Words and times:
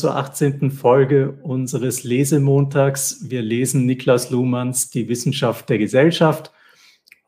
zur 0.00 0.16
18. 0.16 0.70
Folge 0.70 1.32
unseres 1.42 2.04
Lesemontags. 2.04 3.28
Wir 3.28 3.42
lesen 3.42 3.84
Niklas 3.84 4.30
Luhmanns 4.30 4.88
Die 4.88 5.10
Wissenschaft 5.10 5.68
der 5.68 5.76
Gesellschaft. 5.76 6.52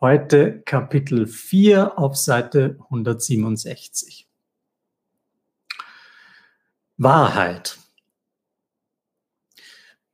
Heute 0.01 0.63
Kapitel 0.63 1.27
4 1.27 1.99
auf 1.99 2.17
Seite 2.17 2.79
167. 2.85 4.27
Wahrheit. 6.97 7.77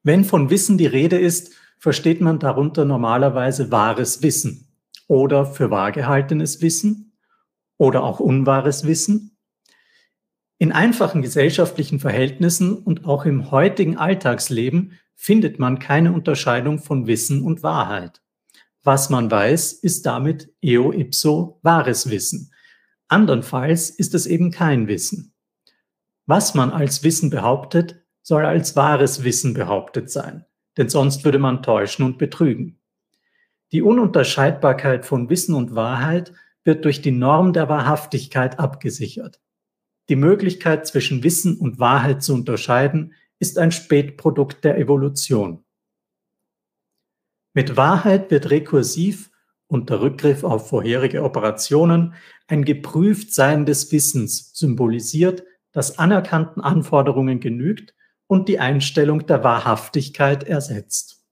Wenn 0.03 0.25
von 0.25 0.51
Wissen 0.51 0.79
die 0.79 0.87
Rede 0.87 1.17
ist, 1.17 1.55
versteht 1.79 2.21
man 2.21 2.41
darunter 2.41 2.85
normalerweise 2.85 3.71
wahres 3.71 4.21
Wissen 4.25 4.67
oder 5.07 5.47
für 5.47 5.71
wahr 5.71 5.93
gehaltenes 5.93 6.61
Wissen 6.61 7.13
oder 7.77 8.03
auch 8.03 8.19
unwahres 8.19 8.85
Wissen 8.85 9.38
in 10.59 10.73
einfachen 10.73 11.23
gesellschaftlichen 11.23 12.01
Verhältnissen 12.01 12.77
und 12.77 13.05
auch 13.05 13.25
im 13.25 13.51
heutigen 13.51 13.97
Alltagsleben 13.97 14.99
findet 15.15 15.59
man 15.59 15.79
keine 15.79 16.13
Unterscheidung 16.13 16.79
von 16.81 17.07
Wissen 17.07 17.43
und 17.43 17.63
Wahrheit. 17.63 18.21
Was 18.83 19.11
man 19.11 19.31
weiß, 19.31 19.73
ist 19.73 20.07
damit 20.07 20.53
eo 20.61 20.93
ipso 20.93 21.61
wahres 21.63 22.11
Wissen. 22.11 22.53
Andernfalls 23.09 23.91
ist 23.91 24.15
es 24.15 24.27
eben 24.27 24.51
kein 24.51 24.89
Wissen. 24.89 25.33
Was 26.27 26.55
man 26.55 26.71
als 26.71 27.03
Wissen 27.03 27.31
behauptet, 27.31 28.05
soll 28.23 28.45
als 28.45 28.77
wahres 28.77 29.25
Wissen 29.25 29.55
behauptet 29.55 30.11
sein, 30.11 30.45
denn 30.77 30.89
sonst 30.89 31.25
würde 31.25 31.39
man 31.39 31.63
täuschen 31.63 32.05
und 32.05 32.19
betrügen. 32.19 32.79
Die 33.73 33.83
Ununterscheidbarkeit 33.83 35.07
von 35.07 35.31
Wissen 35.31 35.55
und 35.55 35.75
Wahrheit 35.75 36.33
wird 36.65 36.85
durch 36.85 37.01
die 37.01 37.13
Norm 37.13 37.53
der 37.53 37.69
Wahrhaftigkeit 37.69 38.59
abgesichert. 38.59 39.41
Die 40.09 40.17
Möglichkeit 40.17 40.87
zwischen 40.87 41.23
Wissen 41.23 41.59
und 41.59 41.79
Wahrheit 41.79 42.23
zu 42.23 42.35
unterscheiden, 42.35 43.15
ist 43.39 43.59
ein 43.59 43.73
Spätprodukt 43.73 44.65
der 44.65 44.79
Evolution. 44.79 45.65
Mit 47.55 47.77
Wahrheit 47.77 48.31
wird 48.31 48.51
rekursiv 48.51 49.31
unter 49.67 50.01
Rückgriff 50.01 50.45
auf 50.45 50.71
vorherige 50.71 51.23
Operationen 51.23 52.15
ein 52.47 52.65
Geprüftsein 52.65 53.67
des 53.67 53.93
Wissens 53.93 54.53
symbolisiert, 54.55 55.45
das 55.73 55.99
anerkannten 55.99 56.63
Anforderungen 56.63 57.41
genügt 57.41 57.95
und 58.27 58.49
die 58.49 58.59
Einstellung 58.59 59.27
der 59.27 59.45
Wahrhaftigkeit 59.45 60.45
ersetzt. 60.45 61.25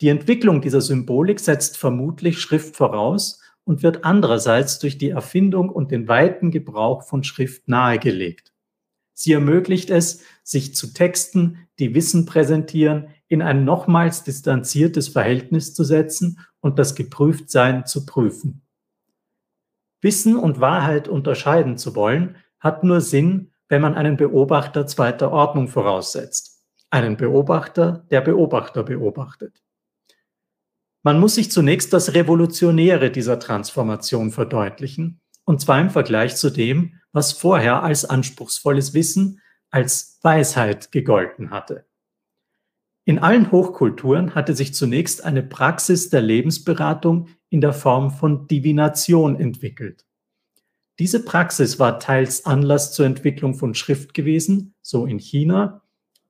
Die 0.00 0.08
Entwicklung 0.08 0.60
dieser 0.60 0.80
Symbolik 0.80 1.40
setzt 1.40 1.78
vermutlich 1.78 2.38
Schrift 2.40 2.76
voraus 2.76 3.40
und 3.68 3.82
wird 3.82 4.02
andererseits 4.02 4.78
durch 4.78 4.96
die 4.96 5.10
Erfindung 5.10 5.68
und 5.68 5.90
den 5.90 6.08
weiten 6.08 6.50
Gebrauch 6.50 7.02
von 7.02 7.22
Schrift 7.22 7.68
nahegelegt. 7.68 8.54
Sie 9.12 9.34
ermöglicht 9.34 9.90
es, 9.90 10.22
sich 10.42 10.74
zu 10.74 10.94
Texten, 10.94 11.68
die 11.78 11.94
Wissen 11.94 12.24
präsentieren, 12.24 13.08
in 13.26 13.42
ein 13.42 13.66
nochmals 13.66 14.24
distanziertes 14.24 15.08
Verhältnis 15.08 15.74
zu 15.74 15.84
setzen 15.84 16.40
und 16.60 16.78
das 16.78 16.94
Geprüftsein 16.94 17.84
zu 17.84 18.06
prüfen. 18.06 18.62
Wissen 20.00 20.36
und 20.36 20.60
Wahrheit 20.60 21.06
unterscheiden 21.06 21.76
zu 21.76 21.94
wollen, 21.94 22.36
hat 22.60 22.84
nur 22.84 23.02
Sinn, 23.02 23.52
wenn 23.68 23.82
man 23.82 23.96
einen 23.96 24.16
Beobachter 24.16 24.86
zweiter 24.86 25.30
Ordnung 25.30 25.68
voraussetzt. 25.68 26.64
Einen 26.88 27.18
Beobachter, 27.18 28.06
der 28.10 28.22
Beobachter 28.22 28.82
beobachtet. 28.82 29.62
Man 31.08 31.20
muss 31.20 31.36
sich 31.36 31.50
zunächst 31.50 31.94
das 31.94 32.12
Revolutionäre 32.12 33.10
dieser 33.10 33.38
Transformation 33.38 34.30
verdeutlichen, 34.30 35.22
und 35.46 35.58
zwar 35.58 35.80
im 35.80 35.88
Vergleich 35.88 36.36
zu 36.36 36.50
dem, 36.50 37.00
was 37.12 37.32
vorher 37.32 37.82
als 37.82 38.04
anspruchsvolles 38.04 38.92
Wissen, 38.92 39.40
als 39.70 40.18
Weisheit 40.20 40.92
gegolten 40.92 41.50
hatte. 41.50 41.86
In 43.06 43.18
allen 43.20 43.50
Hochkulturen 43.50 44.34
hatte 44.34 44.54
sich 44.54 44.74
zunächst 44.74 45.24
eine 45.24 45.42
Praxis 45.42 46.10
der 46.10 46.20
Lebensberatung 46.20 47.28
in 47.48 47.62
der 47.62 47.72
Form 47.72 48.10
von 48.10 48.46
Divination 48.46 49.40
entwickelt. 49.40 50.04
Diese 50.98 51.24
Praxis 51.24 51.78
war 51.78 52.00
teils 52.00 52.44
Anlass 52.44 52.92
zur 52.92 53.06
Entwicklung 53.06 53.54
von 53.54 53.74
Schrift 53.74 54.12
gewesen, 54.12 54.74
so 54.82 55.06
in 55.06 55.16
China, 55.16 55.80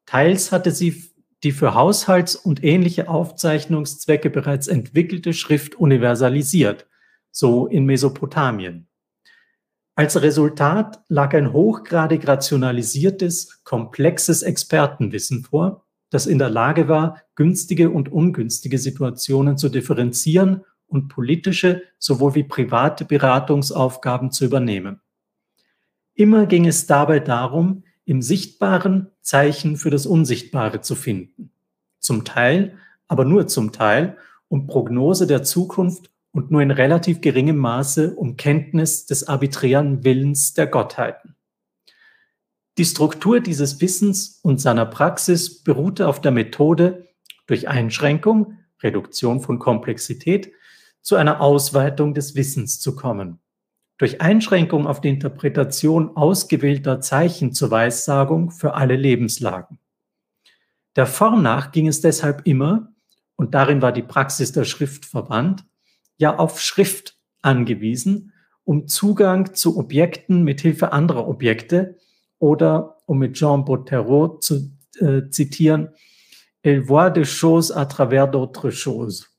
teils 0.06 0.52
hatte 0.52 0.70
sie 0.70 1.02
die 1.44 1.52
für 1.52 1.74
Haushalts- 1.74 2.36
und 2.36 2.64
ähnliche 2.64 3.08
Aufzeichnungszwecke 3.08 4.30
bereits 4.30 4.66
entwickelte 4.66 5.32
Schrift 5.32 5.76
universalisiert, 5.76 6.86
so 7.30 7.66
in 7.66 7.84
Mesopotamien. 7.84 8.88
Als 9.94 10.20
Resultat 10.20 11.00
lag 11.08 11.34
ein 11.34 11.52
hochgradig 11.52 12.26
rationalisiertes, 12.26 13.62
komplexes 13.64 14.42
Expertenwissen 14.42 15.42
vor, 15.42 15.84
das 16.10 16.26
in 16.26 16.38
der 16.38 16.50
Lage 16.50 16.88
war, 16.88 17.22
günstige 17.34 17.90
und 17.90 18.08
ungünstige 18.10 18.78
Situationen 18.78 19.58
zu 19.58 19.68
differenzieren 19.68 20.64
und 20.86 21.08
politische 21.08 21.82
sowohl 21.98 22.34
wie 22.34 22.44
private 22.44 23.04
Beratungsaufgaben 23.04 24.30
zu 24.30 24.44
übernehmen. 24.44 25.00
Immer 26.14 26.46
ging 26.46 26.66
es 26.66 26.86
dabei 26.86 27.20
darum, 27.20 27.84
im 28.08 28.22
Sichtbaren 28.22 29.10
Zeichen 29.20 29.76
für 29.76 29.90
das 29.90 30.06
Unsichtbare 30.06 30.80
zu 30.80 30.94
finden. 30.94 31.52
Zum 31.98 32.24
Teil, 32.24 32.78
aber 33.06 33.26
nur 33.26 33.48
zum 33.48 33.70
Teil, 33.70 34.16
um 34.48 34.66
Prognose 34.66 35.26
der 35.26 35.42
Zukunft 35.42 36.10
und 36.32 36.50
nur 36.50 36.62
in 36.62 36.70
relativ 36.70 37.20
geringem 37.20 37.58
Maße 37.58 38.14
um 38.14 38.38
Kenntnis 38.38 39.04
des 39.04 39.28
arbiträren 39.28 40.04
Willens 40.04 40.54
der 40.54 40.66
Gottheiten. 40.68 41.36
Die 42.78 42.86
Struktur 42.86 43.40
dieses 43.40 43.82
Wissens 43.82 44.40
und 44.42 44.58
seiner 44.58 44.86
Praxis 44.86 45.62
beruhte 45.62 46.08
auf 46.08 46.22
der 46.22 46.32
Methode, 46.32 47.08
durch 47.46 47.68
Einschränkung, 47.68 48.56
Reduktion 48.82 49.42
von 49.42 49.58
Komplexität, 49.58 50.50
zu 51.02 51.16
einer 51.16 51.42
Ausweitung 51.42 52.14
des 52.14 52.34
Wissens 52.34 52.80
zu 52.80 52.96
kommen 52.96 53.38
durch 53.98 54.20
Einschränkung 54.20 54.86
auf 54.86 55.00
die 55.00 55.08
Interpretation 55.08 56.16
ausgewählter 56.16 57.00
Zeichen 57.00 57.52
zur 57.52 57.70
Weissagung 57.70 58.50
für 58.50 58.74
alle 58.74 58.96
Lebenslagen. 58.96 59.78
Der 60.96 61.06
Form 61.06 61.42
nach 61.42 61.72
ging 61.72 61.88
es 61.88 62.00
deshalb 62.00 62.46
immer, 62.46 62.92
und 63.36 63.54
darin 63.54 63.82
war 63.82 63.92
die 63.92 64.02
Praxis 64.02 64.52
der 64.52 64.64
Schrift 64.64 65.04
verwandt, 65.04 65.64
ja 66.16 66.36
auf 66.36 66.60
Schrift 66.60 67.16
angewiesen, 67.42 68.32
um 68.64 68.88
Zugang 68.88 69.54
zu 69.54 69.76
Objekten 69.78 70.42
mit 70.42 70.60
Hilfe 70.60 70.92
anderer 70.92 71.28
Objekte 71.28 71.96
oder, 72.38 72.98
um 73.06 73.18
mit 73.18 73.34
Jean 73.34 73.64
Bottero 73.64 74.38
zu 74.38 74.72
äh, 75.00 75.28
zitieren, 75.30 75.90
Elle 76.62 76.82
voit 76.82 77.10
des 77.10 77.24
choses 77.24 77.70
à 77.70 77.86
travers 77.86 78.28
d'autres 78.28 78.70
choses. 78.70 79.37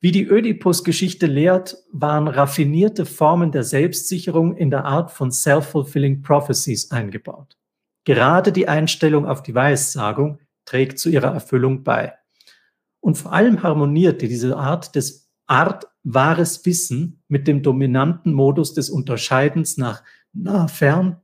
Wie 0.00 0.12
die 0.12 0.28
Ödipus-Geschichte 0.28 1.26
lehrt, 1.26 1.76
waren 1.90 2.28
raffinierte 2.28 3.04
Formen 3.04 3.50
der 3.50 3.64
Selbstsicherung 3.64 4.56
in 4.56 4.70
der 4.70 4.84
Art 4.84 5.10
von 5.10 5.32
self-fulfilling 5.32 6.22
prophecies 6.22 6.92
eingebaut. 6.92 7.56
Gerade 8.04 8.52
die 8.52 8.68
Einstellung 8.68 9.26
auf 9.26 9.42
die 9.42 9.56
Weissagung 9.56 10.38
trägt 10.64 11.00
zu 11.00 11.08
ihrer 11.08 11.32
Erfüllung 11.34 11.82
bei. 11.82 12.14
Und 13.00 13.18
vor 13.18 13.32
allem 13.32 13.62
harmonierte 13.64 14.28
diese 14.28 14.56
Art 14.56 14.94
des 14.94 15.30
Art 15.48 15.88
wahres 16.04 16.64
Wissen 16.64 17.22
mit 17.26 17.48
dem 17.48 17.62
dominanten 17.62 18.32
Modus 18.32 18.74
des 18.74 18.90
Unterscheidens 18.90 19.78
nach 19.78 20.04
nah 20.32 20.68
fern, 20.68 21.20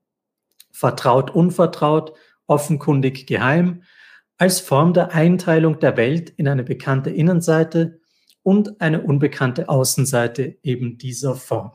vertraut 0.72 1.30
unvertraut, 1.30 2.14
offenkundig 2.46 3.26
geheim, 3.26 3.82
als 4.36 4.60
Form 4.60 4.94
der 4.94 5.12
Einteilung 5.12 5.78
der 5.78 5.96
Welt 5.96 6.30
in 6.30 6.48
eine 6.48 6.64
bekannte 6.64 7.10
Innenseite 7.10 8.00
und 8.44 8.80
eine 8.80 9.02
unbekannte 9.02 9.68
Außenseite 9.68 10.58
eben 10.62 10.98
dieser 10.98 11.34
Form. 11.34 11.72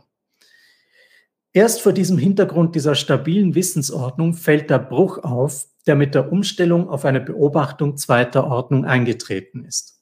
Erst 1.51 1.81
vor 1.81 1.91
diesem 1.91 2.17
Hintergrund 2.17 2.75
dieser 2.75 2.95
stabilen 2.95 3.55
Wissensordnung 3.55 4.35
fällt 4.35 4.69
der 4.69 4.79
Bruch 4.79 5.17
auf, 5.17 5.65
der 5.87 5.95
mit 5.95 6.15
der 6.15 6.31
Umstellung 6.31 6.87
auf 6.87 7.03
eine 7.05 7.19
Beobachtung 7.19 7.97
zweiter 7.97 8.45
Ordnung 8.47 8.85
eingetreten 8.85 9.65
ist. 9.65 10.01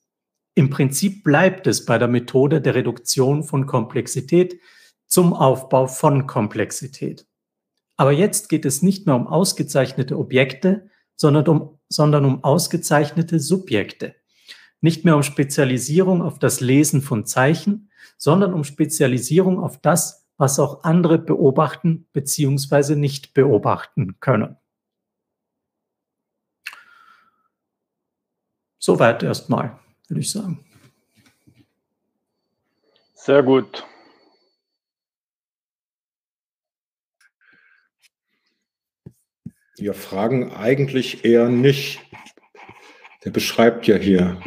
Im 0.56 0.70
Prinzip 0.70 1.24
bleibt 1.24 1.66
es 1.66 1.86
bei 1.86 1.98
der 1.98 2.10
Methode 2.10 2.62
der 2.62 2.76
Reduktion 2.76 3.44
von 3.44 3.66
Komplexität 3.66 4.60
zum 5.06 5.34
Aufbau 5.34 5.88
von 5.88 6.28
Komplexität. 6.28 7.26
Aber 7.96 8.12
jetzt 8.12 8.50
geht 8.50 8.66
es 8.66 8.82
nicht 8.82 9.06
mehr 9.06 9.16
um 9.16 9.28
ausgezeichnete 9.28 10.18
Objekte, 10.18 10.90
sondern 11.16 11.48
um, 11.48 11.80
sondern 11.90 12.26
um 12.26 12.44
ausgezeichnete 12.44 13.40
Subjekte, 13.40 14.16
nicht 14.82 15.06
mehr 15.06 15.16
um 15.16 15.24
Spezialisierung 15.24 16.22
auf 16.22 16.40
das 16.40 16.60
Lesen 16.62 17.02
von 17.02 17.26
Zeichen, 17.26 17.90
sondern 18.18 18.54
um 18.54 18.64
Spezialisierung 18.64 19.60
auf 19.60 19.80
das, 19.80 20.28
was 20.38 20.60
auch 20.60 20.84
andere 20.84 21.18
beobachten 21.18 22.08
bzw. 22.14 22.96
nicht 22.96 23.34
beobachten 23.34 24.20
können. 24.20 24.58
Soweit 28.80 29.24
erstmal, 29.24 29.80
würde 30.08 30.22
ich 30.22 30.32
sagen. 30.32 30.64
Sehr 33.14 33.44
gut. 33.44 33.86
Ja, 39.80 39.94
Fragen 39.94 40.52
eigentlich 40.54 41.26
eher 41.26 41.50
nicht. 41.50 42.00
Der 43.26 43.32
beschreibt 43.32 43.86
ja 43.88 43.96
hier. 43.98 44.42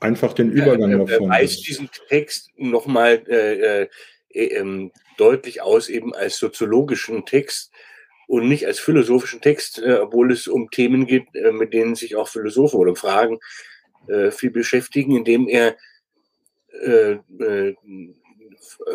Einfach 0.00 0.32
den 0.32 0.50
Übergang 0.50 0.92
er, 0.92 0.98
davon. 0.98 1.24
Er 1.24 1.40
weist 1.40 1.66
diesen 1.66 1.90
Text 2.08 2.50
nochmal 2.56 3.22
äh, 3.28 3.82
äh, 3.82 3.88
äh, 4.30 4.90
deutlich 5.16 5.62
aus, 5.62 5.88
eben 5.88 6.14
als 6.14 6.38
soziologischen 6.38 7.26
Text 7.26 7.72
und 8.26 8.48
nicht 8.48 8.66
als 8.66 8.78
philosophischen 8.78 9.40
Text, 9.40 9.78
äh, 9.78 9.98
obwohl 10.02 10.32
es 10.32 10.46
um 10.46 10.70
Themen 10.70 11.06
geht, 11.06 11.26
äh, 11.34 11.52
mit 11.52 11.72
denen 11.72 11.94
sich 11.94 12.16
auch 12.16 12.28
Philosophen 12.28 12.78
oder 12.78 12.94
Fragen 12.94 13.38
äh, 14.06 14.30
viel 14.30 14.50
beschäftigen, 14.50 15.16
indem 15.16 15.48
er 15.48 15.76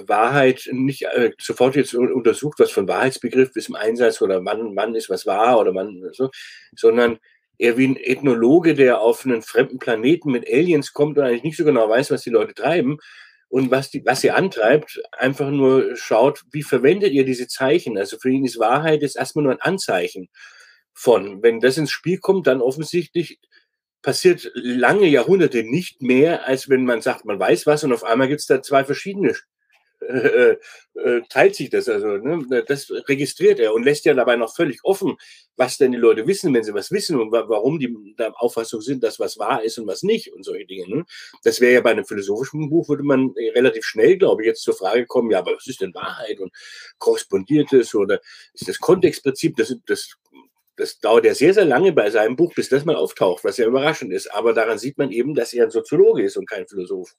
Wahrheit 0.06 0.70
nicht 0.72 1.04
äh, 1.04 1.32
sofort 1.40 1.76
jetzt 1.76 1.94
untersucht, 1.94 2.60
was 2.60 2.72
von 2.72 2.88
Wahrheitsbegriff 2.88 3.56
ist 3.56 3.70
im 3.70 3.76
Einsatz 3.76 4.22
oder 4.22 4.44
wann, 4.46 4.76
wann 4.76 4.96
ist 4.96 5.10
was 5.10 5.26
wahr 5.26 5.60
oder 5.60 5.74
wann 5.74 6.10
so, 6.14 6.30
sondern 6.76 7.20
eher 7.58 7.78
wie 7.78 7.88
ein 7.88 7.98
Ethnologe, 7.98 8.74
der 8.74 9.02
auf 9.02 9.26
einen 9.26 9.42
fremden 9.42 9.80
Planeten 9.80 10.32
mit 10.32 10.48
Aliens 10.48 10.94
kommt 10.94 11.18
und 11.18 11.24
eigentlich 11.24 11.44
nicht 11.44 11.58
so 11.58 11.66
genau 11.66 11.90
weiß, 11.90 12.12
was 12.12 12.24
die 12.24 12.30
Leute 12.30 12.54
treiben 12.54 12.98
und 13.50 13.70
was, 13.70 13.92
die, 13.92 14.04
was 14.06 14.22
sie 14.22 14.32
antreibt, 14.32 15.02
einfach 15.12 15.50
nur 15.50 15.96
schaut, 15.96 16.44
wie 16.52 16.64
verwendet 16.64 17.14
ihr 17.14 17.26
diese 17.26 17.48
Zeichen? 17.48 17.98
Also 17.98 18.18
für 18.18 18.30
ihn 18.30 18.46
ist 18.46 18.60
Wahrheit 18.60 19.02
jetzt 19.02 19.16
erstmal 19.16 19.44
nur 19.44 19.54
ein 19.54 19.62
Anzeichen 19.62 20.30
von. 20.94 21.44
Wenn 21.44 21.60
das 21.60 21.78
ins 21.78 21.92
Spiel 21.92 22.18
kommt, 22.18 22.48
dann 22.48 22.62
offensichtlich 22.62 23.40
passiert 24.02 24.52
lange 24.56 25.08
Jahrhunderte 25.08 25.64
nicht 25.64 26.02
mehr, 26.02 26.46
als 26.48 26.68
wenn 26.70 26.84
man 26.86 27.02
sagt, 27.02 27.26
man 27.26 27.40
weiß 27.40 27.66
was 27.68 27.84
und 27.84 27.94
auf 27.94 28.04
einmal 28.04 28.28
gibt 28.28 28.42
es 28.42 28.48
da 28.48 28.62
zwei 28.62 28.84
verschiedene 28.84 29.36
äh, 30.10 30.58
äh, 30.96 31.22
teilt 31.30 31.56
sich 31.56 31.70
das. 31.70 31.90
Also, 31.90 32.18
ne, 32.18 32.64
das 32.68 32.92
registriert 33.08 33.60
er 33.60 33.74
und 33.74 33.84
lässt 33.84 34.06
ja 34.06 34.14
dabei 34.14 34.36
noch 34.36 34.56
völlig 34.56 34.80
offen, 34.84 35.16
was 35.56 35.78
denn 35.78 35.92
die 35.92 35.98
Leute 35.98 36.28
wissen, 36.28 36.54
wenn 36.54 36.64
sie 36.64 36.74
was 36.74 36.92
wissen 36.92 37.20
und 37.20 37.32
wa 37.32 37.46
warum 37.48 37.80
die 37.80 37.96
der 38.18 38.34
Auffassung 38.42 38.82
sind, 38.82 39.04
dass 39.04 39.20
was 39.20 39.38
wahr 39.38 39.64
ist 39.64 39.78
und 39.78 39.88
was 39.88 40.04
nicht 40.04 40.34
und 40.34 40.44
solche 40.44 40.66
Dinge. 40.66 40.88
Ne? 40.88 41.06
Das 41.44 41.62
wäre 41.62 41.74
ja 41.74 41.82
bei 41.82 41.92
einem 41.92 42.06
philosophischen 42.06 42.70
Buch, 42.70 42.90
würde 42.90 43.04
man 43.04 43.34
relativ 43.56 43.86
schnell, 43.86 44.18
glaube 44.18 44.44
ich, 44.44 44.48
jetzt 44.48 44.64
zur 44.64 44.76
Frage 44.76 45.06
kommen, 45.06 45.32
ja, 45.32 45.40
aber 45.40 45.56
was 45.56 45.68
ist 45.68 45.82
denn 45.82 45.94
Wahrheit 45.94 46.40
und 46.40 46.52
korrespondiert 46.98 47.74
es 47.74 47.94
oder 47.96 48.20
ist 48.54 48.68
das 48.68 48.80
Kontextprinzip? 48.80 49.56
Das, 49.58 49.76
das 49.86 50.16
das 50.76 51.00
dauert 51.00 51.26
ja 51.26 51.36
sehr, 51.36 51.54
sehr 51.54 51.66
lange 51.66 51.94
bei 51.94 52.10
seinem 52.10 52.36
Buch, 52.36 52.54
bis 52.56 52.70
das 52.70 52.86
mal 52.86 52.96
auftaucht, 52.96 53.44
was 53.44 53.58
ja 53.58 53.68
überraschend 53.68 54.12
ist. 54.12 54.34
Aber 54.34 54.54
daran 54.54 54.80
sieht 54.80 54.98
man 54.98 55.12
eben, 55.12 55.36
dass 55.36 55.54
er 55.54 55.66
ein 55.66 55.72
Soziologe 55.72 56.24
ist 56.24 56.38
und 56.38 56.50
kein 56.50 56.68
Philosoph. 56.68 57.16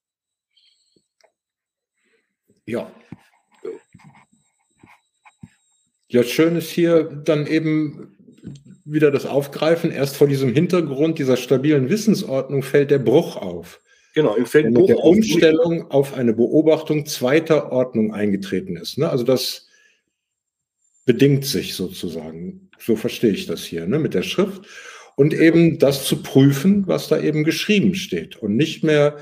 Ja. 2.66 2.90
Ja, 6.08 6.22
schön 6.22 6.56
ist 6.56 6.70
hier 6.70 7.04
dann 7.24 7.46
eben 7.46 8.16
wieder 8.84 9.10
das 9.10 9.26
Aufgreifen. 9.26 9.90
Erst 9.90 10.16
vor 10.16 10.28
diesem 10.28 10.52
Hintergrund 10.52 11.18
dieser 11.18 11.36
stabilen 11.36 11.88
Wissensordnung 11.88 12.62
fällt 12.62 12.90
der 12.90 12.98
Bruch 12.98 13.36
auf. 13.36 13.80
Genau, 14.14 14.36
im 14.36 14.46
Feld 14.46 14.70
mit 14.70 14.88
der 14.88 14.98
Umstellung 14.98 15.90
auf 15.90 16.14
eine 16.14 16.32
Beobachtung 16.32 17.04
zweiter 17.04 17.72
Ordnung 17.72 18.14
eingetreten 18.14 18.76
ist. 18.76 18.96
Ne? 18.96 19.10
Also 19.10 19.24
das 19.24 19.66
bedingt 21.04 21.44
sich 21.44 21.74
sozusagen. 21.74 22.70
So 22.78 22.94
verstehe 22.94 23.32
ich 23.32 23.46
das 23.46 23.64
hier 23.64 23.86
ne? 23.86 23.98
mit 23.98 24.14
der 24.14 24.22
Schrift. 24.22 24.62
Und 25.16 25.34
eben 25.34 25.78
das 25.78 26.04
zu 26.06 26.22
prüfen, 26.22 26.86
was 26.86 27.08
da 27.08 27.20
eben 27.20 27.44
geschrieben 27.44 27.94
steht. 27.94 28.36
Und 28.36 28.56
nicht 28.56 28.84
mehr 28.84 29.16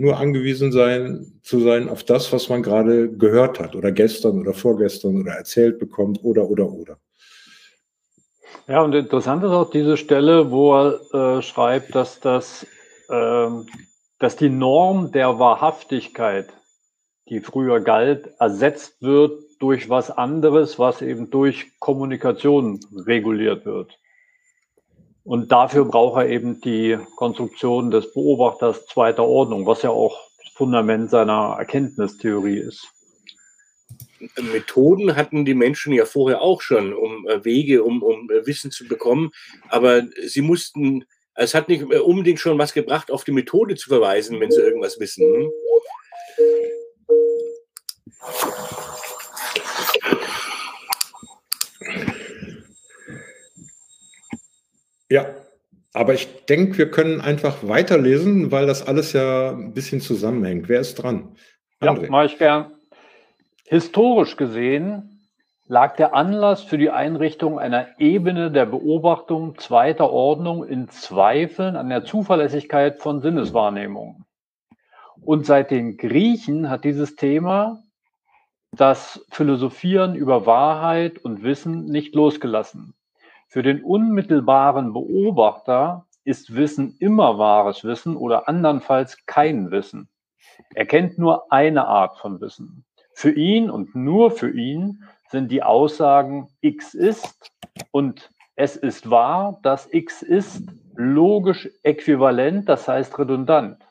nur 0.00 0.18
angewiesen 0.18 0.72
sein, 0.72 1.40
zu 1.42 1.60
sein 1.60 1.88
auf 1.88 2.02
das, 2.04 2.32
was 2.32 2.48
man 2.48 2.62
gerade 2.62 3.10
gehört 3.10 3.60
hat 3.60 3.76
oder 3.76 3.92
gestern 3.92 4.40
oder 4.40 4.54
vorgestern 4.54 5.20
oder 5.20 5.32
erzählt 5.32 5.78
bekommt 5.78 6.24
oder, 6.24 6.48
oder, 6.48 6.70
oder. 6.70 6.96
Ja, 8.66 8.82
und 8.82 8.94
interessant 8.94 9.44
ist 9.44 9.50
auch 9.50 9.70
diese 9.70 9.96
Stelle, 9.96 10.50
wo 10.50 10.74
er 10.74 11.38
äh, 11.38 11.42
schreibt, 11.42 11.94
dass 11.94 12.20
das, 12.20 12.66
äh, 13.08 13.48
dass 14.18 14.36
die 14.36 14.48
Norm 14.48 15.12
der 15.12 15.38
Wahrhaftigkeit, 15.38 16.48
die 17.28 17.40
früher 17.40 17.80
galt, 17.80 18.30
ersetzt 18.38 19.02
wird 19.02 19.32
durch 19.58 19.90
was 19.90 20.10
anderes, 20.10 20.78
was 20.78 21.02
eben 21.02 21.30
durch 21.30 21.78
Kommunikation 21.78 22.80
reguliert 23.06 23.66
wird. 23.66 23.99
Und 25.24 25.52
dafür 25.52 25.84
braucht 25.84 26.22
er 26.22 26.28
eben 26.28 26.60
die 26.60 26.98
Konstruktion 27.16 27.90
des 27.90 28.12
Beobachters 28.12 28.86
zweiter 28.86 29.24
Ordnung, 29.24 29.66
was 29.66 29.82
ja 29.82 29.90
auch 29.90 30.18
das 30.42 30.52
Fundament 30.54 31.10
seiner 31.10 31.56
Erkenntnistheorie 31.58 32.58
ist. 32.58 32.88
Methoden 34.52 35.16
hatten 35.16 35.44
die 35.44 35.54
Menschen 35.54 35.92
ja 35.92 36.04
vorher 36.04 36.42
auch 36.42 36.60
schon, 36.60 36.92
um 36.92 37.26
äh, 37.26 37.44
Wege, 37.44 37.82
um, 37.82 38.02
um 38.02 38.30
äh, 38.30 38.46
Wissen 38.46 38.70
zu 38.70 38.86
bekommen. 38.86 39.30
Aber 39.68 40.02
sie 40.26 40.42
mussten, 40.42 41.04
es 41.34 41.54
hat 41.54 41.68
nicht 41.68 41.84
unbedingt 41.84 42.38
schon 42.38 42.58
was 42.58 42.74
gebracht, 42.74 43.10
auf 43.10 43.24
die 43.24 43.32
Methode 43.32 43.76
zu 43.76 43.88
verweisen, 43.88 44.40
wenn 44.40 44.50
sie 44.50 44.60
irgendwas 44.60 45.00
wissen. 45.00 45.50
Ja, 55.10 55.26
aber 55.92 56.14
ich 56.14 56.46
denke, 56.46 56.78
wir 56.78 56.90
können 56.90 57.20
einfach 57.20 57.58
weiterlesen, 57.62 58.52
weil 58.52 58.66
das 58.66 58.86
alles 58.86 59.12
ja 59.12 59.50
ein 59.50 59.74
bisschen 59.74 60.00
zusammenhängt. 60.00 60.68
Wer 60.68 60.80
ist 60.80 60.94
dran? 60.94 61.36
André. 61.80 62.04
Ja, 62.04 62.10
mache 62.10 62.26
ich 62.26 62.38
gern. 62.38 62.72
Historisch 63.64 64.36
gesehen 64.36 65.10
lag 65.66 65.94
der 65.94 66.14
Anlass 66.14 66.64
für 66.64 66.78
die 66.78 66.90
Einrichtung 66.90 67.58
einer 67.58 68.00
Ebene 68.00 68.50
der 68.50 68.66
Beobachtung 68.66 69.56
zweiter 69.58 70.10
Ordnung 70.10 70.64
in 70.64 70.88
Zweifeln 70.88 71.76
an 71.76 71.88
der 71.88 72.04
Zuverlässigkeit 72.04 72.98
von 72.98 73.20
Sinneswahrnehmungen. 73.20 74.24
Und 75.20 75.46
seit 75.46 75.70
den 75.70 75.96
Griechen 75.96 76.70
hat 76.70 76.84
dieses 76.84 77.14
Thema 77.14 77.82
das 78.72 79.24
Philosophieren 79.30 80.14
über 80.14 80.46
Wahrheit 80.46 81.18
und 81.18 81.42
Wissen 81.44 81.84
nicht 81.84 82.16
losgelassen. 82.16 82.94
Für 83.52 83.64
den 83.64 83.82
unmittelbaren 83.82 84.92
Beobachter 84.92 86.06
ist 86.22 86.54
Wissen 86.54 86.94
immer 87.00 87.36
wahres 87.36 87.82
Wissen 87.82 88.16
oder 88.16 88.46
andernfalls 88.46 89.26
kein 89.26 89.72
Wissen. 89.72 90.08
Er 90.76 90.86
kennt 90.86 91.18
nur 91.18 91.52
eine 91.52 91.88
Art 91.88 92.16
von 92.20 92.40
Wissen. 92.40 92.84
Für 93.12 93.32
ihn 93.32 93.68
und 93.68 93.96
nur 93.96 94.30
für 94.30 94.52
ihn 94.52 95.02
sind 95.30 95.50
die 95.50 95.64
Aussagen 95.64 96.46
X 96.60 96.94
ist 96.94 97.50
und 97.90 98.30
es 98.54 98.76
ist 98.76 99.10
wahr, 99.10 99.58
dass 99.64 99.92
X 99.92 100.22
ist 100.22 100.62
logisch 100.94 101.68
äquivalent, 101.82 102.68
das 102.68 102.86
heißt 102.86 103.18
redundant. 103.18 103.84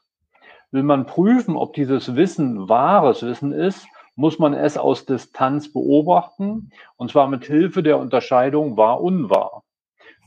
Will 0.71 0.83
man 0.83 1.05
prüfen, 1.05 1.57
ob 1.57 1.73
dieses 1.73 2.15
Wissen 2.15 2.69
wahres 2.69 3.23
Wissen 3.23 3.51
ist, 3.51 3.85
muss 4.19 4.37
man 4.37 4.53
es 4.53 4.77
aus 4.77 5.05
Distanz 5.05 5.71
beobachten, 5.71 6.73
und 6.97 7.09
zwar 7.09 7.29
mit 7.29 7.45
Hilfe 7.45 7.81
der 7.81 7.97
Unterscheidung 7.97 8.75
wahr-unwahr. 8.75 9.63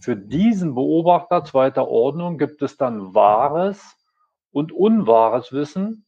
Für 0.00 0.16
diesen 0.16 0.74
Beobachter 0.74 1.44
zweiter 1.44 1.88
Ordnung 1.88 2.38
gibt 2.38 2.62
es 2.62 2.78
dann 2.78 3.14
wahres 3.14 3.94
und 4.50 4.72
unwahres 4.72 5.52
Wissen, 5.52 6.06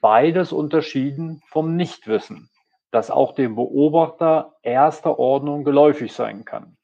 beides 0.00 0.52
unterschieden 0.52 1.42
vom 1.48 1.74
Nichtwissen, 1.74 2.48
das 2.92 3.10
auch 3.10 3.34
dem 3.34 3.56
Beobachter 3.56 4.54
erster 4.62 5.18
Ordnung 5.18 5.64
geläufig 5.64 6.12
sein 6.12 6.44
kann. 6.44 6.76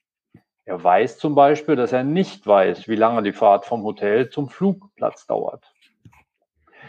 Er 0.65 0.83
weiß 0.83 1.19
zum 1.19 1.37
Beispiel, 1.37 1.77
dass 1.77 1.93
er 1.93 2.03
nicht 2.03 2.45
weiß, 2.45 2.89
wie 2.89 2.97
lange 2.97 3.23
die 3.23 3.33
Fahrt 3.33 3.65
vom 3.65 3.85
Hotel 3.85 4.29
zum 4.29 4.49
Flugplatz 4.49 5.25
dauert. 5.29 5.72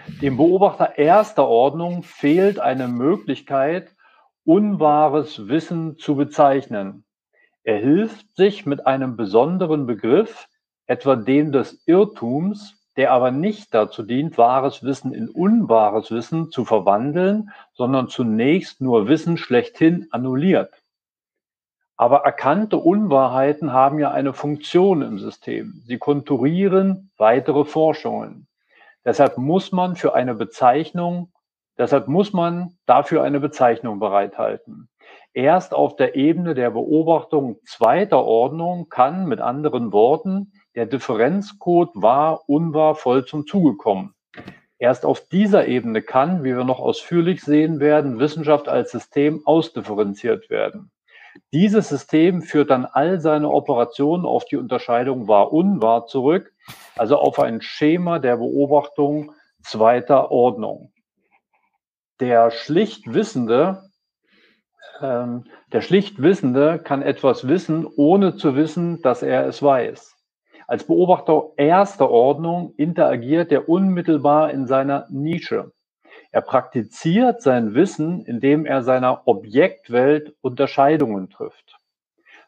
Dem 0.07 0.37
Beobachter 0.37 0.97
erster 0.97 1.47
Ordnung 1.47 2.03
fehlt 2.03 2.59
eine 2.59 2.87
Möglichkeit, 2.87 3.95
unwahres 4.43 5.47
Wissen 5.47 5.97
zu 5.97 6.15
bezeichnen. 6.15 7.05
Er 7.63 7.77
hilft 7.77 8.35
sich 8.35 8.65
mit 8.65 8.85
einem 8.85 9.15
besonderen 9.15 9.85
Begriff, 9.85 10.49
etwa 10.87 11.15
dem 11.15 11.53
des 11.53 11.81
Irrtums, 11.85 12.83
der 12.97 13.11
aber 13.11 13.31
nicht 13.31 13.73
dazu 13.73 14.03
dient, 14.03 14.37
wahres 14.37 14.83
Wissen 14.83 15.13
in 15.13 15.29
unwahres 15.29 16.11
Wissen 16.11 16.51
zu 16.51 16.65
verwandeln, 16.65 17.51
sondern 17.73 18.09
zunächst 18.09 18.81
nur 18.81 19.07
Wissen 19.07 19.37
schlechthin 19.37 20.07
annulliert. 20.11 20.83
Aber 21.95 22.25
erkannte 22.25 22.77
Unwahrheiten 22.77 23.71
haben 23.71 23.99
ja 23.99 24.11
eine 24.11 24.33
Funktion 24.33 25.01
im 25.01 25.19
System. 25.19 25.81
Sie 25.85 25.97
konturieren 25.97 27.11
weitere 27.17 27.63
Forschungen. 27.63 28.47
Deshalb 29.05 29.37
muss 29.37 29.71
man 29.71 29.95
für 29.95 30.13
eine 30.13 30.33
Bezeichnung, 30.33 31.31
deshalb 31.77 32.07
muss 32.07 32.33
man 32.33 32.77
dafür 32.85 33.23
eine 33.23 33.39
Bezeichnung 33.39 33.99
bereithalten. 33.99 34.89
Erst 35.33 35.73
auf 35.73 35.95
der 35.95 36.15
Ebene 36.15 36.53
der 36.53 36.71
Beobachtung 36.71 37.57
zweiter 37.65 38.23
Ordnung 38.23 38.87
kann 38.89 39.25
mit 39.25 39.41
anderen 39.41 39.91
Worten 39.91 40.53
der 40.75 40.85
Differenzcode 40.85 41.89
wahr, 41.95 42.41
unwahr 42.47 42.95
voll 42.95 43.25
zum 43.25 43.45
Zuge 43.45 43.75
kommen. 43.75 44.13
Erst 44.77 45.05
auf 45.05 45.27
dieser 45.27 45.67
Ebene 45.67 46.01
kann, 46.01 46.43
wie 46.43 46.55
wir 46.55 46.63
noch 46.63 46.79
ausführlich 46.79 47.41
sehen 47.41 47.79
werden, 47.79 48.19
Wissenschaft 48.19 48.67
als 48.67 48.91
System 48.91 49.41
ausdifferenziert 49.45 50.49
werden. 50.49 50.91
Dieses 51.51 51.89
System 51.89 52.41
führt 52.41 52.69
dann 52.69 52.85
all 52.85 53.19
seine 53.19 53.49
Operationen 53.49 54.25
auf 54.25 54.45
die 54.45 54.57
Unterscheidung 54.57 55.27
wahr-unwahr 55.27 56.05
zurück, 56.05 56.53
also 56.95 57.17
auf 57.17 57.39
ein 57.39 57.61
Schema 57.61 58.19
der 58.19 58.37
Beobachtung 58.37 59.33
zweiter 59.63 60.31
Ordnung. 60.31 60.91
Der 62.19 62.51
schlicht 62.51 63.13
Wissende, 63.13 63.89
ähm, 65.01 65.45
der 65.71 65.81
schlicht 65.81 66.21
Wissende 66.21 66.79
kann 66.79 67.01
etwas 67.01 67.47
wissen, 67.47 67.87
ohne 67.95 68.35
zu 68.35 68.55
wissen, 68.55 69.01
dass 69.01 69.23
er 69.23 69.47
es 69.47 69.61
weiß. 69.61 70.15
Als 70.67 70.85
Beobachter 70.85 71.49
erster 71.57 72.09
Ordnung 72.09 72.73
interagiert 72.77 73.51
er 73.51 73.67
unmittelbar 73.67 74.51
in 74.51 74.67
seiner 74.67 75.07
Nische. 75.09 75.71
Er 76.33 76.41
praktiziert 76.41 77.43
sein 77.43 77.75
Wissen, 77.75 78.25
indem 78.25 78.65
er 78.65 78.81
seiner 78.81 79.27
Objektwelt 79.27 80.33
Unterscheidungen 80.41 81.29
trifft. 81.29 81.77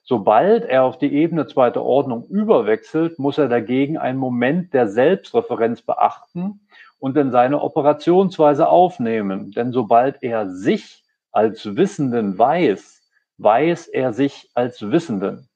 Sobald 0.02 0.66
er 0.66 0.84
auf 0.84 0.98
die 0.98 1.14
Ebene 1.14 1.46
zweiter 1.46 1.84
Ordnung 1.84 2.26
überwechselt, 2.26 3.20
muss 3.20 3.38
er 3.38 3.48
dagegen 3.48 4.00
einen 4.00 4.18
Moment 4.18 4.74
der 4.74 4.88
Selbstreferenz 4.88 5.84
beachten 5.84 6.62
und 6.98 7.16
in 7.16 7.30
seine 7.30 7.62
Operationsweise 7.62 8.68
aufnehmen. 8.68 9.52
Denn 9.52 9.72
sobald 9.72 10.24
er 10.24 10.50
sich 10.50 11.04
als 11.32 11.76
Wissenden 11.76 12.40
weiß, 12.40 13.04
weiß 13.38 13.88
er 13.90 14.14
sich 14.14 14.50
als 14.56 14.90
Wissenden. 14.90 15.48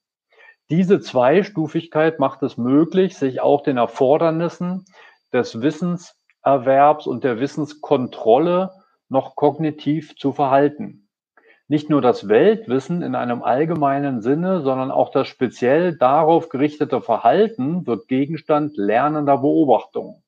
Diese 0.70 1.00
Zweistufigkeit 1.00 2.20
macht 2.20 2.44
es 2.44 2.56
möglich, 2.56 3.18
sich 3.18 3.40
auch 3.40 3.64
den 3.64 3.76
Erfordernissen 3.76 4.84
des 5.32 5.60
Wissenserwerbs 6.44 7.06
und 7.06 7.24
der 7.24 7.40
Wissenskontrolle 7.40 8.70
noch 9.08 9.36
kognitiv 9.36 10.16
zu 10.16 10.32
verhalten. 10.32 11.08
Nicht 11.68 11.88
nur 11.88 12.02
das 12.02 12.28
Weltwissen 12.28 13.02
in 13.02 13.14
einem 13.14 13.42
allgemeinen 13.42 14.22
Sinne, 14.22 14.62
sondern 14.62 14.90
auch 14.90 15.10
das 15.10 15.28
speziell 15.28 15.96
darauf 15.96 16.48
gerichtete 16.48 17.00
Verhalten 17.00 17.86
wird 17.86 18.08
Gegenstand 18.08 18.76
lernender 18.76 19.38
Beobachtung. 19.38 20.22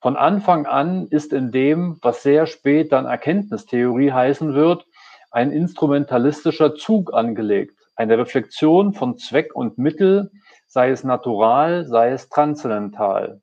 Von 0.00 0.16
Anfang 0.16 0.66
an 0.66 1.06
ist 1.08 1.34
in 1.34 1.50
dem, 1.50 1.98
was 2.00 2.22
sehr 2.22 2.46
spät 2.46 2.92
dann 2.92 3.04
Erkenntnistheorie 3.04 4.12
heißen 4.12 4.54
wird, 4.54 4.86
ein 5.30 5.52
instrumentalistischer 5.52 6.74
Zug 6.74 7.12
angelegt 7.12 7.76
eine 8.00 8.16
Reflexion 8.16 8.94
von 8.94 9.18
Zweck 9.18 9.54
und 9.54 9.76
Mittel, 9.76 10.30
sei 10.66 10.88
es 10.88 11.04
natural, 11.04 11.84
sei 11.84 12.12
es 12.12 12.30
transzendental. 12.30 13.42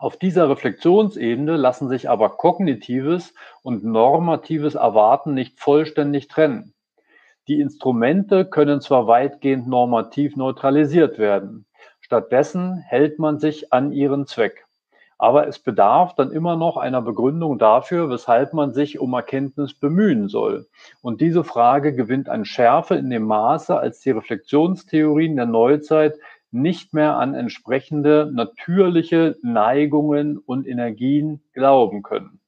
Auf 0.00 0.16
dieser 0.16 0.48
Reflexionsebene 0.48 1.58
lassen 1.58 1.90
sich 1.90 2.08
aber 2.08 2.30
kognitives 2.30 3.34
und 3.62 3.84
normatives 3.84 4.74
Erwarten 4.74 5.34
nicht 5.34 5.60
vollständig 5.60 6.26
trennen. 6.26 6.72
Die 7.48 7.60
Instrumente 7.60 8.46
können 8.46 8.80
zwar 8.80 9.06
weitgehend 9.08 9.68
normativ 9.68 10.36
neutralisiert 10.36 11.18
werden, 11.18 11.66
stattdessen 12.00 12.78
hält 12.78 13.18
man 13.18 13.38
sich 13.40 13.74
an 13.74 13.92
ihren 13.92 14.26
Zweck. 14.26 14.64
Aber 15.18 15.46
es 15.46 15.58
bedarf 15.58 16.14
dann 16.14 16.32
immer 16.32 16.56
noch 16.56 16.78
einer 16.78 17.02
Begründung 17.02 17.58
dafür, 17.58 18.08
weshalb 18.08 18.54
man 18.54 18.72
sich 18.72 19.00
um 19.00 19.12
Erkenntnis 19.12 19.74
bemühen 19.74 20.28
soll. 20.28 20.66
Und 21.02 21.20
diese 21.20 21.44
Frage 21.44 21.94
gewinnt 21.94 22.30
an 22.30 22.46
Schärfe 22.46 22.94
in 22.94 23.10
dem 23.10 23.24
Maße, 23.24 23.78
als 23.78 24.00
die 24.00 24.12
Reflexionstheorien 24.12 25.36
der 25.36 25.44
Neuzeit 25.44 26.14
nicht 26.50 26.94
mehr 26.94 27.16
an 27.16 27.34
entsprechende 27.34 28.30
natürliche 28.32 29.36
Neigungen 29.42 30.38
und 30.38 30.66
Energien 30.66 31.42
glauben 31.52 32.02
können. 32.02 32.40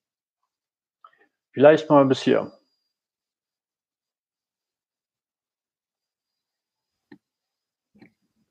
Vielleicht 1.52 1.88
mal 1.90 2.04
bis 2.06 2.23
hier. 2.23 2.52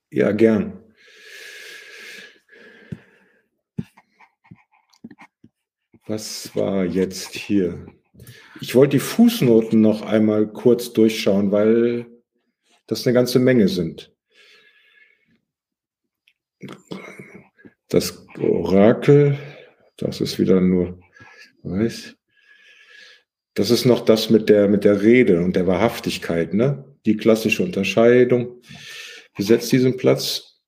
Ja, 0.10 0.32
gern. 0.34 0.78
Was 6.06 6.54
war 6.56 6.84
jetzt 6.84 7.34
hier? 7.36 7.86
Ich 8.60 8.76
wollte 8.76 8.98
die 8.98 9.00
Fußnoten 9.00 9.80
noch 9.80 10.02
einmal 10.02 10.48
kurz 10.48 10.92
durchschauen, 10.92 11.52
weil 11.52 12.08
das 12.88 13.08
eine 13.08 13.14
ganze 13.14 13.40
Menge 13.40 13.70
sind. 13.70 14.14
Das 17.92 18.26
Orakel, 18.40 19.38
das 19.98 20.22
ist 20.22 20.40
wieder 20.40 20.60
nur, 20.60 21.00
weiß, 21.62 22.16
das 23.54 23.70
ist 23.70 23.86
noch 23.86 24.04
das 24.04 24.30
mit 24.32 24.50
der, 24.50 24.68
mit 24.68 24.84
der 24.84 25.02
Rede 25.02 25.42
und 25.42 25.56
der 25.56 25.68
Wahrhaftigkeit, 25.68 26.54
ne? 26.54 26.86
Die 27.06 27.18
klassische 27.18 27.64
Unterscheidung. 27.64 28.62
Besetzt 29.38 29.72
diesen 29.72 29.98
Platz. 29.98 30.62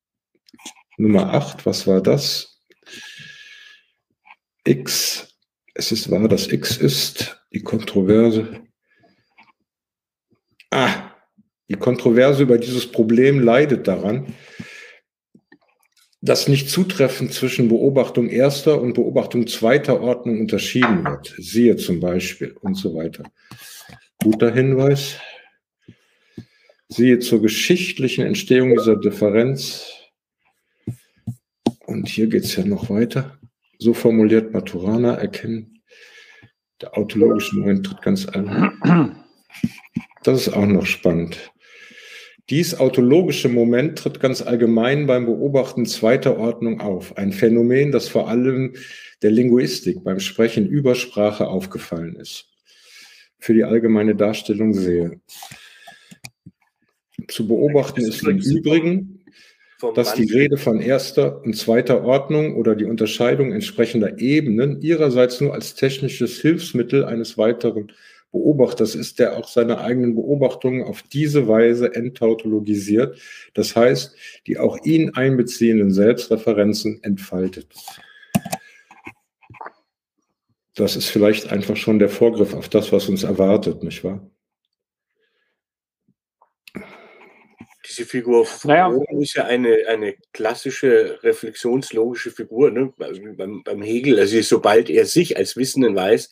Nummer 0.97 1.33
8, 1.33 1.65
was 1.65 1.87
war 1.87 2.01
das? 2.01 2.61
X 4.65 5.33
es 5.73 5.91
ist 5.91 6.11
wahr, 6.11 6.27
dass 6.27 6.51
X 6.51 6.77
ist 6.77 7.43
die 7.51 7.61
Kontroverse. 7.61 8.61
Ah, 10.69 11.11
die 11.69 11.75
Kontroverse 11.75 12.43
über 12.43 12.57
dieses 12.57 12.91
Problem 12.91 13.39
leidet 13.39 13.87
daran, 13.87 14.33
dass 16.23 16.47
nicht 16.47 16.69
zutreffend 16.69 17.33
zwischen 17.33 17.67
Beobachtung 17.67 18.29
erster 18.29 18.81
und 18.81 18.93
Beobachtung 18.93 19.45
zweiter 19.45 19.99
Ordnung 19.99 20.39
unterschieden 20.39 21.03
wird. 21.03 21.35
Siehe 21.37 21.75
zum 21.75 21.99
Beispiel 21.99 22.55
und 22.61 22.75
so 22.75 22.95
weiter. 22.95 23.25
Guter 24.23 24.53
Hinweis. 24.53 25.19
Siehe 26.87 27.19
zur 27.19 27.41
geschichtlichen 27.41 28.25
Entstehung 28.25 28.73
dieser 28.77 28.95
Differenz. 28.95 29.91
Und 31.87 32.07
hier 32.07 32.27
geht 32.27 32.45
es 32.45 32.55
ja 32.55 32.63
noch 32.63 32.89
weiter. 32.89 33.37
So 33.77 33.93
formuliert 33.93 34.53
Maturana 34.53 35.15
erkennen. 35.15 35.81
Der 36.81 36.97
autologische 36.97 37.57
Moment 37.57 37.85
tritt 37.85 38.01
ganz 38.01 38.27
ein. 38.27 39.17
Das 40.23 40.47
ist 40.47 40.53
auch 40.53 40.65
noch 40.65 40.85
spannend. 40.85 41.52
Dies 42.49 42.75
autologische 42.75 43.47
Moment 43.47 43.97
tritt 43.99 44.19
ganz 44.19 44.41
allgemein 44.41 45.07
beim 45.07 45.25
Beobachten 45.25 45.85
zweiter 45.85 46.37
Ordnung 46.37 46.81
auf. 46.81 47.17
Ein 47.17 47.31
Phänomen, 47.31 47.91
das 47.91 48.09
vor 48.09 48.27
allem 48.27 48.73
der 49.21 49.31
Linguistik 49.31 50.03
beim 50.03 50.19
Sprechen 50.19 50.67
über 50.67 50.95
Sprache 50.95 51.47
aufgefallen 51.47 52.17
ist. 52.17 52.49
Für 53.39 53.53
die 53.53 53.63
allgemeine 53.63 54.15
Darstellung 54.15 54.73
sehe. 54.73 55.21
Zu 57.29 57.47
beobachten 57.47 58.01
ist 58.01 58.21
im 58.23 58.39
Übrigen, 58.39 59.23
dass 59.95 60.13
die 60.13 60.31
Rede 60.31 60.57
von 60.57 60.81
erster 60.81 61.41
und 61.43 61.55
zweiter 61.55 62.03
Ordnung 62.03 62.55
oder 62.55 62.75
die 62.75 62.85
Unterscheidung 62.85 63.53
entsprechender 63.53 64.19
Ebenen 64.19 64.81
ihrerseits 64.81 65.39
nur 65.39 65.53
als 65.53 65.75
technisches 65.75 66.41
Hilfsmittel 66.41 67.05
eines 67.05 67.37
weiteren 67.37 67.91
Beobachters 68.33 68.95
ist, 68.95 69.19
der 69.19 69.37
auch 69.37 69.47
seine 69.47 69.77
eigenen 69.77 70.15
Beobachtungen 70.15 70.83
auf 70.83 71.01
diese 71.03 71.47
Weise 71.47 71.95
enttautologisiert, 71.95 73.17
das 73.53 73.77
heißt, 73.77 74.15
die 74.47 74.57
auch 74.57 74.77
ihn 74.83 75.11
einbeziehenden 75.11 75.93
Selbstreferenzen 75.93 77.01
entfaltet. 77.03 77.67
Das 80.75 80.97
ist 80.97 81.07
vielleicht 81.07 81.51
einfach 81.51 81.77
schon 81.77 81.99
der 81.99 82.09
Vorgriff 82.09 82.53
auf 82.53 82.67
das, 82.67 82.91
was 82.91 83.07
uns 83.07 83.23
erwartet, 83.23 83.83
nicht 83.83 84.03
wahr? 84.03 84.27
diese 87.93 88.05
Figur 88.05 88.47
naja. 88.63 88.91
ist 89.19 89.35
ja 89.35 89.45
eine, 89.45 89.77
eine 89.87 90.15
klassische 90.31 91.19
reflexionslogische 91.21 92.31
Figur, 92.31 92.71
ne? 92.71 92.93
also 92.99 93.21
beim, 93.35 93.63
beim 93.63 93.81
Hegel. 93.81 94.19
Also 94.19 94.41
sobald 94.41 94.89
er 94.89 95.05
sich 95.05 95.37
als 95.37 95.55
Wissenden 95.57 95.95
weiß, 95.95 96.29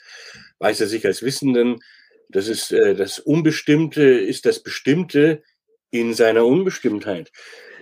weiß 0.62 0.80
er 0.82 0.88
sich 0.88 1.06
als 1.06 1.24
Wissenden. 1.24 1.80
Das 2.30 2.48
ist 2.48 2.72
äh, 2.72 2.96
das 2.96 3.20
Unbestimmte 3.20 4.03
ist 4.03 4.46
das 4.46 4.63
Bestimmte 4.63 5.44
in 5.89 6.13
seiner 6.13 6.46
Unbestimmtheit. 6.46 7.32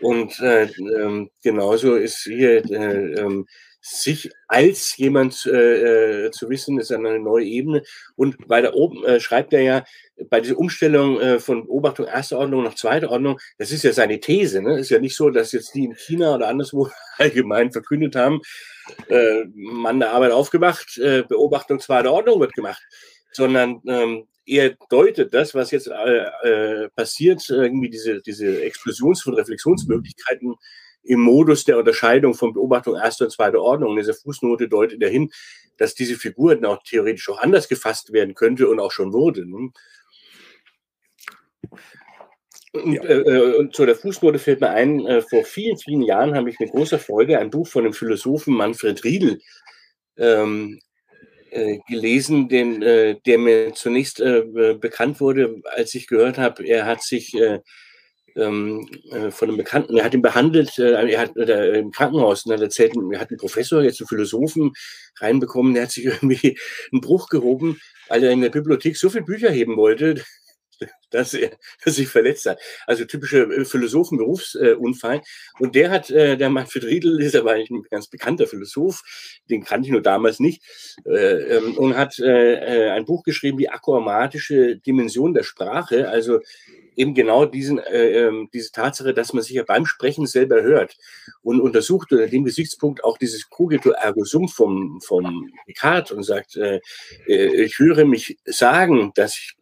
Und 0.02 0.40
äh, 0.40 0.70
ähm, 0.98 1.30
genauso 1.44 1.96
ist 1.96 2.24
hier 2.24 2.64
äh, 2.72 3.14
ähm, 3.20 3.46
sich 3.82 4.30
als 4.48 4.98
jemand 4.98 5.46
äh, 5.46 6.26
äh, 6.26 6.32
zu 6.32 6.50
wissen, 6.50 6.80
ist 6.80 6.92
eine 6.92 7.20
neue 7.20 7.46
Ebene. 7.46 7.84
Und 8.16 8.38
weiter 8.48 8.74
oben 8.74 9.04
äh, 9.06 9.20
schreibt 9.20 9.54
er 9.54 9.62
ja, 9.62 9.84
bei 10.30 10.42
dieser 10.42 10.58
Umstellung 10.58 11.20
äh, 11.20 11.40
von 11.40 11.66
Beobachtung 11.66 12.06
erster 12.06 12.38
Ordnung 12.38 12.64
nach 12.64 12.76
zweiter 12.76 13.10
Ordnung, 13.10 13.40
das 13.58 13.72
ist 13.72 13.84
ja 13.84 13.94
seine 13.94 14.20
These. 14.20 14.62
Ne? 14.62 14.80
Ist 14.80 14.90
ja 14.90 15.00
nicht 15.00 15.16
so, 15.16 15.30
dass 15.30 15.54
jetzt 15.54 15.74
die 15.76 15.86
in 15.86 15.96
China 15.96 16.36
oder 16.36 16.48
anderswo 16.48 16.90
allgemein 17.18 17.72
verkündet 17.72 18.16
haben, 18.16 18.42
äh, 19.08 19.46
Mann 19.54 20.00
der 20.00 20.12
Arbeit 20.12 20.32
aufgemacht, 20.32 20.98
äh, 20.98 21.24
Beobachtung 21.24 21.80
zweiter 21.80 22.12
Ordnung 22.12 22.40
wird 22.40 22.54
gemacht, 22.54 22.82
sondern 23.32 23.82
ähm, 23.88 24.28
er 24.46 24.76
deutet 24.90 25.34
das, 25.34 25.54
was 25.54 25.72
jetzt 25.72 25.88
äh, 25.88 26.26
äh, 26.44 26.90
passiert, 26.90 27.48
irgendwie 27.50 27.90
diese, 27.90 28.22
diese 28.22 28.64
Explosions- 28.64 29.22
von 29.22 29.36
Reflexionsmöglichkeiten 29.36 30.56
im 31.10 31.22
Modus 31.22 31.66
der 31.66 31.80
Unterscheidung 31.80 32.36
von 32.36 32.54
Beobachtung 32.54 32.96
erster 32.96 33.26
und 33.26 33.32
zweiter 33.32 33.60
Ordnung. 33.60 33.98
Diese 33.98 34.14
Fußnote 34.14 34.70
deutet 34.70 35.02
dahin, 35.02 35.32
dass 35.78 35.96
diese 35.96 36.16
Figur 36.16 36.54
dann 36.54 36.66
auch 36.66 36.84
theoretisch 36.84 37.28
auch 37.30 37.40
anders 37.40 37.68
gefasst 37.68 38.14
werden 38.14 38.36
könnte 38.36 38.70
und 38.70 38.80
auch 38.80 38.92
schon 38.92 39.12
wurde. 39.12 39.50
Ne? 39.50 39.72
Und, 42.74 42.94
ja. 42.94 43.04
äh, 43.04 43.56
und 43.58 43.76
zu 43.76 43.88
der 43.88 43.96
Fußnote 43.96 44.38
fällt 44.38 44.62
mir 44.62 44.70
ein, 44.70 45.04
äh, 45.08 45.24
vor 45.24 45.44
vielen, 45.46 45.80
vielen 45.80 46.04
Jahren 46.04 46.36
habe 46.36 46.52
ich 46.52 46.60
mit 46.60 46.70
großer 46.70 47.00
Freude 47.00 47.40
ein 47.40 47.50
Buch 47.50 47.68
von 47.68 47.86
dem 47.86 47.94
Philosophen 47.94 48.54
Manfred 48.54 49.04
Riedel 49.04 49.42
ähm, 50.16 50.80
äh, 51.50 51.80
gelesen, 51.88 52.50
den, 52.50 52.84
äh, 52.84 53.16
der 53.26 53.40
mir 53.40 53.74
zunächst 53.74 54.20
äh, 54.20 54.44
bekannt 54.80 55.20
wurde, 55.20 55.60
als 55.76 55.96
ich 55.96 56.06
gehört 56.06 56.38
habe, 56.38 56.64
er 56.68 56.86
hat 56.86 57.02
sich 57.02 57.36
äh, 58.36 58.42
ähm, 58.42 58.88
von 59.32 59.48
einem 59.48 59.58
Bekannten, 59.58 59.98
er 59.98 60.06
hat 60.06 60.14
ihn 60.14 60.22
behandelt, 60.22 60.78
er 60.78 61.20
hat 61.20 61.36
im 61.36 61.92
Krankenhaus 61.92 62.46
hat 62.46 62.62
erzählt, 62.62 62.94
er 63.12 63.20
hat 63.20 63.30
einen 63.30 63.38
Professor, 63.38 63.82
jetzt 63.82 64.02
einen 64.02 64.08
Philosophen 64.08 64.72
reinbekommen, 65.18 65.74
der 65.74 65.84
hat 65.84 65.92
sich 65.92 66.06
irgendwie 66.06 66.58
einen 66.92 67.02
Bruch 67.02 67.30
gehoben, 67.30 67.80
weil 68.08 68.24
er 68.24 68.32
in 68.32 68.42
der 68.42 68.50
Bibliothek 68.50 68.98
so 68.98 69.10
viele 69.10 69.26
Bücher 69.26 69.52
heben 69.52 69.78
wollte, 69.78 70.24
dass 71.12 71.34
er 71.34 71.52
sich 71.86 72.08
verletzt 72.08 72.46
hat. 72.46 72.60
Also 72.88 73.06
typischer 73.06 73.50
äh, 73.50 73.66
Philosophenberufsunfall. 73.66 75.22
Und 75.60 75.76
der 75.76 75.90
hat, 75.90 76.10
äh, 76.10 76.38
der 76.38 76.50
Manfred 76.50 76.86
Riedel 76.86 77.22
ist 77.22 77.36
aber 77.36 77.54
eigentlich 77.54 77.72
ein 77.72 77.84
ganz 77.90 78.08
bekannter 78.08 78.48
Philosoph, 78.48 79.02
den 79.50 79.64
kannte 79.64 79.88
ich 79.88 79.92
nur 79.92 80.02
damals 80.02 80.40
nicht, 80.40 80.64
äh, 81.06 81.58
ähm, 81.58 81.78
und 81.78 81.96
hat 81.96 82.20
ein 82.20 83.06
Buch 83.06 83.24
geschrieben, 83.24 83.58
die 83.58 83.70
akromatische 83.70 84.78
Dimension 84.78 85.34
der 85.34 85.44
Sprache, 85.44 86.10
also 86.10 86.40
eben 87.00 87.14
genau 87.14 87.46
diesen, 87.46 87.80
äh, 87.80 88.28
ähm, 88.28 88.50
diese 88.54 88.72
Tatsache, 88.72 89.14
dass 89.14 89.32
man 89.32 89.42
sich 89.42 89.54
ja 89.54 89.64
beim 89.64 89.86
Sprechen 89.86 90.28
selber 90.28 90.62
hört 90.62 90.98
und 91.42 91.62
untersucht 91.62 92.12
unter 92.12 92.28
dem 92.28 92.44
Gesichtspunkt 92.44 93.06
auch 93.06 93.18
dieses 93.18 93.50
Cogito 93.50 93.92
ergo 93.92 94.26
sum 94.26 94.50
vom, 94.50 95.00
vom 95.02 95.50
Descartes 95.66 96.12
und 96.12 96.24
sagt, 96.24 96.58
äh, 96.58 96.82
ich 97.26 97.80
höre 97.80 98.06
mich 98.06 98.38
sagen, 98.44 99.12
dass 99.16 99.38
ich 99.38 99.54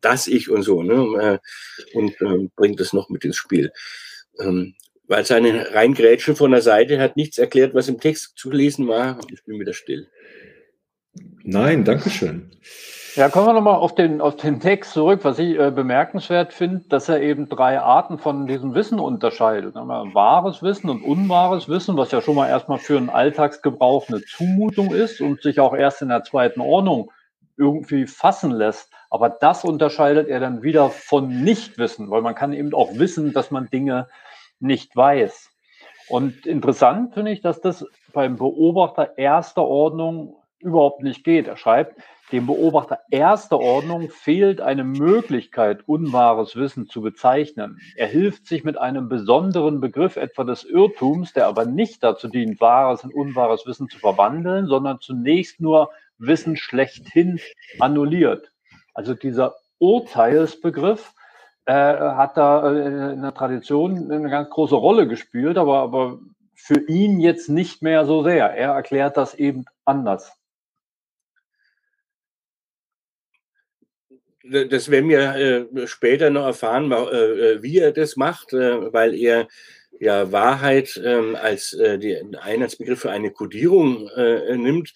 das 0.00 0.26
ich 0.26 0.50
und 0.50 0.62
so, 0.62 0.82
ne? 0.82 1.40
Äh, 1.42 1.96
und 1.96 2.20
ähm, 2.20 2.50
bringt 2.56 2.80
das 2.80 2.92
noch 2.92 3.08
mit 3.08 3.24
ins 3.24 3.36
Spiel. 3.36 3.72
Ähm, 4.38 4.74
weil 5.08 5.24
seine 5.24 5.74
Reingrätschen 5.74 6.36
von 6.36 6.52
der 6.52 6.62
Seite 6.62 6.98
hat 6.98 7.16
nichts 7.16 7.38
erklärt, 7.38 7.74
was 7.74 7.88
im 7.88 8.00
Text 8.00 8.38
zu 8.38 8.50
lesen 8.50 8.88
war. 8.88 9.18
Ich 9.30 9.44
bin 9.44 9.60
wieder 9.60 9.74
still. 9.74 10.08
Nein, 11.42 11.84
danke 11.84 12.08
schön. 12.08 12.50
Ja, 13.14 13.28
kommen 13.28 13.46
wir 13.46 13.52
nochmal 13.52 13.74
auf 13.74 13.94
den, 13.94 14.22
auf 14.22 14.36
den 14.36 14.58
Text 14.58 14.92
zurück. 14.92 15.20
Was 15.22 15.38
ich 15.38 15.58
äh, 15.58 15.70
bemerkenswert 15.70 16.54
finde, 16.54 16.84
dass 16.88 17.10
er 17.10 17.20
eben 17.20 17.46
drei 17.46 17.78
Arten 17.78 18.16
von 18.18 18.46
diesem 18.46 18.74
Wissen 18.74 18.98
unterscheidet. 18.98 19.74
Wahres 19.74 20.62
Wissen 20.62 20.88
und 20.88 21.02
unwahres 21.02 21.68
Wissen, 21.68 21.98
was 21.98 22.10
ja 22.10 22.22
schon 22.22 22.36
mal 22.36 22.48
erstmal 22.48 22.78
für 22.78 22.96
einen 22.96 23.10
Alltagsgebrauch 23.10 24.08
eine 24.08 24.22
Zumutung 24.22 24.94
ist 24.94 25.20
und 25.20 25.42
sich 25.42 25.60
auch 25.60 25.74
erst 25.74 26.00
in 26.00 26.08
der 26.08 26.24
zweiten 26.24 26.62
Ordnung 26.62 27.10
irgendwie 27.58 28.06
fassen 28.06 28.50
lässt. 28.50 28.90
Aber 29.12 29.28
das 29.28 29.62
unterscheidet 29.62 30.28
er 30.28 30.40
dann 30.40 30.62
wieder 30.62 30.88
von 30.88 31.44
Nichtwissen, 31.44 32.10
weil 32.10 32.22
man 32.22 32.34
kann 32.34 32.54
eben 32.54 32.72
auch 32.72 32.94
wissen, 32.94 33.34
dass 33.34 33.50
man 33.50 33.68
Dinge 33.68 34.08
nicht 34.58 34.96
weiß. 34.96 35.50
Und 36.08 36.46
interessant 36.46 37.12
finde 37.12 37.30
ich, 37.30 37.42
dass 37.42 37.60
das 37.60 37.84
beim 38.14 38.36
Beobachter 38.36 39.18
erster 39.18 39.64
Ordnung 39.64 40.36
überhaupt 40.60 41.02
nicht 41.02 41.24
geht. 41.24 41.46
Er 41.46 41.58
schreibt, 41.58 42.00
dem 42.32 42.46
Beobachter 42.46 43.00
erster 43.10 43.60
Ordnung 43.60 44.08
fehlt 44.08 44.62
eine 44.62 44.82
Möglichkeit, 44.82 45.86
unwahres 45.86 46.56
Wissen 46.56 46.88
zu 46.88 47.02
bezeichnen. 47.02 47.78
Er 47.96 48.06
hilft 48.06 48.46
sich 48.46 48.64
mit 48.64 48.78
einem 48.78 49.10
besonderen 49.10 49.82
Begriff 49.82 50.16
etwa 50.16 50.44
des 50.44 50.64
Irrtums, 50.64 51.34
der 51.34 51.48
aber 51.48 51.66
nicht 51.66 52.02
dazu 52.02 52.28
dient, 52.28 52.62
wahres 52.62 53.04
in 53.04 53.12
unwahres 53.12 53.66
Wissen 53.66 53.90
zu 53.90 53.98
verwandeln, 53.98 54.68
sondern 54.68 55.00
zunächst 55.00 55.60
nur 55.60 55.90
Wissen 56.16 56.56
schlechthin 56.56 57.40
annulliert. 57.78 58.51
Also 58.94 59.14
dieser 59.14 59.56
Urteilsbegriff 59.78 61.12
äh, 61.66 61.72
hat 61.72 62.36
da 62.36 62.72
äh, 62.72 63.12
in 63.14 63.22
der 63.22 63.34
Tradition 63.34 64.10
eine 64.10 64.30
ganz 64.30 64.50
große 64.50 64.74
Rolle 64.74 65.06
gespielt, 65.06 65.56
aber, 65.56 65.78
aber 65.78 66.18
für 66.54 66.80
ihn 66.88 67.20
jetzt 67.20 67.48
nicht 67.48 67.82
mehr 67.82 68.04
so 68.06 68.22
sehr. 68.22 68.50
Er 68.54 68.70
erklärt 68.70 69.16
das 69.16 69.34
eben 69.34 69.64
anders. 69.84 70.32
Das 74.44 74.90
werden 74.90 75.08
wir 75.08 75.34
äh, 75.36 75.86
später 75.86 76.30
noch 76.30 76.44
erfahren, 76.44 76.90
äh, 76.90 77.62
wie 77.62 77.78
er 77.78 77.92
das 77.92 78.16
macht, 78.16 78.52
äh, 78.52 78.92
weil 78.92 79.14
er 79.14 79.48
ja 80.00 80.32
Wahrheit 80.32 81.00
ähm, 81.04 81.36
als 81.36 81.72
äh, 81.74 81.98
die 81.98 82.16
Einheitsbegriff 82.36 83.00
für 83.00 83.10
eine 83.10 83.30
Kodierung 83.30 84.10
nimmt 84.56 84.92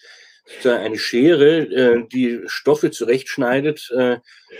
eine 0.63 0.97
Schere, 0.97 1.59
äh, 1.59 2.07
die 2.11 2.41
Stoffe 2.47 2.91
zurechtschneidet 2.91 3.91
äh, 3.95 4.17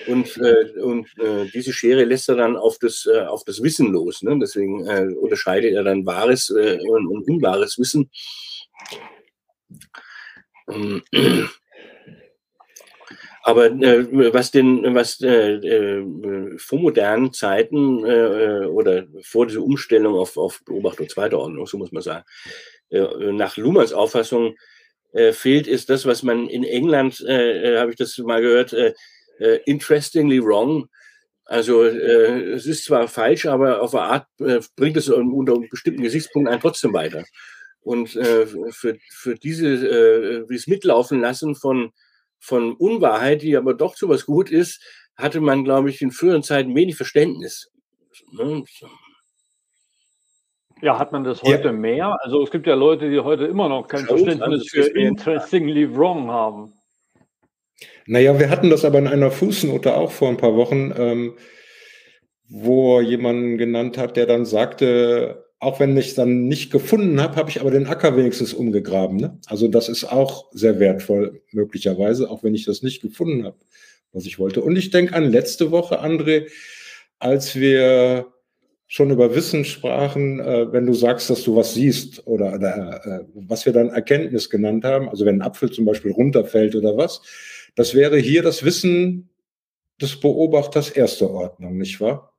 und, 0.07 0.37
äh, 0.37 0.79
und 0.81 1.07
diese 1.53 1.73
Schere 1.73 2.03
lässt 2.03 2.29
er 2.29 2.35
dann 2.35 2.57
auf 2.57 2.77
das, 2.77 3.07
auf 3.07 3.43
das 3.45 3.63
Wissen 3.63 3.91
los. 3.91 4.21
Ne? 4.21 4.37
Deswegen 4.39 4.87
unterscheidet 5.17 5.73
er 5.73 5.83
dann 5.83 6.05
wahres 6.05 6.49
und, 6.49 7.07
und 7.07 7.27
unwahres 7.27 7.77
Wissen. 7.77 8.09
Ähm, 10.69 11.01
aber 13.47 13.67
äh, 13.67 14.33
was 14.33 14.51
den, 14.51 14.93
was 14.93 15.21
äh, 15.21 15.53
äh, 15.53 16.57
vor 16.57 16.79
modernen 16.79 17.31
Zeiten 17.31 18.03
oder 18.03 19.05
vor 19.21 19.47
dieser 19.47 19.63
Umstellung 19.63 20.15
auf, 20.15 20.35
auf 20.35 20.61
Beobachtung 20.65 21.07
zweiter 21.07 21.39
Ordnung, 21.39 21.65
so 21.65 21.77
muss 21.77 21.93
man 21.93 22.03
sagen, 22.03 22.25
nach 22.89 23.55
Luhmanns 23.55 23.93
Auffassung 23.93 24.55
äh, 25.17 25.33
fehlt, 25.33 25.65
ist 25.65 25.89
das, 25.89 26.05
was 26.05 26.21
man 26.21 26.47
in 26.47 26.63
England, 26.63 27.21
äh, 27.27 27.73
äh 27.73 27.79
habe 27.79 27.89
ich 27.89 27.97
das 27.97 28.17
mal 28.19 28.39
gehört, 28.39 28.71
äh, 28.73 28.93
äh, 29.39 29.59
interestingly 29.65 30.39
wrong. 30.43 30.87
Also 31.45 31.85
es 31.85 32.65
ist 32.65 32.83
zwar 32.83 33.07
falsch, 33.07 33.45
aber 33.45 33.81
auf 33.81 33.95
eine 33.95 34.03
Art 34.03 34.27
bringt 34.75 34.97
es 34.97 35.07
unter 35.07 35.57
bestimmten 35.71 36.01
Gesichtspunkt 36.01 36.49
einen 36.49 36.59
trotzdem 36.59 36.91
weiter. 36.91 37.23
Und 37.79 38.09
für, 38.09 38.97
für 39.09 39.35
diese, 39.35 40.45
dieses 40.49 40.67
Mitlaufen 40.67 41.21
lassen 41.21 41.55
von, 41.55 41.93
von 42.37 42.75
Unwahrheit, 42.75 43.43
die 43.43 43.55
aber 43.55 43.75
doch 43.75 43.95
zu 43.95 44.09
was 44.09 44.25
gut 44.25 44.51
ist, 44.51 44.83
hatte 45.15 45.39
man, 45.39 45.63
glaube 45.63 45.89
ich, 45.89 46.01
in 46.01 46.11
früheren 46.11 46.43
Zeiten 46.43 46.75
wenig 46.75 46.97
Verständnis. 46.97 47.69
Ne? 48.33 48.65
Ja, 50.81 50.99
hat 50.99 51.11
man 51.11 51.23
das 51.23 51.41
heute 51.41 51.67
ja. 51.67 51.71
mehr? 51.71 52.17
Also 52.21 52.43
es 52.43 52.51
gibt 52.51 52.67
ja 52.67 52.75
Leute, 52.75 53.09
die 53.09 53.19
heute 53.19 53.45
immer 53.45 53.69
noch 53.69 53.87
kein 53.87 54.05
Verständnis 54.05 54.69
für 54.69 54.87
interestingly 54.87 55.95
wrong 55.95 56.29
haben. 56.29 56.73
Naja, 58.05 58.39
wir 58.39 58.49
hatten 58.49 58.69
das 58.69 58.85
aber 58.85 58.99
in 58.99 59.07
einer 59.07 59.31
Fußnote 59.31 59.95
auch 59.95 60.11
vor 60.11 60.29
ein 60.29 60.37
paar 60.37 60.55
Wochen, 60.55 60.93
ähm, 60.97 61.33
wo 62.47 63.01
jemanden 63.01 63.57
genannt 63.57 63.97
hat, 63.97 64.15
der 64.15 64.25
dann 64.25 64.45
sagte, 64.45 65.45
auch 65.59 65.79
wenn 65.79 65.97
ich 65.97 66.09
es 66.09 66.15
dann 66.15 66.47
nicht 66.47 66.71
gefunden 66.71 67.19
habe, 67.21 67.35
habe 67.35 67.49
ich 67.49 67.59
aber 67.59 67.71
den 67.71 67.87
Acker 67.87 68.15
wenigstens 68.15 68.53
umgegraben. 68.53 69.17
Ne? 69.17 69.39
Also 69.47 69.67
das 69.67 69.89
ist 69.89 70.05
auch 70.05 70.45
sehr 70.51 70.79
wertvoll, 70.79 71.41
möglicherweise, 71.51 72.29
auch 72.29 72.43
wenn 72.43 72.55
ich 72.55 72.65
das 72.65 72.83
nicht 72.83 73.01
gefunden 73.01 73.43
habe, 73.43 73.57
was 74.13 74.25
ich 74.25 74.39
wollte. 74.39 74.61
Und 74.61 74.75
ich 74.75 74.91
denke 74.91 75.15
an 75.15 75.31
letzte 75.31 75.71
Woche, 75.71 76.01
André, 76.03 76.47
als 77.19 77.55
wir 77.55 78.27
schon 78.87 79.11
über 79.11 79.35
Wissen 79.35 79.65
sprachen, 79.65 80.39
äh, 80.39 80.71
wenn 80.71 80.85
du 80.85 80.93
sagst, 80.93 81.29
dass 81.29 81.43
du 81.43 81.55
was 81.55 81.73
siehst 81.73 82.25
oder, 82.25 82.53
oder 82.53 83.05
äh, 83.05 83.25
was 83.33 83.65
wir 83.65 83.73
dann 83.73 83.89
Erkenntnis 83.89 84.49
genannt 84.49 84.85
haben, 84.85 85.09
also 85.09 85.25
wenn 85.25 85.41
ein 85.41 85.41
Apfel 85.41 85.69
zum 85.69 85.85
Beispiel 85.85 86.11
runterfällt 86.11 86.73
oder 86.75 86.95
was, 86.95 87.21
das 87.75 87.93
wäre 87.93 88.17
hier 88.17 88.43
das 88.43 88.63
Wissen 88.63 89.29
des 90.01 90.19
Beobachters 90.19 90.89
erster 90.89 91.29
Ordnung, 91.29 91.77
nicht 91.77 91.99
wahr? 91.99 92.33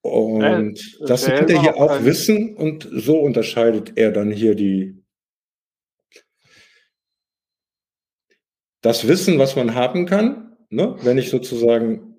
Und 0.00 0.78
äh, 1.00 1.06
das 1.06 1.26
nennt 1.26 1.50
er 1.50 1.60
hier 1.60 1.76
auch 1.76 2.04
Wissen 2.04 2.56
und 2.56 2.88
so 2.92 3.18
unterscheidet 3.18 3.92
er 3.96 4.12
dann 4.12 4.30
hier 4.30 4.54
die 4.54 5.02
das 8.80 9.08
Wissen, 9.08 9.38
was 9.38 9.56
man 9.56 9.74
haben 9.74 10.04
kann, 10.04 10.56
ne? 10.68 10.94
wenn 11.00 11.16
ich 11.16 11.30
sozusagen 11.30 12.13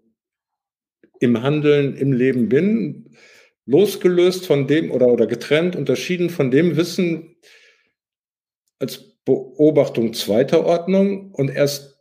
im 1.19 1.41
Handeln, 1.41 1.95
im 1.95 2.11
Leben 2.11 2.49
bin, 2.49 3.15
losgelöst 3.65 4.45
von 4.45 4.67
dem 4.67 4.91
oder, 4.91 5.07
oder 5.07 5.27
getrennt, 5.27 5.75
unterschieden 5.75 6.29
von 6.29 6.51
dem 6.51 6.77
Wissen 6.77 7.35
als 8.79 9.15
Beobachtung 9.25 10.13
zweiter 10.13 10.65
Ordnung 10.65 11.31
und 11.31 11.49
erst 11.49 11.95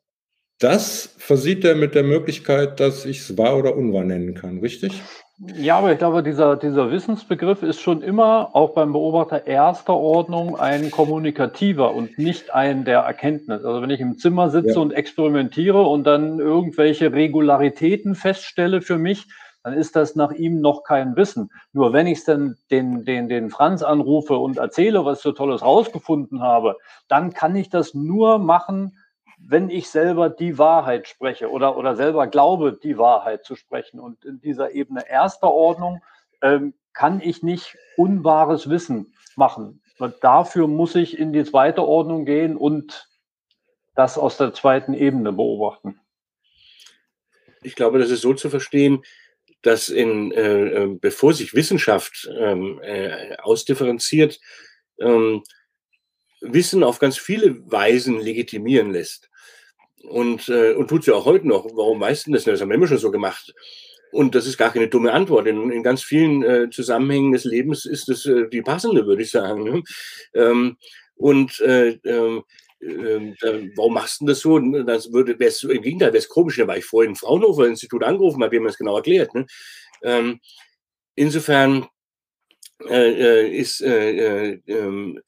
das 0.59 1.15
versieht 1.19 1.65
er 1.65 1.75
mit 1.75 1.95
der 1.95 2.05
Möglichkeit, 2.05 2.81
dass 2.81 3.05
ich 3.07 3.21
es 3.21 3.39
wahr 3.39 3.59
oder 3.59 3.77
unwahr 3.77 4.05
nennen 4.05 4.35
kann, 4.35 4.59
richtig? 4.59 4.93
Ja, 5.39 5.79
aber 5.79 5.93
ich 5.93 5.99
glaube, 5.99 6.23
dieser, 6.23 6.57
dieser 6.57 6.93
Wissensbegriff 6.93 7.65
ist 7.65 7.81
schon 7.81 8.03
immer 8.03 8.51
auch 8.55 8.73
beim 8.73 8.93
Beobachter 8.93 9.49
erster 9.49 9.95
Ordnung 9.95 10.57
ein 10.57 10.93
kommunikativer 10.93 11.93
und 11.93 12.19
nicht 12.19 12.55
ein 12.55 12.85
der 12.85 13.01
Erkenntnis. 13.01 13.65
Also 13.65 13.83
wenn 13.83 13.91
ich 13.91 13.99
im 13.99 14.17
Zimmer 14.17 14.51
sitze 14.51 14.75
ja. 14.75 14.81
und 14.81 14.93
experimentiere 14.93 15.83
und 15.83 16.05
dann 16.05 16.39
irgendwelche 16.39 17.13
Regularitäten 17.13 18.15
feststelle 18.15 18.81
für 18.81 18.97
mich, 18.97 19.27
dann 19.65 19.73
ist 19.73 19.97
das 19.97 20.15
nach 20.15 20.31
ihm 20.31 20.61
noch 20.61 20.85
kein 20.85 21.17
Wissen. 21.17 21.51
Nur 21.73 21.93
wenn 21.93 22.07
ich 22.07 22.23
dann 22.25 22.57
den, 22.71 23.05
den, 23.05 23.29
den 23.29 23.51
Franz 23.51 23.83
anrufe 23.83 24.37
und 24.37 24.59
erzähle, 24.59 25.05
was 25.05 25.19
ich 25.19 25.23
so 25.25 25.33
Tolles 25.33 25.63
rausgefunden 25.63 26.43
habe, 26.43 26.77
dann 27.09 27.33
kann 27.33 27.57
ich 27.57 27.71
das 27.71 27.93
nur 27.93 28.39
machen, 28.39 28.99
wenn 29.47 29.71
ich 29.71 29.89
selber 29.89 30.31
die 30.31 30.59
Wahrheit 30.59 31.09
spreche 31.09 31.51
oder, 31.51 31.77
oder 31.77 31.97
selber 31.97 32.27
glaube, 32.27 32.79
die 32.83 32.99
Wahrheit 32.99 33.45
zu 33.45 33.57
sprechen. 33.57 34.01
Und 34.01 34.25
in 34.25 34.41
dieser 34.41 34.73
Ebene 34.73 35.09
erster 35.09 35.51
Ordnung 35.51 36.03
ähm, 36.43 36.75
kann 36.93 37.21
ich 37.21 37.43
nicht 37.43 37.77
unwahres 37.97 38.71
Wissen 38.71 39.15
machen. 39.37 39.83
Und 39.99 40.15
dafür 40.23 40.67
muss 40.67 40.95
ich 40.95 41.19
in 41.19 41.33
die 41.33 41.45
zweite 41.45 41.83
Ordnung 41.83 42.25
gehen 42.25 42.57
und 42.57 43.09
das 43.95 44.19
aus 44.19 44.37
der 44.37 44.55
zweiten 44.55 44.95
Ebene 44.95 45.33
beobachten. 45.33 46.01
Ich 47.63 47.77
glaube, 47.77 47.99
das 47.99 48.11
ist 48.11 48.23
so 48.23 48.35
zu 48.35 48.51
verstehen, 48.51 49.03
dass 49.63 49.89
in, 49.89 50.33
äh, 50.33 50.85
äh 50.85 50.99
bevor 51.01 51.33
sich 51.33 51.55
Wissenschaft 51.55 52.29
ähm, 52.39 52.81
äh, 52.83 53.37
ausdifferenziert, 53.37 54.41
ähm, 54.99 55.43
Wissen 56.45 56.83
auf 56.83 56.99
ganz 56.99 57.19
viele 57.19 57.71
Weisen 57.71 58.21
legitimieren 58.21 58.93
lässt. 58.93 59.31
Und, 60.03 60.49
äh, 60.49 60.75
und 60.75 60.89
tut 60.89 61.05
sie 61.05 61.13
auch 61.13 61.25
heute 61.25 61.49
noch. 61.49 61.65
Warum 61.75 62.01
weißt 62.01 62.27
du 62.27 62.33
das 62.33 62.45
nicht? 62.45 62.55
Das 62.55 62.61
haben 62.61 62.69
wir 62.69 62.77
immer 62.77 62.87
schon 62.87 62.99
so 62.99 63.11
gemacht. 63.11 63.55
Und 64.13 64.35
das 64.35 64.47
ist 64.47 64.59
gar 64.59 64.73
keine 64.73 64.89
dumme 64.89 65.13
Antwort. 65.13 65.47
In, 65.47 65.71
in 65.71 65.83
ganz 65.83 66.03
vielen 66.03 66.43
äh, 66.43 66.71
Zusammenhängen 66.71 67.33
des 67.33 67.45
Lebens 67.45 67.85
ist 67.85 68.09
das 68.09 68.27
äh, 68.27 68.49
die 68.49 68.63
passende, 68.63 69.07
würde 69.07 69.23
ich 69.23 69.31
sagen. 69.31 69.65
Ne? 69.65 69.83
Ähm, 70.35 70.77
und 71.17 71.61
äh, 71.61 71.99
ähm, 72.05 72.45
ähm, 72.81 73.73
warum 73.77 73.95
machst 73.95 74.21
du 74.21 74.27
das 74.27 74.41
so? 74.41 74.59
Das 74.59 75.13
würde, 75.13 75.39
wär's, 75.39 75.63
Im 75.63 75.83
Gegenteil, 75.83 76.09
wäre 76.09 76.19
es 76.19 76.29
komisch, 76.29 76.57
da 76.57 76.67
war 76.67 76.77
ich 76.77 76.85
vorhin 76.85 77.13
im 77.13 77.17
Fraunhofer-Institut 77.17 78.05
angerufen, 78.05 78.43
habe 78.43 78.61
mir 78.61 78.67
das 78.67 78.79
genau 78.79 78.97
erklärt. 78.97 79.35
Ne? 79.35 79.47
Ähm, 80.03 80.41
insofern 81.15 81.87
äh, 82.89 83.45
äh 83.45 83.57
ist, 83.57 83.81
äh, 83.81 84.51
äh, 84.53 84.61
ähm, 84.67 85.21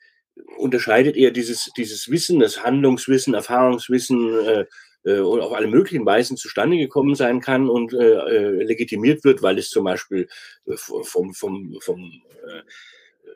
unterscheidet 0.59 1.16
er 1.16 1.31
dieses, 1.31 1.70
dieses 1.77 2.11
Wissen, 2.11 2.40
das 2.40 2.62
Handlungswissen, 2.62 3.35
Erfahrungswissen 3.35 4.38
äh, 4.40 4.64
äh, 5.05 5.20
auf 5.20 5.53
alle 5.53 5.68
möglichen 5.68 6.05
Weisen 6.05 6.37
zustande 6.37 6.77
gekommen 6.77 7.14
sein 7.14 7.40
kann 7.40 7.68
und 7.68 7.92
äh, 7.92 7.96
äh 7.96 8.62
legitimiert 8.64 9.25
wird, 9.25 9.42
weil 9.42 9.59
es 9.59 9.70
zum 9.70 9.85
Beispiel 9.85 10.29
äh, 10.66 10.77
vom, 10.77 11.33
vom, 11.33 11.79
vom, 11.81 12.12
äh, 12.46 12.62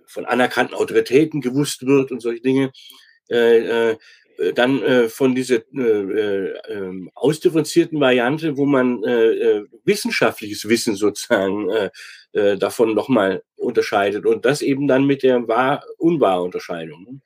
von 0.07 0.25
anerkannten 0.27 0.75
Autoritäten 0.75 1.41
gewusst 1.41 1.87
wird 1.87 2.11
und 2.11 2.21
solche 2.21 2.43
Dinge. 2.43 2.73
Äh, 4.41 4.53
dann 4.53 4.83
äh, 4.83 5.09
von 5.09 5.35
dieser 5.35 5.59
äh, 5.75 5.81
äh, 5.81 7.09
ausdifferenzierten 7.15 8.01
Variante, 8.01 8.57
wo 8.57 8.65
man 8.65 9.05
äh, 9.05 9.63
wissenschaftliches 9.85 10.69
Wissen 10.69 10.97
sozusagen 10.97 11.69
äh, 12.33 12.57
davon 12.57 12.95
nochmal 12.95 13.43
unterscheidet 13.57 14.25
und 14.27 14.45
das 14.45 14.63
eben 14.63 14.87
dann 14.87 15.07
mit 15.07 15.23
der 15.23 15.47
Wahr-Unwahr-Unterscheidung. 15.47 17.21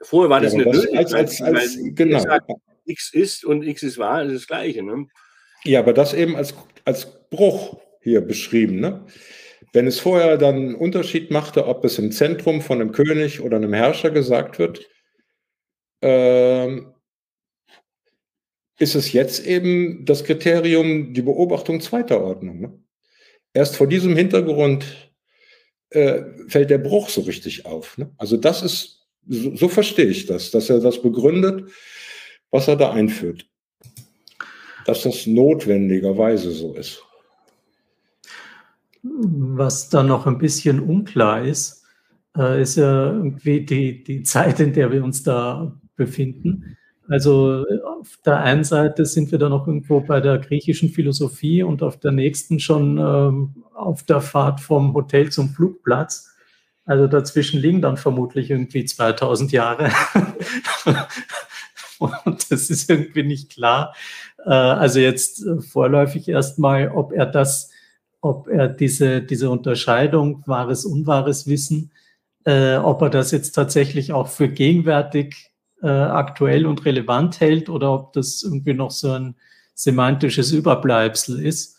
Vorher 0.00 0.30
war 0.30 0.40
das 0.40 0.54
ja, 0.54 0.60
eine 0.60 0.72
das 0.72 0.86
als, 0.88 1.12
als, 1.12 1.42
als, 1.42 1.78
genau. 1.94 2.18
Sagt, 2.18 2.50
X 2.84 3.12
ist 3.12 3.44
und 3.44 3.62
X 3.62 3.82
ist 3.82 3.98
wahr, 3.98 4.24
ist 4.24 4.34
das 4.34 4.46
Gleiche. 4.46 4.82
Ne? 4.82 5.06
Ja, 5.64 5.80
aber 5.80 5.92
das 5.92 6.14
eben 6.14 6.34
als, 6.34 6.54
als 6.84 7.28
Bruch 7.30 7.80
hier 8.00 8.20
beschrieben. 8.20 8.80
Ne? 8.80 9.04
Wenn 9.72 9.86
es 9.86 10.00
vorher 10.00 10.38
dann 10.38 10.56
einen 10.56 10.74
Unterschied 10.74 11.30
machte, 11.30 11.66
ob 11.66 11.84
es 11.84 11.98
im 11.98 12.10
Zentrum 12.10 12.60
von 12.60 12.80
einem 12.80 12.90
König 12.90 13.40
oder 13.40 13.56
einem 13.56 13.72
Herrscher 13.72 14.10
gesagt 14.10 14.58
wird, 14.58 14.88
ähm, 16.02 16.92
ist 18.78 18.94
es 18.96 19.12
jetzt 19.12 19.46
eben 19.46 20.04
das 20.04 20.24
Kriterium, 20.24 21.14
die 21.14 21.22
Beobachtung 21.22 21.80
zweiter 21.80 22.20
Ordnung. 22.20 22.60
Ne? 22.60 22.78
Erst 23.54 23.76
vor 23.76 23.86
diesem 23.86 24.16
Hintergrund 24.16 24.84
äh, 25.90 26.22
fällt 26.48 26.70
der 26.70 26.78
Bruch 26.78 27.08
so 27.08 27.20
richtig 27.22 27.64
auf. 27.64 27.96
Ne? 27.96 28.10
Also 28.16 28.36
das 28.36 28.62
ist, 28.62 29.06
so, 29.28 29.54
so 29.54 29.68
verstehe 29.68 30.06
ich 30.06 30.26
das, 30.26 30.50
dass 30.50 30.68
er 30.68 30.80
das 30.80 31.00
begründet, 31.00 31.70
was 32.50 32.66
er 32.66 32.76
da 32.76 32.92
einführt. 32.92 33.46
Dass 34.84 35.02
das 35.02 35.26
notwendigerweise 35.26 36.50
so 36.50 36.74
ist. 36.74 37.02
Was 39.02 39.88
da 39.90 40.02
noch 40.02 40.26
ein 40.26 40.38
bisschen 40.38 40.80
unklar 40.80 41.44
ist, 41.44 41.84
äh, 42.36 42.62
ist 42.62 42.76
ja 42.76 43.12
irgendwie 43.12 43.64
die, 43.64 44.02
die 44.02 44.22
Zeit, 44.22 44.58
in 44.60 44.72
der 44.72 44.90
wir 44.90 45.04
uns 45.04 45.22
da 45.22 45.78
befinden. 45.96 46.76
Also 47.08 47.64
auf 48.00 48.18
der 48.24 48.40
einen 48.40 48.64
Seite 48.64 49.04
sind 49.06 49.32
wir 49.32 49.38
da 49.38 49.48
noch 49.48 49.66
irgendwo 49.66 50.00
bei 50.00 50.20
der 50.20 50.38
griechischen 50.38 50.88
Philosophie 50.88 51.62
und 51.62 51.82
auf 51.82 51.98
der 51.98 52.12
nächsten 52.12 52.60
schon 52.60 52.98
ähm, 52.98 53.64
auf 53.74 54.04
der 54.04 54.20
Fahrt 54.20 54.60
vom 54.60 54.94
Hotel 54.94 55.30
zum 55.30 55.50
Flugplatz. 55.50 56.30
Also 56.84 57.06
dazwischen 57.06 57.60
liegen 57.60 57.82
dann 57.82 57.96
vermutlich 57.96 58.50
irgendwie 58.50 58.84
2000 58.84 59.52
Jahre. 59.52 59.90
und 61.98 62.50
das 62.50 62.70
ist 62.70 62.88
irgendwie 62.88 63.24
nicht 63.24 63.52
klar. 63.52 63.94
Äh, 64.44 64.50
also 64.50 64.98
jetzt 64.98 65.44
äh, 65.44 65.60
vorläufig 65.60 66.28
erstmal, 66.28 66.88
ob 66.88 67.12
er 67.12 67.26
das, 67.26 67.70
ob 68.20 68.48
er 68.48 68.68
diese, 68.68 69.22
diese 69.22 69.50
Unterscheidung 69.50 70.42
wahres, 70.46 70.84
unwahres 70.84 71.46
Wissen, 71.46 71.92
äh, 72.44 72.76
ob 72.76 73.02
er 73.02 73.10
das 73.10 73.30
jetzt 73.30 73.52
tatsächlich 73.52 74.12
auch 74.12 74.28
für 74.28 74.48
gegenwärtig 74.48 75.51
äh, 75.82 75.88
aktuell 75.88 76.66
und 76.66 76.84
relevant 76.84 77.40
hält 77.40 77.68
oder 77.68 77.92
ob 77.92 78.12
das 78.12 78.42
irgendwie 78.42 78.74
noch 78.74 78.90
so 78.90 79.10
ein 79.12 79.34
semantisches 79.74 80.52
Überbleibsel 80.52 81.44
ist. 81.44 81.76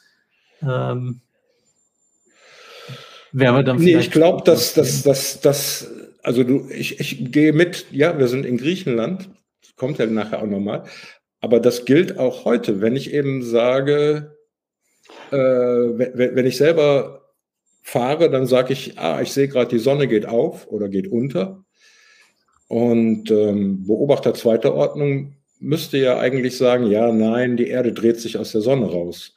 Ähm, 0.62 1.22
werden 3.32 3.56
wir 3.56 3.64
dann 3.64 3.78
nee, 3.78 3.98
ich 3.98 4.12
glaube, 4.12 4.44
dass 4.44 4.74
das, 4.74 5.40
das, 5.42 5.92
also 6.22 6.44
du, 6.44 6.70
ich, 6.70 7.00
ich 7.00 7.32
gehe 7.32 7.52
mit, 7.52 7.88
ja, 7.92 8.18
wir 8.18 8.28
sind 8.28 8.46
in 8.46 8.58
Griechenland, 8.58 9.30
kommt 9.76 9.98
ja 9.98 10.06
nachher 10.06 10.42
auch 10.42 10.48
nochmal, 10.48 10.84
aber 11.42 11.60
das 11.60 11.86
gilt 11.86 12.18
auch 12.20 12.46
heute, 12.46 12.80
wenn 12.80 12.96
ich 12.96 13.12
eben 13.14 13.42
sage, 13.42 14.38
äh, 15.32 15.38
wenn, 15.38 16.36
wenn 16.36 16.46
ich 16.46 16.58
selber 16.58 17.24
fahre, 17.82 18.30
dann 18.30 18.46
sage 18.46 18.74
ich, 18.74 18.98
ah, 19.00 19.22
ich 19.22 19.34
sehe 19.34 19.48
gerade, 19.48 19.70
die 19.70 19.80
Sonne 19.80 20.08
geht 20.08 20.26
auf 20.26 20.68
oder 20.68 20.88
geht 20.88 21.12
unter. 21.12 21.63
Und 22.74 23.30
ähm, 23.30 23.86
Beobachter 23.86 24.34
zweiter 24.34 24.74
Ordnung 24.74 25.36
müsste 25.60 26.00
ja 26.00 26.18
eigentlich 26.18 26.58
sagen, 26.58 26.88
ja, 26.88 27.12
nein, 27.12 27.56
die 27.56 27.68
Erde 27.68 27.94
dreht 27.94 28.20
sich 28.20 28.40
aus 28.40 28.52
der 28.52 28.62
Sonne 28.62 28.88
raus. 28.88 29.32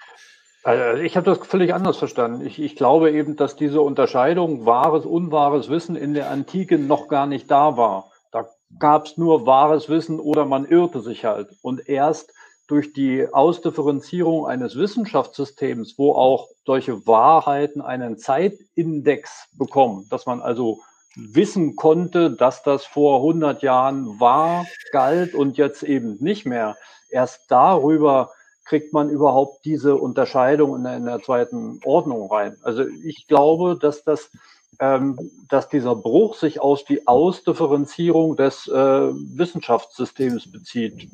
Also 0.63 1.03
ich 1.03 1.19
habe 1.19 1.27
das 1.27 1.47
völlig 1.47 1.75
anders 1.75 1.99
verstanden. 1.99 2.47
Ich, 2.47 2.59
ich, 2.59 2.77
glaube 2.77 3.13
eben, 3.13 3.37
dass 3.37 3.55
diese 3.55 3.83
Unterscheidung 3.83 4.65
wahres, 4.65 5.05
unwahres 5.05 5.69
Wissen 5.69 5.97
in 5.97 6.15
der 6.15 6.31
Antike 6.31 6.79
noch 6.79 7.09
gar 7.09 7.27
nicht 7.27 7.51
da 7.51 7.77
war. 7.77 8.11
Da 8.33 8.49
gab 8.79 9.05
es 9.05 9.19
nur 9.19 9.45
wahres 9.45 9.91
Wissen 9.91 10.19
oder 10.19 10.47
man 10.47 10.65
irrte 10.65 11.03
sich 11.03 11.27
halt. 11.27 11.49
Und 11.61 11.91
erst 11.91 12.33
durch 12.69 12.95
die 12.95 13.29
Ausdifferenzierung 13.31 14.47
eines 14.47 14.77
Wissenschaftssystems, 14.77 15.97
wo 15.99 16.13
auch 16.13 16.49
solche 16.65 17.07
Wahrheiten 17.07 17.83
einen 17.83 18.17
Zeitindex 18.17 19.51
bekommen, 19.59 20.07
dass 20.09 20.25
man 20.25 20.41
also 20.41 20.81
wissen 21.17 21.77
konnte, 21.77 22.31
dass 22.31 22.63
das 22.63 22.85
vor 22.85 23.19
100 23.19 23.63
Jahren 23.63 24.21
war, 24.21 24.67
galt 24.93 25.35
und 25.35 25.57
jetzt 25.57 25.83
eben 25.83 26.17
nicht 26.21 26.47
mehr. 26.47 26.77
Erst 27.11 27.51
darüber 27.51 28.31
kriegt 28.65 28.93
man 28.93 29.09
überhaupt 29.09 29.65
diese 29.65 29.97
Unterscheidung 29.97 30.77
in 30.77 30.85
der, 30.85 30.97
in 30.97 31.05
der 31.07 31.23
zweiten 31.23 31.81
Ordnung 31.85 32.31
rein. 32.31 32.57
Also 32.63 32.85
ich 33.05 33.27
glaube, 33.27 33.79
dass 33.81 34.05
das 34.05 34.31
ähm, 34.79 35.19
dass 35.49 35.69
dieser 35.69 35.95
Bruch 35.95 36.35
sich 36.35 36.61
aus 36.61 36.85
die 36.85 37.07
Ausdifferenzierung 37.07 38.37
des 38.37 38.69
äh, 38.69 38.73
Wissenschaftssystems 38.75 40.51
bezieht. 40.51 41.09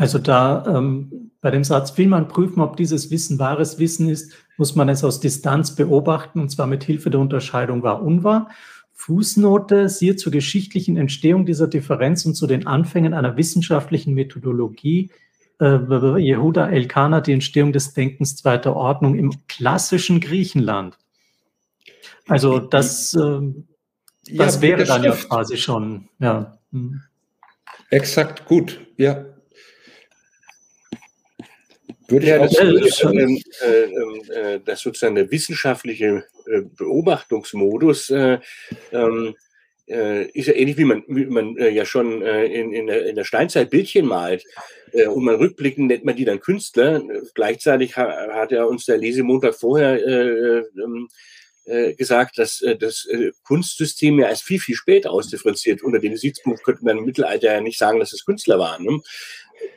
Also 0.00 0.18
da 0.18 0.64
ähm, 0.66 1.30
bei 1.42 1.50
dem 1.50 1.62
Satz 1.62 1.98
will 1.98 2.06
man 2.06 2.26
prüfen, 2.26 2.62
ob 2.62 2.78
dieses 2.78 3.10
Wissen 3.10 3.38
wahres 3.38 3.78
Wissen 3.78 4.08
ist, 4.08 4.32
muss 4.56 4.74
man 4.74 4.88
es 4.88 5.04
aus 5.04 5.20
Distanz 5.20 5.76
beobachten 5.76 6.40
und 6.40 6.48
zwar 6.48 6.66
mit 6.66 6.84
Hilfe 6.84 7.10
der 7.10 7.20
Unterscheidung 7.20 7.82
wahr 7.82 8.02
unwahr. 8.02 8.48
Fußnote, 8.94 9.90
siehe 9.90 10.16
zur 10.16 10.32
geschichtlichen 10.32 10.96
Entstehung 10.96 11.44
dieser 11.44 11.68
Differenz 11.68 12.24
und 12.24 12.34
zu 12.34 12.46
den 12.46 12.66
Anfängen 12.66 13.12
einer 13.12 13.36
wissenschaftlichen 13.36 14.14
Methodologie 14.14 15.10
äh, 15.60 15.76
Yehuda 15.76 16.70
Elkanah, 16.70 17.20
die 17.20 17.34
Entstehung 17.34 17.74
des 17.74 17.92
Denkens 17.92 18.36
zweiter 18.36 18.76
Ordnung 18.76 19.18
im 19.18 19.46
klassischen 19.48 20.20
Griechenland. 20.20 20.96
Also 22.26 22.58
das, 22.58 23.12
äh, 23.12 23.40
das 24.34 24.56
ja, 24.56 24.62
wäre 24.62 24.84
dann 24.84 25.02
ja 25.02 25.12
quasi 25.12 25.58
schon, 25.58 26.08
ja. 26.20 26.56
Hm. 26.72 27.02
Exakt, 27.90 28.46
gut, 28.46 28.80
ja. 28.96 29.26
Würde 32.10 32.26
ja, 32.26 32.38
das, 32.38 32.58
ist, 32.58 33.04
ähm, 33.04 33.40
äh, 33.62 34.54
äh, 34.54 34.60
das 34.64 34.80
sozusagen 34.80 35.14
der 35.14 35.30
wissenschaftliche 35.30 36.24
äh, 36.46 36.62
Beobachtungsmodus 36.76 38.10
äh, 38.10 38.38
ähm, 38.92 39.34
äh, 39.88 40.26
ist 40.26 40.46
ja 40.46 40.54
ähnlich 40.54 40.76
wie 40.76 40.84
man, 40.84 41.04
wie 41.08 41.26
man 41.26 41.56
äh, 41.56 41.70
ja 41.70 41.84
schon 41.84 42.22
äh, 42.22 42.46
in, 42.46 42.72
in, 42.72 42.86
der, 42.86 43.06
in 43.06 43.16
der 43.16 43.24
Steinzeit 43.24 43.70
Bildchen 43.70 44.06
malt 44.06 44.44
äh, 44.92 45.06
und 45.06 45.24
man 45.24 45.36
rückblickend 45.36 45.88
nennt 45.88 46.04
man 46.04 46.16
die 46.16 46.24
dann 46.24 46.40
Künstler. 46.40 47.02
Gleichzeitig 47.34 47.96
ha, 47.96 48.28
hat 48.32 48.52
er 48.52 48.68
uns 48.68 48.86
der 48.86 48.98
Lesemontag 48.98 49.54
vorher 49.54 50.04
äh, 50.04 50.58
ähm, 50.82 51.08
äh, 51.64 51.94
gesagt, 51.94 52.38
dass 52.38 52.62
äh, 52.62 52.76
das 52.76 53.06
äh, 53.06 53.32
Kunstsystem 53.44 54.18
ja 54.18 54.28
erst 54.28 54.44
viel, 54.44 54.60
viel 54.60 54.76
später 54.76 55.10
ausdifferenziert. 55.10 55.82
Unter 55.82 55.98
dem 55.98 56.12
Gesichtspunkt 56.12 56.64
könnte 56.64 56.84
man 56.84 56.98
im 56.98 57.04
Mittelalter 57.04 57.52
ja 57.52 57.60
nicht 57.60 57.78
sagen, 57.78 58.00
dass 58.00 58.12
es 58.12 58.24
Künstler 58.24 58.58
waren. 58.58 58.84
Ne? 58.84 59.00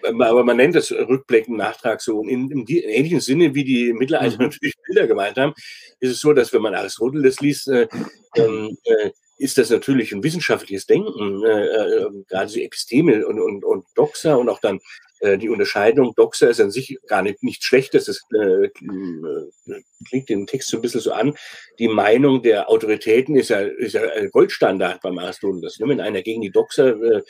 Aber 0.04 0.44
man 0.44 0.58
nennt 0.58 0.76
das 0.76 0.92
Rückblicken, 0.92 1.58
Nachtrag 1.58 2.02
so. 2.02 2.22
In, 2.24 2.52
in, 2.52 2.66
in 2.66 2.68
ähnlichen 2.68 3.20
Sinne, 3.20 3.56
wie 3.56 3.64
die 3.64 3.94
Mittelalter 3.94 4.38
mhm. 4.38 4.46
natürlich 4.46 4.76
Bilder 4.86 5.08
gemeint 5.08 5.38
haben, 5.38 5.54
ist 6.00 6.12
es 6.12 6.20
so, 6.20 6.34
dass 6.34 6.54
wenn 6.54 6.62
man 6.62 6.76
Aristoteles 6.76 7.40
liest, 7.40 7.68
äh, 7.68 7.88
ähm, 8.36 8.78
äh, 8.84 9.12
ist 9.38 9.58
das 9.58 9.70
natürlich 9.70 10.12
ein 10.12 10.24
wissenschaftliches 10.24 10.86
Denken, 10.86 11.44
äh, 11.44 11.66
äh, 11.66 12.10
gerade 12.28 12.50
so 12.50 12.60
Episteme 12.60 13.26
und, 13.26 13.40
und, 13.40 13.66
und 13.66 13.86
Doxa 13.96 14.36
und 14.36 14.50
auch 14.50 14.60
dann 14.60 14.80
äh, 15.20 15.38
die 15.38 15.50
Unterscheidung. 15.50 16.14
Doxa 16.16 16.48
ist 16.48 16.62
an 16.62 16.70
sich 16.70 16.98
gar 17.08 17.22
nicht 17.22 17.44
nichts 17.44 17.66
Schlechtes, 17.66 18.06
das 18.06 18.22
äh, 18.34 18.66
äh, 18.66 19.82
klingt 20.08 20.30
im 20.30 20.46
Text 20.46 20.70
so 20.70 20.78
ein 20.78 20.82
bisschen 20.82 21.02
so 21.02 21.14
an. 21.14 21.36
Die 21.80 21.88
Meinung 21.88 22.42
der 22.44 22.70
Autoritäten 22.70 23.36
ist 23.36 23.50
ja, 23.50 23.62
ist 23.62 23.94
ja 23.94 24.02
Goldstandard 24.28 25.02
beim 25.02 25.18
Aristoteles. 25.18 25.80
Ne? 25.80 25.88
Wenn 25.88 26.02
einer 26.02 26.22
gegen 26.22 26.42
die 26.42 26.52
Doxa 26.52 26.90
äh, 26.90 27.22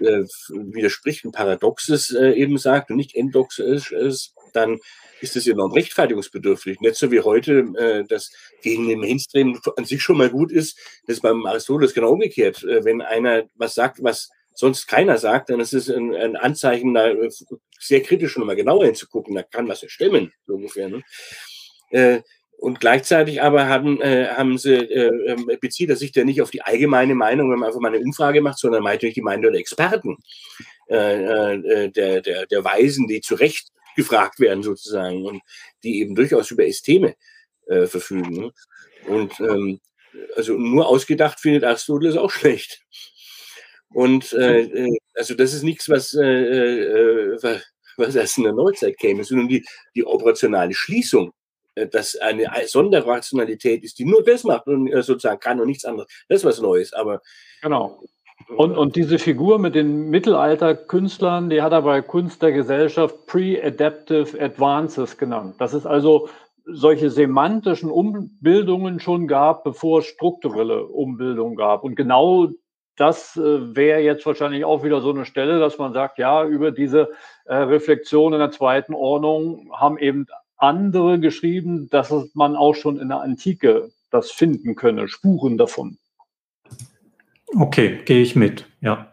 äh, 0.00 0.24
widerspricht, 0.48 1.24
ein 1.24 1.32
Paradoxes 1.32 2.10
äh, 2.10 2.32
eben 2.32 2.58
sagt 2.58 2.90
und 2.90 2.96
nicht 2.96 3.14
endoxisch 3.14 3.92
ist, 3.92 4.34
dann 4.52 4.78
ist 5.20 5.36
das 5.36 5.46
enorm 5.46 5.72
rechtfertigungsbedürftig. 5.72 6.80
Nicht 6.80 6.96
so 6.96 7.10
wie 7.10 7.20
heute, 7.20 7.60
äh, 7.76 8.04
dass 8.04 8.30
gegen 8.62 8.88
den 8.88 9.00
Mainstream 9.00 9.60
an 9.76 9.84
sich 9.84 10.02
schon 10.02 10.18
mal 10.18 10.30
gut 10.30 10.52
ist. 10.52 10.78
Das 11.06 11.16
ist 11.16 11.22
beim 11.22 11.46
Aristoteles 11.46 11.94
genau 11.94 12.10
umgekehrt. 12.10 12.62
Äh, 12.62 12.84
wenn 12.84 13.00
einer 13.00 13.44
was 13.54 13.74
sagt, 13.74 14.02
was 14.02 14.30
sonst 14.54 14.86
keiner 14.86 15.18
sagt, 15.18 15.50
dann 15.50 15.60
ist 15.60 15.74
es 15.74 15.90
ein, 15.90 16.14
ein 16.14 16.36
Anzeichen, 16.36 16.94
da 16.94 17.08
äh, 17.08 17.30
sehr 17.78 18.02
kritisch 18.02 18.36
nochmal 18.36 18.56
genauer 18.56 18.86
hinzugucken. 18.86 19.34
Da 19.34 19.42
kann 19.42 19.68
was 19.68 19.82
ja 19.82 19.88
stimmen, 19.88 20.32
so 20.46 20.54
ungefähr. 20.54 20.88
Ne? 20.88 21.02
Äh, 21.90 22.20
und 22.64 22.80
gleichzeitig 22.80 23.42
aber 23.42 23.68
haben, 23.68 24.00
äh, 24.00 24.28
haben 24.28 24.56
sie, 24.56 24.72
äh, 24.74 25.10
ähm, 25.26 25.50
bezieht 25.60 25.90
er 25.90 25.96
sich 25.96 26.16
ja 26.16 26.24
nicht 26.24 26.40
auf 26.40 26.50
die 26.50 26.62
allgemeine 26.62 27.14
Meinung, 27.14 27.52
wenn 27.52 27.58
man 27.58 27.66
einfach 27.66 27.80
mal 27.80 27.94
eine 27.94 28.02
Umfrage 28.02 28.40
macht, 28.40 28.58
sondern 28.58 28.82
meint 28.82 28.94
natürlich 29.02 29.16
die 29.16 29.20
Meinung 29.20 29.52
der 29.52 29.60
Experten, 29.60 30.16
äh, 30.88 31.56
äh, 31.56 31.90
der, 31.90 32.22
der, 32.22 32.46
der 32.46 32.64
Weisen, 32.64 33.06
die 33.06 33.20
zu 33.20 33.34
Recht 33.34 33.68
gefragt 33.96 34.40
werden 34.40 34.62
sozusagen 34.62 35.26
und 35.26 35.42
die 35.82 36.00
eben 36.00 36.14
durchaus 36.14 36.50
über 36.52 36.64
Esteme 36.64 37.16
äh, 37.66 37.84
verfügen. 37.84 38.50
Und 39.08 39.38
ähm, 39.40 39.78
also 40.34 40.54
nur 40.54 40.88
ausgedacht 40.88 41.40
findet 41.40 41.64
Aristoteles 41.64 42.16
auch 42.16 42.30
schlecht. 42.30 42.80
Und 43.90 44.32
äh, 44.32 44.62
äh, 44.62 44.98
also 45.14 45.34
das 45.34 45.52
ist 45.52 45.64
nichts, 45.64 45.90
was, 45.90 46.14
äh, 46.14 47.60
was 47.98 48.14
erst 48.14 48.38
in 48.38 48.44
der 48.44 48.54
Neuzeit 48.54 48.96
käme, 48.96 49.22
sondern 49.22 49.48
die, 49.48 49.66
die 49.94 50.06
operationale 50.06 50.72
Schließung, 50.72 51.30
dass 51.90 52.16
eine 52.16 52.48
Sonderrationalität 52.66 53.84
ist, 53.84 53.98
die 53.98 54.04
nur 54.04 54.22
das 54.22 54.44
macht 54.44 54.66
und 54.66 54.88
äh, 54.88 55.02
sozusagen 55.02 55.40
kann 55.40 55.60
und 55.60 55.66
nichts 55.66 55.84
anderes. 55.84 56.08
Das 56.28 56.38
ist 56.38 56.44
was 56.44 56.60
Neues. 56.60 56.92
Aber 56.92 57.20
genau. 57.62 58.00
Und, 58.56 58.76
und 58.76 58.96
diese 58.96 59.18
Figur 59.18 59.58
mit 59.58 59.74
den 59.74 60.10
Mittelalterkünstlern, 60.10 61.50
die 61.50 61.62
hat 61.62 61.72
er 61.72 61.82
bei 61.82 62.02
Kunst 62.02 62.42
der 62.42 62.52
Gesellschaft 62.52 63.26
Pre-Adaptive 63.26 64.40
Advances 64.40 65.16
genannt. 65.16 65.56
Das 65.58 65.72
ist 65.72 65.86
also 65.86 66.28
solche 66.66 67.10
semantischen 67.10 67.90
Umbildungen 67.90 69.00
schon 69.00 69.26
gab, 69.28 69.64
bevor 69.64 70.00
es 70.00 70.06
strukturelle 70.06 70.86
Umbildungen 70.86 71.56
gab. 71.56 71.84
Und 71.84 71.94
genau 71.94 72.48
das 72.96 73.36
äh, 73.36 73.74
wäre 73.74 74.00
jetzt 74.00 74.24
wahrscheinlich 74.24 74.64
auch 74.64 74.84
wieder 74.84 75.00
so 75.00 75.10
eine 75.10 75.24
Stelle, 75.24 75.58
dass 75.58 75.78
man 75.78 75.92
sagt, 75.92 76.18
ja, 76.18 76.44
über 76.44 76.70
diese 76.70 77.10
äh, 77.44 77.54
Reflexion 77.54 78.32
in 78.32 78.38
der 78.38 78.50
zweiten 78.50 78.94
Ordnung 78.94 79.70
haben 79.72 79.98
eben 79.98 80.26
andere 80.56 81.20
geschrieben, 81.20 81.88
dass 81.90 82.12
man 82.34 82.56
auch 82.56 82.74
schon 82.74 82.98
in 82.98 83.08
der 83.08 83.20
Antike 83.20 83.90
das 84.10 84.30
finden 84.30 84.76
könne, 84.76 85.08
Spuren 85.08 85.58
davon. 85.58 85.98
Okay, 87.56 88.00
gehe 88.04 88.22
ich 88.22 88.36
mit, 88.36 88.66
ja. 88.80 89.12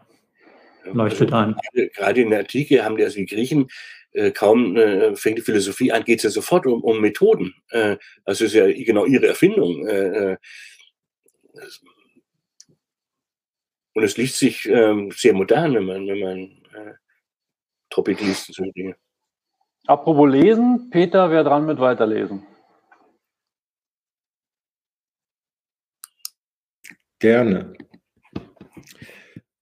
Leuchtet 0.86 1.34
also, 1.34 1.56
ein. 1.74 1.90
Gerade 1.94 2.22
in 2.22 2.30
der 2.30 2.40
Antike 2.40 2.84
haben 2.84 2.98
die, 2.98 3.04
also 3.04 3.18
die 3.18 3.26
Griechen, 3.26 3.68
äh, 4.14 4.32
kaum 4.32 4.76
äh, 4.76 5.16
fängt 5.16 5.38
die 5.38 5.44
Philosophie 5.44 5.92
an, 5.92 6.04
geht 6.04 6.20
es 6.20 6.24
ja 6.24 6.30
sofort 6.30 6.66
um, 6.66 6.84
um 6.84 7.00
Methoden. 7.00 7.54
Äh, 7.70 7.98
also 8.26 8.46
ist 8.46 8.54
ja 8.54 8.72
genau 8.72 9.06
ihre 9.06 9.28
Erfindung. 9.28 9.88
Äh, 9.88 10.34
äh 10.34 10.38
und 13.94 14.04
es 14.04 14.18
liest 14.18 14.38
sich 14.38 14.68
ähm, 14.70 15.12
sehr 15.12 15.34
modern, 15.34 15.74
wenn 15.76 15.86
man, 15.86 16.08
wenn 16.08 16.20
man 16.20 16.40
äh, 16.74 16.94
Topic 17.90 18.24
liest. 18.24 18.54
So 18.54 18.64
Dinge. 18.72 18.96
Apropos 19.88 20.30
Lesen, 20.30 20.90
Peter 20.92 21.30
wäre 21.32 21.44
dran 21.44 21.66
mit 21.66 21.80
Weiterlesen. 21.80 22.44
Gerne. 27.20 27.74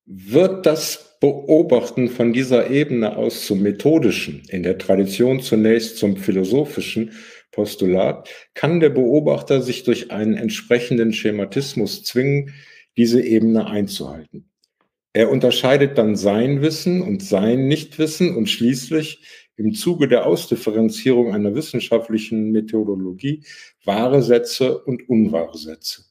Wird 0.05 0.65
das 0.65 1.17
Beobachten 1.19 2.08
von 2.08 2.32
dieser 2.32 2.69
Ebene 2.69 3.17
aus 3.17 3.45
zum 3.45 3.62
methodischen, 3.62 4.43
in 4.49 4.63
der 4.63 4.77
Tradition 4.77 5.41
zunächst 5.41 5.97
zum 5.97 6.15
philosophischen 6.15 7.12
Postulat, 7.51 8.29
kann 8.53 8.79
der 8.79 8.89
Beobachter 8.89 9.62
sich 9.62 9.84
durch 9.84 10.12
einen 10.12 10.36
entsprechenden 10.36 11.12
Schematismus 11.12 12.03
zwingen, 12.03 12.53
diese 12.95 13.21
Ebene 13.21 13.67
einzuhalten. 13.67 14.49
Er 15.12 15.29
unterscheidet 15.29 15.97
dann 15.97 16.15
sein 16.15 16.62
Wissen 16.62 17.01
und 17.01 17.21
sein 17.21 17.67
Nichtwissen 17.67 18.36
und 18.36 18.49
schließlich 18.49 19.48
im 19.60 19.74
Zuge 19.74 20.08
der 20.08 20.26
Ausdifferenzierung 20.26 21.34
einer 21.34 21.54
wissenschaftlichen 21.54 22.52
Methodologie 22.52 23.43
wahre 23.84 24.24
Sätze 24.24 24.80
und 24.80 25.10
unwahre 25.10 25.58
Sätze. 25.58 26.04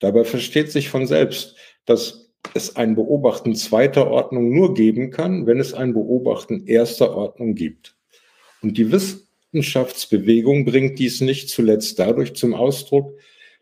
Dabei 0.00 0.24
versteht 0.24 0.70
sich 0.70 0.90
von 0.90 1.06
selbst, 1.06 1.56
dass 1.86 2.30
es 2.52 2.76
ein 2.76 2.94
Beobachten 2.94 3.54
zweiter 3.54 4.10
Ordnung 4.10 4.52
nur 4.52 4.74
geben 4.74 5.10
kann, 5.10 5.46
wenn 5.46 5.60
es 5.60 5.72
ein 5.72 5.94
Beobachten 5.94 6.66
erster 6.66 7.16
Ordnung 7.16 7.54
gibt. 7.54 7.96
Und 8.60 8.76
die 8.76 8.92
Wissenschaftsbewegung 8.92 10.66
bringt 10.66 10.98
dies 10.98 11.22
nicht 11.22 11.48
zuletzt 11.48 11.98
dadurch 11.98 12.34
zum 12.34 12.52
Ausdruck, 12.52 13.16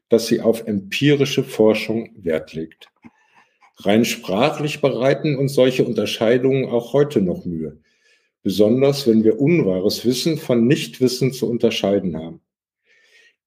dass 0.09 0.26
sie 0.26 0.40
auf 0.40 0.66
empirische 0.66 1.44
Forschung 1.44 2.11
Wert 2.16 2.55
legt. 2.55 2.88
Rein 3.76 4.05
sprachlich 4.05 4.81
bereiten 4.81 5.37
uns 5.37 5.55
solche 5.55 5.85
Unterscheidungen 5.85 6.64
auch 6.64 6.92
heute 6.92 7.22
noch 7.22 7.44
Mühe, 7.44 7.79
besonders 8.42 9.07
wenn 9.07 9.24
wir 9.24 9.40
unwahres 9.40 10.05
Wissen 10.05 10.38
von 10.38 10.66
Nichtwissen 10.66 11.33
zu 11.33 11.48
unterscheiden 11.48 12.16
haben. 12.16 12.40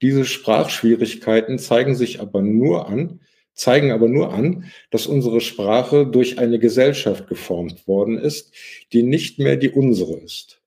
Diese 0.01 0.25
Sprachschwierigkeiten 0.25 1.59
zeigen 1.59 1.95
sich 1.95 2.19
aber 2.19 2.41
nur 2.41 2.87
an, 2.87 3.21
zeigen 3.53 3.91
aber 3.91 4.07
nur 4.07 4.33
an, 4.33 4.71
dass 4.91 5.07
unsere 5.07 5.41
Sprache 5.41 6.05
durch 6.05 6.39
eine 6.39 6.59
Gesellschaft 6.59 7.27
geformt 7.27 7.87
worden 7.87 8.17
ist, 8.17 8.53
die 8.91 9.03
nicht 9.03 9.39
mehr 9.39 9.57
die 9.57 9.69
unsere 9.69 10.17
ist. 10.17 10.61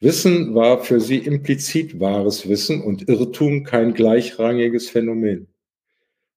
Wissen 0.00 0.54
war 0.54 0.82
für 0.82 1.00
sie 1.00 1.18
implizit 1.18 2.00
wahres 2.00 2.48
Wissen 2.48 2.82
und 2.82 3.08
Irrtum 3.08 3.64
kein 3.64 3.92
gleichrangiges 3.92 4.88
Phänomen. 4.88 5.48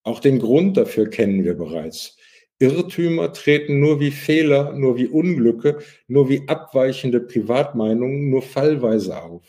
Auch 0.04 0.20
den 0.20 0.40
Grund 0.40 0.76
dafür 0.76 1.10
kennen 1.10 1.46
wir 1.46 1.54
bereits. 1.54 2.18
Irrtümer 2.64 3.34
treten 3.34 3.82
nur 3.82 4.00
wie 4.00 4.12
Fehler, 4.12 4.72
nur 4.72 4.96
wie 4.96 5.08
Unglücke, 5.08 5.80
nur 6.08 6.30
wie 6.30 6.48
abweichende 6.48 7.20
Privatmeinungen 7.20 8.30
nur 8.30 8.42
fallweise 8.42 9.22
auf, 9.22 9.44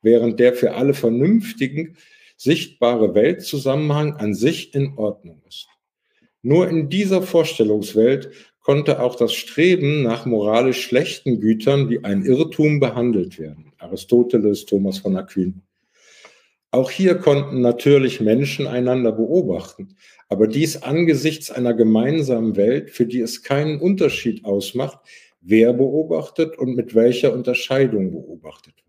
während 0.00 0.38
der 0.38 0.54
für 0.54 0.74
alle 0.74 0.94
Vernünftigen 0.94 1.96
sichtbare 2.36 3.16
Weltzusammenhang 3.16 4.14
an 4.14 4.32
sich 4.32 4.74
in 4.76 4.96
Ordnung 4.96 5.42
ist. 5.48 5.66
Nur 6.42 6.68
in 6.68 6.88
dieser 6.88 7.20
Vorstellungswelt 7.22 8.30
konnte 8.60 9.02
auch 9.02 9.16
das 9.16 9.32
Streben 9.34 10.04
nach 10.04 10.24
moralisch 10.24 10.82
schlechten 10.82 11.40
Gütern 11.40 11.90
wie 11.90 12.04
ein 12.04 12.24
Irrtum 12.24 12.78
behandelt 12.78 13.40
werden. 13.40 13.72
Aristoteles, 13.78 14.66
Thomas 14.66 14.98
von 14.98 15.16
Aquin. 15.16 15.62
Auch 16.70 16.90
hier 16.90 17.14
konnten 17.16 17.60
natürlich 17.60 18.20
Menschen 18.20 18.66
einander 18.66 19.10
beobachten, 19.10 19.96
aber 20.28 20.46
dies 20.46 20.82
angesichts 20.82 21.50
einer 21.50 21.74
gemeinsamen 21.74 22.56
Welt, 22.56 22.90
für 22.90 23.06
die 23.06 23.20
es 23.20 23.42
keinen 23.42 23.80
Unterschied 23.80 24.44
ausmacht, 24.44 24.98
wer 25.40 25.72
beobachtet 25.72 26.58
und 26.58 26.74
mit 26.74 26.94
welcher 26.94 27.32
Unterscheidung 27.32 28.10
beobachtet 28.10 28.74
wird. 28.76 28.86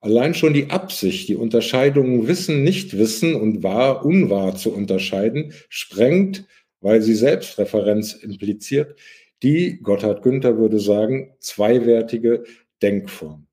Allein 0.00 0.34
schon 0.34 0.52
die 0.52 0.70
Absicht, 0.70 1.28
die 1.28 1.36
Unterscheidungen 1.36 2.28
Wissen, 2.28 2.62
Nichtwissen 2.62 3.34
und 3.34 3.62
Wahr, 3.62 4.04
Unwahr 4.04 4.56
zu 4.56 4.72
unterscheiden, 4.72 5.52
sprengt 5.68 6.46
weil 6.80 7.02
sie 7.02 7.14
Selbstreferenz 7.14 8.12
impliziert, 8.14 8.98
die, 9.42 9.80
Gotthard 9.82 10.22
Günther 10.22 10.58
würde 10.58 10.80
sagen, 10.80 11.34
zweiwertige 11.40 12.44
Denkform. 12.82 13.46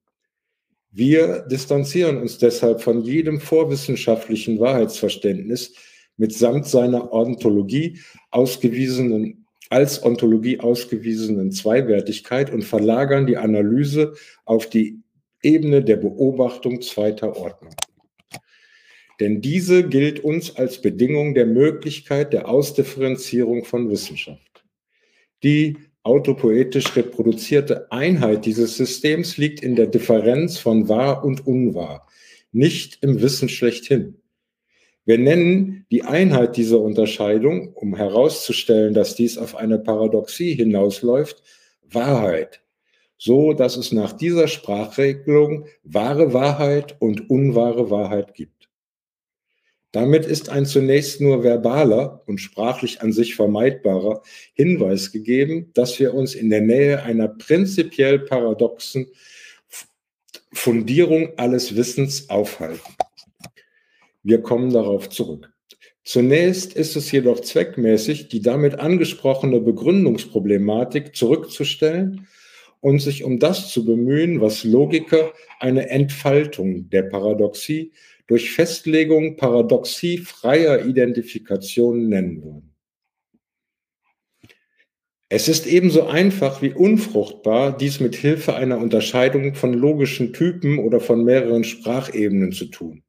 Wir 0.92 1.42
distanzieren 1.42 2.18
uns 2.18 2.38
deshalb 2.38 2.82
von 2.82 3.02
jedem 3.02 3.40
vorwissenschaftlichen 3.42 4.60
Wahrheitsverständnis, 4.60 5.74
mitsamt 6.18 6.68
seiner 6.68 7.12
Ontologie 7.14 8.00
ausgewiesenen, 8.32 9.46
als 9.70 10.04
Ontologie 10.04 10.60
ausgewiesenen 10.60 11.52
Zweiwertigkeit 11.52 12.52
und 12.52 12.64
verlagern 12.64 13.26
die 13.26 13.38
Analyse 13.38 14.14
auf 14.46 14.70
die 14.70 15.00
Ebene 15.42 15.84
der 15.84 15.98
Beobachtung 15.98 16.82
zweiter 16.82 17.36
Ordnung. 17.36 17.76
Denn 19.20 19.42
diese 19.42 19.88
gilt 19.88 20.20
uns 20.20 20.56
als 20.56 20.82
Bedingung 20.82 21.36
der 21.36 21.46
Möglichkeit 21.46 22.34
der 22.34 22.50
Ausdifferenzierung 22.50 23.64
von 23.64 23.90
Wissenschaft. 23.90 24.66
Die 25.44 25.78
autopoetisch 26.04 26.96
reproduzierte 26.96 27.92
Einheit 27.92 28.46
dieses 28.46 28.78
Systems 28.78 29.38
liegt 29.38 29.62
in 29.62 29.76
der 29.76 29.88
Differenz 29.88 30.58
von 30.58 30.90
wahr 30.90 31.24
und 31.24 31.48
unwahr, 31.48 32.08
nicht 32.52 33.00
im 33.02 33.22
Wissen 33.22 33.50
schlechthin. 33.50 34.16
Wir 35.06 35.20
nennen 35.20 35.86
die 35.92 36.02
Einheit 36.02 36.58
dieser 36.58 36.80
Unterscheidung, 36.80 37.74
um 37.74 37.96
herauszustellen, 37.96 38.96
dass 38.96 39.16
dies 39.16 39.38
auf 39.38 39.56
eine 39.56 39.78
Paradoxie 39.78 40.56
hinausläuft, 40.56 41.44
Wahrheit, 41.84 42.62
so 43.18 43.54
dass 43.54 43.78
es 43.78 43.92
nach 43.92 44.14
dieser 44.14 44.48
Sprachregelung 44.48 45.68
wahre 45.84 46.34
Wahrheit 46.34 46.96
und 47.00 47.30
unwahre 47.30 47.92
Wahrheit 47.92 48.34
gibt. 48.34 48.56
Damit 49.92 50.26
ist 50.26 50.50
ein 50.50 50.66
zunächst 50.66 51.22
nur 51.22 51.44
verbaler 51.44 52.24
und 52.26 52.40
sprachlich 52.40 53.02
an 53.02 53.14
sich 53.14 53.36
vermeidbarer 53.36 54.24
Hinweis 54.54 55.12
gegeben, 55.12 55.72
dass 55.74 56.00
wir 56.00 56.14
uns 56.14 56.36
in 56.36 56.50
der 56.50 56.62
Nähe 56.62 57.04
einer 57.04 57.30
prinzipiell 57.30 58.20
paradoxen 58.20 59.08
Fundierung 60.52 61.30
alles 61.38 61.78
Wissens 61.78 62.30
aufhalten. 62.30 62.94
Wir 64.26 64.42
kommen 64.42 64.74
darauf 64.74 65.10
zurück. 65.10 65.54
Zunächst 66.04 66.74
ist 66.74 66.96
es 66.96 67.12
jedoch 67.12 67.42
zweckmäßig, 67.42 68.28
die 68.28 68.42
damit 68.42 68.80
angesprochene 68.80 69.62
Begründungsproblematik 69.62 71.16
zurückzustellen 71.16 72.28
und 72.82 73.04
sich 73.04 73.24
um 73.24 73.38
das 73.38 73.72
zu 73.72 73.86
bemühen, 73.86 74.42
was 74.42 74.64
Logiker 74.64 75.32
eine 75.60 75.92
Entfaltung 75.92 76.90
der 76.90 77.04
Paradoxie 77.04 77.92
durch 78.26 78.50
Festlegung 78.50 79.38
paradoxiefreier 79.38 80.88
Identifikation 80.88 82.10
nennen 82.10 82.44
würden. 82.44 82.74
Es 85.30 85.48
ist 85.48 85.68
ebenso 85.68 86.08
einfach 86.08 86.64
wie 86.64 86.74
unfruchtbar, 86.74 87.78
dies 87.78 88.00
mit 88.00 88.16
Hilfe 88.16 88.56
einer 88.56 88.80
Unterscheidung 88.80 89.54
von 89.54 89.74
logischen 89.74 90.34
Typen 90.34 90.80
oder 90.80 91.00
von 91.00 91.24
mehreren 91.24 91.64
Sprachebenen 91.64 92.52
zu 92.52 92.66
tun. 92.66 93.05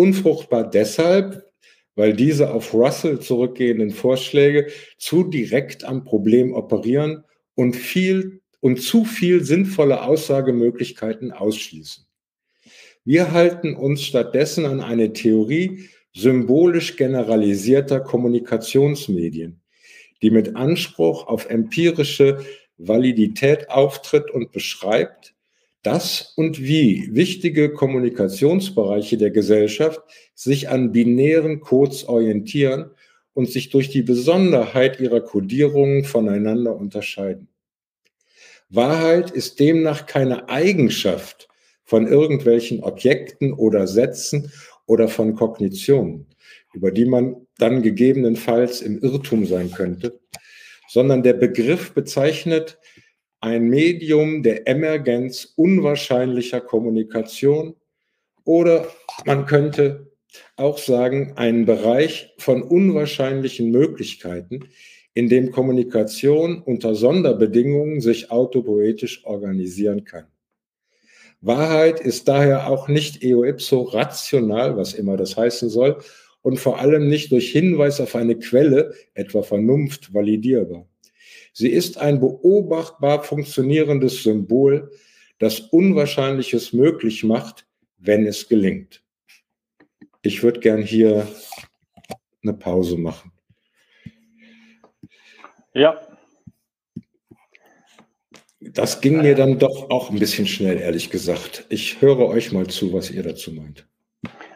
Unfruchtbar 0.00 0.70
deshalb, 0.70 1.44
weil 1.94 2.14
diese 2.14 2.54
auf 2.54 2.72
Russell 2.72 3.20
zurückgehenden 3.20 3.90
Vorschläge 3.90 4.68
zu 4.96 5.24
direkt 5.24 5.84
am 5.84 6.04
Problem 6.04 6.54
operieren 6.54 7.24
und 7.54 7.76
viel 7.76 8.40
und 8.60 8.80
zu 8.80 9.04
viel 9.04 9.44
sinnvolle 9.44 10.02
Aussagemöglichkeiten 10.02 11.32
ausschließen. 11.32 12.06
Wir 13.04 13.32
halten 13.32 13.76
uns 13.76 14.02
stattdessen 14.02 14.64
an 14.64 14.80
eine 14.80 15.12
Theorie 15.12 15.90
symbolisch 16.14 16.96
generalisierter 16.96 18.00
Kommunikationsmedien, 18.00 19.60
die 20.22 20.30
mit 20.30 20.56
Anspruch 20.56 21.26
auf 21.26 21.50
empirische 21.50 22.42
Validität 22.78 23.68
auftritt 23.68 24.30
und 24.30 24.50
beschreibt, 24.50 25.34
dass 25.82 26.34
und 26.36 26.60
wie 26.60 27.08
wichtige 27.12 27.72
Kommunikationsbereiche 27.72 29.16
der 29.16 29.30
Gesellschaft 29.30 30.00
sich 30.34 30.68
an 30.68 30.92
binären 30.92 31.60
Codes 31.60 32.04
orientieren 32.04 32.90
und 33.32 33.50
sich 33.50 33.70
durch 33.70 33.88
die 33.88 34.02
Besonderheit 34.02 35.00
ihrer 35.00 35.20
Codierungen 35.20 36.04
voneinander 36.04 36.76
unterscheiden. 36.76 37.48
Wahrheit 38.68 39.30
ist 39.30 39.58
demnach 39.58 40.06
keine 40.06 40.48
Eigenschaft 40.48 41.48
von 41.84 42.06
irgendwelchen 42.06 42.82
Objekten 42.84 43.52
oder 43.52 43.86
Sätzen 43.86 44.52
oder 44.86 45.08
von 45.08 45.34
Kognitionen, 45.34 46.26
über 46.72 46.90
die 46.92 47.04
man 47.04 47.46
dann 47.58 47.82
gegebenenfalls 47.82 48.80
im 48.80 49.00
Irrtum 49.00 49.46
sein 49.46 49.72
könnte, 49.72 50.20
sondern 50.88 51.22
der 51.22 51.34
Begriff 51.34 51.92
bezeichnet 51.92 52.78
ein 53.40 53.68
Medium 53.68 54.42
der 54.42 54.66
Emergenz 54.68 55.52
unwahrscheinlicher 55.56 56.60
Kommunikation 56.60 57.74
oder 58.44 58.86
man 59.24 59.46
könnte 59.46 60.10
auch 60.56 60.78
sagen, 60.78 61.32
einen 61.36 61.64
Bereich 61.64 62.34
von 62.38 62.62
unwahrscheinlichen 62.62 63.70
Möglichkeiten, 63.70 64.68
in 65.14 65.28
dem 65.28 65.50
Kommunikation 65.50 66.62
unter 66.62 66.94
Sonderbedingungen 66.94 68.00
sich 68.00 68.30
autopoetisch 68.30 69.24
organisieren 69.24 70.04
kann. 70.04 70.26
Wahrheit 71.40 72.00
ist 72.00 72.28
daher 72.28 72.68
auch 72.68 72.88
nicht 72.88 73.24
eo 73.24 73.44
ipso 73.44 73.80
rational, 73.82 74.76
was 74.76 74.94
immer 74.94 75.16
das 75.16 75.36
heißen 75.36 75.70
soll, 75.70 75.98
und 76.42 76.58
vor 76.58 76.78
allem 76.78 77.08
nicht 77.08 77.32
durch 77.32 77.50
Hinweis 77.50 78.00
auf 78.00 78.14
eine 78.14 78.38
Quelle, 78.38 78.94
etwa 79.14 79.42
Vernunft, 79.42 80.14
validierbar. 80.14 80.86
Sie 81.52 81.70
ist 81.70 81.98
ein 81.98 82.20
beobachtbar 82.20 83.22
funktionierendes 83.22 84.22
Symbol, 84.22 84.90
das 85.38 85.60
Unwahrscheinliches 85.60 86.72
möglich 86.72 87.24
macht, 87.24 87.66
wenn 87.98 88.26
es 88.26 88.48
gelingt. 88.48 89.02
Ich 90.22 90.42
würde 90.42 90.60
gern 90.60 90.82
hier 90.82 91.26
eine 92.42 92.52
Pause 92.54 92.96
machen. 92.96 93.32
Ja, 95.72 96.00
das 98.60 99.00
ging 99.00 99.22
mir 99.22 99.34
dann 99.34 99.58
doch 99.58 99.88
auch 99.90 100.10
ein 100.10 100.18
bisschen 100.18 100.46
schnell, 100.46 100.78
ehrlich 100.78 101.10
gesagt. 101.10 101.64
Ich 101.70 102.00
höre 102.02 102.26
euch 102.28 102.52
mal 102.52 102.66
zu, 102.66 102.92
was 102.92 103.10
ihr 103.10 103.22
dazu 103.22 103.52
meint. 103.52 103.86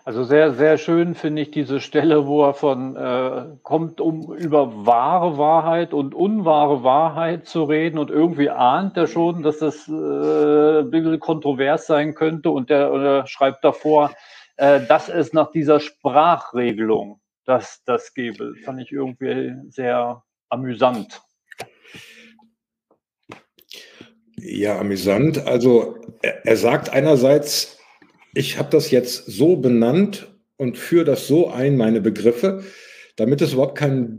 Also 0.07 0.23
sehr, 0.23 0.53
sehr 0.53 0.77
schön 0.77 1.15
finde 1.15 1.41
ich 1.41 1.51
diese 1.51 1.81
Stelle, 1.81 2.27
wo 2.27 2.45
er 2.45 2.53
von 2.53 2.95
äh, 2.95 3.57
kommt, 3.63 4.03
um 4.03 4.37
über 4.37 4.85
wahre 4.85 5.39
Wahrheit 5.39 5.95
und 5.95 6.15
unwahre 6.15 6.85
Wahrheit 6.85 7.47
zu 7.47 7.65
reden 7.65 7.97
und 7.97 8.11
irgendwie 8.11 8.51
ahnt 8.51 8.99
er 8.99 9.07
schon, 9.07 9.43
dass 9.43 9.61
das 9.61 9.89
äh, 9.89 10.81
ein 10.81 10.91
bisschen 10.91 11.19
kontrovers 11.21 11.87
sein 11.87 12.15
könnte 12.15 12.51
und 12.51 12.69
der 12.69 13.27
schreibt 13.27 13.65
davor, 13.65 14.15
äh, 14.59 14.81
dass 14.87 15.09
es 15.09 15.33
nach 15.33 15.51
dieser 15.53 15.81
Sprachregelung 15.81 17.23
das, 17.47 17.83
das 17.87 18.13
gäbe. 18.13 18.53
Das 18.53 18.63
fand 18.63 18.83
ich 18.83 18.93
irgendwie 18.93 19.55
sehr 19.71 20.23
amüsant. 20.51 21.23
Ja, 24.37 24.79
amüsant. 24.79 25.47
Also 25.47 25.97
er, 26.21 26.45
er 26.45 26.57
sagt 26.59 26.91
einerseits, 26.91 27.74
ich 28.35 28.59
habe 28.59 28.71
das 28.71 28.91
jetzt 28.91 29.27
so 29.27 29.57
benannt 29.57 30.29
und 30.57 30.79
führe 30.79 31.05
das 31.05 31.27
so 31.27 31.51
ein, 31.51 31.77
meine 31.77 32.01
Begriffe, 32.01 32.65
damit 33.17 33.41
es 33.41 33.53
überhaupt 33.53 33.79
keine 33.79 34.19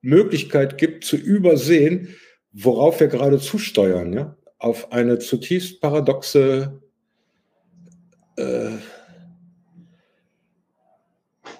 Möglichkeit 0.00 0.78
gibt 0.78 1.04
zu 1.04 1.16
übersehen, 1.16 2.14
worauf 2.52 3.00
wir 3.00 3.08
gerade 3.08 3.38
zusteuern, 3.38 4.12
ja? 4.12 4.36
auf 4.58 4.92
eine 4.92 5.18
zutiefst 5.18 5.80
paradoxe 5.80 6.80
äh, 8.36 8.70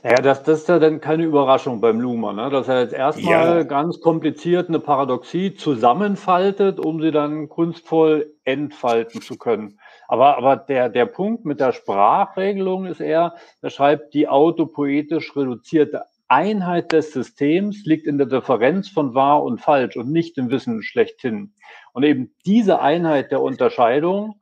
ja, 0.04 0.16
das, 0.16 0.42
das 0.42 0.60
ist 0.62 0.68
ja 0.68 0.80
dann 0.80 1.00
keine 1.00 1.22
Überraschung 1.22 1.80
beim 1.80 2.00
Luma, 2.00 2.32
ne? 2.32 2.50
dass 2.50 2.66
er 2.66 2.80
jetzt 2.80 2.92
erstmal 2.92 3.58
ja. 3.58 3.62
ganz 3.62 4.00
kompliziert 4.00 4.68
eine 4.68 4.80
Paradoxie 4.80 5.54
zusammenfaltet, 5.54 6.80
um 6.80 7.00
sie 7.00 7.12
dann 7.12 7.48
kunstvoll 7.48 8.34
entfalten 8.42 9.22
zu 9.22 9.36
können. 9.36 9.78
Aber, 10.08 10.36
aber 10.36 10.56
der, 10.56 10.88
der 10.88 11.06
Punkt 11.06 11.44
mit 11.44 11.60
der 11.60 11.72
Sprachregelung 11.72 12.86
ist 12.86 13.00
eher, 13.00 13.34
er 13.60 13.70
schreibt, 13.70 14.14
die 14.14 14.28
autopoetisch 14.28 15.36
reduzierte 15.36 16.04
Einheit 16.28 16.92
des 16.92 17.12
Systems 17.12 17.84
liegt 17.84 18.06
in 18.06 18.16
der 18.16 18.26
Differenz 18.26 18.88
von 18.88 19.14
wahr 19.14 19.42
und 19.42 19.60
falsch 19.60 19.96
und 19.96 20.10
nicht 20.10 20.38
im 20.38 20.50
Wissen 20.50 20.82
schlechthin. 20.82 21.52
Und 21.92 22.04
eben 22.04 22.34
diese 22.46 22.80
Einheit 22.80 23.30
der 23.30 23.42
Unterscheidung, 23.42 24.40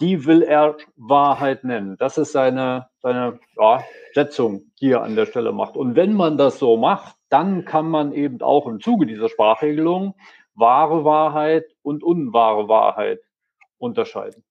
die 0.00 0.26
will 0.26 0.42
er 0.42 0.76
Wahrheit 0.96 1.64
nennen. 1.64 1.96
Das 1.98 2.18
ist 2.18 2.32
seine, 2.32 2.88
seine 3.00 3.40
ja, 3.58 3.82
Setzung, 4.14 4.70
die 4.80 4.92
er 4.92 5.02
an 5.02 5.16
der 5.16 5.26
Stelle 5.26 5.52
macht. 5.52 5.76
Und 5.76 5.96
wenn 5.96 6.14
man 6.14 6.38
das 6.38 6.58
so 6.58 6.76
macht, 6.76 7.16
dann 7.28 7.64
kann 7.64 7.88
man 7.88 8.12
eben 8.12 8.40
auch 8.40 8.66
im 8.66 8.80
Zuge 8.80 9.06
dieser 9.06 9.28
Sprachregelung 9.28 10.14
wahre 10.54 11.04
Wahrheit 11.04 11.66
und 11.82 12.04
unwahre 12.04 12.68
Wahrheit 12.68 13.20
unterscheiden. 13.78 14.44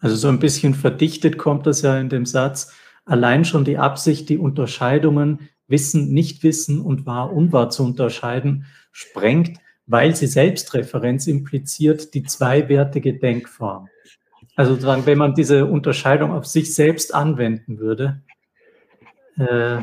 Also 0.00 0.16
so 0.16 0.28
ein 0.28 0.38
bisschen 0.38 0.74
verdichtet 0.74 1.38
kommt 1.38 1.66
das 1.66 1.82
ja 1.82 1.98
in 1.98 2.08
dem 2.08 2.26
Satz. 2.26 2.72
Allein 3.04 3.44
schon 3.44 3.64
die 3.64 3.78
Absicht, 3.78 4.28
die 4.28 4.38
Unterscheidungen 4.38 5.48
Wissen, 5.68 6.12
Nichtwissen 6.12 6.80
und 6.80 7.06
Wahr, 7.06 7.32
Unwahr 7.32 7.70
zu 7.70 7.84
unterscheiden, 7.84 8.66
sprengt, 8.92 9.58
weil 9.86 10.14
sie 10.14 10.26
Selbstreferenz 10.26 11.26
impliziert, 11.26 12.14
die 12.14 12.22
zweiwertige 12.22 13.18
Denkform. 13.18 13.88
Also 14.54 14.80
wenn 15.06 15.18
man 15.18 15.34
diese 15.34 15.66
Unterscheidung 15.66 16.32
auf 16.32 16.46
sich 16.46 16.74
selbst 16.74 17.14
anwenden 17.14 17.78
würde, 17.78 18.22
Äh, 19.38 19.82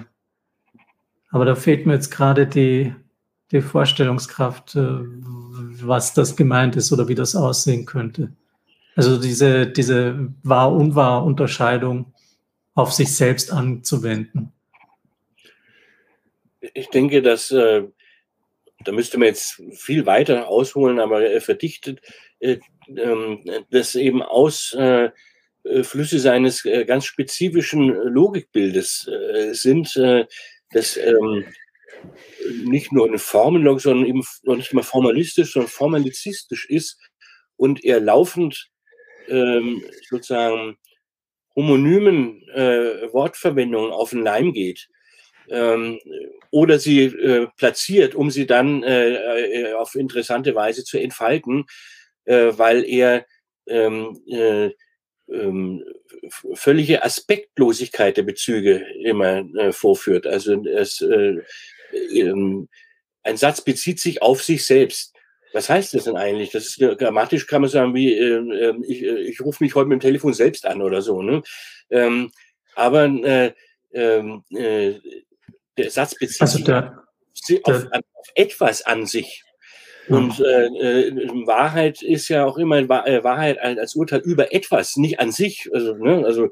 aber 1.29 1.45
da 1.45 1.55
fehlt 1.55 1.85
mir 1.85 1.93
jetzt 1.93 2.09
gerade 2.09 2.47
die, 2.47 2.93
die 3.51 3.61
Vorstellungskraft, 3.61 4.75
äh, 4.75 4.99
was 5.81 6.13
das 6.13 6.35
gemeint 6.35 6.75
ist 6.75 6.91
oder 6.91 7.07
wie 7.07 7.15
das 7.15 7.35
aussehen 7.35 7.85
könnte. 7.85 8.33
Also 8.95 9.19
diese, 9.19 9.67
diese 9.67 10.33
Wahr-Unwahr-Unterscheidung 10.43 12.13
auf 12.75 12.91
sich 12.91 13.15
selbst 13.15 13.51
anzuwenden. 13.51 14.51
Ich 16.73 16.89
denke, 16.89 17.21
dass 17.21 17.51
äh, 17.51 17.83
da 18.83 18.91
müsste 18.91 19.17
man 19.17 19.27
jetzt 19.27 19.61
viel 19.73 20.05
weiter 20.05 20.47
ausholen, 20.47 20.99
aber 20.99 21.23
äh, 21.23 21.39
verdichtet, 21.39 22.01
äh, 22.39 22.57
äh, 22.95 23.63
das 23.69 23.95
eben 23.95 24.21
aus 24.21 24.75
äh, 24.77 25.09
äh, 25.63 25.83
Flüsse 25.83 26.19
seines 26.19 26.65
äh, 26.65 26.85
ganz 26.85 27.05
spezifischen 27.05 27.87
Logikbildes 27.87 29.09
sind, 29.51 29.95
das 30.71 30.97
ähm, 30.97 31.45
nicht 32.65 32.91
nur 32.91 33.07
eine 33.07 33.19
Formenlogik, 33.19 33.81
sondern 33.81 34.07
eben 34.07 34.23
noch 34.43 34.55
nicht 34.55 34.73
mal 34.73 34.83
formalistisch, 34.83 35.53
sondern 35.53 35.69
formalizistisch 35.69 36.65
ist 36.69 36.99
und 37.55 37.83
er 37.83 37.99
laufend 37.99 38.71
ähm, 39.27 39.83
sozusagen 40.09 40.77
homonymen 41.55 42.41
äh, 42.49 43.11
Wortverwendungen 43.13 43.91
auf 43.91 44.11
den 44.11 44.23
Leim 44.23 44.53
geht 44.53 44.89
ähm, 45.49 45.99
oder 46.51 46.79
sie 46.79 47.05
äh, 47.05 47.47
platziert, 47.57 48.15
um 48.15 48.31
sie 48.31 48.45
dann 48.45 48.83
äh, 48.83 49.13
äh 49.13 49.73
auf 49.73 49.95
interessante 49.95 50.55
Weise 50.55 50.83
zu 50.83 50.97
entfalten, 50.97 51.65
äh, 52.25 52.51
weil 52.53 52.83
er 52.85 53.25
ähm, 53.67 54.19
äh, 54.27 54.71
ähm, 55.31 55.83
völlige 56.53 57.03
Aspektlosigkeit 57.03 58.17
der 58.17 58.23
Bezüge 58.23 58.85
immer 59.03 59.45
vorführt. 59.71 60.27
Also 60.27 60.63
es, 60.65 61.01
äh, 61.01 61.41
ähm, 62.11 62.67
ein 63.23 63.37
Satz 63.37 63.61
bezieht 63.61 63.99
sich 63.99 64.21
auf 64.21 64.43
sich 64.43 64.65
selbst. 64.65 65.12
Was 65.53 65.69
heißt 65.69 65.93
das 65.93 66.05
denn 66.05 66.17
eigentlich? 66.17 66.51
Das 66.51 66.65
ist 66.65 66.79
grammatisch 66.97 67.45
kann 67.47 67.61
man 67.61 67.69
sagen, 67.69 67.93
wie 67.93 68.13
äh, 68.13 68.69
ähm, 68.69 68.83
ich, 68.85 69.03
äh, 69.03 69.21
ich 69.21 69.39
rufe 69.39 69.63
mich 69.63 69.75
heute 69.75 69.87
mit 69.87 70.01
dem 70.01 70.07
Telefon 70.07 70.33
selbst 70.33 70.65
an 70.65 70.81
oder 70.81 71.01
so. 71.01 71.21
Ne? 71.21 71.43
Ähm, 71.89 72.31
aber 72.75 73.05
äh, 73.05 73.53
ähm, 73.93 74.43
äh, 74.49 74.95
der 75.77 75.91
Satz 75.91 76.15
bezieht 76.15 76.41
also 76.41 76.63
der, 76.63 77.03
sich 77.33 77.63
auf, 77.65 77.83
der, 77.83 78.01
auf, 78.13 78.27
etwas 78.35 78.81
an 78.83 79.05
sich. 79.05 79.43
Und 80.09 80.39
äh, 80.39 80.65
äh, 80.65 81.15
Wahrheit 81.45 82.01
ist 82.01 82.27
ja 82.27 82.45
auch 82.45 82.57
immer 82.57 82.79
äh, 82.79 83.23
Wahrheit 83.23 83.59
als 83.59 83.95
Urteil 83.95 84.19
über 84.19 84.53
etwas, 84.53 84.97
nicht 84.97 85.19
an 85.19 85.31
sich. 85.31 85.69
Also, 85.71 85.95
ne, 85.95 86.25
also 86.25 86.49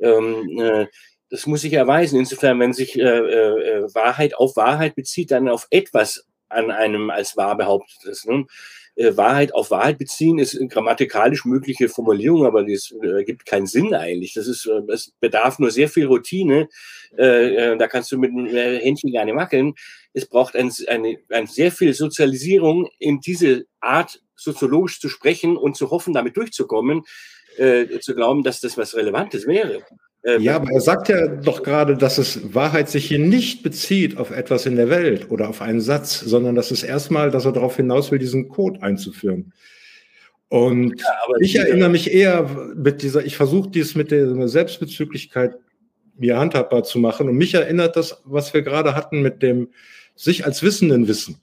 ähm, 0.00 0.58
äh, 0.58 0.86
das 1.28 1.46
muss 1.46 1.62
sich 1.62 1.72
erweisen. 1.72 2.18
Insofern, 2.18 2.60
wenn 2.60 2.72
sich 2.72 2.96
Wahrheit 2.96 4.36
auf 4.36 4.56
Wahrheit 4.56 4.94
bezieht, 4.94 5.32
dann 5.32 5.48
auf 5.48 5.66
etwas 5.70 6.24
an 6.48 6.70
einem 6.70 7.10
als 7.10 7.36
wahr 7.36 7.56
behauptet 7.56 8.04
ist. 8.04 8.26
Ne? 8.26 8.46
Äh, 8.96 9.16
Wahrheit 9.16 9.54
auf 9.54 9.70
Wahrheit 9.70 9.98
beziehen 9.98 10.38
ist 10.38 10.58
grammatikalisch 10.70 11.44
mögliche 11.44 11.88
Formulierung, 11.88 12.46
aber 12.46 12.64
das 12.64 12.92
äh, 13.02 13.24
gibt 13.24 13.44
keinen 13.44 13.66
Sinn 13.66 13.94
eigentlich. 13.94 14.32
Das 14.32 14.48
ist, 14.48 14.66
äh, 14.66 14.80
es 14.90 15.12
bedarf 15.20 15.58
nur 15.58 15.70
sehr 15.70 15.88
viel 15.88 16.06
Routine. 16.06 16.68
Äh, 17.16 17.72
äh 17.72 17.76
da 17.76 17.88
kannst 17.88 18.10
du 18.10 18.18
mit 18.18 18.30
einem 18.30 18.46
Händchen 18.46 19.10
gerne 19.10 19.36
wackeln. 19.36 19.74
Es 20.14 20.26
braucht 20.26 20.56
ein, 20.56 20.72
eine, 20.88 21.18
eine 21.28 21.46
sehr 21.46 21.70
viel 21.70 21.92
Sozialisierung 21.92 22.88
in 22.98 23.20
diese 23.20 23.66
Art 23.80 24.22
soziologisch 24.34 24.98
zu 24.98 25.10
sprechen 25.10 25.58
und 25.58 25.76
zu 25.76 25.90
hoffen, 25.90 26.14
damit 26.14 26.36
durchzukommen, 26.36 27.02
zu 28.00 28.14
glauben, 28.14 28.42
dass 28.42 28.60
das 28.60 28.76
was 28.76 28.94
Relevantes 28.94 29.46
wäre. 29.46 29.82
Äh, 30.26 30.40
ja, 30.40 30.56
aber 30.56 30.72
er 30.72 30.80
sagt 30.80 31.08
ja 31.08 31.28
doch 31.28 31.62
gerade, 31.62 31.96
dass 31.96 32.18
es 32.18 32.52
Wahrheit 32.52 32.88
sich 32.90 33.06
hier 33.06 33.20
nicht 33.20 33.62
bezieht 33.62 34.16
auf 34.16 34.32
etwas 34.32 34.66
in 34.66 34.74
der 34.74 34.90
Welt 34.90 35.30
oder 35.30 35.48
auf 35.48 35.62
einen 35.62 35.80
Satz, 35.80 36.18
sondern 36.18 36.56
dass 36.56 36.72
es 36.72 36.82
erstmal, 36.82 37.30
dass 37.30 37.44
er 37.44 37.52
darauf 37.52 37.76
hinaus 37.76 38.10
will, 38.10 38.18
diesen 38.18 38.48
Code 38.48 38.82
einzuführen. 38.82 39.52
Und 40.48 41.00
ja, 41.00 41.36
ich 41.38 41.54
erinnere 41.56 41.90
mich 41.90 42.12
eher 42.12 42.72
mit 42.74 43.02
dieser, 43.02 43.24
ich 43.24 43.36
versuche 43.36 43.70
dies 43.70 43.94
mit 43.94 44.10
der 44.10 44.48
Selbstbezüglichkeit 44.48 45.56
mir 46.16 46.38
handhabbar 46.38 46.82
zu 46.82 46.98
machen. 46.98 47.28
Und 47.28 47.36
mich 47.36 47.54
erinnert 47.54 47.94
das, 47.94 48.20
was 48.24 48.52
wir 48.52 48.62
gerade 48.62 48.96
hatten 48.96 49.22
mit 49.22 49.42
dem 49.42 49.68
sich 50.16 50.44
als 50.44 50.60
Wissenden 50.64 51.06
wissen. 51.06 51.40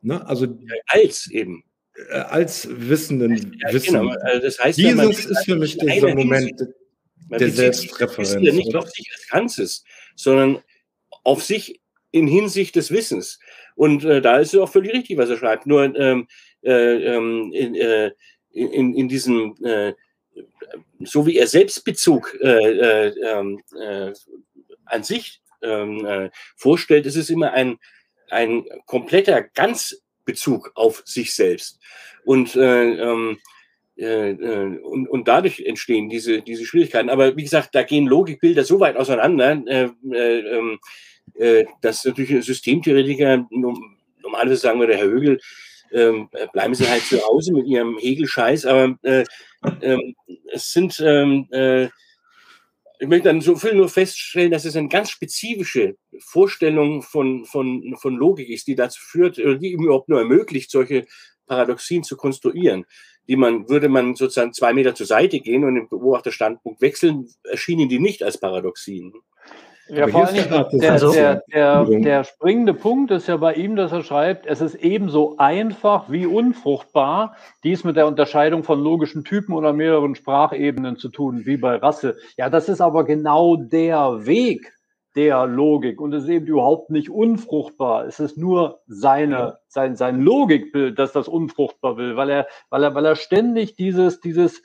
Ne? 0.00 0.26
Also 0.26 0.46
als 0.86 1.30
eben. 1.30 1.64
Äh, 2.08 2.14
als 2.14 2.66
Wissenden 2.70 3.58
ja, 3.60 3.74
wissen. 3.74 3.92
Genau. 3.92 4.14
Also 4.22 4.42
das 4.42 4.58
heißt, 4.58 4.78
Dieses 4.78 5.26
ist 5.26 5.44
für 5.44 5.56
mich 5.56 5.76
dieser 5.76 6.14
Moment. 6.14 6.48
Hinsicht 6.48 6.81
man 7.32 7.38
der 7.38 7.50
Selbstreferenz. 7.50 8.32
Ja 8.32 8.52
nicht 8.52 8.68
oder? 8.68 8.80
auf 8.80 8.90
sich 8.90 9.10
als 9.12 9.28
Ganzes, 9.28 9.84
sondern 10.14 10.62
auf 11.24 11.42
sich 11.42 11.80
in 12.10 12.26
Hinsicht 12.26 12.76
des 12.76 12.90
Wissens. 12.90 13.38
Und 13.74 14.04
äh, 14.04 14.20
da 14.20 14.38
ist 14.38 14.54
es 14.54 14.60
auch 14.60 14.70
völlig 14.70 14.92
richtig, 14.92 15.18
was 15.18 15.30
er 15.30 15.38
schreibt. 15.38 15.66
Nur 15.66 15.84
ähm, 15.96 16.28
äh, 16.62 17.14
ähm, 17.16 17.50
in, 17.52 17.74
äh, 17.74 18.12
in, 18.52 18.94
in 18.94 19.08
diesem, 19.08 19.56
äh, 19.64 19.94
so 21.00 21.26
wie 21.26 21.38
er 21.38 21.46
Selbstbezug 21.46 22.38
äh, 22.40 22.46
äh, 22.48 23.14
ähm, 23.24 23.62
äh, 23.80 24.12
an 24.84 25.02
sich 25.02 25.40
ähm, 25.62 26.04
äh, 26.04 26.30
vorstellt, 26.56 27.06
ist 27.06 27.16
es 27.16 27.30
immer 27.30 27.52
ein, 27.52 27.78
ein 28.30 28.64
kompletter 28.86 29.42
Ganzbezug 29.42 30.72
auf 30.74 31.02
sich 31.06 31.34
selbst. 31.34 31.80
Und 32.24 32.54
äh, 32.56 32.92
ähm, 32.92 33.30
äh, 33.30 33.32
äh, 33.32 33.36
und, 33.96 35.06
und 35.08 35.28
dadurch 35.28 35.60
entstehen 35.60 36.08
diese, 36.08 36.40
diese 36.42 36.64
Schwierigkeiten. 36.64 37.10
Aber 37.10 37.36
wie 37.36 37.42
gesagt, 37.42 37.74
da 37.74 37.82
gehen 37.82 38.06
Logikbilder 38.06 38.64
so 38.64 38.80
weit 38.80 38.96
auseinander, 38.96 39.62
äh, 39.66 39.88
äh, 40.12 40.38
ähm, 40.40 40.78
äh, 41.34 41.64
dass 41.80 42.04
natürlich 42.04 42.44
Systemtheoretiker, 42.44 43.46
normalerweise 43.50 44.56
sagen 44.56 44.80
wir 44.80 44.86
der 44.86 44.98
Herr 44.98 45.06
Högel, 45.06 45.40
ähm, 45.92 46.28
bleiben 46.52 46.74
Sie 46.74 46.88
halt 46.88 47.02
zu 47.02 47.22
Hause 47.22 47.52
mit 47.52 47.66
Ihrem 47.66 47.98
Hegel-Scheiß, 47.98 48.64
aber 48.64 48.98
äh, 49.02 49.24
ähm, 49.82 50.14
es 50.52 50.72
sind, 50.72 50.98
ähm, 51.04 51.46
äh, 51.50 51.84
ich 52.98 53.08
möchte 53.08 53.28
dann 53.28 53.40
so 53.40 53.56
viel 53.56 53.74
nur 53.74 53.88
feststellen, 53.88 54.52
dass 54.52 54.64
es 54.64 54.76
eine 54.76 54.88
ganz 54.88 55.10
spezifische 55.10 55.96
Vorstellung 56.18 57.02
von, 57.02 57.44
von, 57.44 57.96
von 57.98 58.16
Logik 58.16 58.48
ist, 58.48 58.68
die 58.68 58.76
dazu 58.76 59.00
führt, 59.02 59.38
die 59.38 59.72
überhaupt 59.72 60.08
nur 60.08 60.20
ermöglicht, 60.20 60.70
solche 60.70 61.04
Paradoxien 61.46 62.04
zu 62.04 62.16
konstruieren 62.16 62.86
die 63.28 63.36
man, 63.36 63.68
würde 63.68 63.88
man 63.88 64.14
sozusagen 64.14 64.52
zwei 64.52 64.72
Meter 64.72 64.94
zur 64.94 65.06
Seite 65.06 65.40
gehen 65.40 65.64
und 65.64 65.74
den 65.74 65.88
Beobachterstandpunkt 65.88 66.80
wechseln, 66.80 67.28
erschienen 67.44 67.88
die 67.88 68.00
nicht 68.00 68.22
als 68.22 68.38
Paradoxien. 68.38 69.12
Ja, 69.88 70.06
vor 70.08 70.26
allem 70.26 70.34
der, 70.34 70.64
der, 70.70 70.98
der, 70.98 71.42
der, 71.52 71.84
der 71.84 72.24
springende 72.24 72.72
Punkt 72.72 73.10
ist 73.10 73.26
ja 73.26 73.36
bei 73.36 73.54
ihm, 73.54 73.76
dass 73.76 73.92
er 73.92 74.02
schreibt, 74.02 74.46
es 74.46 74.60
ist 74.60 74.76
ebenso 74.76 75.36
einfach 75.38 76.10
wie 76.10 76.24
unfruchtbar, 76.24 77.36
dies 77.64 77.84
mit 77.84 77.96
der 77.96 78.06
Unterscheidung 78.06 78.64
von 78.64 78.80
logischen 78.80 79.24
Typen 79.24 79.52
oder 79.52 79.72
mehreren 79.72 80.14
Sprachebenen 80.14 80.96
zu 80.96 81.08
tun, 81.08 81.42
wie 81.44 81.56
bei 81.56 81.76
Rasse. 81.76 82.16
Ja, 82.38 82.48
das 82.48 82.68
ist 82.68 82.80
aber 82.80 83.04
genau 83.04 83.56
der 83.56 84.24
Weg, 84.24 84.72
der 85.14 85.46
Logik 85.46 86.00
und 86.00 86.12
es 86.14 86.24
ist 86.24 86.30
eben 86.30 86.46
überhaupt 86.46 86.90
nicht 86.90 87.10
unfruchtbar. 87.10 88.06
Es 88.06 88.20
ist 88.20 88.38
nur 88.38 88.80
seine, 88.86 89.58
sein, 89.68 89.96
sein 89.96 90.20
Logikbild, 90.20 90.98
das 90.98 91.12
das 91.12 91.28
unfruchtbar 91.28 91.96
will, 91.96 92.16
weil 92.16 92.30
er, 92.30 92.46
weil 92.70 92.82
er, 92.82 92.94
weil 92.94 93.04
er 93.04 93.16
ständig 93.16 93.76
dieses, 93.76 94.20
dieses 94.20 94.62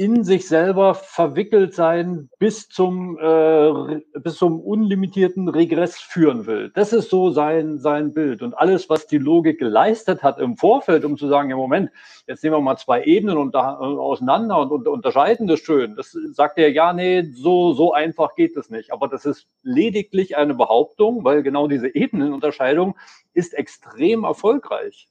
in 0.00 0.24
sich 0.24 0.48
selber 0.48 0.94
verwickelt 0.94 1.74
sein 1.74 2.30
bis 2.38 2.70
zum, 2.70 3.18
äh, 3.18 4.00
bis 4.18 4.36
zum 4.36 4.58
unlimitierten 4.58 5.46
Regress 5.46 6.00
führen 6.00 6.46
will. 6.46 6.70
Das 6.74 6.94
ist 6.94 7.10
so 7.10 7.30
sein, 7.32 7.76
sein 7.76 8.14
Bild. 8.14 8.40
Und 8.40 8.54
alles, 8.54 8.88
was 8.88 9.06
die 9.06 9.18
Logik 9.18 9.58
geleistet 9.58 10.22
hat 10.22 10.38
im 10.38 10.56
Vorfeld, 10.56 11.04
um 11.04 11.18
zu 11.18 11.28
sagen, 11.28 11.50
im 11.50 11.58
Moment, 11.58 11.90
jetzt 12.26 12.42
nehmen 12.42 12.56
wir 12.56 12.62
mal 12.62 12.78
zwei 12.78 13.04
Ebenen 13.04 13.36
und 13.36 13.54
da, 13.54 13.74
äh, 13.74 13.84
auseinander 13.84 14.58
und, 14.60 14.72
und 14.72 14.88
unterscheiden 14.88 15.46
das 15.46 15.60
schön. 15.60 15.96
Das 15.96 16.16
sagt 16.32 16.56
er, 16.56 16.72
ja, 16.72 16.94
nee, 16.94 17.30
so, 17.34 17.74
so 17.74 17.92
einfach 17.92 18.34
geht 18.36 18.56
es 18.56 18.70
nicht. 18.70 18.94
Aber 18.94 19.06
das 19.06 19.26
ist 19.26 19.48
lediglich 19.62 20.34
eine 20.34 20.54
Behauptung, 20.54 21.24
weil 21.24 21.42
genau 21.42 21.68
diese 21.68 21.94
Ebenenunterscheidung 21.94 22.96
ist 23.34 23.52
extrem 23.52 24.24
erfolgreich. 24.24 25.10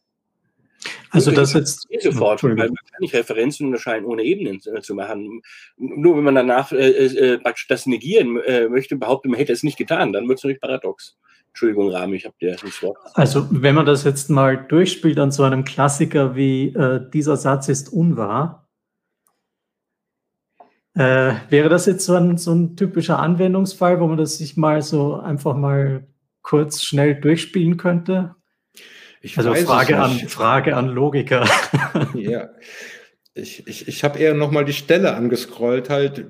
Also 1.12 1.32
das 1.32 1.54
jetzt 1.54 1.88
sofort, 2.02 2.44
weil 2.44 2.56
man 2.56 2.68
kann 2.68 3.00
nicht 3.00 3.14
Referenzen 3.14 3.68
unterscheiden, 3.68 4.06
ohne 4.06 4.24
Ebenen 4.24 4.62
äh, 4.66 4.82
zu 4.82 4.94
machen. 4.94 5.42
Nur 5.78 6.18
wenn 6.18 6.24
man 6.24 6.36
danach 6.36 6.72
äh, 6.72 6.90
äh, 6.90 7.34
äh 7.36 7.54
das 7.68 7.86
negieren 7.86 8.40
äh, 8.42 8.70
möchte, 8.70 8.96
behauptet, 8.96 9.32
man 9.32 9.40
hätte 9.40 9.54
es 9.54 9.64
nicht 9.64 9.78
getan, 9.78 10.14
dann 10.14 10.28
wird 10.28 10.40
es 10.40 10.44
natürlich 10.44 10.62
paradox. 10.62 11.18
Entschuldigung, 11.48 11.90
Rami, 11.90 12.18
ich 12.18 12.26
habe 12.26 12.36
dir 12.40 12.56
das 12.56 12.84
Wort. 12.84 12.98
Also 13.16 13.48
wenn 13.50 13.76
man 13.76 13.86
das 13.86 14.04
jetzt 14.04 14.30
mal 14.30 14.56
durchspielt 14.56 15.18
an 15.20 15.32
so 15.32 15.44
einem 15.44 15.66
Klassiker 15.66 16.36
wie 16.36 16.68
äh, 16.68 17.02
dieser 17.12 17.38
Satz 17.38 17.70
ist 17.70 17.92
unwahr, 17.92 18.66
wäre 20.96 21.70
das 21.70 21.86
jetzt 21.86 22.04
so 22.04 22.16
ein, 22.16 22.36
so 22.38 22.52
ein 22.52 22.76
typischer 22.76 23.20
Anwendungsfall, 23.20 24.02
wo 24.02 24.08
man 24.08 24.18
das 24.18 24.38
sich 24.38 24.58
mal 24.58 24.82
so 24.82 25.16
einfach 25.16 25.56
mal 25.56 26.08
kurz 26.42 26.82
schnell 26.82 27.16
durchspielen 27.16 27.78
könnte? 27.78 28.36
Ich 29.22 29.38
also 29.38 29.54
Frage 29.54 29.98
an, 29.98 30.12
Frage 30.12 30.76
an 30.76 30.88
Logiker. 30.88 31.48
ja. 32.16 32.50
Ich, 33.34 33.68
ich, 33.68 33.88
ich 33.88 34.04
habe 34.04 34.20
eher 34.20 34.34
nochmal 34.34 34.66
die 34.66 34.74
Stelle 34.74 35.14
angescrollt, 35.14 35.90
halt, 35.90 36.26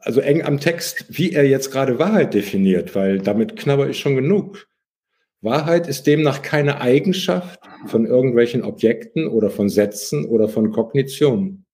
also 0.00 0.20
eng 0.20 0.42
am 0.42 0.60
Text, 0.60 1.06
wie 1.08 1.32
er 1.32 1.46
jetzt 1.46 1.70
gerade 1.70 1.98
Wahrheit 1.98 2.34
definiert, 2.34 2.94
weil 2.94 3.18
damit 3.18 3.56
knabber 3.56 3.88
ich 3.88 3.98
schon 3.98 4.14
genug. 4.14 4.66
Wahrheit 5.40 5.88
ist 5.88 6.06
demnach 6.06 6.42
keine 6.42 6.80
Eigenschaft 6.80 7.60
von 7.86 8.06
irgendwelchen 8.06 8.62
Objekten 8.62 9.26
oder 9.26 9.50
von 9.50 9.68
Sätzen 9.68 10.24
oder 10.24 10.48
von 10.48 10.70
Kognitionen, 10.70 11.66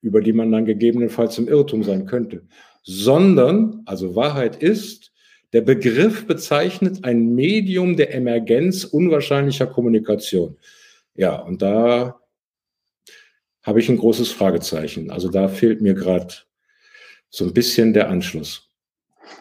über 0.00 0.20
die 0.20 0.32
man 0.32 0.52
dann 0.52 0.64
gegebenenfalls 0.64 1.38
im 1.38 1.48
Irrtum 1.48 1.82
sein 1.82 2.06
könnte, 2.06 2.46
sondern, 2.82 3.82
also 3.86 4.14
Wahrheit 4.14 4.62
ist, 4.62 5.12
der 5.54 5.60
Begriff 5.60 6.26
bezeichnet 6.26 7.04
ein 7.04 7.36
Medium 7.36 7.96
der 7.96 8.12
Emergenz 8.12 8.82
unwahrscheinlicher 8.82 9.68
Kommunikation. 9.68 10.56
Ja, 11.14 11.36
und 11.36 11.62
da 11.62 12.20
habe 13.62 13.78
ich 13.78 13.88
ein 13.88 13.96
großes 13.96 14.32
Fragezeichen. 14.32 15.12
Also 15.12 15.30
da 15.30 15.46
fehlt 15.46 15.80
mir 15.80 15.94
gerade 15.94 16.34
so 17.30 17.44
ein 17.44 17.54
bisschen 17.54 17.92
der 17.92 18.10
Anschluss. 18.10 18.68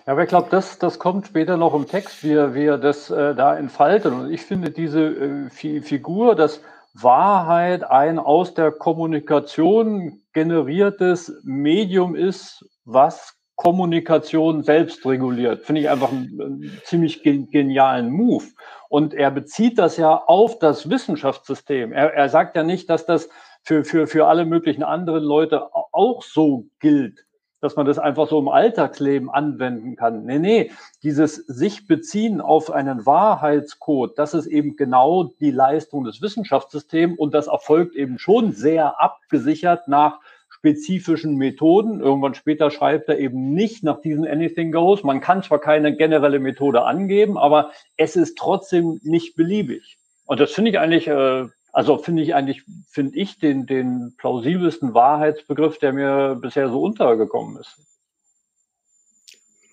Ja, 0.05 0.14
aber 0.14 0.22
ich 0.22 0.30
glaube, 0.30 0.49
das, 0.51 0.78
das 0.78 0.99
kommt 0.99 1.26
später 1.26 1.57
noch 1.57 1.74
im 1.74 1.88
Text, 1.88 2.24
wie 2.24 2.34
er, 2.34 2.53
wie 2.53 2.66
er 2.66 2.78
das 2.78 3.09
äh, 3.09 3.34
da 3.34 3.57
entfaltet. 3.57 4.14
Und 4.14 4.32
ich 4.32 4.43
finde 4.43 4.70
diese 4.70 5.01
äh, 5.01 5.49
Figur, 5.82 6.36
dass 6.36 6.61
Wahrheit 6.93 7.84
ein 7.84 8.20
aus 8.20 8.53
der 8.53 8.72
Kommunikation 8.72 10.22
generiertes 10.32 11.34
Medium 11.43 12.16
ist, 12.16 12.64
was 12.86 13.34
Kommunikation 13.64 14.61
selbst 14.61 15.05
reguliert. 15.05 15.64
Finde 15.64 15.82
ich 15.82 15.89
einfach 15.89 16.11
einen, 16.11 16.41
einen 16.41 16.82
ziemlich 16.84 17.24
genialen 17.24 18.11
Move. 18.11 18.43
Und 18.89 19.14
er 19.14 19.32
bezieht 19.32 19.80
das 19.80 19.95
ja 19.95 20.16
auf 20.16 20.59
das 20.59 20.89
Wissenschaftssystem. 20.89 21.93
Er, 21.93 22.14
er 22.14 22.28
sagt 22.28 22.57
ja 22.57 22.64
nicht, 22.64 22.89
dass 22.89 23.05
das 23.05 23.30
für, 23.64 23.86
für, 23.86 24.07
für 24.07 24.28
alle 24.28 24.45
möglichen 24.45 24.84
anderen 24.84 25.24
Leute 25.24 25.74
auch 25.74 26.24
so 26.24 26.66
gilt, 26.80 27.26
dass 27.61 27.78
man 27.78 27.86
das 27.86 27.99
einfach 27.99 28.28
so 28.28 28.38
im 28.38 28.49
Alltagsleben 28.49 29.30
anwenden 29.30 29.95
kann. 29.95 30.26
Nee, 30.26 30.39
nee, 30.39 30.72
dieses 31.01 31.36
sich 31.36 31.88
beziehen 31.88 32.41
auf 32.41 32.70
einen 32.70 33.05
Wahrheitscode, 33.05 34.20
das 34.20 34.34
ist 34.34 34.47
eben 34.47 34.76
genau 34.76 35.32
die 35.39 35.51
Leistung 35.51 36.03
des 36.03 36.22
Wissenschaftssystems 36.22 37.18
und 37.18 37.34
das 37.34 37.47
erfolgt 37.47 37.95
eben 37.95 38.20
schon 38.20 38.51
sehr 38.51 39.01
abgesichert 39.01 39.88
nach 39.88 40.20
spezifischen 40.64 41.36
Methoden. 41.36 41.99
Irgendwann 41.99 42.36
später 42.36 42.72
schreibt 42.72 43.09
er 43.09 43.20
eben 43.20 43.53
nicht 43.53 43.84
nach 43.84 43.99
diesen 43.99 44.26
Anything 44.26 44.72
Goes. 44.72 45.03
Man 45.03 45.20
kann 45.20 45.43
zwar 45.43 45.59
keine 45.59 45.93
generelle 45.97 46.39
Methode 46.39 46.84
angeben, 46.84 47.38
aber 47.38 47.72
es 47.97 48.16
ist 48.16 48.38
trotzdem 48.38 49.01
nicht 49.03 49.36
beliebig. 49.36 49.97
Und 50.26 50.39
das 50.39 50.53
finde 50.53 50.72
ich 50.72 50.80
eigentlich, 50.80 51.09
äh, 51.09 51.47
also 51.74 51.97
finde 51.97 52.24
ich 52.24 52.34
eigentlich, 52.34 52.64
finde 52.89 53.18
ich 53.18 53.39
den, 53.39 53.66
den 53.66 54.14
plausibelsten 54.18 54.93
Wahrheitsbegriff, 54.93 55.80
der 55.80 55.91
mir 55.91 56.39
bisher 56.41 56.70
so 56.70 56.82
untergekommen 56.82 57.57
ist. 57.57 57.76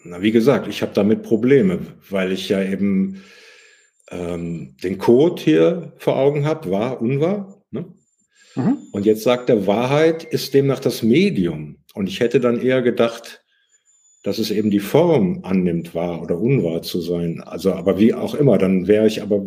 Na, 0.03 0.21
wie 0.21 0.33
gesagt, 0.33 0.67
ich 0.67 0.83
habe 0.83 0.93
damit 0.93 1.23
Probleme, 1.23 1.79
weil 2.09 2.33
ich 2.33 2.49
ja 2.49 2.61
eben 2.65 3.23
ähm, 4.11 4.77
den 4.83 4.99
Code 4.99 5.41
hier 5.41 5.93
vor 5.99 6.17
Augen 6.17 6.47
habe, 6.47 6.69
wahr, 6.73 7.01
unwahr. 7.01 7.63
Ne? 7.71 7.85
Mhm. 8.55 8.79
Und 8.93 9.07
jetzt 9.07 9.23
sagt 9.23 9.49
er, 9.49 9.67
Wahrheit 9.67 10.25
ist 10.25 10.55
demnach 10.55 10.81
das 10.81 11.03
Medium. 11.03 11.77
Und 11.95 12.09
ich 12.09 12.21
hätte 12.21 12.41
dann 12.41 12.61
eher 12.61 12.83
gedacht, 12.83 13.43
dass 14.23 14.39
es 14.39 14.51
eben 14.51 14.71
die 14.71 14.81
Form 14.81 15.41
annimmt, 15.43 15.95
wahr 15.95 16.23
oder 16.23 16.39
unwahr 16.39 16.83
zu 16.83 17.01
sein. 17.01 17.43
Also, 17.45 17.73
aber 17.73 17.99
wie 17.99 18.13
auch 18.13 18.35
immer, 18.35 18.59
dann 18.59 18.87
wäre 18.87 19.07
ich 19.07 19.23
aber, 19.23 19.43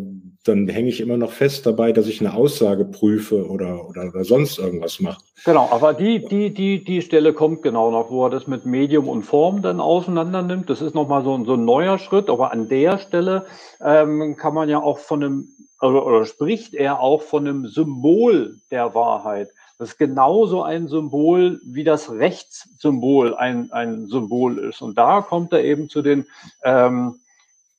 dann 0.45 0.67
hänge 0.67 0.89
ich 0.89 0.99
immer 0.99 1.17
noch 1.17 1.31
fest 1.31 1.65
dabei, 1.65 1.91
dass 1.91 2.07
ich 2.07 2.19
eine 2.19 2.33
Aussage 2.33 2.83
prüfe 2.85 3.47
oder, 3.47 3.87
oder, 3.87 4.07
oder 4.07 4.23
sonst 4.23 4.57
irgendwas 4.57 4.99
mache. 4.99 5.21
Genau, 5.45 5.69
aber 5.69 5.93
die, 5.93 6.25
die, 6.25 6.51
die, 6.51 6.83
die 6.83 7.01
Stelle 7.01 7.33
kommt 7.33 7.61
genau 7.61 7.91
noch, 7.91 8.09
wo 8.09 8.25
er 8.25 8.29
das 8.31 8.47
mit 8.47 8.65
Medium 8.65 9.07
und 9.07 9.23
Form 9.23 9.61
dann 9.61 9.79
auseinander 9.79 10.41
nimmt. 10.41 10.69
Das 10.69 10.81
ist 10.81 10.95
nochmal 10.95 11.23
so, 11.23 11.43
so 11.45 11.53
ein 11.53 11.65
neuer 11.65 11.99
Schritt, 11.99 12.29
aber 12.29 12.51
an 12.51 12.67
der 12.67 12.97
Stelle 12.97 13.45
ähm, 13.79 14.35
kann 14.37 14.55
man 14.55 14.69
ja 14.69 14.81
auch 14.81 14.97
von 14.97 15.23
einem 15.23 15.47
oder, 15.83 16.05
oder 16.05 16.25
spricht 16.25 16.73
er 16.73 16.99
auch 16.99 17.21
von 17.21 17.47
einem 17.47 17.67
Symbol 17.67 18.57
der 18.71 18.95
Wahrheit. 18.95 19.49
Das 19.77 19.89
ist 19.89 19.97
genauso 19.97 20.63
ein 20.63 20.87
Symbol, 20.87 21.59
wie 21.65 21.83
das 21.83 22.11
Rechtssymbol 22.11 23.35
ein, 23.35 23.71
ein 23.71 24.07
Symbol 24.07 24.57
ist. 24.59 24.81
Und 24.81 24.97
da 24.97 25.21
kommt 25.21 25.51
er 25.51 25.63
eben 25.63 25.89
zu 25.89 26.01
den 26.01 26.25
ähm, 26.63 27.19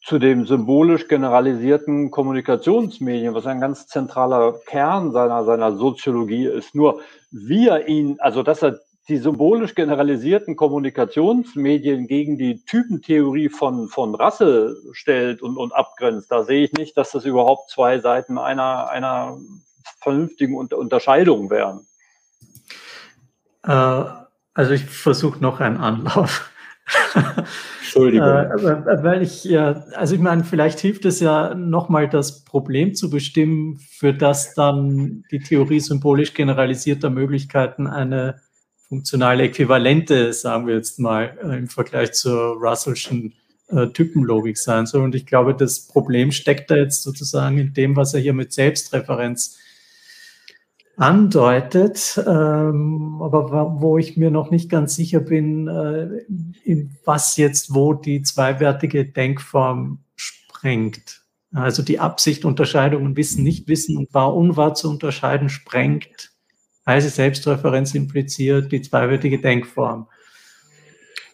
zu 0.05 0.19
dem 0.19 0.47
symbolisch 0.47 1.09
generalisierten 1.09 2.11
Kommunikationsmedien, 2.11 3.33
was 3.33 3.47
ein 3.47 3.61
ganz 3.61 3.87
zentraler 3.87 4.61
Kern 4.67 5.13
seiner, 5.13 5.45
seiner 5.45 5.77
Soziologie 5.77 6.45
ist. 6.45 6.75
Nur 6.75 7.01
wie 7.31 7.69
er 7.69 7.89
ihn, 7.89 8.21
also 8.21 8.43
dass 8.43 8.63
er 8.63 8.81
die 9.09 9.19
symbolisch 9.19 9.75
generalisierten 9.75 10.57
Kommunikationsmedien 10.57 12.07
gegen 12.07 12.39
die 12.39 12.65
Typentheorie 12.65 13.51
von, 13.51 13.89
von 13.89 14.15
Russell 14.15 14.77
stellt 14.93 15.43
und, 15.43 15.59
und 15.59 15.75
abgrenzt, 15.75 16.31
da 16.31 16.43
sehe 16.43 16.65
ich 16.65 16.73
nicht, 16.73 16.97
dass 16.97 17.11
das 17.11 17.25
überhaupt 17.27 17.71
zwei 17.71 17.99
Seiten 17.99 18.39
einer, 18.39 18.89
einer 18.89 19.39
vernünftigen 20.01 20.57
Unterscheidung 20.57 21.51
wären. 21.51 21.87
Äh, 23.65 24.05
also 24.55 24.73
ich 24.73 24.85
versuche 24.85 25.41
noch 25.41 25.61
einen 25.61 25.79
Anlauf. 25.79 26.51
Entschuldigung. 27.83 28.29
Äh, 28.65 29.05
weil 29.05 29.23
ich 29.23 29.45
ja, 29.45 29.85
also 29.95 30.15
ich 30.17 30.21
meine, 30.21 30.43
vielleicht 30.43 30.81
hilft 30.81 31.05
es 31.05 31.21
ja 31.21 31.55
nochmal 31.55 32.09
das 32.09 32.45
Problem 32.45 32.95
zu 32.95 33.09
bestimmen, 33.09 33.79
für 33.79 34.13
das 34.13 34.55
dann 34.55 35.23
die 35.31 35.39
Theorie 35.39 35.81
symbolisch 35.81 36.35
generalisierter 36.35 37.11
Möglichkeiten 37.11 37.87
eine 37.87 38.41
funktionale 38.89 39.45
Äquivalente, 39.45 40.33
sagen 40.33 40.67
wir 40.67 40.77
jetzt 40.77 40.99
mal, 40.99 41.37
äh, 41.43 41.59
im 41.59 41.69
Vergleich 41.69 42.13
zur 42.13 42.57
Russellschen 42.57 43.35
äh, 43.69 43.89
Typenlogik 43.89 44.59
sein 44.59 44.87
soll. 44.87 45.03
Und 45.03 45.15
ich 45.15 45.27
glaube, 45.27 45.55
das 45.55 45.87
Problem 45.87 46.33
steckt 46.33 46.71
da 46.71 46.77
jetzt 46.77 47.03
sozusagen 47.03 47.59
in 47.59 47.73
dem, 47.73 47.97
was 47.97 48.15
er 48.15 48.21
hier 48.21 48.35
mit 48.35 48.53
Selbstreferenz 48.53 49.59
andeutet, 50.97 52.23
ähm, 52.25 53.21
aber 53.21 53.81
wo 53.81 53.99
ich 53.99 54.17
mir 54.17 54.31
noch 54.31 54.51
nicht 54.51 54.71
ganz 54.71 54.95
sicher 54.95 55.21
bin, 55.21 55.67
äh, 55.67 56.21
in 56.63 56.97
was 57.05 57.37
jetzt 57.37 57.75
wo 57.75 57.95
die 57.95 58.23
zweiwertige 58.23 59.05
Denkform 59.05 60.05
sprengt. 60.15 61.23
Also 61.53 61.83
die 61.83 62.01
Absicht, 62.01 62.45
Unterscheidungen 62.45 63.17
Wissen, 63.17 63.45
Nicht-Wissen 63.45 63.97
und 63.97 64.13
Wahr-Unwahr 64.15 64.75
zu 64.75 64.91
unterscheiden, 64.91 65.49
sprengt 65.49 66.34
heiße 66.87 67.09
Selbstreferenz 67.09 67.95
impliziert 67.95 68.71
die 68.73 68.83
zweiwertige 68.83 69.41
Denkform. 69.41 70.09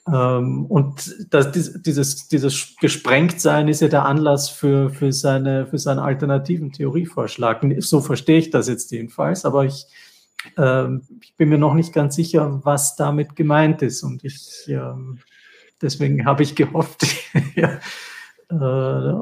Ähm, 0.06 0.66
und 0.66 1.14
das, 1.30 1.52
dieses, 1.52 2.28
dieses 2.28 2.76
Gesprengtsein 2.80 3.68
ist 3.68 3.80
ja 3.80 3.88
der 3.88 4.04
Anlass 4.04 4.48
für, 4.48 4.90
für, 4.90 5.12
seine, 5.12 5.66
für 5.66 5.78
seinen 5.78 5.98
alternativen 5.98 6.72
Theorievorschlag. 6.72 7.64
So 7.78 8.00
verstehe 8.00 8.38
ich 8.38 8.50
das 8.50 8.68
jetzt 8.68 8.90
jedenfalls, 8.92 9.44
aber 9.44 9.64
ich, 9.64 9.86
ähm, 10.56 11.02
ich 11.22 11.36
bin 11.36 11.48
mir 11.48 11.58
noch 11.58 11.74
nicht 11.74 11.92
ganz 11.92 12.16
sicher, 12.16 12.60
was 12.64 12.96
damit 12.96 13.36
gemeint 13.36 13.82
ist. 13.82 14.02
Und 14.02 14.24
ich, 14.24 14.64
ähm, 14.68 15.18
deswegen 15.82 16.24
habe 16.24 16.42
ich 16.42 16.54
gehofft, 16.54 17.06
ja, 17.54 17.78
äh, 18.50 19.14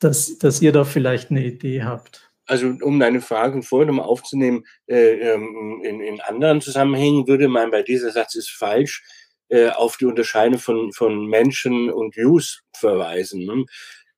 dass, 0.00 0.38
dass 0.38 0.60
ihr 0.60 0.72
da 0.72 0.84
vielleicht 0.84 1.30
eine 1.30 1.44
Idee 1.44 1.84
habt 1.84 2.23
also 2.46 2.74
um 2.82 3.00
deine 3.00 3.20
Frage 3.20 3.62
vorhin 3.62 3.88
nochmal 3.88 4.06
aufzunehmen, 4.06 4.64
äh, 4.86 5.32
ähm, 5.32 5.80
in, 5.82 6.00
in 6.00 6.20
anderen 6.20 6.60
Zusammenhängen 6.60 7.26
würde 7.26 7.48
man 7.48 7.70
bei 7.70 7.82
dieser 7.82 8.10
Satz 8.10 8.34
ist 8.34 8.50
falsch 8.50 9.02
äh, 9.48 9.68
auf 9.68 9.96
die 9.96 10.06
Unterscheidung 10.06 10.58
von, 10.58 10.92
von 10.92 11.26
Menschen 11.26 11.90
und 11.90 12.16
Use 12.16 12.60
verweisen. 12.74 13.44
Ne? 13.44 13.64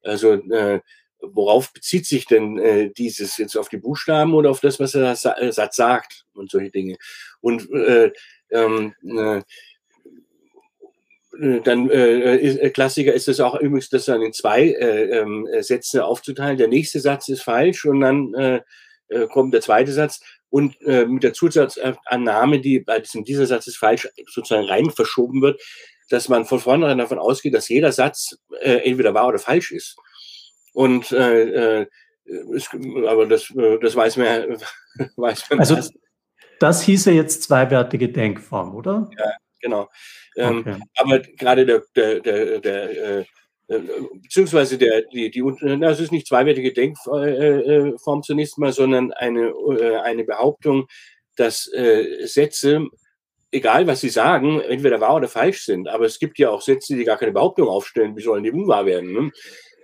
Also 0.02 0.32
äh, 0.32 0.80
worauf 1.20 1.72
bezieht 1.72 2.06
sich 2.06 2.26
denn 2.26 2.58
äh, 2.58 2.90
dieses 2.90 3.36
jetzt 3.38 3.56
auf 3.56 3.68
die 3.68 3.78
Buchstaben 3.78 4.34
oder 4.34 4.50
auf 4.50 4.60
das, 4.60 4.78
was 4.78 4.92
der 4.92 5.16
Satz 5.16 5.76
sagt 5.76 6.24
und 6.34 6.50
solche 6.50 6.70
Dinge? 6.70 6.96
Und 7.40 7.70
äh, 7.70 8.12
ähm, 8.50 8.94
äh, 9.02 9.42
dann 11.38 11.90
äh, 11.90 12.36
ist, 12.36 12.58
äh, 12.58 12.70
Klassiker 12.70 13.12
ist 13.12 13.28
es 13.28 13.40
auch 13.40 13.54
übrigens, 13.56 13.88
das 13.90 14.06
dann 14.06 14.22
in 14.22 14.32
zwei 14.32 14.68
äh, 14.68 15.18
ähm, 15.18 15.46
äh, 15.46 15.62
Sätze 15.62 16.04
aufzuteilen. 16.04 16.58
Der 16.58 16.68
nächste 16.68 17.00
Satz 17.00 17.28
ist 17.28 17.42
falsch 17.42 17.84
und 17.84 18.00
dann 18.00 18.34
äh, 18.34 18.60
äh, 19.08 19.26
kommt 19.26 19.52
der 19.52 19.60
zweite 19.60 19.92
Satz 19.92 20.20
und 20.48 20.80
äh, 20.82 21.06
mit 21.06 21.22
der 21.22 21.32
Zusatzannahme, 21.32 22.60
die 22.60 22.80
bei 22.80 23.00
diesem 23.00 23.24
dieser 23.24 23.46
Satz 23.46 23.66
ist 23.66 23.76
falsch 23.76 24.08
sozusagen 24.26 24.66
rein 24.66 24.90
verschoben 24.90 25.42
wird, 25.42 25.60
dass 26.08 26.28
man 26.28 26.44
von 26.44 26.60
vornherein 26.60 26.98
davon 26.98 27.18
ausgeht, 27.18 27.54
dass 27.54 27.68
jeder 27.68 27.92
Satz 27.92 28.38
äh, 28.60 28.88
entweder 28.88 29.12
wahr 29.12 29.28
oder 29.28 29.38
falsch 29.38 29.72
ist. 29.72 29.96
Und 30.72 31.12
äh, 31.12 31.80
äh, 31.80 31.86
ist, 32.24 32.70
aber 33.06 33.26
das, 33.26 33.52
das 33.80 33.94
weiß 33.94 34.16
man, 34.16 34.58
weiß 35.16 35.50
man. 35.50 35.60
Also 35.60 35.78
das 36.58 36.82
hieße 36.82 37.12
jetzt 37.12 37.42
zweiwertige 37.42 38.08
Denkform, 38.08 38.74
oder? 38.74 39.10
Ja, 39.18 39.32
genau. 39.60 39.88
Ähm, 40.36 40.58
okay. 40.60 40.78
Aber 40.96 41.18
gerade 41.20 41.66
der, 41.66 41.82
der, 41.94 42.20
der, 42.20 42.60
der 42.60 42.90
äh, 42.90 43.24
äh 43.68 43.80
beziehungsweise 44.22 44.78
der, 44.78 45.02
die, 45.02 45.30
die, 45.30 45.42
das 45.80 46.00
ist 46.00 46.12
nicht 46.12 46.26
zweiwertige 46.26 46.72
Denkform 46.72 47.22
äh, 47.24 47.88
äh, 47.88 48.22
zunächst 48.22 48.58
mal, 48.58 48.72
sondern 48.72 49.12
eine, 49.12 49.52
eine 50.04 50.24
Behauptung, 50.24 50.86
dass 51.36 51.70
Sätze 52.24 52.88
egal 53.56 53.86
was 53.86 54.00
sie 54.00 54.08
sagen, 54.08 54.60
entweder 54.60 55.00
wahr 55.00 55.16
oder 55.16 55.28
falsch 55.28 55.64
sind. 55.64 55.88
Aber 55.88 56.04
es 56.04 56.18
gibt 56.18 56.38
ja 56.38 56.50
auch 56.50 56.62
Sätze, 56.62 56.94
die 56.94 57.04
gar 57.04 57.16
keine 57.16 57.32
Behauptung 57.32 57.68
aufstellen, 57.68 58.16
wie 58.16 58.22
sollen 58.22 58.42
die 58.42 58.50
unwahr 58.50 58.86
werden. 58.86 59.12
Ne? 59.12 59.30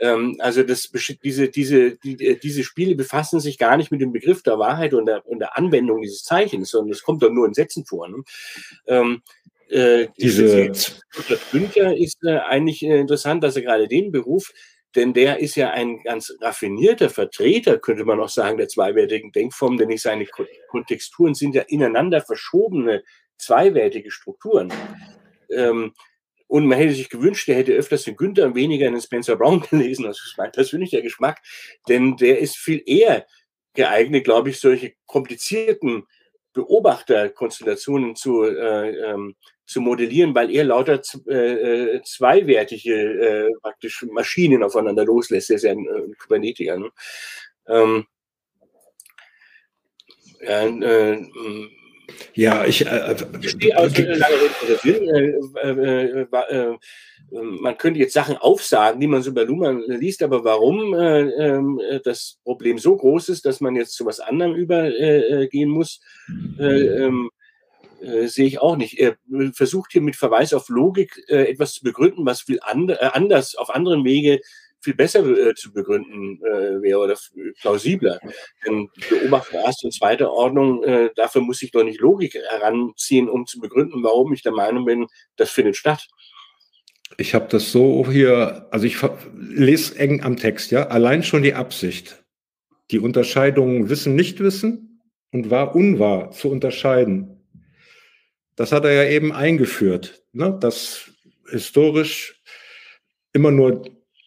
Ähm, 0.00 0.36
also 0.40 0.62
das, 0.62 0.90
diese, 1.22 1.48
diese, 1.48 1.96
die, 1.98 2.38
diese 2.40 2.64
Spiele 2.64 2.94
befassen 2.94 3.40
sich 3.40 3.59
gar 3.59 3.76
nicht 3.76 3.90
mit 3.90 4.00
dem 4.00 4.12
Begriff 4.12 4.42
der 4.42 4.59
Wahrheit 4.59 4.94
und 4.94 5.07
der, 5.07 5.26
und 5.26 5.38
der 5.38 5.57
Anwendung 5.57 6.03
dieses 6.03 6.24
Zeichens, 6.24 6.70
sondern 6.70 6.92
es 6.92 7.03
kommt 7.03 7.22
doch 7.22 7.30
nur 7.30 7.46
in 7.46 7.55
Sätzen 7.55 7.86
vor. 7.86 8.09
Ne? 8.09 8.22
Ähm, 8.86 9.22
äh, 9.73 10.09
diese 10.18 10.70
Günther 11.51 11.97
ist 11.97 12.18
äh, 12.25 12.39
eigentlich 12.39 12.83
äh, 12.83 12.99
interessant, 12.99 13.43
dass 13.43 13.57
er 13.57 13.62
gerade 13.62 13.89
den 13.89 14.12
Beruf 14.12 14.53
denn 14.95 15.14
der 15.14 15.39
ist 15.39 15.57
ja 15.57 15.70
ein 15.70 16.03
ganz 16.03 16.35
raffinierter 16.41 17.09
Vertreter, 17.09 17.79
könnte 17.79 18.05
man 18.05 18.20
auch 18.20 18.29
sagen, 18.29 18.59
der 18.59 18.68
zweiwertigen 18.68 19.33
Denkform, 19.33 19.79
denn 19.79 19.89
nicht 19.89 20.03
seine 20.03 20.27
Kontexturen 20.68 21.35
sind 21.35 21.55
ja 21.55 21.62
ineinander 21.62 22.20
verschobene 22.20 23.03
zweiwertige 23.39 24.11
Strukturen. 24.11 24.73
Ähm, 25.51 25.95
und 26.47 26.66
man 26.66 26.77
hätte 26.77 26.95
sich 26.95 27.09
gewünscht, 27.09 27.49
er 27.49 27.57
hätte 27.57 27.73
öfters 27.73 28.05
den 28.05 28.16
Günther 28.16 28.45
und 28.45 28.55
weniger 28.55 28.91
den 28.91 29.01
Spencer 29.01 29.37
Brown 29.37 29.61
gelesen. 29.70 30.05
Das 30.05 30.18
ist 30.18 30.35
mein 30.37 30.53
persönlicher 30.53 31.01
Geschmack, 31.01 31.41
denn 31.89 32.16
der 32.16 32.39
ist 32.41 32.57
viel 32.57 32.83
eher 32.85 33.27
geeignet, 33.75 34.25
glaube 34.25 34.51
ich, 34.51 34.61
solche 34.61 34.93
komplizierten 35.07 36.05
Beobachterkonstellationen 36.53 38.14
zu, 38.14 38.43
äh, 38.43 38.91
ähm, 38.91 39.37
zu 39.73 39.81
modellieren, 39.81 40.35
weil 40.35 40.51
er 40.51 40.64
lauter 40.64 41.01
äh, 41.29 41.97
äh, 41.97 42.03
zweiwertige 42.05 42.95
äh, 42.95 43.51
praktisch 43.61 44.05
Maschinen 44.11 44.62
aufeinander 44.62 45.05
loslässt. 45.05 45.51
Er 45.51 45.57
ist 45.57 45.62
ja 45.62 45.73
ein, 45.73 45.87
äh, 45.87 46.05
ein 46.05 46.16
Kybernetiker. 46.18 46.79
Ne? 46.79 46.91
Ähm, 47.66 48.07
ja, 50.45 50.66
äh, 50.66 51.27
ja, 52.35 52.64
ich. 52.64 52.87
Äh, 52.87 53.16
ich 53.41 53.51
stehe 53.51 53.79
aus 53.79 53.93
man 57.61 57.79
könnte 57.79 57.99
jetzt 57.99 58.12
Sachen 58.12 58.37
aufsagen, 58.37 59.01
die 59.01 59.07
man 59.07 59.23
so 59.23 59.33
bei 59.33 59.45
Luhmann 59.45 59.83
liest, 59.87 60.23
aber 60.23 60.45
warum 60.45 60.95
ähm, 60.95 61.81
das 62.05 62.39
Problem 62.45 62.79
so 62.79 62.97
groß 62.97 63.31
ist, 63.31 63.47
dass 63.47 63.61
man 63.61 63.75
jetzt 63.75 63.95
zu 63.95 64.05
was 64.05 64.20
anderem 64.20 64.55
übergehen 64.55 65.70
muss, 65.70 66.01
ähm, 66.59 67.31
äh, 68.03 68.26
sehe 68.26 68.46
ich 68.46 68.61
auch 68.61 68.76
nicht. 68.76 68.98
Er 68.98 69.16
versucht 69.53 69.92
hier 69.92 70.03
mit 70.03 70.16
Verweis 70.16 70.53
auf 70.53 70.68
Logik 70.68 71.22
äh, 71.28 71.50
etwas 71.50 71.74
zu 71.74 71.82
begründen, 71.82 72.26
was 72.26 72.42
viel 72.42 72.59
and 72.62 72.90
äh, 72.90 72.96
anders 73.12 73.55
auf 73.55 73.74
anderen 73.74 74.05
Wege 74.05 74.40
viel 74.82 74.94
besser 74.94 75.24
äh, 75.24 75.55
zu 75.55 75.72
begründen 75.72 76.40
äh, 76.44 76.82
wäre 76.82 76.98
oder 76.98 77.16
plausibler. 77.61 78.18
Denn 78.66 78.88
Beobachtung 79.09 79.61
erster 79.61 79.86
und 79.86 79.94
zweiter 79.94 80.30
Ordnung, 80.30 80.82
äh, 80.82 81.11
dafür 81.14 81.40
muss 81.40 81.62
ich 81.62 81.70
doch 81.70 81.84
nicht 81.84 82.00
Logik 82.00 82.34
heranziehen, 82.34 83.28
um 83.28 83.46
zu 83.46 83.61
begründen, 83.61 84.03
warum 84.03 84.32
ich 84.32 84.42
der 84.42 84.53
Meinung 84.53 84.84
bin, 84.84 85.07
das 85.36 85.50
findet 85.50 85.76
statt. 85.76 86.09
Ich 87.18 87.34
habe 87.34 87.46
das 87.48 87.70
so 87.70 88.11
hier, 88.11 88.66
also 88.70 88.86
ich 88.86 88.96
lese 89.34 89.98
eng 89.98 90.22
am 90.22 90.36
Text, 90.36 90.70
ja, 90.70 90.88
allein 90.88 91.22
schon 91.22 91.42
die 91.42 91.55
Absicht, 91.55 92.24
die 92.90 92.98
Unterscheidung 92.98 93.88
Wissen, 93.88 94.16
Nichtwissen 94.16 95.03
und 95.30 95.50
wahr, 95.50 95.76
unwahr 95.76 96.30
zu 96.30 96.50
unterscheiden, 96.50 97.32
das 98.57 98.72
hat 98.72 98.84
er 98.84 98.92
ja 98.92 99.11
eben 99.11 99.32
eingeführt, 99.32 100.22
ne? 100.32 100.57
dass 100.61 101.11
historisch 101.50 102.42
immer 103.32 103.50
nur 103.50 103.84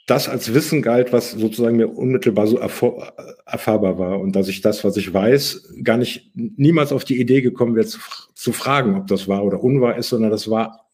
das 0.07 0.29
als 0.29 0.53
Wissen 0.53 0.81
galt, 0.81 1.11
was 1.13 1.31
sozusagen 1.31 1.77
mir 1.77 1.87
unmittelbar 1.87 2.45
so 2.45 2.57
erfahrbar 2.57 3.97
war 3.97 4.19
und 4.19 4.35
dass 4.35 4.47
ich 4.47 4.61
das, 4.61 4.83
was 4.83 4.97
ich 4.97 5.11
weiß, 5.11 5.73
gar 5.83 5.97
nicht 5.97 6.31
niemals 6.35 6.91
auf 6.91 7.05
die 7.05 7.19
Idee 7.19 7.41
gekommen 7.41 7.75
wäre 7.75 7.87
zu, 7.87 7.99
zu 8.33 8.53
fragen, 8.53 8.95
ob 8.95 9.07
das 9.07 9.27
wahr 9.27 9.43
oder 9.43 9.63
unwahr 9.63 9.97
ist, 9.97 10.09
sondern 10.09 10.29
das 10.29 10.49
war 10.49 10.91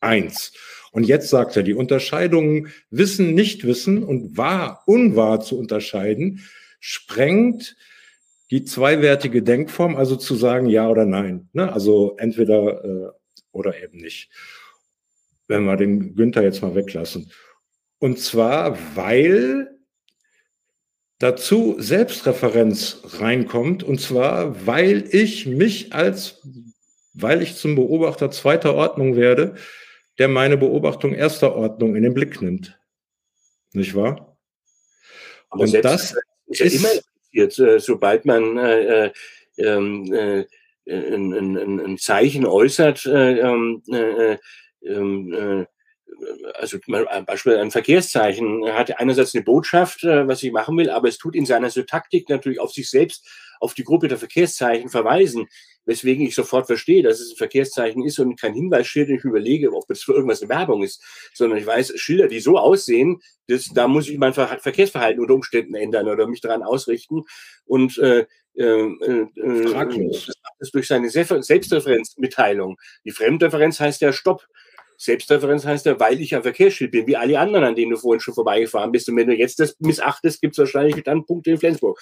eins. 0.00 0.52
Und 0.92 1.04
jetzt 1.04 1.28
sagt 1.28 1.56
er, 1.56 1.62
die 1.62 1.74
Unterscheidungen 1.74 2.68
Wissen, 2.90 3.34
Nichtwissen 3.34 4.02
und 4.02 4.36
wahr, 4.38 4.82
unwahr 4.86 5.40
zu 5.40 5.58
unterscheiden, 5.58 6.40
sprengt 6.80 7.76
die 8.54 8.64
zweiwertige 8.64 9.42
Denkform, 9.42 9.96
also 9.96 10.14
zu 10.14 10.36
sagen 10.36 10.66
ja 10.66 10.88
oder 10.88 11.06
nein. 11.06 11.48
Ne? 11.54 11.72
Also 11.72 12.14
entweder 12.18 12.84
äh, 12.84 13.10
oder 13.50 13.82
eben 13.82 13.98
nicht. 13.98 14.30
Wenn 15.48 15.64
wir 15.64 15.76
den 15.76 16.14
Günther 16.14 16.44
jetzt 16.44 16.62
mal 16.62 16.76
weglassen. 16.76 17.32
Und 17.98 18.20
zwar, 18.20 18.78
weil 18.94 19.76
dazu 21.18 21.74
Selbstreferenz 21.80 23.00
reinkommt, 23.18 23.82
und 23.82 24.00
zwar, 24.00 24.64
weil 24.64 25.04
ich 25.10 25.46
mich 25.46 25.92
als, 25.92 26.40
weil 27.12 27.42
ich 27.42 27.56
zum 27.56 27.74
Beobachter 27.74 28.30
zweiter 28.30 28.76
Ordnung 28.76 29.16
werde, 29.16 29.56
der 30.18 30.28
meine 30.28 30.56
Beobachtung 30.56 31.12
erster 31.12 31.56
Ordnung 31.56 31.96
in 31.96 32.04
den 32.04 32.14
Blick 32.14 32.40
nimmt. 32.40 32.78
Nicht 33.72 33.96
wahr? 33.96 34.38
Aber 35.50 35.64
und 35.64 35.72
das 35.84 36.14
ist 36.46 36.60
ja 36.60 36.66
immer 36.66 37.02
passiert. 37.34 37.58
Äh, 37.58 37.80
sobald 37.80 38.24
man 38.24 38.58
äh, 38.58 39.06
äh, 39.06 39.12
ähm, 39.58 40.12
äh, 40.12 40.44
ein, 40.86 41.32
ein, 41.32 41.80
ein, 41.80 41.98
Zeichen 41.98 42.46
äußert, 42.46 43.06
äh, 43.06 43.38
ähm, 43.38 43.82
äh, 43.90 44.36
ähm, 44.86 45.66
also 46.54 46.78
ein 46.86 47.24
Beispiel 47.24 47.56
ein 47.56 47.70
Verkehrszeichen 47.70 48.64
hat 48.72 49.00
einerseits 49.00 49.34
eine 49.34 49.42
Botschaft, 49.42 50.04
was 50.04 50.42
ich 50.42 50.52
machen 50.52 50.76
will, 50.78 50.88
aber 50.90 51.08
es 51.08 51.18
tut 51.18 51.34
in 51.34 51.44
seiner 51.44 51.70
Taktik 51.70 52.28
natürlich 52.28 52.60
auf 52.60 52.72
sich 52.72 52.88
selbst, 52.88 53.26
auf 53.58 53.74
die 53.74 53.82
Gruppe 53.82 54.08
der 54.08 54.18
Verkehrszeichen 54.18 54.90
verweisen 54.90 55.48
weswegen 55.86 56.26
ich 56.26 56.34
sofort 56.34 56.66
verstehe, 56.66 57.02
dass 57.02 57.20
es 57.20 57.32
ein 57.32 57.36
Verkehrszeichen 57.36 58.04
ist 58.04 58.18
und 58.18 58.40
kein 58.40 58.54
Hinweisschild. 58.54 59.10
Ich 59.10 59.24
überlege, 59.24 59.72
ob 59.72 59.90
es 59.90 60.02
für 60.02 60.12
irgendwas 60.12 60.42
eine 60.42 60.48
Werbung 60.48 60.82
ist, 60.82 61.02
sondern 61.34 61.58
ich 61.58 61.66
weiß, 61.66 61.92
Schilder, 61.96 62.28
die 62.28 62.40
so 62.40 62.58
aussehen, 62.58 63.20
das, 63.48 63.68
da 63.74 63.88
muss 63.88 64.08
ich 64.08 64.18
mein 64.18 64.32
Verkehrsverhalten 64.32 65.20
unter 65.20 65.34
Umständen 65.34 65.74
ändern 65.74 66.08
oder 66.08 66.26
mich 66.26 66.40
daran 66.40 66.62
ausrichten. 66.62 67.22
Und 67.66 67.98
äh, 67.98 68.26
äh, 68.56 68.64
äh, 68.64 69.68
Fraglos. 69.68 70.26
Das 70.26 70.36
macht 70.42 70.56
es 70.60 70.70
durch 70.70 70.86
seine 70.86 71.10
Selbstreferenzmitteilung. 71.10 72.76
Die 73.04 73.10
Fremdreferenz 73.10 73.80
heißt 73.80 74.00
ja 74.00 74.12
Stopp. 74.12 74.46
Selbstreferenz 74.96 75.64
heißt 75.64 75.86
ja, 75.86 75.98
weil 75.98 76.20
ich 76.20 76.36
am 76.36 76.42
Verkehrsschild 76.42 76.92
bin, 76.92 77.06
wie 77.08 77.16
alle 77.16 77.40
anderen, 77.40 77.64
an 77.64 77.74
denen 77.74 77.90
du 77.90 77.96
vorhin 77.96 78.20
schon 78.20 78.34
vorbeigefahren 78.34 78.92
bist. 78.92 79.08
Und 79.08 79.16
wenn 79.16 79.26
du 79.26 79.34
jetzt 79.34 79.58
das 79.58 79.76
missachtest, 79.80 80.40
gibt 80.40 80.54
es 80.54 80.58
wahrscheinlich 80.58 81.02
dann 81.02 81.26
Punkte 81.26 81.50
in 81.50 81.58
Flensburg. 81.58 82.00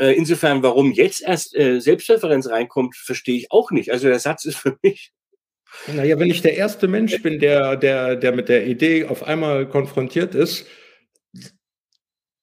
Äh, 0.00 0.14
insofern, 0.14 0.62
warum 0.62 0.92
jetzt 0.92 1.20
erst 1.20 1.54
äh, 1.54 1.78
Selbstreferenz 1.78 2.48
reinkommt, 2.48 2.96
verstehe 2.96 3.36
ich 3.36 3.52
auch 3.52 3.70
nicht. 3.70 3.92
Also 3.92 4.08
der 4.08 4.18
Satz 4.18 4.46
ist 4.46 4.56
für 4.56 4.78
mich. 4.82 5.12
Naja, 5.86 6.18
wenn 6.18 6.30
ich 6.30 6.40
der 6.40 6.56
erste 6.56 6.88
Mensch 6.88 7.22
bin, 7.22 7.38
der, 7.38 7.76
der, 7.76 8.16
der 8.16 8.32
mit 8.32 8.48
der 8.48 8.66
Idee 8.66 9.04
auf 9.04 9.22
einmal 9.22 9.68
konfrontiert 9.68 10.34
ist, 10.34 10.66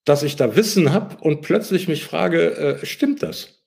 dass 0.05 0.22
ich 0.22 0.36
da 0.36 0.55
Wissen 0.55 0.93
habe 0.93 1.18
und 1.18 1.41
plötzlich 1.41 1.88
mich 1.88 2.05
frage, 2.05 2.80
äh, 2.82 2.86
stimmt 2.86 3.24
das? 3.24 3.64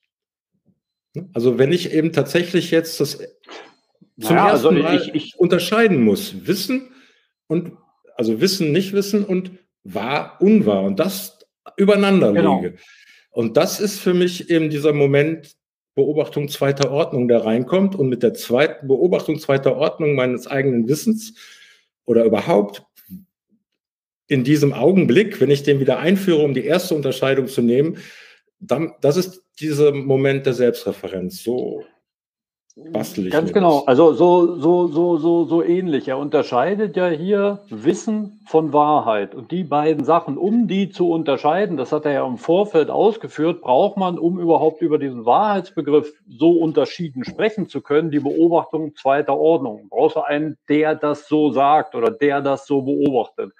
Also 1.34 1.58
wenn 1.58 1.72
ich 1.72 1.92
eben 1.92 2.12
tatsächlich 2.12 2.70
jetzt 2.70 3.00
das 3.00 3.18
zum 3.18 4.36
naja, 4.36 4.50
ersten 4.50 4.68
also 4.68 4.70
Mal 4.70 4.96
ich, 4.96 5.14
ich, 5.14 5.38
unterscheiden 5.38 6.00
muss, 6.02 6.46
Wissen 6.46 6.92
und 7.48 7.72
also 8.14 8.40
Wissen, 8.40 8.70
nicht 8.70 8.92
Wissen 8.92 9.24
und 9.24 9.50
wahr, 9.82 10.36
unwahr 10.40 10.84
und 10.84 11.00
das 11.00 11.40
übereinander 11.76 12.32
genau. 12.32 12.62
lege. 12.62 12.78
Und 13.30 13.56
das 13.56 13.80
ist 13.80 14.00
für 14.00 14.14
mich 14.14 14.50
eben 14.50 14.70
dieser 14.70 14.92
Moment 14.92 15.56
Beobachtung 15.94 16.48
zweiter 16.48 16.90
Ordnung, 16.90 17.28
der 17.28 17.44
reinkommt 17.44 17.94
und 17.94 18.08
mit 18.08 18.22
der 18.22 18.34
zweiten 18.34 18.88
Beobachtung 18.88 19.38
zweiter 19.38 19.76
Ordnung 19.76 20.14
meines 20.14 20.46
eigenen 20.46 20.88
Wissens 20.88 21.34
oder 22.04 22.24
überhaupt 22.24 22.82
in 24.26 24.44
diesem 24.44 24.72
Augenblick, 24.72 25.40
wenn 25.40 25.50
ich 25.50 25.64
den 25.64 25.80
wieder 25.80 25.98
einführe, 25.98 26.42
um 26.42 26.54
die 26.54 26.64
erste 26.64 26.94
Unterscheidung 26.94 27.48
zu 27.48 27.62
nehmen, 27.62 27.98
dann, 28.60 28.94
das 29.00 29.16
ist 29.16 29.42
dieser 29.58 29.92
Moment 29.92 30.46
der 30.46 30.54
Selbstreferenz. 30.54 31.42
So 31.42 31.84
bastel 32.92 33.26
ich. 33.26 33.32
Ganz 33.32 33.52
genau. 33.52 33.84
Also 33.86 34.12
so, 34.12 34.58
so, 34.58 34.88
so, 34.88 35.16
so, 35.16 35.44
so 35.44 35.62
ähnlich. 35.62 36.08
Er 36.08 36.18
unterscheidet 36.18 36.96
ja 36.96 37.08
hier 37.08 37.60
Wissen 37.68 38.40
von 38.46 38.72
Wahrheit. 38.72 39.34
Und 39.34 39.50
die 39.50 39.64
beiden 39.64 40.04
Sachen, 40.04 40.36
um 40.38 40.68
die 40.68 40.90
zu 40.90 41.10
unterscheiden, 41.10 41.76
das 41.76 41.92
hat 41.92 42.04
er 42.04 42.12
ja 42.12 42.26
im 42.26 42.38
Vorfeld 42.38 42.90
ausgeführt, 42.90 43.60
braucht 43.60 43.96
man, 43.96 44.18
um 44.18 44.38
überhaupt 44.38 44.82
über 44.82 44.98
diesen 44.98 45.24
Wahrheitsbegriff 45.24 46.12
so 46.28 46.52
unterschieden 46.52 47.24
sprechen 47.24 47.68
zu 47.68 47.80
können, 47.80 48.10
die 48.10 48.20
Beobachtung 48.20 48.94
zweiter 48.94 49.36
Ordnung. 49.36 49.88
Brauchst 49.90 50.16
du 50.16 50.20
einen, 50.20 50.56
der 50.68 50.94
das 50.94 51.28
so 51.28 51.52
sagt 51.52 51.94
oder 51.94 52.10
der 52.10 52.40
das 52.40 52.66
so 52.66 52.82
beobachtet. 52.82 53.52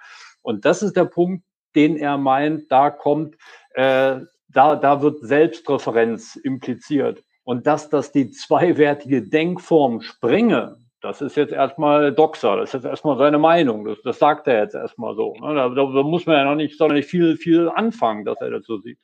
Und 0.43 0.65
das 0.65 0.83
ist 0.83 0.97
der 0.97 1.05
Punkt, 1.05 1.45
den 1.75 1.97
er 1.97 2.19
meint, 2.19 2.71
da 2.71 2.91
kommt, 2.91 3.37
äh, 3.75 4.17
da, 4.49 4.77
da 4.77 5.03
wird 5.03 5.21
Selbstreferenz 5.21 6.37
impliziert. 6.37 7.23
Und 7.45 7.67
dass 7.67 7.89
das 7.89 8.13
die 8.13 8.31
zweiwertige 8.31 9.23
Denkform 9.23 10.03
sprenge, 10.03 10.77
das 11.01 11.23
ist 11.23 11.37
jetzt 11.37 11.53
erstmal 11.53 12.13
Doxer, 12.13 12.57
das 12.57 12.71
ist 12.71 12.75
jetzt 12.75 12.85
erstmal 12.85 13.17
seine 13.17 13.39
Meinung, 13.39 13.87
das, 13.87 13.99
das 14.03 14.19
sagt 14.19 14.47
er 14.47 14.63
jetzt 14.63 14.75
erstmal 14.75 15.15
so. 15.15 15.35
Ne? 15.41 15.55
Da, 15.55 15.69
da, 15.69 16.03
muss 16.03 16.27
man 16.27 16.37
ja 16.37 16.45
noch 16.45 16.57
nicht, 16.57 16.77
sondern 16.77 16.99
nicht 16.99 17.09
viel, 17.09 17.37
viel 17.37 17.71
anfangen, 17.71 18.25
dass 18.25 18.41
er 18.41 18.51
dazu 18.51 18.79
sieht. 18.79 18.99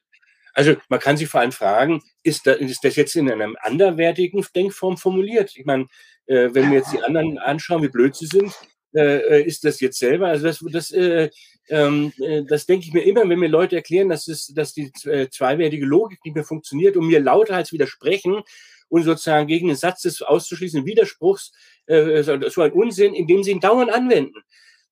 Also 0.53 0.75
man 0.89 1.01
kann 1.01 1.17
sich 1.17 1.29
vor 1.29 1.41
allem 1.41 1.53
fragen, 1.53 2.03
ist 2.23 2.47
das, 2.47 2.59
ist 2.59 2.85
das 2.85 2.97
jetzt 2.97 3.15
in 3.17 3.31
einer 3.31 3.53
anderwertigen 3.61 4.45
Denkform 4.55 4.97
formuliert? 4.97 5.53
Ich 5.57 5.67
meine, 5.67 5.87
äh, 6.27 6.49
wenn 6.53 6.71
wir 6.71 6.79
jetzt 6.79 6.93
die 6.93 7.03
anderen 7.03 7.39
anschauen, 7.39 7.83
wie 7.83 7.89
blöd 7.89 8.15
sie 8.15 8.27
sind, 8.27 8.55
äh, 8.95 9.43
ist 9.43 9.65
das 9.65 9.81
jetzt 9.81 9.99
selber? 9.99 10.29
Also 10.29 10.47
das, 10.47 10.65
das, 10.73 10.91
äh, 10.93 11.31
ähm, 11.69 12.13
äh, 12.21 12.43
das 12.45 12.67
denke 12.67 12.87
ich 12.87 12.93
mir 12.93 13.03
immer, 13.03 13.29
wenn 13.29 13.39
mir 13.39 13.49
Leute 13.49 13.77
erklären, 13.77 14.09
dass, 14.09 14.29
es, 14.29 14.49
dass 14.55 14.73
die 14.73 14.93
äh, 15.05 15.29
zweiwertige 15.31 15.87
Logik 15.87 16.19
nicht 16.25 16.35
mehr 16.35 16.45
funktioniert 16.45 16.97
und 16.97 17.07
mir 17.07 17.21
lauthals 17.21 17.73
widersprechen 17.73 18.43
und 18.89 19.03
sozusagen 19.03 19.47
gegen 19.47 19.69
den 19.69 19.77
Satz 19.77 20.03
des 20.03 20.23
auszuschließenden 20.23 20.87
Widerspruchs 20.87 21.53
äh, 21.87 22.23
so 22.23 22.63
ein 22.63 22.73
Unsinn, 22.73 23.15
indem 23.15 23.43
sie 23.43 23.53
ihn 23.53 23.61
dauernd 23.61 23.93
anwenden. 23.93 24.43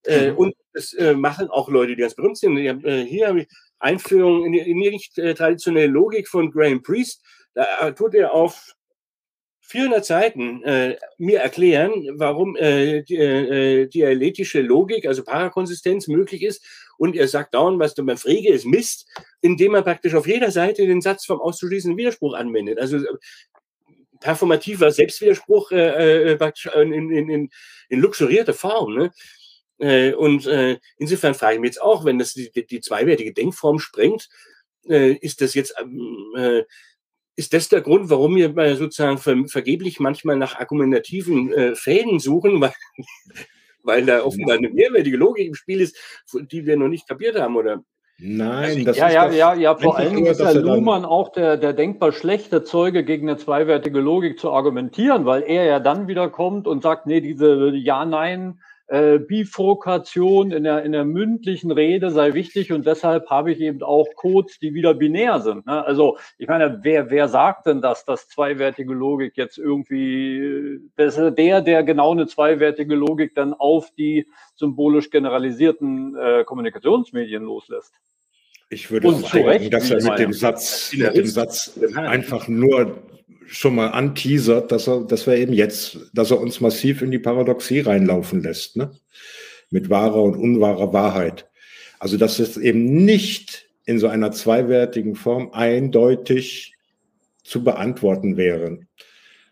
Äh, 0.05 0.33
mhm. 0.33 0.37
Und 0.37 0.55
das 0.73 0.93
äh, 0.95 1.15
machen 1.15 1.49
auch 1.49 1.69
Leute, 1.69 1.95
die 1.95 2.03
ganz 2.03 2.15
berühmt 2.15 2.37
sind. 2.37 2.59
Hab, 2.69 2.85
äh, 2.85 3.05
hier 3.05 3.29
habe 3.29 3.43
ich 3.43 3.49
Einführung 3.79 4.45
in 4.45 4.53
die, 4.53 4.59
in 4.59 4.81
die 4.81 4.91
nicht 4.91 5.19
äh, 5.19 5.35
traditionelle 5.35 5.87
Logik 5.87 6.29
von 6.29 6.51
Graham 6.51 6.83
Priest. 6.83 7.23
Da 7.55 7.93
tut 7.93 8.15
er 8.15 8.33
auf 8.33 8.74
400 9.67 10.05
Seiten 10.05 10.63
äh, 10.63 10.97
mir 11.17 11.41
erklären, 11.41 11.93
warum 12.15 12.55
äh, 12.57 13.03
die, 13.03 13.17
äh, 13.17 13.87
dialetische 13.87 14.61
Logik, 14.61 15.07
also 15.07 15.25
Parakonsistenz, 15.25 16.07
möglich 16.07 16.43
ist. 16.43 16.65
Und 16.99 17.17
er 17.17 17.29
sagt 17.29 17.55
dauernd, 17.55 17.79
was 17.79 17.95
du 17.95 18.05
beim 18.05 18.19
Frege 18.19 18.53
ist 18.53 18.67
Mist, 18.67 19.09
indem 19.41 19.75
er 19.75 19.83
praktisch 19.83 20.15
auf 20.15 20.27
jeder 20.27 20.51
Seite 20.51 20.87
den 20.87 21.01
Satz 21.01 21.25
vom 21.25 21.41
auszuschließenden 21.41 21.97
Widerspruch 21.97 22.35
anwendet. 22.35 22.79
Also 22.79 22.99
performativer 24.21 24.91
Selbstwiderspruch 24.91 25.73
äh, 25.73 26.35
äh, 26.35 26.53
in, 26.83 26.93
in, 26.93 27.29
in, 27.31 27.51
in 27.89 28.01
luxurierter 28.01 28.55
Form. 28.55 28.95
Ne? 28.95 29.13
Äh, 29.79 30.13
und 30.13 30.47
äh, 30.47 30.79
insofern 30.99 31.35
frage 31.35 31.55
ich 31.55 31.61
mich 31.61 31.69
jetzt 31.69 31.83
auch, 31.83 32.05
wenn 32.05 32.19
das 32.19 32.35
die, 32.35 32.51
die 32.67 32.81
zweiwertige 32.81 33.33
Denkform 33.33 33.79
sprengt, 33.79 34.29
äh, 34.89 35.13
ist 35.13 35.41
das 35.41 35.55
jetzt 35.55 35.75
ähm, 35.81 36.33
äh, 36.37 36.65
ist 37.37 37.53
das 37.53 37.69
der 37.69 37.81
Grund, 37.81 38.11
warum 38.11 38.37
wir 38.37 38.77
sozusagen 38.77 39.19
ver 39.19 39.37
vergeblich 39.49 40.01
manchmal 40.01 40.37
nach 40.37 40.59
argumentativen 40.59 41.53
äh, 41.53 41.75
Fäden 41.75 42.21
suchen, 42.21 42.61
weil, 42.61 42.73
weil 43.83 44.07
da 44.07 44.23
offenbar 44.23 44.57
eine 44.57 44.71
mehrwertige 44.71 45.17
Logik 45.17 45.49
im 45.49 45.55
Spiel 45.55 45.81
ist, 45.81 45.97
die 46.33 46.67
wir 46.67 46.77
noch 46.77 46.89
nicht 46.89 47.09
kapiert 47.09 47.39
haben, 47.39 47.57
oder? 47.57 47.83
Nein, 48.19 48.65
also, 48.65 48.85
das 48.85 48.97
ja, 48.97 49.09
ist 49.09 49.15
ja, 49.15 49.33
ja, 49.33 49.55
ja, 49.55 49.77
vor 49.77 49.99
allen 49.99 50.15
Dingen 50.15 50.27
ist 50.27 50.41
ja 50.41 50.53
Luhmann 50.53 51.05
auch 51.05 51.33
der, 51.33 51.57
der 51.57 51.73
denkbar 51.73 52.13
schlechte 52.13 52.63
Zeuge 52.63 53.05
gegen 53.05 53.29
eine 53.29 53.39
zweiwertige 53.39 53.99
Logik 53.99 54.39
zu 54.39 54.53
argumentieren, 54.53 55.27
weil 55.27 55.43
er 55.43 55.65
ja 55.65 55.81
dann 55.81 56.07
wieder 56.07 56.31
kommt 56.31 56.69
und 56.69 56.83
sagt, 56.83 57.07
nee, 57.07 57.21
diese 57.21 57.73
Ja-Nein- 57.75 58.61
äh, 58.87 59.19
Bifurkation 59.19 60.51
in 60.51 60.65
der, 60.65 60.83
in 60.83 60.93
der 60.93 61.05
mündlichen 61.05 61.71
Rede 61.71 62.11
sei 62.11 62.35
wichtig 62.35 62.71
und 62.71 62.87
deshalb 62.87 63.31
habe 63.31 63.51
ich 63.51 63.61
eben 63.61 63.83
auch 63.83 64.07
Codes, 64.15 64.59
die 64.59 64.75
wieder 64.75 64.93
binär 64.93 65.41
sind. 65.41 65.67
Ne? 65.67 65.85
Also 65.85 66.19
ich 66.37 66.49
meine, 66.49 66.81
wer, 66.83 67.11
wer 67.11 67.29
sagt 67.29 67.67
denn 67.67 67.81
das, 67.81 68.05
dass 68.05 68.29
zweiwertige 68.29 68.93
Logik 68.93 69.37
jetzt 69.37 69.57
irgendwie, 69.57 70.81
das 70.97 71.17
ist 71.17 71.39
der, 71.39 71.63
der 71.63 71.83
genau 71.83 72.13
eine 72.13 72.27
zweiwertige 72.27 72.95
Logik 72.95 73.35
dann 73.35 73.55
auf 73.55 73.91
die 73.97 74.27
symbolisch 74.55 75.09
generalisierten 75.09 76.17
äh, 76.17 76.45
Kommunikationsmedien 76.45 77.43
loslässt? 77.43 77.95
Ich 78.69 78.91
würde 78.91 79.13
sagen, 79.13 79.71
dass 79.71 79.91
er 79.91 80.03
mit 80.03 80.19
dem 80.19 80.33
Satz, 80.33 80.93
mit 80.95 81.17
dem 81.17 81.27
Satz 81.27 81.79
einfach 81.95 82.49
nur 82.49 82.99
schon 83.47 83.75
mal 83.75 83.89
anteasert, 83.89 84.73
dass 84.73 84.89
er, 84.89 85.03
dass 85.03 85.27
wir 85.27 85.37
eben 85.37 85.53
jetzt, 85.53 85.99
dass 86.13 86.31
er 86.31 86.41
uns 86.41 86.61
massiv 86.61 87.03
in 87.03 87.11
die 87.11 87.19
Paradoxie 87.19 87.81
reinlaufen 87.81 88.43
lässt, 88.43 88.77
ne? 88.77 88.91
Mit 89.71 89.91
wahrer 89.91 90.23
und 90.23 90.37
unwahrer 90.37 90.93
Wahrheit. 90.93 91.49
Also, 91.99 92.17
dass 92.17 92.39
es 92.39 92.57
eben 92.57 93.05
nicht 93.05 93.69
in 93.87 93.99
so 93.99 94.09
einer 94.09 94.33
zweiwertigen 94.33 95.15
Form 95.15 95.51
eindeutig 95.53 96.75
zu 97.43 97.63
beantworten 97.63 98.37
wäre, 98.37 98.81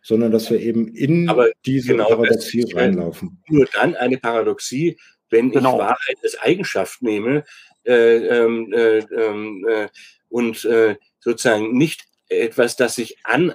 sondern 0.02 0.32
dass 0.32 0.50
wir 0.50 0.60
eben 0.60 0.88
in 0.88 1.28
Aber 1.28 1.50
diese 1.64 1.92
genau, 1.92 2.08
Paradoxie 2.08 2.64
reinlaufen. 2.72 3.42
Nur 3.48 3.66
dann 3.72 3.94
eine 3.94 4.18
Paradoxie, 4.18 4.96
wenn 5.30 5.50
genau. 5.50 5.74
ich 5.74 5.78
Wahrheit 5.78 6.16
als 6.22 6.38
Eigenschaft 6.40 7.02
nehme 7.02 7.44
äh, 7.84 8.26
ähm, 8.26 8.72
äh, 8.72 8.98
ähm, 8.98 9.66
äh, 9.68 9.88
und 10.28 10.64
äh, 10.64 10.96
sozusagen 11.20 11.76
nicht 11.76 12.04
etwas, 12.28 12.76
das 12.76 12.96
sich 12.96 13.18
an 13.24 13.54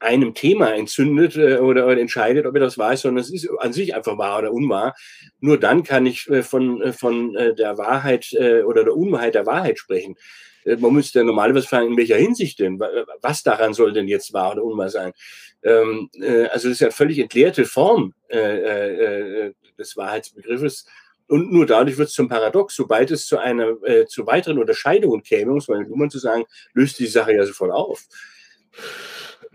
einem 0.00 0.34
Thema 0.34 0.74
entzündet 0.74 1.36
äh, 1.36 1.56
oder, 1.56 1.88
entscheidet, 1.98 2.46
ob 2.46 2.54
er 2.54 2.60
das 2.60 2.78
weiß, 2.78 3.02
sondern 3.02 3.22
es 3.22 3.30
ist 3.30 3.48
an 3.58 3.72
sich 3.72 3.94
einfach 3.94 4.16
wahr 4.18 4.38
oder 4.38 4.52
unwahr. 4.52 4.94
Nur 5.40 5.58
dann 5.58 5.82
kann 5.82 6.06
ich 6.06 6.28
äh, 6.28 6.42
von, 6.42 6.80
äh, 6.82 6.92
von 6.92 7.32
der 7.32 7.78
Wahrheit 7.78 8.28
oder 8.64 8.84
der 8.84 8.96
Unwahrheit 8.96 9.34
der 9.34 9.46
Wahrheit 9.46 9.78
sprechen. 9.78 10.16
Man 10.64 10.92
müsste 10.92 11.24
normalerweise 11.24 11.66
fragen, 11.66 11.88
in 11.88 11.96
welcher 11.96 12.16
Hinsicht 12.16 12.58
denn? 12.58 12.78
Was 13.22 13.42
daran 13.42 13.72
soll 13.72 13.92
denn 13.92 14.08
jetzt 14.08 14.32
wahr 14.32 14.52
oder 14.52 14.64
unwahr 14.64 14.90
sein? 14.90 15.12
Ähm, 15.62 16.10
also 16.50 16.68
das 16.68 16.76
ist 16.76 16.80
ja 16.80 16.90
völlig 16.90 17.18
entleerte 17.18 17.64
Form 17.64 18.14
des 18.30 19.96
Wahrheitsbegriffes. 19.96 20.86
Und 21.26 21.52
nur 21.52 21.66
dadurch 21.66 21.96
wird 21.96 22.08
es 22.08 22.14
zum 22.14 22.28
Paradox. 22.28 22.74
Sobald 22.74 23.10
es 23.10 23.26
zu 23.26 23.38
einer 23.38 23.76
zu 24.08 24.26
weiteren 24.26 24.58
Unterscheidungen 24.58 25.22
käme, 25.22 25.52
muss 25.52 25.68
man 25.68 25.86
Luhmann 25.86 26.10
zu 26.10 26.18
sagen, 26.18 26.44
löst 26.74 26.98
die 26.98 27.06
Sache 27.06 27.34
ja 27.34 27.46
sofort 27.46 27.72
auf. 27.72 28.04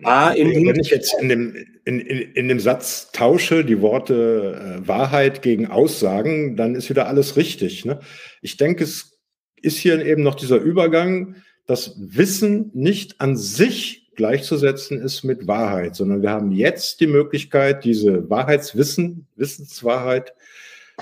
A, 0.05 0.31
in 0.31 0.67
Wenn 0.67 0.79
ich 0.79 0.89
jetzt 0.89 1.15
in 1.19 1.29
dem, 1.29 1.55
in, 1.85 1.99
in, 1.99 2.33
in 2.33 2.47
dem 2.47 2.59
Satz 2.59 3.11
tausche 3.11 3.65
die 3.65 3.81
Worte 3.81 4.81
äh, 4.83 4.87
Wahrheit 4.87 5.41
gegen 5.41 5.67
Aussagen, 5.67 6.55
dann 6.55 6.75
ist 6.75 6.89
wieder 6.89 7.07
alles 7.07 7.37
richtig. 7.37 7.85
Ne? 7.85 7.99
Ich 8.41 8.57
denke, 8.57 8.83
es 8.83 9.19
ist 9.61 9.77
hier 9.77 10.05
eben 10.05 10.23
noch 10.23 10.35
dieser 10.35 10.57
Übergang, 10.57 11.35
dass 11.65 11.95
Wissen 11.97 12.71
nicht 12.73 13.21
an 13.21 13.37
sich 13.37 14.11
gleichzusetzen 14.15 15.01
ist 15.01 15.23
mit 15.23 15.47
Wahrheit, 15.47 15.95
sondern 15.95 16.21
wir 16.21 16.29
haben 16.29 16.51
jetzt 16.51 16.99
die 16.99 17.07
Möglichkeit, 17.07 17.83
diese 17.83 18.29
Wahrheitswissen, 18.29 19.27
Wissenswahrheit 19.35 20.33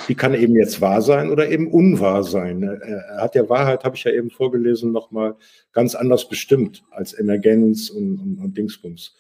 die 0.07 0.15
kann 0.15 0.33
eben 0.33 0.55
jetzt 0.55 0.81
wahr 0.81 1.01
sein 1.01 1.29
oder 1.29 1.49
eben 1.49 1.71
unwahr 1.71 2.23
sein. 2.23 2.63
Er 2.63 3.21
hat 3.21 3.35
ja 3.35 3.47
Wahrheit, 3.49 3.83
habe 3.83 3.95
ich 3.95 4.03
ja 4.03 4.11
eben 4.11 4.29
vorgelesen, 4.29 4.91
nochmal 4.91 5.35
ganz 5.73 5.95
anders 5.95 6.27
bestimmt 6.27 6.83
als 6.91 7.13
Emergenz 7.13 7.89
und, 7.89 8.19
und, 8.19 8.39
und 8.39 8.57
Dingsbums. 8.57 9.15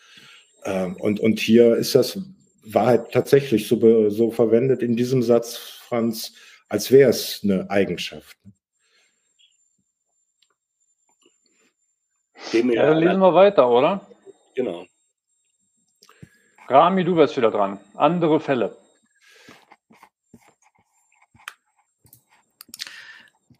Ähm, 0.65 0.95
und, 0.97 1.19
und 1.19 1.39
hier 1.39 1.75
ist 1.75 1.95
das 1.95 2.19
Wahrheit 2.63 3.11
tatsächlich 3.11 3.67
so, 3.67 4.09
so 4.09 4.31
verwendet 4.31 4.83
in 4.83 4.95
diesem 4.95 5.23
Satz, 5.23 5.57
Franz, 5.57 6.33
als 6.69 6.91
wäre 6.91 7.09
es 7.09 7.41
eine 7.43 7.69
Eigenschaft. 7.69 8.37
Ja, 12.53 12.87
dann 12.87 12.97
lesen 12.97 13.19
wir 13.19 13.33
weiter, 13.33 13.69
oder? 13.69 14.07
Genau. 14.55 14.85
Rami, 16.67 17.03
du 17.03 17.15
wärst 17.15 17.37
wieder 17.37 17.51
dran. 17.51 17.79
Andere 17.95 18.39
Fälle. 18.39 18.75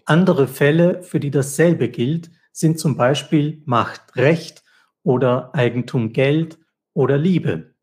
Andere 0.05 0.47
Fälle, 0.47 1.03
für 1.03 1.19
die 1.19 1.31
dasselbe 1.31 1.89
gilt, 1.89 2.31
sind 2.51 2.79
zum 2.79 2.97
Beispiel 2.97 3.61
Macht 3.65 4.15
Recht 4.15 4.63
oder 5.03 5.53
Eigentum 5.55 6.13
Geld 6.13 6.59
oder 6.93 7.17
Liebe. 7.17 7.75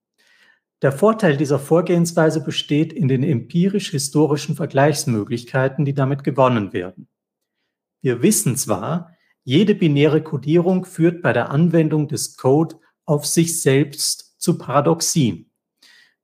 Der 0.83 0.93
Vorteil 0.93 1.37
dieser 1.37 1.59
Vorgehensweise 1.59 2.45
besteht 2.45 2.93
in 2.93 3.09
den 3.09 3.25
empirisch-historischen 3.25 4.55
Vergleichsmöglichkeiten, 4.55 5.85
die 5.85 5.95
damit 5.95 6.23
gewonnen 6.23 6.73
werden. 6.73 7.09
Wir 8.01 8.23
wissen 8.23 8.57
zwar, 8.57 9.17
jede 9.43 9.75
binäre 9.75 10.23
Kodierung 10.23 10.85
führt 10.85 11.21
bei 11.21 11.33
der 11.33 11.51
Anwendung 11.51 12.07
des 12.07 12.37
Code 12.37 12.77
auf 13.07 13.27
sich 13.27 13.61
selbst 13.61 14.41
zu 14.41 14.57
Paradoxien. 14.57 15.51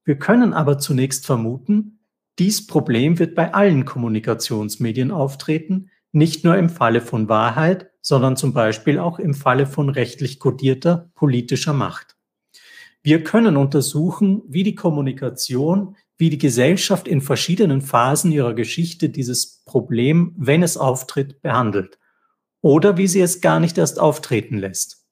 Wir 0.04 0.18
können 0.18 0.52
aber 0.52 0.78
zunächst 0.78 1.26
vermuten, 1.26 2.03
dies 2.38 2.66
Problem 2.66 3.18
wird 3.18 3.34
bei 3.34 3.54
allen 3.54 3.84
Kommunikationsmedien 3.84 5.10
auftreten, 5.10 5.90
nicht 6.12 6.44
nur 6.44 6.56
im 6.56 6.68
Falle 6.68 7.00
von 7.00 7.28
Wahrheit, 7.28 7.90
sondern 8.00 8.36
zum 8.36 8.52
Beispiel 8.52 8.98
auch 8.98 9.18
im 9.18 9.34
Falle 9.34 9.66
von 9.66 9.88
rechtlich 9.88 10.38
kodierter 10.38 11.10
politischer 11.14 11.72
Macht. 11.72 12.16
Wir 13.02 13.22
können 13.22 13.56
untersuchen, 13.56 14.42
wie 14.48 14.62
die 14.62 14.74
Kommunikation, 14.74 15.96
wie 16.16 16.30
die 16.30 16.38
Gesellschaft 16.38 17.08
in 17.08 17.20
verschiedenen 17.20 17.82
Phasen 17.82 18.32
ihrer 18.32 18.54
Geschichte 18.54 19.10
dieses 19.10 19.62
Problem, 19.64 20.34
wenn 20.36 20.62
es 20.62 20.76
auftritt, 20.76 21.42
behandelt 21.42 21.98
oder 22.60 22.96
wie 22.96 23.08
sie 23.08 23.20
es 23.20 23.40
gar 23.40 23.60
nicht 23.60 23.76
erst 23.76 24.00
auftreten 24.00 24.56
lässt. 24.58 25.04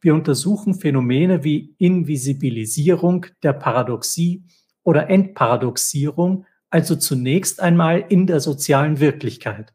Wir 0.00 0.14
untersuchen 0.14 0.74
Phänomene 0.74 1.44
wie 1.44 1.74
Invisibilisierung 1.78 3.26
der 3.42 3.52
Paradoxie 3.52 4.44
oder 4.82 5.10
Entparadoxierung, 5.10 6.46
also 6.76 6.96
zunächst 6.96 7.60
einmal 7.60 8.04
in 8.08 8.26
der 8.26 8.40
sozialen 8.40 9.00
Wirklichkeit 9.00 9.72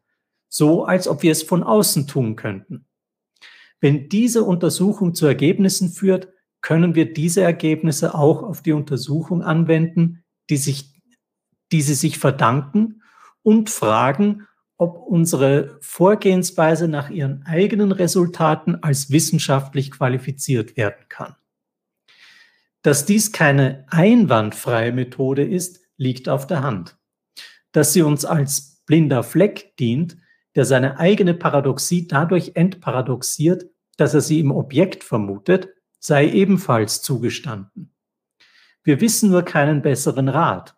so 0.52 0.84
als 0.84 1.08
ob 1.08 1.24
wir 1.24 1.32
es 1.32 1.42
von 1.42 1.64
außen 1.64 2.08
tun 2.08 2.36
könnten. 2.36 2.86
Wenn 3.80 4.10
diese 4.10 4.44
Untersuchung 4.44 5.16
zu 5.16 5.26
Ergebnissen 5.26 5.90
führt, 5.90 6.28
können 6.60 6.94
wir 6.94 7.12
diese 7.12 7.42
Ergebnisse 7.42 8.14
auch 8.14 8.44
auf 8.44 8.62
die 8.62 8.74
Untersuchung 8.74 9.42
anwenden, 9.42 10.24
die, 10.50 10.58
sich, 10.58 10.94
die 11.72 11.82
sie 11.82 11.96
sich 11.96 12.20
verdanken 12.20 13.02
und 13.42 13.70
fragen, 13.70 14.46
ob 14.78 14.98
unsere 14.98 15.78
Vorgehensweise 15.80 16.88
nach 16.88 17.10
ihren 17.10 17.44
eigenen 17.46 17.92
Resultaten 17.92 18.76
als 18.84 19.10
wissenschaftlich 19.10 19.90
qualifiziert 19.90 20.76
werden 20.76 21.06
kann. 21.08 21.36
Dass 22.82 23.06
dies 23.06 23.32
keine 23.32 23.86
einwandfreie 23.90 24.92
Methode 24.92 25.44
ist, 25.44 25.81
liegt 26.02 26.28
auf 26.28 26.48
der 26.48 26.64
Hand. 26.64 26.98
Dass 27.72 27.94
sie 27.94 28.02
uns 28.02 28.26
als 28.26 28.82
blinder 28.88 29.22
Fleck 29.22 29.78
dient, 29.78 30.18
der 30.56 30.66
seine 30.66 31.00
eigene 31.00 31.36
Paradoxie 31.36 32.08
dadurch 32.08 32.54
entparadoxiert, 32.56 33.68
dass 33.98 34.16
er 34.16 34.22
sie 34.22 34.40
im 34.40 34.52
Objekt 34.52 35.04
vermutet, 35.04 35.70
sei 36.00 36.28
ebenfalls 36.28 37.04
zugestanden. 37.04 37.94
Wir 38.84 39.00
wissen 39.00 39.30
nur 39.30 39.44
keinen 39.44 39.84
besseren 39.84 40.28
Rat. 40.28 40.76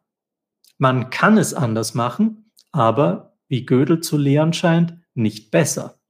Man 0.77 1.09
kann 1.09 1.37
es 1.37 1.53
anders 1.53 1.93
machen, 1.93 2.51
aber, 2.73 3.37
wie 3.47 3.65
Gödel 3.65 4.01
zu 4.01 4.17
lehren 4.17 4.51
scheint, 4.51 4.97
nicht 5.13 5.51
besser. 5.51 6.01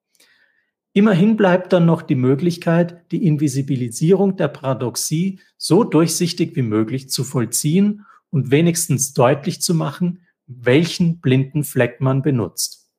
Immerhin 0.93 1.38
bleibt 1.38 1.72
dann 1.72 1.86
noch 1.86 2.01
die 2.01 2.16
Möglichkeit, 2.16 3.11
die 3.11 3.28
Invisibilisierung 3.28 4.38
der 4.38 4.47
Paradoxie 4.47 5.39
so 5.57 5.84
durchsichtig 5.84 6.55
wie 6.55 6.64
möglich 6.64 7.09
zu 7.09 7.24
vollziehen 7.24 8.05
und 8.34 8.49
wenigstens 8.49 9.13
deutlich 9.13 9.61
zu 9.61 9.75
machen, 9.75 10.25
welchen 10.47 11.21
blinden 11.21 11.63
Fleck 11.63 12.01
man 12.01 12.23
benutzt. 12.23 12.89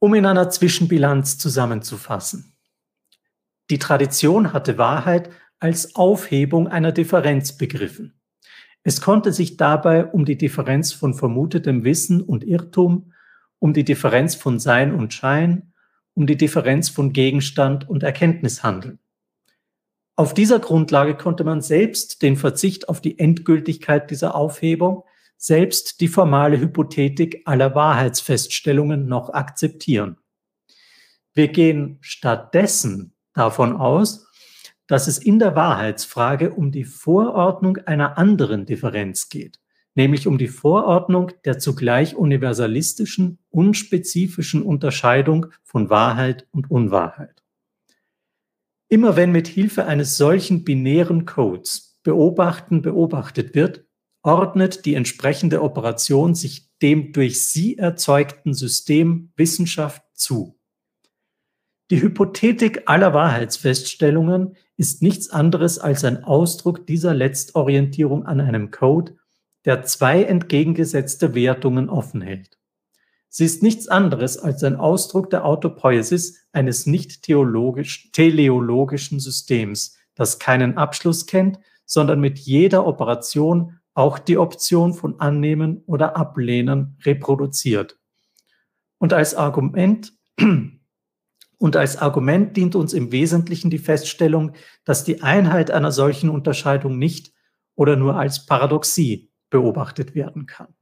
Um 0.00 0.14
in 0.14 0.26
einer 0.26 0.50
Zwischenbilanz 0.50 1.38
zusammenzufassen. 1.38 2.56
Die 3.70 3.78
Tradition 3.78 4.52
hatte 4.52 4.76
Wahrheit 4.76 5.30
als 5.60 5.94
Aufhebung 5.94 6.66
einer 6.66 6.90
Differenz 6.90 7.56
begriffen. 7.56 8.20
Es 8.82 9.00
konnte 9.00 9.32
sich 9.32 9.56
dabei 9.56 10.06
um 10.06 10.24
die 10.24 10.38
Differenz 10.38 10.92
von 10.92 11.14
vermutetem 11.14 11.84
Wissen 11.84 12.20
und 12.20 12.42
Irrtum, 12.42 13.12
um 13.60 13.72
die 13.72 13.84
Differenz 13.84 14.34
von 14.34 14.58
Sein 14.58 14.92
und 14.92 15.14
Schein, 15.14 15.72
um 16.14 16.26
die 16.26 16.36
Differenz 16.36 16.88
von 16.88 17.12
Gegenstand 17.12 17.88
und 17.88 18.02
Erkenntnis 18.02 18.64
handeln. 18.64 18.98
Auf 20.18 20.34
dieser 20.34 20.58
Grundlage 20.58 21.16
konnte 21.16 21.44
man 21.44 21.60
selbst 21.60 22.22
den 22.22 22.36
Verzicht 22.36 22.88
auf 22.88 23.00
die 23.00 23.20
Endgültigkeit 23.20 24.10
dieser 24.10 24.34
Aufhebung, 24.34 25.04
selbst 25.36 26.00
die 26.00 26.08
formale 26.08 26.58
Hypothetik 26.58 27.42
aller 27.44 27.76
Wahrheitsfeststellungen 27.76 29.06
noch 29.06 29.32
akzeptieren. 29.32 30.16
Wir 31.34 31.46
gehen 31.46 31.98
stattdessen 32.00 33.14
davon 33.32 33.76
aus, 33.76 34.26
dass 34.88 35.06
es 35.06 35.18
in 35.18 35.38
der 35.38 35.54
Wahrheitsfrage 35.54 36.50
um 36.50 36.72
die 36.72 36.84
Vorordnung 36.84 37.76
einer 37.86 38.18
anderen 38.18 38.66
Differenz 38.66 39.28
geht, 39.28 39.60
nämlich 39.94 40.26
um 40.26 40.36
die 40.36 40.48
Vorordnung 40.48 41.30
der 41.44 41.60
zugleich 41.60 42.16
universalistischen, 42.16 43.38
unspezifischen 43.50 44.62
Unterscheidung 44.62 45.46
von 45.62 45.90
Wahrheit 45.90 46.48
und 46.50 46.72
Unwahrheit. 46.72 47.37
Immer 48.88 49.16
wenn 49.16 49.32
mit 49.32 49.48
Hilfe 49.48 49.84
eines 49.84 50.16
solchen 50.16 50.64
binären 50.64 51.26
Codes 51.26 51.98
Beobachten 52.02 52.80
beobachtet 52.80 53.54
wird, 53.54 53.84
ordnet 54.22 54.86
die 54.86 54.94
entsprechende 54.94 55.62
Operation 55.62 56.34
sich 56.34 56.70
dem 56.80 57.12
durch 57.12 57.44
sie 57.44 57.76
erzeugten 57.76 58.54
System 58.54 59.32
Wissenschaft 59.36 60.02
zu. 60.14 60.58
Die 61.90 62.02
Hypothetik 62.02 62.82
aller 62.86 63.14
Wahrheitsfeststellungen 63.14 64.56
ist 64.76 65.02
nichts 65.02 65.30
anderes 65.30 65.78
als 65.78 66.04
ein 66.04 66.24
Ausdruck 66.24 66.86
dieser 66.86 67.14
Letztorientierung 67.14 68.26
an 68.26 68.40
einem 68.40 68.70
Code, 68.70 69.16
der 69.64 69.82
zwei 69.84 70.22
entgegengesetzte 70.22 71.34
Wertungen 71.34 71.88
offen 71.88 72.20
hält. 72.20 72.57
Sie 73.28 73.44
ist 73.44 73.62
nichts 73.62 73.88
anderes 73.88 74.38
als 74.38 74.64
ein 74.64 74.76
Ausdruck 74.76 75.30
der 75.30 75.44
Autopoiesis 75.44 76.46
eines 76.52 76.86
nicht 76.86 77.22
teleologischen 77.22 79.20
Systems, 79.20 79.96
das 80.14 80.38
keinen 80.38 80.78
Abschluss 80.78 81.26
kennt, 81.26 81.58
sondern 81.84 82.20
mit 82.20 82.38
jeder 82.38 82.86
Operation 82.86 83.78
auch 83.94 84.18
die 84.18 84.38
Option 84.38 84.94
von 84.94 85.20
Annehmen 85.20 85.82
oder 85.86 86.16
Ablehnen 86.16 86.96
reproduziert. 87.04 87.98
Und 88.98 89.12
als 89.12 89.34
Argument 89.34 90.12
und 91.58 91.76
als 91.76 91.96
Argument 91.96 92.56
dient 92.56 92.76
uns 92.76 92.92
im 92.92 93.10
Wesentlichen 93.12 93.70
die 93.70 93.78
Feststellung, 93.78 94.52
dass 94.84 95.04
die 95.04 95.22
Einheit 95.22 95.70
einer 95.70 95.92
solchen 95.92 96.30
Unterscheidung 96.30 96.98
nicht 96.98 97.32
oder 97.74 97.96
nur 97.96 98.16
als 98.16 98.46
Paradoxie 98.46 99.30
beobachtet 99.50 100.14
werden 100.14 100.46
kann. 100.46 100.77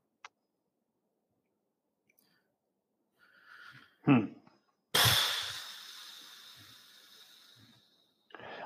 Hm. 4.07 4.30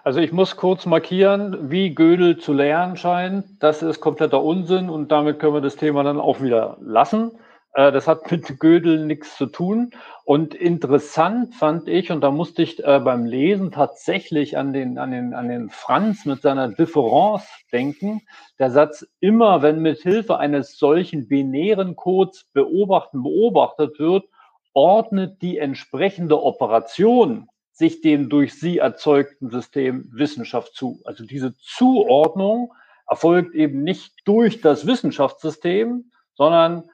Also 0.02 0.20
ich 0.20 0.32
muss 0.32 0.56
kurz 0.56 0.86
markieren, 0.86 1.70
wie 1.70 1.94
Gödel 1.94 2.38
zu 2.38 2.52
lernen 2.52 2.96
scheint. 2.96 3.62
Das 3.62 3.82
ist 3.82 4.00
kompletter 4.00 4.42
Unsinn 4.42 4.88
und 4.88 5.12
damit 5.12 5.38
können 5.38 5.54
wir 5.54 5.60
das 5.60 5.76
Thema 5.76 6.02
dann 6.02 6.20
auch 6.20 6.40
wieder 6.40 6.78
lassen. 6.80 7.32
Äh, 7.74 7.92
das 7.92 8.08
hat 8.08 8.30
mit 8.30 8.58
Gödel 8.58 9.04
nichts 9.04 9.36
zu 9.36 9.46
tun. 9.46 9.90
Und 10.24 10.54
interessant 10.54 11.54
fand 11.54 11.88
ich, 11.88 12.10
und 12.10 12.22
da 12.22 12.30
musste 12.30 12.62
ich 12.62 12.82
äh, 12.82 13.00
beim 13.00 13.26
Lesen 13.26 13.72
tatsächlich 13.72 14.56
an 14.56 14.72
den, 14.72 14.96
an, 14.98 15.10
den, 15.10 15.34
an 15.34 15.48
den 15.48 15.68
Franz 15.68 16.24
mit 16.24 16.40
seiner 16.40 16.68
Differenz 16.68 17.46
denken. 17.70 18.22
Der 18.58 18.70
Satz, 18.70 19.06
immer 19.20 19.60
wenn 19.60 19.80
mit 19.80 20.00
Hilfe 20.00 20.38
eines 20.38 20.78
solchen 20.78 21.28
binären 21.28 21.94
Codes 21.94 22.46
beobachten 22.52 23.22
beobachtet 23.22 23.98
wird, 23.98 24.24
ordnet 24.72 25.42
die 25.42 25.58
entsprechende 25.58 26.42
Operation 26.42 27.48
sich 27.72 28.00
dem 28.02 28.28
durch 28.28 28.58
sie 28.58 28.78
erzeugten 28.78 29.50
System 29.50 30.08
Wissenschaft 30.12 30.74
zu. 30.74 31.00
Also 31.04 31.24
diese 31.24 31.56
Zuordnung 31.56 32.72
erfolgt 33.08 33.54
eben 33.54 33.82
nicht 33.82 34.12
durch 34.24 34.60
das 34.60 34.86
Wissenschaftssystem, 34.86 36.10
sondern 36.34 36.84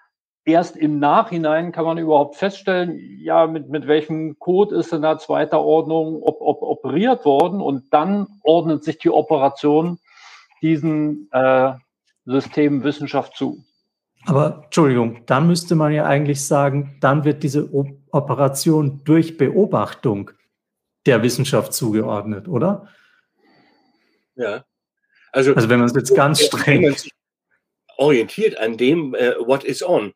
erst 0.47 0.77
im 0.77 0.99
Nachhinein 0.99 1.73
kann 1.73 1.85
man 1.85 1.99
überhaupt 1.99 2.37
feststellen, 2.37 2.99
ja, 3.21 3.47
mit, 3.47 3.69
mit 3.69 3.87
welchem 3.87 4.39
Code 4.39 4.77
ist 4.77 4.93
in 4.93 5.03
der 5.03 5.19
zweiter 5.19 5.61
Ordnung 5.61 6.23
op, 6.23 6.41
op, 6.41 6.63
operiert 6.63 7.25
worden 7.25 7.61
und 7.61 7.93
dann 7.93 8.29
ordnet 8.45 8.85
sich 8.85 8.99
die 8.99 9.11
Operation 9.11 9.99
diesem 10.63 11.29
äh, 11.33 11.73
System 12.25 12.85
Wissenschaft 12.85 13.37
zu. 13.37 13.66
Aber 14.27 14.63
Entschuldigung, 14.65 15.25
dann 15.27 15.47
müsste 15.47 15.77
man 15.77 15.93
ja 15.93 16.05
eigentlich 16.05 16.45
sagen, 16.45 16.97
dann 17.01 17.25
wird 17.25 17.43
diese 17.43 17.73
o 17.73 17.87
Operation 18.11 19.03
durch 19.05 19.37
Beobachtung 19.37 20.31
der 21.05 21.23
Wissenschaft 21.23 21.73
zugeordnet, 21.73 22.49
oder? 22.49 22.89
Ja. 24.37 24.65
Also, 25.33 25.55
also 25.55 25.69
wenn 25.69 25.81
man 25.81 25.89
es 25.89 25.95
jetzt 25.95 26.15
ganz 26.15 26.41
streng 26.41 26.97
orientiert 27.99 28.59
an 28.59 28.77
dem, 28.77 29.15
äh, 29.15 29.35
what 29.39 29.65
is 29.65 29.83
on. 29.83 30.13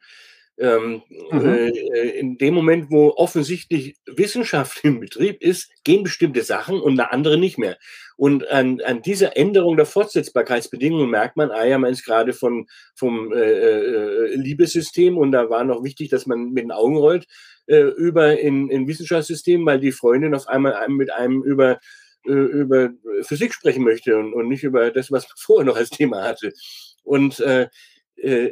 Ähm, 0.61 1.02
mhm. 1.30 1.40
äh, 1.40 2.11
in 2.18 2.36
dem 2.36 2.52
Moment, 2.52 2.90
wo 2.90 3.14
offensichtlich 3.16 3.96
Wissenschaft 4.06 4.80
im 4.84 5.00
Betrieb 5.00 5.42
ist, 5.42 5.70
gehen 5.84 6.02
bestimmte 6.02 6.42
Sachen 6.42 6.78
und 6.80 7.00
eine 7.00 7.12
andere 7.12 7.38
nicht 7.38 7.56
mehr. 7.56 7.78
Und 8.18 8.46
an, 8.48 8.82
an 8.82 9.00
dieser 9.00 9.38
Änderung 9.38 9.78
der 9.78 9.86
Fortsetzbarkeitsbedingungen 9.86 11.08
merkt 11.08 11.38
man, 11.38 11.50
ah 11.50 11.64
ja, 11.64 11.78
man 11.78 11.90
ist 11.90 12.04
gerade 12.04 12.34
von, 12.34 12.66
vom 12.94 13.32
äh, 13.32 13.38
äh, 13.40 14.34
Liebessystem 14.34 15.16
und 15.16 15.32
da 15.32 15.48
war 15.48 15.64
noch 15.64 15.82
wichtig, 15.82 16.11
dass 16.11 16.26
man 16.26 16.50
mit 16.50 16.64
den 16.64 16.72
Augen 16.72 16.98
rollt, 16.98 17.26
äh, 17.66 17.80
über 17.80 18.38
in, 18.38 18.68
in 18.68 18.86
Wissenschaftssystem, 18.86 19.64
weil 19.64 19.80
die 19.80 19.92
Freundin 19.92 20.34
auf 20.34 20.46
einmal 20.46 20.86
mit 20.90 21.11
einem 21.11 21.42
über, 21.42 21.78
äh, 22.26 22.32
über 22.32 22.90
Physik 23.22 23.54
sprechen 23.54 23.82
möchte 23.82 24.18
und, 24.18 24.34
und 24.34 24.48
nicht 24.48 24.64
über 24.64 24.90
das, 24.90 25.11
was 25.11 25.24
man 25.24 25.32
vorher 25.38 25.64
noch 25.64 25.76
als 25.76 25.88
Thema 25.88 26.22
hatte. 26.22 26.52
Und, 27.02 27.40
äh, 27.40 27.62
äh, 27.62 27.68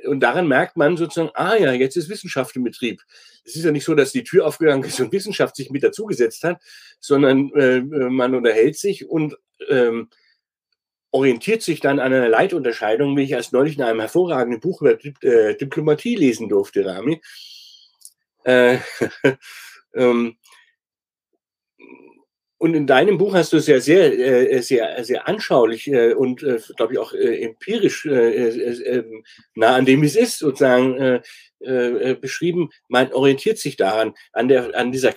und 0.07 0.21
daran 0.21 0.49
merkt 0.49 0.77
man 0.77 0.97
sozusagen, 0.97 1.31
ah 1.35 1.57
ja, 1.57 1.73
jetzt 1.73 1.97
ist 1.97 2.09
Wissenschaft 2.09 2.57
im 2.57 2.65
Betrieb. 2.65 3.03
Es 3.45 3.55
ist 3.55 3.65
ja 3.65 3.71
nicht 3.71 3.85
so, 3.85 3.95
dass 3.95 4.13
die 4.13 4.25
Tür 4.25 4.47
aufgegangen 4.47 4.85
ist 4.85 5.01
und 5.01 5.13
Wissenschaft 5.13 5.57
sich 5.57 5.71
mit 5.71 5.83
dazugesetzt 5.83 6.43
hat, 6.45 6.63
sondern 7.01 7.51
äh, 7.53 7.81
man 7.81 8.35
unterhält 8.35 8.79
sich 8.79 9.09
und 9.09 9.37
ähm, 9.69 10.09
orientiert 11.11 11.63
sich 11.63 11.81
dann 11.81 11.99
an 11.99 12.13
einer 12.13 12.29
Leitunterscheidung, 12.29 13.17
wie 13.17 13.23
ich 13.23 13.31
erst 13.31 13.53
neulich 13.53 13.77
in 13.77 13.83
einem 13.83 14.01
hervorragenden 14.01 14.61
Buch 14.61 14.83
über 14.83 14.97
äh, 15.23 15.57
Diplomatie 15.57 16.17
lesen 16.17 16.49
durfte, 16.49 16.85
Rami. 16.85 17.21
Äh, 18.45 18.79
ähm, 19.95 20.37
und 22.59 22.75
in 22.75 22.89
deinem 22.89 23.19
Buch 23.19 23.35
hast 23.35 23.53
du 23.53 23.57
es 23.57 23.69
ja 23.69 23.79
sehr, 23.81 24.19
äh, 24.19 24.61
sehr, 24.63 25.05
sehr 25.05 25.29
anschaulich 25.29 25.87
äh, 25.87 26.13
und, 26.13 26.43
äh, 26.43 26.59
glaube 26.77 26.93
ich, 26.93 26.99
auch 26.99 27.13
empirisch 27.13 28.05
ähm, 28.05 29.23
nah 29.55 29.77
an 29.77 29.85
dem, 29.85 30.03
wie 30.03 30.07
es 30.07 30.17
ist, 30.17 30.39
sozusagen 30.39 31.21
beschrieben. 32.21 32.71
Man 32.87 33.13
orientiert 33.13 33.59
sich 33.59 33.75
daran. 33.77 34.15
An, 34.33 34.47
der, 34.47 34.77
an 34.77 34.93
dieser 34.93 35.13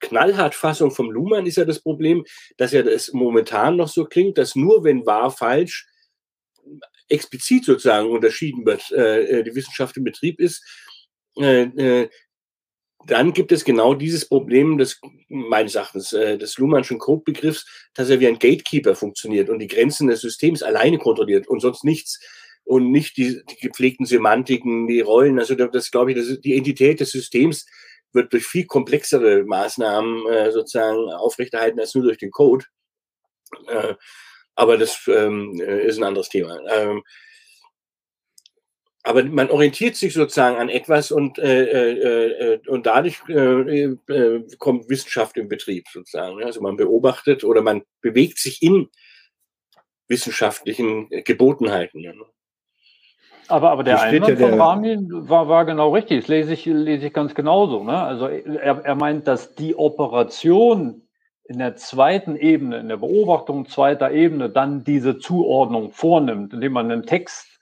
Knallhartfassung 0.00 0.92
vom 0.92 1.10
Luhmann 1.10 1.44
ist 1.44 1.58
ja 1.58 1.66
das 1.66 1.80
Problem, 1.80 2.24
dass 2.56 2.72
ja 2.72 2.82
das 2.82 3.12
momentan 3.12 3.76
noch 3.76 3.88
so 3.88 4.06
klingt, 4.06 4.38
dass 4.38 4.56
nur 4.56 4.84
wenn 4.84 5.04
wahr, 5.04 5.30
falsch 5.30 5.86
explizit 7.10 7.66
sozusagen 7.66 8.08
unterschieden 8.10 8.64
wird, 8.64 8.88
die 8.90 9.54
Wissenschaft 9.54 9.98
im 9.98 10.04
Betrieb 10.04 10.40
ist 10.40 10.64
dann 13.06 13.32
gibt 13.32 13.52
es 13.52 13.64
genau 13.64 13.94
dieses 13.94 14.28
Problem 14.28 14.76
des, 14.76 15.00
meines 15.28 15.74
Erachtens, 15.74 16.12
äh, 16.12 16.36
des 16.36 16.58
Luhmannschen 16.58 16.98
Codebegriffs, 16.98 17.66
dass 17.94 18.10
er 18.10 18.20
wie 18.20 18.26
ein 18.26 18.38
Gatekeeper 18.38 18.94
funktioniert 18.94 19.48
und 19.48 19.60
die 19.60 19.68
Grenzen 19.68 20.08
des 20.08 20.20
Systems 20.20 20.62
alleine 20.62 20.98
kontrolliert 20.98 21.46
und 21.46 21.60
sonst 21.60 21.84
nichts 21.84 22.20
und 22.64 22.90
nicht 22.90 23.16
die, 23.16 23.40
die 23.48 23.56
gepflegten 23.56 24.04
Semantiken, 24.04 24.88
die 24.88 25.00
Rollen. 25.00 25.38
Also 25.38 25.54
das 25.54 25.90
glaube 25.90 26.12
ich, 26.12 26.18
das 26.18 26.40
die 26.40 26.56
Entität 26.56 27.00
des 27.00 27.10
Systems 27.10 27.66
wird 28.12 28.32
durch 28.32 28.44
viel 28.44 28.66
komplexere 28.66 29.44
Maßnahmen 29.44 30.26
äh, 30.26 30.50
sozusagen 30.50 31.10
aufrechterhalten 31.12 31.80
als 31.80 31.94
nur 31.94 32.04
durch 32.04 32.18
den 32.18 32.30
Code. 32.30 32.66
Äh, 33.68 33.94
aber 34.54 34.76
das 34.76 35.00
ähm, 35.06 35.60
äh, 35.60 35.86
ist 35.86 35.98
ein 35.98 36.04
anderes 36.04 36.28
Thema. 36.28 36.58
Ähm, 36.68 37.02
aber 39.08 39.24
man 39.24 39.48
orientiert 39.48 39.96
sich 39.96 40.12
sozusagen 40.12 40.58
an 40.58 40.68
etwas 40.68 41.10
und, 41.10 41.38
äh, 41.38 41.64
äh, 41.64 42.54
äh 42.54 42.68
und 42.68 42.84
dadurch 42.84 43.22
äh, 43.30 43.84
äh, 43.84 44.46
kommt 44.58 44.90
Wissenschaft 44.90 45.38
im 45.38 45.48
Betrieb 45.48 45.88
sozusagen. 45.88 46.44
Also 46.44 46.60
man 46.60 46.76
beobachtet 46.76 47.42
oder 47.42 47.62
man 47.62 47.84
bewegt 48.02 48.38
sich 48.38 48.62
in 48.62 48.90
wissenschaftlichen 50.08 51.08
Gebotenheiten. 51.24 52.00
Ja. 52.00 52.12
Aber, 53.48 53.70
aber 53.70 53.82
der 53.82 54.02
Einwand 54.02 54.38
ja 54.38 54.46
von 54.46 54.60
Rami 54.60 54.98
war, 55.08 55.48
war 55.48 55.64
genau 55.64 55.94
richtig. 55.94 56.20
Das 56.20 56.28
lese 56.28 56.52
ich, 56.52 56.66
lese 56.66 57.06
ich 57.06 57.12
ganz 57.14 57.34
genauso. 57.34 57.82
Ne? 57.84 57.98
Also 57.98 58.26
er, 58.26 58.84
er 58.84 58.94
meint, 58.94 59.26
dass 59.26 59.54
die 59.54 59.74
Operation 59.74 61.08
in 61.44 61.58
der 61.60 61.76
zweiten 61.76 62.36
Ebene, 62.36 62.76
in 62.76 62.88
der 62.88 62.98
Beobachtung 62.98 63.66
zweiter 63.66 64.10
Ebene, 64.10 64.50
dann 64.50 64.84
diese 64.84 65.18
Zuordnung 65.18 65.92
vornimmt, 65.92 66.52
indem 66.52 66.72
man 66.72 66.92
einen 66.92 67.06
Text 67.06 67.57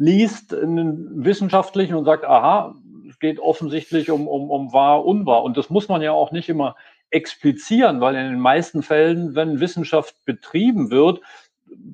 liest, 0.00 0.54
einen 0.54 1.24
wissenschaftlichen 1.24 1.94
und 1.94 2.06
sagt, 2.06 2.24
aha, 2.24 2.74
es 3.08 3.18
geht 3.18 3.38
offensichtlich 3.38 4.10
um, 4.10 4.26
um, 4.26 4.50
um 4.50 4.72
wahr, 4.72 5.04
unwahr. 5.04 5.42
Und 5.42 5.58
das 5.58 5.68
muss 5.68 5.88
man 5.88 6.00
ja 6.00 6.12
auch 6.12 6.32
nicht 6.32 6.48
immer 6.48 6.74
explizieren, 7.10 8.00
weil 8.00 8.14
in 8.14 8.30
den 8.30 8.40
meisten 8.40 8.82
Fällen, 8.82 9.34
wenn 9.34 9.60
Wissenschaft 9.60 10.16
betrieben 10.24 10.90
wird, 10.90 11.20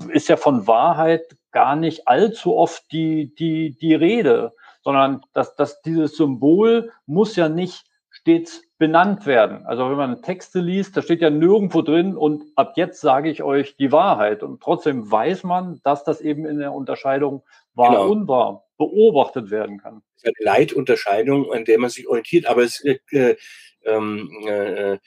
ist 0.08 0.28
ja 0.28 0.36
von 0.36 0.68
Wahrheit 0.68 1.36
gar 1.50 1.74
nicht 1.74 2.06
allzu 2.06 2.56
oft 2.56 2.84
die, 2.92 3.34
die, 3.34 3.76
die 3.76 3.94
Rede, 3.94 4.52
sondern 4.84 5.22
dass, 5.32 5.56
dass 5.56 5.82
dieses 5.82 6.16
Symbol 6.16 6.92
muss 7.06 7.34
ja 7.34 7.48
nicht 7.48 7.86
stets 8.26 8.64
benannt 8.78 9.24
werden. 9.24 9.64
Also 9.66 9.88
wenn 9.88 9.96
man 9.96 10.20
Texte 10.20 10.58
liest, 10.58 10.96
da 10.96 11.02
steht 11.02 11.20
ja 11.20 11.30
nirgendwo 11.30 11.80
drin 11.80 12.16
und 12.16 12.42
ab 12.56 12.72
jetzt 12.74 13.00
sage 13.00 13.30
ich 13.30 13.44
euch 13.44 13.76
die 13.76 13.92
Wahrheit. 13.92 14.42
Und 14.42 14.60
trotzdem 14.60 15.08
weiß 15.08 15.44
man, 15.44 15.80
dass 15.84 16.02
das 16.02 16.20
eben 16.20 16.44
in 16.44 16.58
der 16.58 16.72
Unterscheidung 16.72 17.44
wahr, 17.74 17.90
genau. 17.90 18.08
unwahr 18.08 18.64
beobachtet 18.78 19.50
werden 19.50 19.78
kann. 19.78 20.02
Das 20.16 20.24
ist 20.24 20.26
eine 20.26 20.44
Leitunterscheidung, 20.44 21.52
an 21.52 21.64
der 21.64 21.78
man 21.78 21.88
sich 21.88 22.08
orientiert, 22.08 22.46
aber 22.46 22.64
es 22.64 22.84
äh, 22.84 23.36
ähm, 23.84 24.28
äh, 24.44 24.98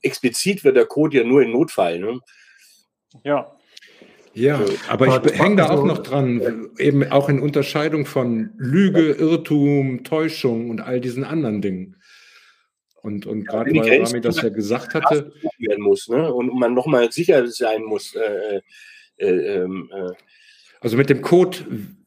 explizit 0.00 0.64
wird 0.64 0.76
der 0.76 0.86
Code 0.86 1.18
ja 1.18 1.24
nur 1.24 1.42
in 1.42 1.52
Notfall. 1.52 1.98
Ne? 1.98 2.18
Ja. 3.24 3.52
Ja, 4.34 4.58
aber 4.88 5.08
ich 5.26 5.38
hänge 5.38 5.56
da 5.56 5.68
auch 5.68 5.84
noch 5.84 5.98
dran, 5.98 6.70
eben 6.78 7.04
auch 7.12 7.28
in 7.28 7.38
Unterscheidung 7.38 8.06
von 8.06 8.54
Lüge, 8.56 9.12
Irrtum, 9.12 10.04
Täuschung 10.04 10.70
und 10.70 10.80
all 10.80 11.02
diesen 11.02 11.22
anderen 11.22 11.60
Dingen. 11.60 11.96
Und, 13.02 13.26
und 13.26 13.44
gerade 13.44 13.70
weil 13.74 14.02
Rami 14.02 14.20
das 14.20 14.40
ja 14.42 14.48
gesagt 14.48 14.94
hatte. 14.94 15.32
Werden 15.58 15.82
muss, 15.82 16.08
ne? 16.08 16.32
Und 16.32 16.54
man 16.58 16.72
nochmal 16.74 17.10
sicher 17.10 17.46
sein 17.48 17.82
muss. 17.82 18.14
Äh, 18.14 18.60
äh, 19.16 19.56
ähm, 19.56 19.90
äh, 19.92 20.12
also 20.80 20.96
mit 20.96 21.10
dem 21.10 21.20
Code 21.20 21.58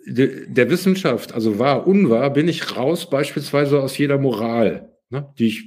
der 0.08 0.70
Wissenschaft, 0.70 1.34
also 1.34 1.58
wahr, 1.58 1.88
unwahr, 1.88 2.32
bin 2.32 2.48
ich 2.48 2.76
raus 2.76 3.10
beispielsweise 3.10 3.82
aus 3.82 3.98
jeder 3.98 4.20
Moral, 4.20 4.92
ne? 5.10 5.34
die, 5.40 5.48
ich, 5.48 5.64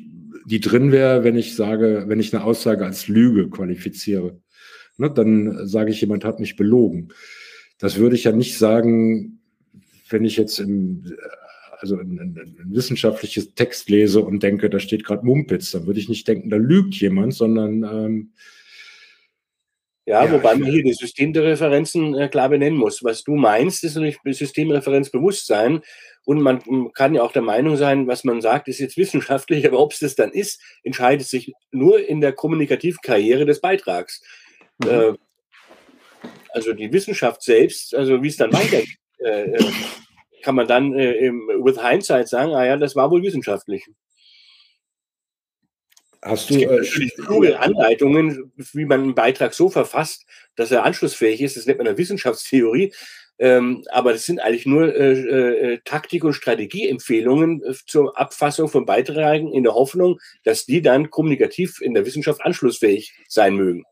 die 0.47 0.61
drin 0.61 0.93
wäre, 0.93 1.25
wenn 1.25 1.37
ich 1.37 1.57
sage, 1.57 2.05
wenn 2.07 2.21
ich 2.21 2.33
eine 2.33 2.45
Aussage 2.45 2.85
als 2.85 3.09
Lüge 3.09 3.51
qualifiziere 3.51 4.39
ne, 4.99 5.11
dann 5.11 5.67
sage 5.67 5.91
ich, 5.91 6.01
jemand 6.01 6.25
hat 6.25 6.41
mich 6.41 6.57
belogen. 6.57 7.09
Das 7.79 7.97
würde 7.97 8.17
ich 8.17 8.25
ja 8.25 8.33
nicht 8.33 8.59
sagen, 8.59 9.41
wenn 10.11 10.25
ich 10.25 10.37
jetzt 10.37 10.59
im, 10.59 11.05
also 11.81 11.97
ein, 11.97 12.19
ein, 12.19 12.37
ein 12.37 12.75
wissenschaftliches 12.75 13.55
Text 13.55 13.89
lese 13.89 14.21
und 14.21 14.43
denke, 14.43 14.71
da 14.71 14.79
steht 14.79 15.05
gerade 15.05 15.25
Mumpitz, 15.25 15.71
dann 15.71 15.87
würde 15.87 16.01
ich 16.01 16.09
nicht 16.09 16.27
denken, 16.27 16.51
da 16.51 16.57
lügt 16.57 16.95
jemand, 16.97 17.35
sondern 17.35 17.83
ähm, 17.85 18.33
ja, 20.09 20.25
ja, 20.25 20.33
wobei 20.33 20.55
man 20.55 20.71
hier 20.71 20.83
die 20.83 20.95
Systemreferenzen 20.95 22.15
äh, 22.15 22.29
klar 22.29 22.49
benennen 22.49 22.79
muss. 22.79 23.05
Was 23.05 23.25
du 23.25 23.37
meinst, 23.37 23.85
ist 23.85 23.95
natürlich 23.95 24.39
Systemreferenzbewusstsein. 24.39 25.83
Und 26.25 26.41
man 26.41 26.63
kann 26.95 27.15
ja 27.15 27.23
auch 27.23 27.33
der 27.33 27.43
Meinung 27.43 27.77
sein, 27.77 28.07
was 28.07 28.25
man 28.25 28.41
sagt, 28.41 28.69
ist 28.69 28.79
jetzt 28.79 28.97
wissenschaftlich, 28.97 29.67
aber 29.67 29.79
ob 29.79 29.93
es 29.93 29.99
das 29.99 30.15
dann 30.15 30.33
ist, 30.33 30.63
entscheidet 30.83 31.27
sich 31.27 31.53
nur 31.73 32.07
in 32.07 32.23
der 32.23 32.33
kommunikativen 32.33 33.01
Karriere 33.03 33.45
des 33.45 33.61
Beitrags. 33.61 34.23
Mhm. 34.83 34.91
Äh, 34.91 35.13
also 36.55 36.73
die 36.73 36.91
Wissenschaft 36.91 37.43
selbst, 37.43 37.95
also 37.95 38.23
wie 38.23 38.29
es 38.29 38.37
dann 38.39 38.53
weitergeht, 38.53 38.97
äh, 39.19 39.43
äh, 39.43 39.73
kann 40.43 40.55
man 40.55 40.67
dann 40.67 40.93
äh, 40.99 41.31
with 41.31 41.81
hindsight 41.81 42.29
sagen, 42.29 42.53
ah 42.53 42.65
ja, 42.65 42.77
das 42.77 42.97
war 42.97 43.11
wohl 43.11 43.23
wissenschaftlich. 43.23 43.85
Hast 46.23 46.51
du 46.51 46.55
es 46.55 46.61
gibt 46.61 46.73
äh, 46.73 46.77
natürlich 46.77 47.15
kluge 47.15 47.61
Anleitungen, 47.61 48.53
wie 48.57 48.85
man 48.85 49.03
einen 49.03 49.15
Beitrag 49.15 49.55
so 49.55 49.69
verfasst, 49.69 50.27
dass 50.57 50.73
er 50.73 50.85
anschlussfähig 50.85 51.41
ist. 51.41 51.57
Das 51.57 51.67
nennt 51.67 51.79
man 51.79 51.87
eine 51.87 51.99
Wissenschaftstheorie. 51.99 52.93
Ähm, 53.41 53.85
aber 53.91 54.13
das 54.13 54.27
sind 54.27 54.41
eigentlich 54.41 54.67
nur 54.67 54.93
äh, 54.95 55.13
äh, 55.13 55.79
Taktik- 55.85 56.25
und 56.25 56.33
Strategieempfehlungen 56.33 57.63
äh, 57.63 57.73
zur 57.87 58.19
Abfassung 58.19 58.69
von 58.69 58.85
Beiträgen 58.85 59.53
in 59.53 59.63
der 59.63 59.75
Hoffnung, 59.75 60.19
dass 60.43 60.67
die 60.67 60.83
dann 60.83 61.11
kommunikativ 61.11 61.81
in 61.81 61.95
der 61.95 62.05
Wissenschaft 62.05 62.45
anschlussfähig 62.45 63.15
sein 63.29 63.55
mögen. 63.55 63.85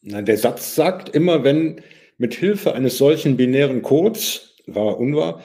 Na, 0.00 0.22
der 0.22 0.38
Satz 0.38 0.74
sagt 0.74 1.10
immer, 1.10 1.44
wenn 1.44 1.82
mit 2.16 2.34
Hilfe 2.34 2.74
eines 2.74 2.96
solchen 2.96 3.36
binären 3.36 3.82
Codes, 3.82 4.53
wahr, 4.66 4.98
unwahr, 4.98 5.42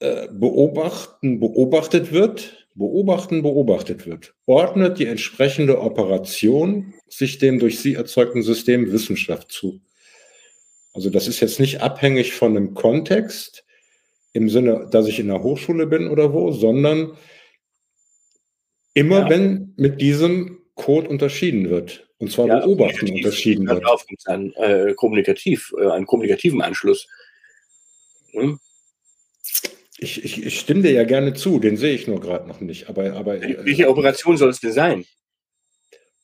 äh, 0.00 0.28
beobachten, 0.30 1.40
beobachtet 1.40 2.12
wird, 2.12 2.68
beobachten, 2.74 3.42
beobachtet 3.42 4.06
wird, 4.06 4.34
ordnet 4.46 4.98
die 4.98 5.06
entsprechende 5.06 5.80
Operation 5.80 6.94
sich 7.08 7.38
dem 7.38 7.58
durch 7.58 7.78
sie 7.78 7.94
erzeugten 7.94 8.42
System 8.42 8.90
Wissenschaft 8.92 9.52
zu. 9.52 9.80
Also 10.92 11.10
das 11.10 11.28
ist 11.28 11.40
jetzt 11.40 11.60
nicht 11.60 11.80
abhängig 11.80 12.34
von 12.34 12.56
einem 12.56 12.74
Kontext 12.74 13.64
im 14.32 14.48
Sinne, 14.48 14.88
dass 14.90 15.06
ich 15.06 15.20
in 15.20 15.28
der 15.28 15.42
Hochschule 15.42 15.86
bin 15.86 16.08
oder 16.08 16.32
wo, 16.32 16.52
sondern 16.52 17.16
immer 18.94 19.20
ja. 19.20 19.30
wenn 19.30 19.74
mit 19.76 20.00
diesem 20.00 20.58
Code 20.74 21.08
unterschieden 21.08 21.70
wird. 21.70 22.08
Und 22.18 22.32
zwar 22.32 22.46
ja, 22.46 22.60
beobachten 22.60 23.10
unterschieden 23.10 23.68
wird. 23.68 23.84
An, 24.26 24.52
äh, 24.54 24.94
kommunikativ, 24.94 25.72
äh, 25.78 25.86
an 25.86 26.06
kommunikativen 26.06 26.62
Anschluss. 26.62 27.08
Hm? 28.34 28.58
Ich, 29.98 30.24
ich, 30.24 30.44
ich, 30.44 30.60
stimme 30.60 30.82
dir 30.82 30.92
ja 30.92 31.04
gerne 31.04 31.34
zu, 31.34 31.60
den 31.60 31.76
sehe 31.76 31.94
ich 31.94 32.06
nur 32.06 32.20
gerade 32.20 32.46
noch 32.48 32.60
nicht. 32.60 32.88
Aber, 32.88 33.12
aber, 33.14 33.42
äh, 33.42 33.64
Welche 33.64 33.88
Operation 33.88 34.36
soll 34.36 34.50
es 34.50 34.60
denn 34.60 34.72
sein? 34.72 35.04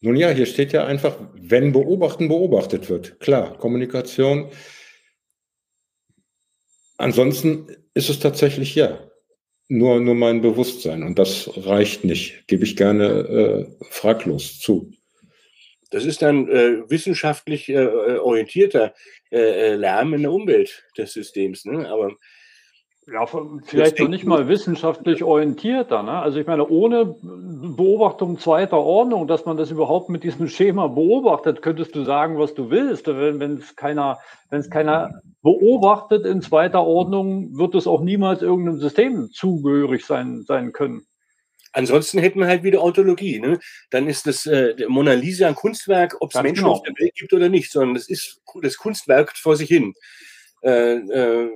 Nun 0.00 0.16
ja, 0.16 0.30
hier 0.30 0.46
steht 0.46 0.72
ja 0.72 0.86
einfach, 0.86 1.16
wenn 1.34 1.72
beobachten 1.72 2.28
beobachtet 2.28 2.88
wird. 2.88 3.20
Klar, 3.20 3.56
Kommunikation. 3.58 4.50
Ansonsten 6.96 7.66
ist 7.94 8.10
es 8.10 8.18
tatsächlich 8.18 8.74
ja 8.74 9.10
nur, 9.68 10.00
nur 10.00 10.14
mein 10.14 10.40
Bewusstsein 10.40 11.02
und 11.02 11.18
das 11.18 11.50
reicht 11.64 12.04
nicht, 12.04 12.46
gebe 12.48 12.64
ich 12.64 12.76
gerne 12.76 13.06
äh, 13.06 13.84
fraglos 13.90 14.58
zu. 14.58 14.92
Das 15.90 16.04
ist 16.04 16.22
dann 16.22 16.48
äh, 16.48 16.88
wissenschaftlich 16.90 17.68
äh, 17.68 17.74
äh 17.74 18.18
orientierter 18.18 18.94
äh, 19.30 19.38
äh, 19.72 19.74
Lärm 19.76 20.14
in 20.14 20.22
der 20.22 20.32
Umwelt 20.32 20.84
des 20.98 21.12
Systems. 21.12 21.64
Ne? 21.64 21.88
Aber 21.88 22.12
ja, 23.06 23.26
vielleicht 23.64 23.98
noch 23.98 24.08
nicht 24.08 24.24
mal 24.24 24.48
wissenschaftlich 24.48 25.24
orientierter. 25.24 26.02
Ne? 26.02 26.12
Also 26.12 26.38
ich 26.38 26.46
meine, 26.46 26.68
ohne 26.68 27.16
Beobachtung 27.22 28.38
zweiter 28.38 28.78
Ordnung, 28.78 29.26
dass 29.26 29.46
man 29.46 29.56
das 29.56 29.70
überhaupt 29.70 30.10
mit 30.10 30.22
diesem 30.22 30.48
Schema 30.48 30.86
beobachtet, 30.86 31.62
könntest 31.62 31.94
du 31.94 32.04
sagen, 32.04 32.38
was 32.38 32.54
du 32.54 32.70
willst. 32.70 33.06
Wenn 33.06 33.58
es 33.58 33.74
keiner, 33.74 34.18
wenn 34.50 34.60
es 34.60 34.70
keiner 34.70 35.22
beobachtet 35.42 36.26
in 36.26 36.42
zweiter 36.42 36.84
Ordnung, 36.84 37.56
wird 37.56 37.74
es 37.74 37.86
auch 37.86 38.02
niemals 38.02 38.42
irgendeinem 38.42 38.78
System 38.78 39.28
zugehörig 39.32 40.04
sein, 40.04 40.42
sein 40.46 40.72
können. 40.72 41.06
Ansonsten 41.72 42.18
hätten 42.18 42.40
wir 42.40 42.46
halt 42.46 42.62
wieder 42.62 42.80
Autologie. 42.80 43.38
Ne? 43.38 43.58
Dann 43.90 44.08
ist 44.08 44.26
das 44.26 44.46
äh, 44.46 44.74
Mona 44.88 45.12
Lisa 45.12 45.46
ein 45.46 45.54
Kunstwerk, 45.54 46.16
ob 46.20 46.34
es 46.34 46.42
Menschen 46.42 46.64
genau. 46.64 46.72
auf 46.72 46.82
der 46.82 46.94
Welt 46.98 47.14
gibt 47.14 47.32
oder 47.32 47.48
nicht, 47.48 47.70
sondern 47.70 47.94
das 47.94 48.08
ist 48.08 48.40
das 48.62 48.76
Kunstwerk 48.76 49.36
vor 49.36 49.56
sich 49.56 49.68
hin. 49.68 49.94
Äh, 50.62 50.96
äh, 50.96 51.50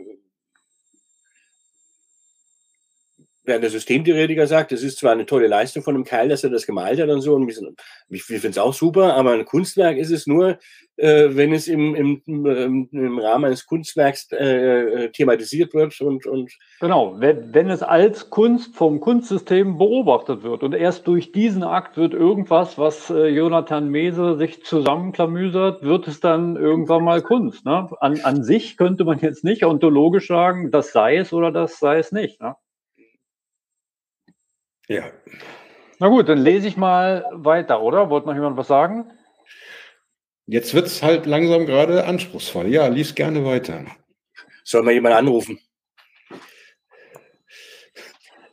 während 3.44 3.62
der 3.62 3.70
Systemtheoretiker 3.70 4.46
sagt, 4.46 4.72
das 4.72 4.82
ist 4.82 4.98
zwar 4.98 5.12
eine 5.12 5.26
tolle 5.26 5.46
Leistung 5.46 5.82
von 5.82 5.94
einem 5.94 6.04
Kerl, 6.04 6.28
dass 6.28 6.44
er 6.44 6.50
das 6.50 6.66
gemalt 6.66 7.00
hat 7.00 7.08
und 7.08 7.20
so, 7.20 7.34
und 7.34 7.46
wir, 7.46 7.72
wir 8.08 8.20
finden 8.20 8.50
es 8.50 8.58
auch 8.58 8.74
super, 8.74 9.14
aber 9.14 9.32
ein 9.32 9.44
Kunstwerk 9.44 9.98
ist 9.98 10.10
es 10.10 10.26
nur, 10.26 10.58
äh, 10.96 11.30
wenn 11.30 11.52
es 11.52 11.66
im, 11.66 11.94
im, 11.94 12.22
im, 12.26 12.88
im 12.92 13.18
Rahmen 13.18 13.46
eines 13.46 13.66
Kunstwerks 13.66 14.30
äh, 14.32 15.04
äh 15.04 15.10
thematisiert 15.10 15.74
wird 15.74 16.00
und, 16.00 16.26
und 16.26 16.52
genau, 16.80 17.16
wenn, 17.18 17.52
wenn 17.52 17.68
es 17.68 17.82
als 17.82 18.30
Kunst 18.30 18.76
vom 18.76 19.00
Kunstsystem 19.00 19.76
beobachtet 19.76 20.42
wird 20.42 20.62
und 20.62 20.72
erst 20.72 21.06
durch 21.06 21.32
diesen 21.32 21.64
Akt 21.64 21.96
wird 21.96 22.14
irgendwas, 22.14 22.78
was 22.78 23.10
äh, 23.10 23.26
Jonathan 23.26 23.88
Mese 23.88 24.36
sich 24.36 24.64
zusammenklamüsert, 24.64 25.82
wird 25.82 26.06
es 26.06 26.20
dann 26.20 26.56
irgendwann 26.56 27.04
mal 27.04 27.22
Kunst. 27.22 27.64
Ne? 27.64 27.88
An, 28.00 28.20
an 28.22 28.44
sich 28.44 28.76
könnte 28.76 29.04
man 29.04 29.18
jetzt 29.18 29.44
nicht 29.44 29.64
ontologisch 29.64 30.28
sagen, 30.28 30.70
das 30.70 30.92
sei 30.92 31.16
es 31.16 31.32
oder 31.32 31.50
das 31.50 31.80
sei 31.80 31.98
es 31.98 32.12
nicht. 32.12 32.40
Ne? 32.40 32.54
Ja. 34.88 35.04
Na 35.98 36.08
gut, 36.08 36.28
dann 36.28 36.38
lese 36.38 36.68
ich 36.68 36.76
mal 36.76 37.24
weiter, 37.32 37.82
oder? 37.82 38.10
Wollte 38.10 38.26
noch 38.26 38.34
jemand 38.34 38.56
was 38.56 38.68
sagen? 38.68 39.10
Jetzt 40.46 40.74
wird 40.74 40.86
es 40.86 41.02
halt 41.02 41.24
langsam 41.24 41.64
gerade 41.64 42.04
anspruchsvoll. 42.04 42.66
Ja, 42.66 42.86
lies 42.88 43.14
gerne 43.14 43.44
weiter. 43.44 43.84
Soll 44.62 44.82
mal 44.82 44.92
jemand 44.92 45.14
anrufen? 45.14 45.58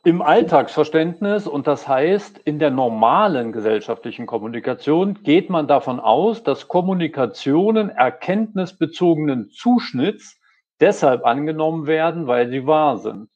Im 0.04 0.22
Alltagsverständnis, 0.22 1.46
und 1.46 1.68
das 1.68 1.88
heißt 1.88 2.40
in 2.40 2.58
der 2.58 2.72
normalen 2.72 3.52
gesellschaftlichen 3.52 4.26
Kommunikation, 4.26 5.22
geht 5.22 5.50
man 5.50 5.68
davon 5.68 6.00
aus, 6.00 6.42
dass 6.42 6.68
Kommunikationen 6.68 7.90
erkenntnisbezogenen 7.90 9.50
Zuschnitts 9.50 10.40
deshalb 10.80 11.24
angenommen 11.24 11.86
werden, 11.86 12.26
weil 12.26 12.50
sie 12.50 12.66
wahr 12.66 12.98
sind. 12.98 13.30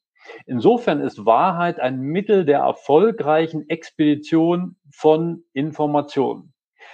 Insofern 0.46 1.02
ist 1.02 1.26
Wahrheit 1.26 1.80
ein 1.80 2.00
Mittel 2.00 2.46
der 2.46 2.60
erfolgreichen 2.60 3.70
Expedition 3.70 4.76
von 4.92 5.44
Informationen. 5.54 6.54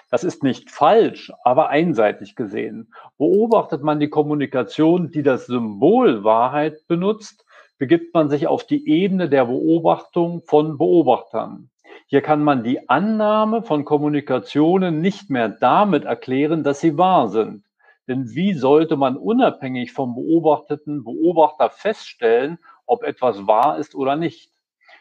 Das 0.09 0.23
ist 0.23 0.43
nicht 0.43 0.71
falsch, 0.71 1.31
aber 1.43 1.69
einseitig 1.69 2.35
gesehen. 2.35 2.93
Beobachtet 3.17 3.81
man 3.81 3.99
die 3.99 4.09
Kommunikation, 4.09 5.11
die 5.11 5.23
das 5.23 5.45
Symbol 5.45 6.23
Wahrheit 6.23 6.85
benutzt, 6.87 7.45
begibt 7.77 8.13
man 8.13 8.29
sich 8.29 8.47
auf 8.47 8.65
die 8.65 8.87
Ebene 8.89 9.29
der 9.29 9.45
Beobachtung 9.45 10.43
von 10.45 10.77
Beobachtern. 10.77 11.69
Hier 12.07 12.21
kann 12.21 12.43
man 12.43 12.63
die 12.63 12.89
Annahme 12.89 13.63
von 13.63 13.85
Kommunikationen 13.85 14.99
nicht 14.99 15.29
mehr 15.29 15.47
damit 15.47 16.03
erklären, 16.03 16.63
dass 16.63 16.81
sie 16.81 16.97
wahr 16.97 17.29
sind. 17.29 17.63
Denn 18.07 18.35
wie 18.35 18.53
sollte 18.53 18.97
man 18.97 19.15
unabhängig 19.15 19.93
vom 19.93 20.15
beobachteten 20.15 21.05
Beobachter 21.05 21.69
feststellen, 21.69 22.59
ob 22.91 23.03
etwas 23.03 23.47
wahr 23.47 23.79
ist 23.79 23.95
oder 23.95 24.17
nicht. 24.17 24.51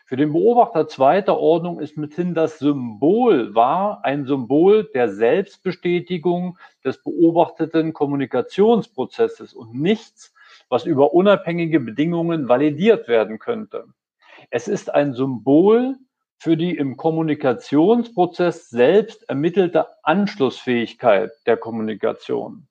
Für 0.07 0.16
den 0.16 0.32
Beobachter 0.32 0.86
zweiter 0.86 1.38
Ordnung 1.38 1.80
ist 1.80 1.97
mithin 1.97 2.34
das 2.34 2.59
Symbol 2.59 3.55
wahr 3.55 4.01
ein 4.05 4.26
Symbol 4.26 4.84
der 4.95 5.09
Selbstbestätigung 5.09 6.57
des 6.84 7.03
beobachteten 7.03 7.93
Kommunikationsprozesses 7.93 9.55
und 9.55 9.74
nichts, 9.74 10.32
was 10.68 10.84
über 10.84 11.14
unabhängige 11.14 11.80
Bedingungen 11.80 12.49
validiert 12.49 13.09
werden 13.09 13.38
könnte. 13.41 13.86
Es 14.51 14.68
ist 14.68 14.95
ein 14.95 15.14
Symbol 15.14 15.97
für 16.38 16.57
die 16.57 16.76
im 16.76 16.97
Kommunikationsprozess 16.97 18.70
selbst 18.70 19.28
ermittelte 19.28 19.88
Anschlussfähigkeit 20.05 21.32
der 21.47 21.57
Kommunikation. 21.57 22.66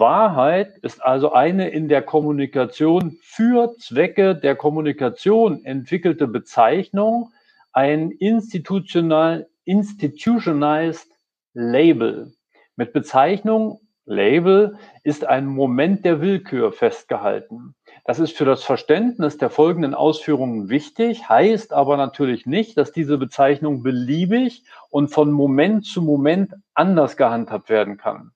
Wahrheit 0.00 0.78
ist 0.78 1.04
also 1.04 1.32
eine 1.32 1.68
in 1.68 1.88
der 1.88 2.02
Kommunikation 2.02 3.16
für 3.22 3.76
Zwecke 3.78 4.34
der 4.34 4.56
Kommunikation 4.56 5.64
entwickelte 5.64 6.26
Bezeichnung, 6.26 7.30
ein 7.72 8.10
institutional, 8.10 9.46
institutionalized 9.64 11.12
Label. 11.52 12.32
Mit 12.74 12.92
Bezeichnung 12.92 13.80
Label 14.04 14.78
ist 15.04 15.24
ein 15.24 15.46
Moment 15.46 16.04
der 16.04 16.20
Willkür 16.20 16.72
festgehalten. 16.72 17.76
Das 18.04 18.18
ist 18.18 18.36
für 18.36 18.44
das 18.44 18.64
Verständnis 18.64 19.38
der 19.38 19.48
folgenden 19.48 19.94
Ausführungen 19.94 20.68
wichtig, 20.70 21.28
heißt 21.28 21.72
aber 21.72 21.96
natürlich 21.96 22.46
nicht, 22.46 22.76
dass 22.76 22.90
diese 22.90 23.16
Bezeichnung 23.16 23.84
beliebig 23.84 24.64
und 24.90 25.08
von 25.08 25.30
Moment 25.30 25.86
zu 25.86 26.02
Moment 26.02 26.52
anders 26.74 27.16
gehandhabt 27.16 27.70
werden 27.70 27.96
kann. 27.96 28.33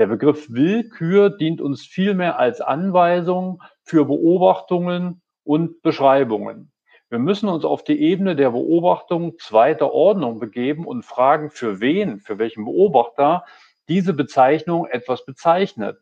Der 0.00 0.06
Begriff 0.06 0.48
Willkür 0.48 1.28
dient 1.28 1.60
uns 1.60 1.84
vielmehr 1.84 2.38
als 2.38 2.62
Anweisung 2.62 3.62
für 3.82 4.06
Beobachtungen 4.06 5.20
und 5.44 5.82
Beschreibungen. 5.82 6.72
Wir 7.10 7.18
müssen 7.18 7.50
uns 7.50 7.66
auf 7.66 7.84
die 7.84 8.00
Ebene 8.00 8.34
der 8.34 8.52
Beobachtung 8.52 9.38
zweiter 9.38 9.92
Ordnung 9.92 10.40
begeben 10.40 10.86
und 10.86 11.04
fragen, 11.04 11.50
für 11.50 11.82
wen, 11.82 12.18
für 12.20 12.38
welchen 12.38 12.64
Beobachter 12.64 13.44
diese 13.90 14.14
Bezeichnung 14.14 14.86
etwas 14.86 15.26
bezeichnet. 15.26 15.98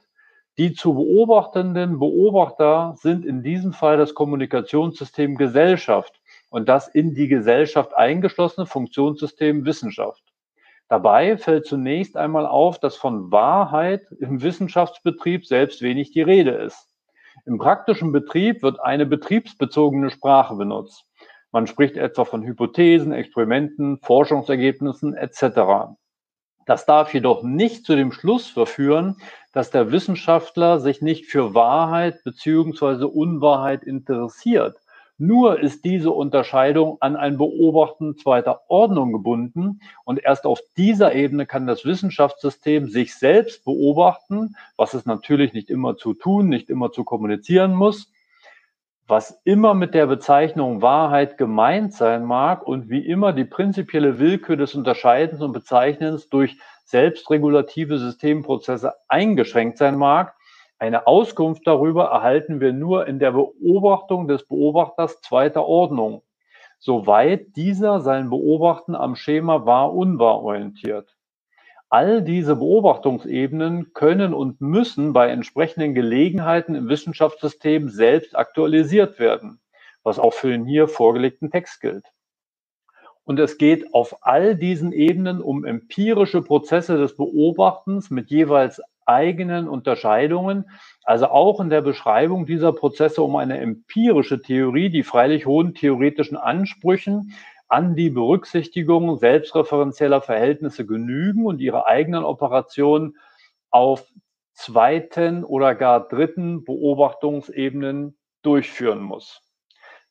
Die 0.58 0.74
zu 0.74 0.94
beobachtenden 0.94 1.98
Beobachter 1.98 2.94
sind 2.98 3.26
in 3.26 3.42
diesem 3.42 3.72
Fall 3.72 3.96
das 3.96 4.14
Kommunikationssystem 4.14 5.34
Gesellschaft 5.34 6.20
und 6.50 6.68
das 6.68 6.86
in 6.86 7.14
die 7.14 7.26
Gesellschaft 7.26 7.96
eingeschlossene 7.96 8.66
Funktionssystem 8.66 9.64
Wissenschaft. 9.64 10.22
Dabei 10.88 11.36
fällt 11.36 11.66
zunächst 11.66 12.16
einmal 12.16 12.46
auf, 12.46 12.78
dass 12.78 12.96
von 12.96 13.30
Wahrheit 13.30 14.10
im 14.20 14.42
Wissenschaftsbetrieb 14.42 15.46
selbst 15.46 15.82
wenig 15.82 16.12
die 16.12 16.22
Rede 16.22 16.52
ist. 16.52 16.88
Im 17.44 17.58
praktischen 17.58 18.10
Betrieb 18.10 18.62
wird 18.62 18.80
eine 18.80 19.06
betriebsbezogene 19.06 20.10
Sprache 20.10 20.54
benutzt. 20.54 21.04
Man 21.52 21.66
spricht 21.66 21.96
etwa 21.96 22.24
von 22.24 22.42
Hypothesen, 22.42 23.12
Experimenten, 23.12 23.98
Forschungsergebnissen 24.02 25.14
etc. 25.14 25.94
Das 26.66 26.84
darf 26.84 27.14
jedoch 27.14 27.42
nicht 27.42 27.84
zu 27.84 27.96
dem 27.96 28.12
Schluss 28.12 28.48
verführen, 28.48 29.16
dass 29.52 29.70
der 29.70 29.90
Wissenschaftler 29.92 30.80
sich 30.80 31.00
nicht 31.00 31.26
für 31.26 31.54
Wahrheit 31.54 32.22
bzw. 32.24 33.04
Unwahrheit 33.04 33.82
interessiert, 33.82 34.76
nur 35.18 35.58
ist 35.58 35.84
diese 35.84 36.12
Unterscheidung 36.12 36.98
an 37.00 37.16
ein 37.16 37.38
Beobachten 37.38 38.16
zweiter 38.16 38.62
Ordnung 38.68 39.12
gebunden. 39.12 39.80
Und 40.04 40.22
erst 40.22 40.46
auf 40.46 40.60
dieser 40.76 41.12
Ebene 41.12 41.44
kann 41.44 41.66
das 41.66 41.84
Wissenschaftssystem 41.84 42.88
sich 42.88 43.16
selbst 43.16 43.64
beobachten, 43.64 44.54
was 44.76 44.94
es 44.94 45.06
natürlich 45.06 45.52
nicht 45.52 45.70
immer 45.70 45.96
zu 45.96 46.14
tun, 46.14 46.48
nicht 46.48 46.70
immer 46.70 46.92
zu 46.92 47.02
kommunizieren 47.02 47.74
muss, 47.74 48.12
was 49.08 49.40
immer 49.42 49.74
mit 49.74 49.92
der 49.92 50.06
Bezeichnung 50.06 50.82
Wahrheit 50.82 51.36
gemeint 51.36 51.94
sein 51.94 52.24
mag 52.24 52.64
und 52.64 52.88
wie 52.88 53.04
immer 53.04 53.32
die 53.32 53.44
prinzipielle 53.44 54.20
Willkür 54.20 54.56
des 54.56 54.76
Unterscheidens 54.76 55.40
und 55.40 55.52
Bezeichnens 55.52 56.28
durch 56.28 56.58
selbstregulative 56.84 57.98
Systemprozesse 57.98 58.94
eingeschränkt 59.08 59.78
sein 59.78 59.96
mag, 59.96 60.34
eine 60.78 61.08
Auskunft 61.08 61.66
darüber 61.66 62.04
erhalten 62.06 62.60
wir 62.60 62.72
nur 62.72 63.06
in 63.08 63.18
der 63.18 63.32
Beobachtung 63.32 64.28
des 64.28 64.46
Beobachters 64.46 65.20
zweiter 65.20 65.64
Ordnung, 65.64 66.22
soweit 66.78 67.56
dieser 67.56 68.00
sein 68.00 68.30
Beobachten 68.30 68.94
am 68.94 69.16
Schema 69.16 69.66
wahr-unwahr 69.66 70.40
orientiert. 70.40 71.16
All 71.90 72.22
diese 72.22 72.54
Beobachtungsebenen 72.54 73.92
können 73.92 74.34
und 74.34 74.60
müssen 74.60 75.12
bei 75.12 75.30
entsprechenden 75.30 75.94
Gelegenheiten 75.94 76.76
im 76.76 76.88
Wissenschaftssystem 76.88 77.88
selbst 77.88 78.36
aktualisiert 78.36 79.18
werden, 79.18 79.60
was 80.04 80.20
auch 80.20 80.34
für 80.34 80.50
den 80.50 80.64
hier 80.64 80.86
vorgelegten 80.86 81.50
Text 81.50 81.80
gilt. 81.80 82.04
Und 83.24 83.40
es 83.40 83.58
geht 83.58 83.92
auf 83.94 84.18
all 84.20 84.54
diesen 84.54 84.92
Ebenen 84.92 85.42
um 85.42 85.64
empirische 85.64 86.40
Prozesse 86.40 86.98
des 86.98 87.16
Beobachtens 87.16 88.10
mit 88.10 88.30
jeweils 88.30 88.80
eigenen 89.08 89.68
Unterscheidungen, 89.68 90.70
also 91.02 91.26
auch 91.26 91.60
in 91.60 91.70
der 91.70 91.80
Beschreibung 91.80 92.46
dieser 92.46 92.72
Prozesse 92.72 93.22
um 93.22 93.36
eine 93.36 93.58
empirische 93.58 94.42
Theorie, 94.42 94.90
die 94.90 95.02
freilich 95.02 95.46
hohen 95.46 95.74
theoretischen 95.74 96.36
Ansprüchen 96.36 97.32
an 97.68 97.94
die 97.94 98.10
Berücksichtigung 98.10 99.18
selbstreferenzieller 99.18 100.20
Verhältnisse 100.20 100.86
genügen 100.86 101.46
und 101.46 101.60
ihre 101.60 101.86
eigenen 101.86 102.24
Operationen 102.24 103.16
auf 103.70 104.06
zweiten 104.52 105.44
oder 105.44 105.74
gar 105.74 106.08
dritten 106.08 106.64
Beobachtungsebenen 106.64 108.16
durchführen 108.42 109.00
muss. 109.00 109.42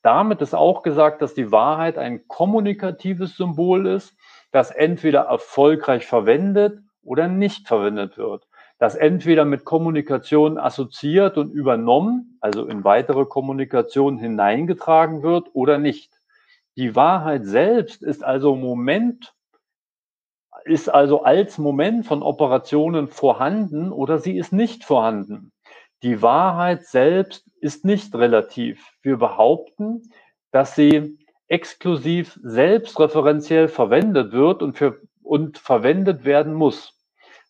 Damit 0.02 0.40
ist 0.40 0.54
auch 0.54 0.82
gesagt, 0.82 1.22
dass 1.22 1.34
die 1.34 1.50
Wahrheit 1.52 1.98
ein 1.98 2.26
kommunikatives 2.28 3.36
Symbol 3.36 3.86
ist, 3.86 4.16
das 4.52 4.70
entweder 4.70 5.22
erfolgreich 5.22 6.06
verwendet 6.06 6.80
oder 7.02 7.28
nicht 7.28 7.66
verwendet 7.66 8.16
wird 8.16 8.47
das 8.78 8.94
entweder 8.94 9.44
mit 9.44 9.64
Kommunikation 9.64 10.56
assoziiert 10.56 11.36
und 11.36 11.52
übernommen, 11.52 12.38
also 12.40 12.66
in 12.66 12.84
weitere 12.84 13.24
Kommunikation 13.24 14.18
hineingetragen 14.18 15.22
wird 15.22 15.48
oder 15.52 15.78
nicht. 15.78 16.12
Die 16.76 16.94
Wahrheit 16.94 17.44
selbst 17.44 18.02
ist 18.04 18.22
also 18.22 18.54
Moment, 18.54 19.34
ist 20.64 20.88
also 20.88 21.24
als 21.24 21.58
Moment 21.58 22.06
von 22.06 22.22
Operationen 22.22 23.08
vorhanden 23.08 23.90
oder 23.90 24.18
sie 24.18 24.38
ist 24.38 24.52
nicht 24.52 24.84
vorhanden. 24.84 25.50
Die 26.04 26.22
Wahrheit 26.22 26.86
selbst 26.86 27.50
ist 27.60 27.84
nicht 27.84 28.14
relativ. 28.14 28.92
Wir 29.02 29.16
behaupten, 29.16 30.02
dass 30.52 30.76
sie 30.76 31.18
exklusiv 31.48 32.38
selbstreferenziell 32.42 33.66
verwendet 33.66 34.32
wird 34.32 34.62
und, 34.62 34.74
für, 34.76 35.00
und 35.22 35.58
verwendet 35.58 36.24
werden 36.24 36.54
muss. 36.54 36.97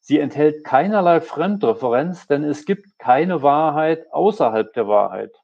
Sie 0.01 0.19
enthält 0.19 0.65
keinerlei 0.65 1.21
Fremdreferenz, 1.21 2.27
denn 2.27 2.45
es 2.45 2.65
gibt 2.65 2.99
keine 2.99 3.43
Wahrheit 3.43 4.07
außerhalb 4.13 4.73
der 4.73 4.89
Wahrheit. 4.89 5.35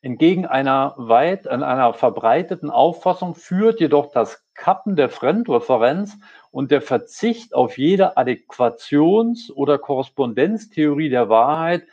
Entgegen 0.00 0.46
einer 0.46 0.94
weit, 0.96 1.48
an 1.48 1.64
einer 1.64 1.92
verbreiteten 1.92 2.70
Auffassung 2.70 3.34
führt 3.34 3.80
jedoch 3.80 4.12
das 4.12 4.44
Kappen 4.54 4.94
der 4.94 5.08
Fremdreferenz 5.08 6.16
und 6.52 6.70
der 6.70 6.82
Verzicht 6.82 7.52
auf 7.52 7.78
jede 7.78 8.16
Adäquations- 8.16 9.50
oder 9.52 9.78
Korrespondenztheorie 9.78 11.08
der 11.08 11.28
Wahrheit 11.28 11.84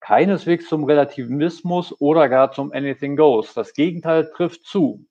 keineswegs 0.00 0.68
zum 0.68 0.84
Relativismus 0.84 1.98
oder 2.00 2.28
gar 2.28 2.52
zum 2.52 2.72
Anything 2.72 3.16
Goes. 3.16 3.54
Das 3.54 3.72
Gegenteil 3.72 4.30
trifft 4.30 4.64
zu. 4.64 5.06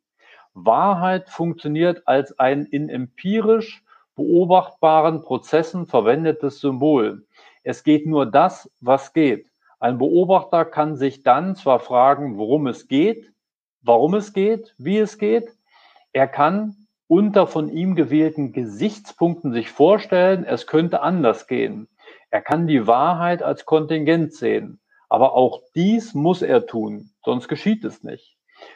Wahrheit 0.53 1.29
funktioniert 1.29 2.07
als 2.07 2.37
ein 2.39 2.65
in 2.65 2.89
empirisch 2.89 3.82
beobachtbaren 4.15 5.21
Prozessen 5.21 5.85
verwendetes 5.85 6.59
Symbol. 6.59 7.25
Es 7.63 7.83
geht 7.83 8.05
nur 8.05 8.25
das, 8.25 8.69
was 8.81 9.13
geht. 9.13 9.47
Ein 9.79 9.97
Beobachter 9.97 10.65
kann 10.65 10.95
sich 10.95 11.23
dann 11.23 11.55
zwar 11.55 11.79
fragen, 11.79 12.37
worum 12.37 12.67
es 12.67 12.87
geht, 12.87 13.33
warum 13.81 14.13
es 14.13 14.33
geht, 14.33 14.73
wie 14.77 14.97
es 14.97 15.17
geht. 15.17 15.49
Er 16.13 16.27
kann 16.27 16.87
unter 17.07 17.47
von 17.47 17.69
ihm 17.69 17.95
gewählten 17.95 18.53
Gesichtspunkten 18.53 19.51
sich 19.51 19.69
vorstellen, 19.69 20.45
es 20.45 20.67
könnte 20.67 21.01
anders 21.01 21.47
gehen. 21.47 21.87
Er 22.29 22.41
kann 22.41 22.65
die 22.65 22.87
Wahrheit 22.87 23.43
als 23.43 23.65
Kontingent 23.65 24.33
sehen. 24.33 24.79
Aber 25.09 25.33
auch 25.33 25.61
dies 25.75 26.13
muss 26.13 26.41
er 26.41 26.65
tun, 26.65 27.11
sonst 27.23 27.47
geschieht 27.47 27.85
es 27.85 28.03
nicht. 28.03 28.35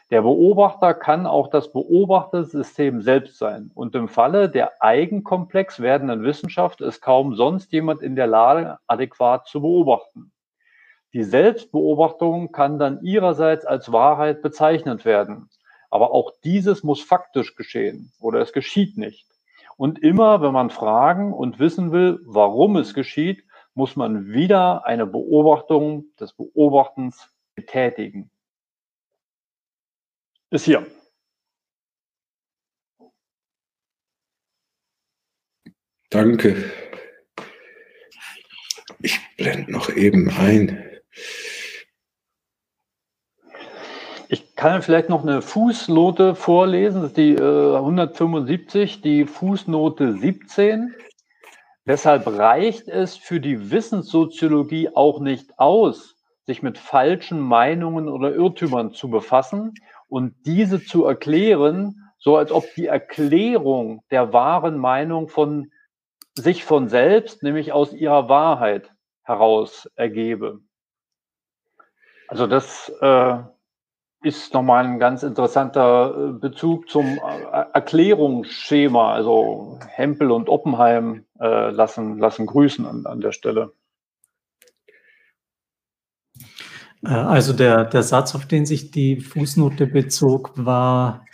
Der 0.10 0.22
Beobachter 0.22 0.94
kann 0.94 1.28
auch 1.28 1.50
das 1.50 1.72
Beobachtersystem 1.72 3.02
selbst 3.02 3.38
sein. 3.38 3.72
Und 3.74 3.94
im 3.96 4.08
Falle 4.08 4.50
der 4.50 4.82
eigenkomplex 4.82 5.82
werdenden 5.82 6.24
Wissenschaft 6.24 6.82
ist 6.82 7.02
kaum 7.02 7.36
sonst 7.36 7.72
jemand 7.74 8.02
in 8.02 8.16
der 8.16 8.28
Lage, 8.28 8.78
adäquat 8.88 9.48
zu 9.48 9.62
beobachten. 9.62 10.32
Die 11.14 11.24
Selbstbeobachtung 11.24 12.52
kann 12.52 12.80
dann 12.80 13.02
ihrerseits 13.02 13.66
als 13.66 13.92
Wahrheit 13.92 14.42
bezeichnet 14.42 15.04
werden. 15.04 15.50
Aber 15.90 16.12
auch 16.12 16.32
dieses 16.44 16.84
muss 16.84 17.02
faktisch 17.02 17.56
geschehen 17.56 18.12
oder 18.20 18.40
es 18.40 18.54
geschieht 18.54 18.98
nicht. 18.98 19.26
Und 19.78 20.00
immer, 20.00 20.42
wenn 20.42 20.54
man 20.54 20.70
fragen 20.70 21.34
und 21.34 21.60
wissen 21.60 21.92
will, 21.92 22.20
warum 22.26 22.78
es 22.78 22.94
geschieht, 22.94 23.44
muss 23.74 23.96
man 23.96 24.28
wieder 24.28 24.86
eine 24.86 25.06
Beobachtung 25.06 26.06
des 26.20 26.34
Beobachtens 26.34 27.30
betätigen. 27.56 28.32
Ist 30.50 30.64
hier. 30.64 30.88
Danke. 36.10 36.72
Ich 39.00 39.20
blende 39.36 39.72
noch 39.72 39.90
eben 39.90 40.30
ein. 40.30 40.84
Ich 44.30 44.56
kann 44.56 44.82
vielleicht 44.82 45.10
noch 45.10 45.24
eine 45.24 45.42
Fußnote 45.42 46.34
vorlesen, 46.36 47.02
das 47.02 47.12
ist 47.12 47.18
die 47.18 47.34
äh, 47.34 47.76
175, 47.76 49.02
die 49.02 49.26
Fußnote 49.26 50.18
17. 50.18 50.96
Deshalb 51.86 52.28
reicht 52.28 52.88
es 52.88 53.18
für 53.18 53.40
die 53.40 53.70
Wissenssoziologie 53.72 54.90
auch 54.96 55.20
nicht 55.20 55.60
aus, 55.60 56.16
sich 56.46 56.62
mit 56.62 56.78
falschen 56.78 57.40
Meinungen 57.40 58.08
oder 58.08 58.34
Irrtümern 58.34 58.94
zu 58.94 59.10
befassen 59.10 59.74
und 60.08 60.36
diese 60.46 60.84
zu 60.84 61.06
erklären, 61.06 62.12
so 62.18 62.38
als 62.38 62.52
ob 62.52 62.66
die 62.76 62.88
Erklärung 62.88 64.04
der 64.12 64.34
wahren 64.34 64.78
Meinung 64.78 65.28
von 65.28 65.72
sich 66.36 66.64
von 66.64 66.90
selbst, 66.90 67.44
nämlich 67.44 67.72
aus 67.72 67.94
ihrer 67.94 68.30
Wahrheit 68.30 68.92
heraus 69.24 69.90
ergebe. 69.96 70.60
Also 72.28 72.48
das 72.48 72.92
äh, 73.02 73.38
ist 74.22 74.54
nochmal 74.54 74.86
ein 74.86 75.00
ganz 75.00 75.24
interessanter 75.24 76.14
äh, 76.16 76.34
Bezug 76.34 76.90
zum 76.90 77.18
äh, 77.18 77.66
Erklärungsschema. 77.74 79.14
Also 79.14 79.80
Hempel 79.88 80.32
und 80.32 80.50
Oppenheim 80.50 81.26
äh, 81.40 81.70
lassen, 81.70 82.18
lassen 82.18 82.46
grüßen 82.46 82.86
an, 82.86 83.06
an 83.06 83.22
der 83.22 83.32
Stelle. 83.32 83.74
Äh, 86.97 86.97
also 87.14 87.54
der, 87.54 87.86
der 87.86 88.04
Satz, 88.04 88.36
auf 88.36 88.46
den 88.46 88.66
sich 88.66 88.92
die 88.92 89.22
Fußnote 89.22 89.88
bezog, 89.88 90.52
war, 90.56 91.26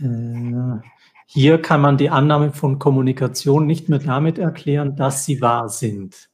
äh, 0.00 0.78
hier 1.26 1.60
kann 1.60 1.80
man 1.80 1.96
die 1.96 2.10
Annahme 2.10 2.52
von 2.52 2.78
Kommunikation 2.78 3.66
nicht 3.66 3.88
mehr 3.88 3.98
damit 3.98 4.38
erklären, 4.38 4.96
dass 4.96 5.24
sie 5.24 5.40
wahr 5.40 5.68
sind. 5.68 6.30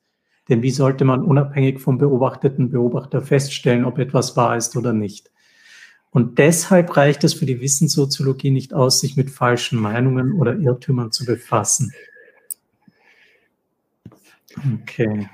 Denn 0.49 0.63
wie 0.63 0.71
sollte 0.71 1.05
man 1.05 1.23
unabhängig 1.23 1.81
vom 1.81 1.99
beobachteten 1.99 2.71
Beobachter 2.71 3.23
feststellen, 3.23 3.85
ob 3.85 3.99
etwas 3.99 4.37
wahr 4.37 4.57
ist 4.57 4.77
oder 4.77 4.93
nicht? 4.93 5.31
Und 6.11 6.39
deshalb 6.39 6.97
reicht 6.97 7.23
es 7.25 7.35
für 7.35 7.47
die 7.47 7.61
Wissenssoziologie 7.61 8.51
nicht 8.51 8.75
aus, 8.75 9.01
sich 9.01 9.17
mit 9.17 9.31
falschen 9.31 9.79
Meinungen 9.79 10.33
oder 10.33 10.57
Irrtümern 10.57 11.13
zu 11.13 11.25
befassen. 11.25 11.93
Okay. 14.83 15.29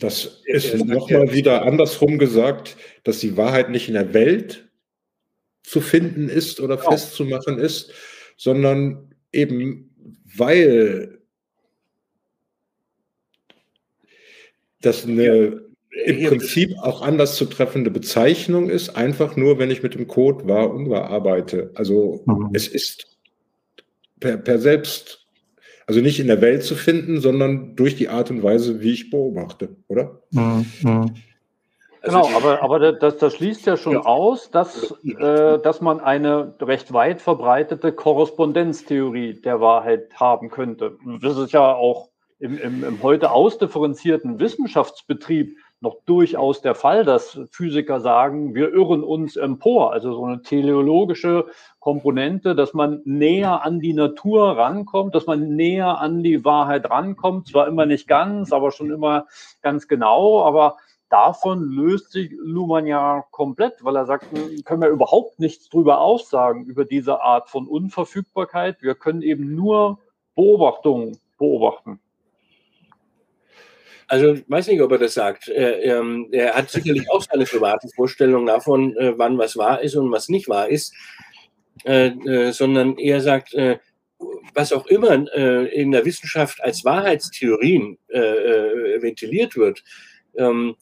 Das 0.00 0.42
ist 0.44 0.84
nochmal 0.84 1.32
wieder 1.32 1.62
andersrum 1.62 2.18
gesagt, 2.18 2.76
dass 3.04 3.18
die 3.18 3.36
Wahrheit 3.36 3.70
nicht 3.70 3.88
in 3.88 3.94
der 3.94 4.14
Welt 4.14 4.68
zu 5.62 5.80
finden 5.80 6.28
ist 6.28 6.60
oder 6.60 6.76
genau. 6.76 6.90
festzumachen 6.90 7.58
ist, 7.58 7.92
sondern 8.36 9.14
eben 9.32 9.88
weil 10.36 11.18
das 14.80 15.04
eine 15.04 15.66
im 16.04 16.26
Prinzip 16.26 16.76
auch 16.78 17.02
anders 17.02 17.36
zu 17.36 17.46
treffende 17.46 17.90
Bezeichnung 17.90 18.70
ist, 18.70 18.90
einfach 18.90 19.36
nur, 19.36 19.58
wenn 19.58 19.70
ich 19.70 19.82
mit 19.82 19.94
dem 19.94 20.06
Code 20.06 20.46
wahr 20.46 20.70
und 20.72 20.90
wahr 20.90 21.10
arbeite. 21.10 21.72
Also 21.74 22.22
mhm. 22.26 22.50
es 22.52 22.68
ist 22.68 23.18
per, 24.20 24.36
per 24.36 24.58
selbst, 24.58 25.26
also 25.88 26.00
nicht 26.02 26.20
in 26.20 26.26
der 26.26 26.42
Welt 26.42 26.62
zu 26.62 26.74
finden, 26.74 27.18
sondern 27.18 27.74
durch 27.74 27.96
die 27.96 28.10
Art 28.10 28.30
und 28.30 28.42
Weise, 28.42 28.82
wie 28.82 28.92
ich 28.92 29.10
beobachte, 29.10 29.70
oder? 29.88 30.20
Mhm. 30.30 30.66
mhm. 30.82 31.14
Also 32.00 32.20
genau, 32.20 32.36
aber, 32.36 32.62
aber 32.62 32.92
das, 32.92 33.16
das 33.16 33.34
schließt 33.34 33.66
ja 33.66 33.76
schon 33.76 33.94
ja. 33.94 34.00
aus, 34.02 34.52
dass, 34.52 34.94
äh, 35.02 35.58
dass 35.58 35.80
man 35.80 35.98
eine 35.98 36.54
recht 36.60 36.92
weit 36.92 37.20
verbreitete 37.20 37.90
Korrespondenztheorie 37.90 39.40
der 39.40 39.60
Wahrheit 39.60 40.08
haben 40.14 40.48
könnte. 40.48 40.96
Das 41.20 41.36
ist 41.36 41.52
ja 41.52 41.74
auch 41.74 42.08
im, 42.38 42.56
im, 42.56 42.84
im 42.84 43.02
heute 43.02 43.32
ausdifferenzierten 43.32 44.38
Wissenschaftsbetrieb 44.38 45.56
noch 45.80 45.98
durchaus 46.06 46.60
der 46.60 46.74
Fall, 46.74 47.04
dass 47.04 47.40
Physiker 47.50 48.00
sagen, 48.00 48.54
wir 48.54 48.72
irren 48.72 49.04
uns 49.04 49.36
empor. 49.36 49.92
Also 49.92 50.12
so 50.12 50.24
eine 50.24 50.42
teleologische 50.42 51.46
Komponente, 51.78 52.56
dass 52.56 52.74
man 52.74 53.00
näher 53.04 53.62
an 53.64 53.78
die 53.78 53.92
Natur 53.92 54.56
rankommt, 54.56 55.14
dass 55.14 55.26
man 55.26 55.54
näher 55.54 55.98
an 56.00 56.22
die 56.22 56.44
Wahrheit 56.44 56.90
rankommt. 56.90 57.48
Zwar 57.48 57.68
immer 57.68 57.86
nicht 57.86 58.08
ganz, 58.08 58.52
aber 58.52 58.72
schon 58.72 58.90
immer 58.90 59.26
ganz 59.62 59.86
genau. 59.86 60.42
Aber 60.42 60.78
davon 61.10 61.62
löst 61.62 62.10
sich 62.10 62.32
Luhmann 62.36 62.86
ja 62.86 63.24
komplett, 63.30 63.84
weil 63.84 63.96
er 63.96 64.06
sagt, 64.06 64.26
können 64.64 64.82
wir 64.82 64.88
überhaupt 64.88 65.38
nichts 65.38 65.68
drüber 65.68 66.00
aussagen, 66.00 66.64
über 66.64 66.84
diese 66.84 67.22
Art 67.22 67.48
von 67.48 67.68
Unverfügbarkeit. 67.68 68.82
Wir 68.82 68.96
können 68.96 69.22
eben 69.22 69.54
nur 69.54 69.98
Beobachtungen 70.34 71.18
beobachten. 71.38 72.00
Also 74.08 74.32
ich 74.32 74.44
weiß 74.48 74.68
nicht, 74.68 74.80
ob 74.80 74.90
er 74.90 74.98
das 74.98 75.14
sagt. 75.14 75.48
Er, 75.48 75.84
ähm, 75.84 76.28
er 76.32 76.54
hat 76.54 76.70
sicherlich 76.70 77.08
auch 77.10 77.22
seine 77.22 77.44
privaten 77.44 77.90
Vorstellungen 77.90 78.46
davon, 78.46 78.96
äh, 78.96 79.16
wann 79.18 79.36
was 79.36 79.56
wahr 79.56 79.82
ist 79.82 79.96
und 79.96 80.10
was 80.10 80.30
nicht 80.30 80.48
wahr 80.48 80.68
ist, 80.68 80.94
äh, 81.84 82.08
äh, 82.08 82.52
sondern 82.52 82.96
er 82.96 83.20
sagt, 83.20 83.52
äh, 83.52 83.78
was 84.54 84.72
auch 84.72 84.86
immer 84.86 85.26
äh, 85.34 85.66
in 85.74 85.92
der 85.92 86.06
Wissenschaft 86.06 86.62
als 86.64 86.86
Wahrheitstheorien 86.86 87.98
äh, 88.08 89.02
ventiliert 89.02 89.56
wird, 89.56 89.84
ähm, 90.36 90.76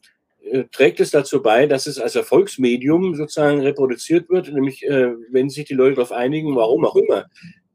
trägt 0.70 1.00
es 1.00 1.10
dazu 1.10 1.42
bei, 1.42 1.66
dass 1.66 1.88
es 1.88 1.98
als 1.98 2.14
Erfolgsmedium 2.14 3.16
sozusagen 3.16 3.60
reproduziert 3.60 4.30
wird, 4.30 4.52
nämlich 4.52 4.82
wenn 4.82 5.50
sich 5.50 5.64
die 5.64 5.74
Leute 5.74 5.96
darauf 5.96 6.12
einigen, 6.12 6.54
warum 6.54 6.84
auch 6.84 6.94
immer 6.94 7.26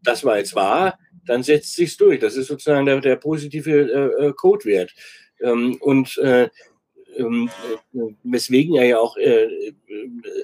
das 0.01 0.23
war 0.23 0.37
jetzt 0.37 0.55
wahr, 0.55 0.97
dann 1.25 1.43
setzt 1.43 1.75
sich 1.75 1.97
durch. 1.97 2.21
Das 2.21 2.37
ist 2.37 2.47
sozusagen 2.47 2.85
der, 2.85 3.01
der 3.01 3.17
positive 3.17 4.33
Codewert. 4.37 4.93
Ähm, 5.43 5.77
und 5.81 6.17
äh, 6.17 6.49
ähm, 7.17 7.49
äh, 7.93 7.99
weswegen 8.23 8.75
er 8.75 8.85
ja 8.85 8.99
auch 8.99 9.17
äh, 9.17 9.43
äh, 9.43 9.73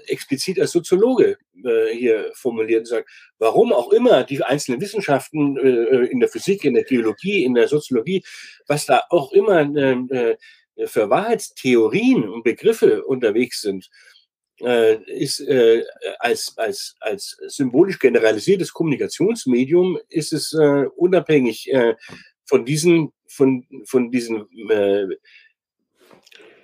explizit 0.07 0.59
als 0.59 0.71
Soziologe 0.71 1.37
äh, 1.63 1.93
hier 1.93 2.31
formuliert 2.33 2.81
und 2.81 2.87
sagt, 2.87 3.09
warum 3.39 3.73
auch 3.73 3.91
immer 3.91 4.23
die 4.23 4.43
einzelnen 4.43 4.81
Wissenschaften 4.81 5.57
äh, 5.57 6.05
in 6.07 6.19
der 6.19 6.29
Physik, 6.29 6.65
in 6.65 6.73
der 6.73 6.85
Theologie, 6.85 7.43
in 7.43 7.53
der 7.53 7.67
Soziologie, 7.67 8.23
was 8.67 8.85
da 8.85 9.01
auch 9.09 9.31
immer 9.31 9.65
für 10.85 11.09
Wahrheitstheorien 11.09 12.27
und 12.29 12.43
Begriffe 12.43 13.03
unterwegs 13.03 13.61
sind, 13.61 13.89
ist 15.05 15.43
als, 16.19 16.53
als, 16.57 16.95
als 16.99 17.37
symbolisch 17.47 17.99
generalisiertes 17.99 18.73
Kommunikationsmedium 18.73 19.99
ist 20.09 20.33
es 20.33 20.53
äh, 20.53 20.85
unabhängig 20.95 21.71
von 22.47 22.65
diesen, 22.65 23.11
von, 23.27 23.65
von 23.85 24.11
diesen 24.11 24.47
äh, 24.69 25.07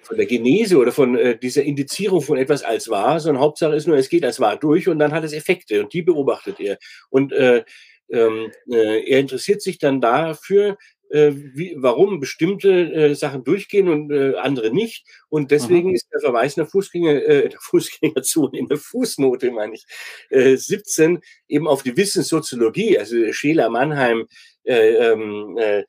von 0.04 0.18
der 0.18 0.26
Genese 0.26 0.78
oder 0.78 0.92
von 0.92 1.18
äh, 1.18 1.38
dieser 1.38 1.64
Indizierung 1.64 2.22
von 2.22 2.38
etwas 2.38 2.64
als 2.64 2.90
wahr, 2.90 3.20
sondern 3.20 3.42
Hauptsache 3.42 3.76
ist 3.76 3.88
nur, 3.88 3.98
es 3.98 4.10
geht 4.10 4.26
als 4.26 4.40
wahr 4.40 4.58
durch 4.58 4.88
und 4.88 5.00
dann 5.00 5.14
hat 5.14 5.24
es 5.24 5.34
Effekte 5.34 5.82
und 5.82 5.94
die 5.94 6.02
beobachtet 6.02 6.60
er. 6.60 6.78
Und 7.10 7.32
äh, 7.32 7.64
ähm, 8.10 8.52
äh, 8.70 9.10
er 9.10 9.20
interessiert 9.20 9.62
sich 9.62 9.80
dann 9.80 10.02
dafür, 10.02 10.78
äh, 11.10 11.32
wie, 11.36 11.76
warum 11.78 12.20
bestimmte 12.20 12.92
äh, 12.92 13.16
Sachen 13.16 13.44
durchgehen 13.44 13.88
und 13.88 14.12
äh, 14.12 14.36
andere 14.36 14.74
nicht. 14.74 15.06
Und 15.30 15.52
deswegen 15.52 15.90
mhm. 15.90 15.96
ist 15.96 16.08
der 16.12 16.22
Verweis 16.22 16.58
in 16.58 16.62
der, 16.62 16.70
Fußgänger, 16.70 17.12
äh, 17.12 17.50
der 17.50 17.60
Fußgängerzone, 17.60 18.58
in 18.58 18.68
der 18.68 18.78
Fußnote, 18.78 19.52
meine 19.52 19.76
ich, 19.76 19.86
äh, 20.30 20.56
17 20.56 21.22
eben 21.48 21.68
auf 21.68 21.84
die 21.84 21.96
Wissenssoziologie, 21.96 22.98
also 22.98 23.32
Scheler, 23.32 23.70
Mannheim, 23.70 24.26
äh, 24.64 25.12
ähm, 25.12 25.58
äh, 25.58 25.84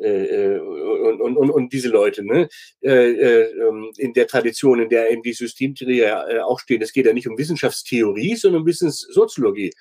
äh, 0.00 0.58
und, 0.58 1.20
und, 1.20 1.36
und, 1.36 1.50
und 1.50 1.72
diese 1.72 1.88
Leute, 1.88 2.24
ne? 2.24 2.48
Äh, 2.80 3.10
äh, 3.10 3.52
ähm, 3.52 3.90
in 3.98 4.14
der 4.14 4.26
Tradition, 4.26 4.80
in 4.80 4.88
der 4.88 5.10
eben 5.10 5.22
die 5.22 5.34
Systemtheorie 5.34 5.98
ja 5.98 6.44
auch 6.44 6.58
steht. 6.58 6.82
Es 6.82 6.92
geht 6.92 7.06
ja 7.06 7.12
nicht 7.12 7.28
um 7.28 7.36
Wissenschaftstheorie, 7.36 8.34
sondern 8.36 8.62
um 8.62 8.66
Wissenssoziologie. 8.66 9.72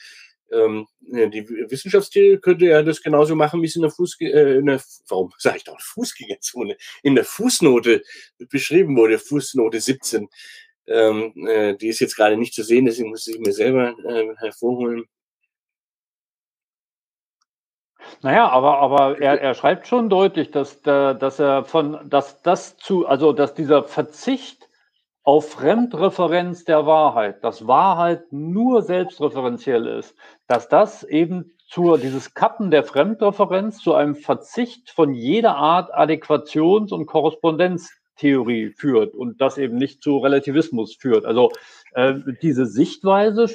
Ähm, 0.51 0.87
die 0.99 1.47
Wissenschaftstheorie 1.47 2.39
könnte 2.39 2.65
ja 2.65 2.83
das 2.83 3.01
genauso 3.01 3.35
machen, 3.35 3.61
wie 3.61 3.67
es 3.67 3.75
in 3.75 3.83
der, 3.83 3.91
Fuß, 3.91 4.17
in 4.19 4.65
der 4.65 4.81
warum 5.07 5.31
sage 5.37 5.57
ich 5.57 5.63
doch 5.63 5.79
Fußgängerzone, 5.79 6.75
in 7.03 7.15
der 7.15 7.23
Fußnote 7.23 8.03
beschrieben 8.49 8.97
wurde, 8.97 9.19
Fußnote 9.19 9.79
17. 9.79 10.27
Ähm, 10.87 11.33
äh, 11.47 11.77
die 11.77 11.87
ist 11.87 11.99
jetzt 11.99 12.15
gerade 12.15 12.35
nicht 12.35 12.55
zu 12.55 12.63
sehen, 12.63 12.85
deswegen 12.85 13.09
muss 13.09 13.27
ich 13.27 13.39
mir 13.39 13.53
selber 13.53 13.95
hervorholen. 14.39 15.05
Naja, 18.21 18.49
aber, 18.49 18.79
aber 18.79 19.21
er, 19.21 19.41
er 19.41 19.53
schreibt 19.53 19.87
schon 19.87 20.09
deutlich, 20.09 20.51
dass, 20.51 20.81
dass 20.81 21.39
er 21.39 21.63
von, 21.65 21.99
dass 22.09 22.41
das 22.41 22.77
zu, 22.77 23.07
also 23.07 23.33
dass 23.33 23.53
dieser 23.53 23.83
Verzicht 23.83 24.67
auf 25.23 25.51
Fremdreferenz 25.51 26.65
der 26.65 26.85
Wahrheit, 26.85 27.43
dass 27.43 27.67
Wahrheit 27.67 28.31
nur 28.31 28.81
selbstreferenziell 28.81 29.85
ist, 29.85 30.15
dass 30.47 30.69
das 30.69 31.03
eben 31.03 31.51
zu 31.67 31.97
dieses 31.97 32.33
Kappen 32.33 32.71
der 32.71 32.83
Fremdreferenz 32.83 33.77
zu 33.77 33.93
einem 33.93 34.15
Verzicht 34.15 34.89
von 34.89 35.13
jeder 35.13 35.55
Art 35.55 35.93
Adäquations- 35.93 36.91
und 36.91 37.05
Korrespondenztheorie 37.05 38.71
führt 38.71 39.13
und 39.13 39.39
das 39.39 39.59
eben 39.59 39.77
nicht 39.77 40.01
zu 40.01 40.17
Relativismus 40.17 40.95
führt. 40.95 41.25
Also 41.25 41.51
äh, 41.93 42.15
diese 42.41 42.65
Sichtweise 42.65 43.47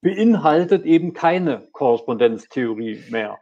beinhaltet 0.00 0.84
eben 0.84 1.12
keine 1.12 1.68
Korrespondenztheorie 1.72 3.04
mehr. 3.10 3.38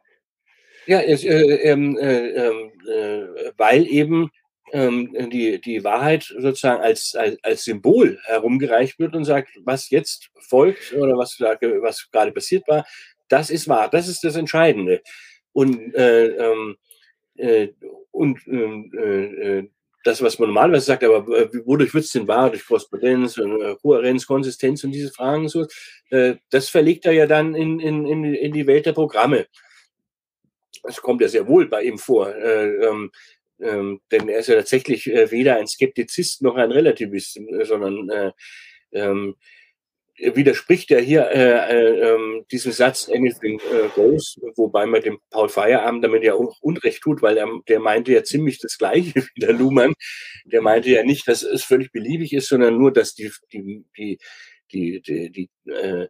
Ja, 0.86 1.00
äh, 1.00 1.14
ähm, 1.14 1.98
äh, 1.98 2.28
ähm, 2.30 2.72
äh, 2.90 3.52
weil 3.56 3.86
eben 3.86 4.30
ähm, 4.72 5.14
die, 5.30 5.60
die 5.60 5.84
Wahrheit 5.84 6.24
sozusagen 6.24 6.82
als, 6.82 7.14
als, 7.14 7.36
als 7.42 7.64
Symbol 7.64 8.18
herumgereicht 8.24 8.98
wird 8.98 9.14
und 9.14 9.24
sagt, 9.24 9.50
was 9.64 9.90
jetzt 9.90 10.30
folgt 10.40 10.92
oder 10.94 11.16
was, 11.16 11.38
was 11.40 12.10
gerade 12.10 12.32
passiert 12.32 12.66
war, 12.68 12.86
das 13.28 13.50
ist 13.50 13.68
wahr, 13.68 13.88
das 13.90 14.08
ist 14.08 14.24
das 14.24 14.36
Entscheidende. 14.36 15.02
Und, 15.52 15.94
äh, 15.94 16.28
äh, 17.36 17.72
und 18.10 18.46
äh, 18.46 19.68
das, 20.08 20.22
was 20.22 20.38
man 20.38 20.48
normalerweise 20.48 20.86
sagt, 20.86 21.04
aber 21.04 21.28
äh, 21.36 21.48
wodurch 21.64 21.92
wird 21.94 22.04
es 22.04 22.12
denn 22.12 22.26
wahr? 22.26 22.50
Durch 22.50 22.66
Korrespondenz, 22.66 23.36
äh, 23.38 23.76
Kohärenz, 23.80 24.26
Konsistenz 24.26 24.82
und 24.82 24.92
diese 24.92 25.12
Fragen 25.12 25.48
so, 25.48 25.66
äh, 26.10 26.36
das 26.50 26.68
verlegt 26.68 27.06
er 27.06 27.12
ja 27.12 27.26
dann 27.26 27.54
in, 27.54 27.78
in, 27.78 28.06
in, 28.06 28.24
in 28.24 28.52
die 28.52 28.66
Welt 28.66 28.86
der 28.86 28.92
Programme. 28.92 29.46
Das 30.82 31.02
kommt 31.02 31.20
ja 31.20 31.28
sehr 31.28 31.46
wohl 31.46 31.68
bei 31.68 31.82
ihm 31.82 31.98
vor. 31.98 32.34
Äh, 32.34 32.86
ähm, 32.86 33.10
ähm, 33.60 34.00
denn 34.10 34.28
er 34.28 34.38
ist 34.38 34.48
ja 34.48 34.54
tatsächlich 34.56 35.06
äh, 35.08 35.30
weder 35.30 35.56
ein 35.56 35.66
Skeptizist 35.66 36.42
noch 36.42 36.54
ein 36.54 36.72
Relativist, 36.72 37.40
sondern 37.64 38.08
äh, 38.08 38.32
ähm, 38.92 39.36
widerspricht 40.18 40.90
er 40.90 41.00
hier 41.00 41.30
äh, 41.30 41.70
äh, 41.70 42.10
ähm, 42.10 42.44
diesem 42.50 42.72
Satz 42.72 43.08
anything 43.08 43.60
äh, 43.60 43.88
goes, 43.94 44.38
wobei 44.56 44.86
man 44.86 45.02
dem 45.02 45.18
Paul 45.30 45.48
Feierabend 45.48 46.04
damit 46.04 46.24
ja 46.24 46.34
auch 46.34 46.58
Unrecht 46.60 47.02
tut, 47.02 47.22
weil 47.22 47.36
er, 47.36 47.48
der 47.68 47.80
meinte 47.80 48.12
ja 48.12 48.24
ziemlich 48.24 48.58
das 48.58 48.78
Gleiche 48.78 49.14
wie 49.34 49.40
der 49.40 49.52
Luhmann. 49.52 49.94
Der 50.44 50.62
meinte 50.62 50.90
ja 50.90 51.04
nicht, 51.04 51.28
dass 51.28 51.42
es 51.42 51.64
völlig 51.64 51.92
beliebig 51.92 52.32
ist, 52.32 52.48
sondern 52.48 52.78
nur, 52.78 52.92
dass 52.92 53.14
die, 53.14 53.30
die, 53.52 53.84
die, 53.96 54.18
die, 54.72 55.00
die, 55.02 55.30
die 55.30 55.70
äh, 55.70 56.08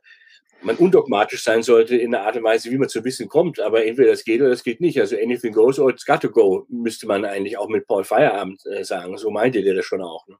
man 0.62 0.76
undogmatisch 0.76 1.44
sein 1.44 1.62
sollte 1.62 1.96
in 1.96 2.10
der 2.10 2.22
Art 2.22 2.36
und 2.36 2.42
Weise, 2.42 2.70
wie 2.70 2.78
man 2.78 2.88
zu 2.88 3.04
Wissen 3.04 3.28
kommt. 3.28 3.60
Aber 3.60 3.84
entweder 3.84 4.10
das 4.10 4.24
geht 4.24 4.40
oder 4.40 4.50
das 4.50 4.64
geht 4.64 4.80
nicht. 4.80 4.98
Also 4.98 5.16
anything 5.16 5.52
goes 5.52 5.78
or 5.78 5.90
it's 5.90 6.04
got 6.04 6.20
to 6.20 6.30
go, 6.30 6.66
müsste 6.68 7.06
man 7.06 7.24
eigentlich 7.24 7.58
auch 7.58 7.68
mit 7.68 7.86
Paul 7.86 8.04
Feierabend 8.04 8.60
äh, 8.66 8.84
sagen. 8.84 9.16
So 9.18 9.30
meinte 9.30 9.62
der 9.62 9.74
das 9.74 9.84
schon 9.84 10.02
auch. 10.02 10.26
Ne? 10.26 10.36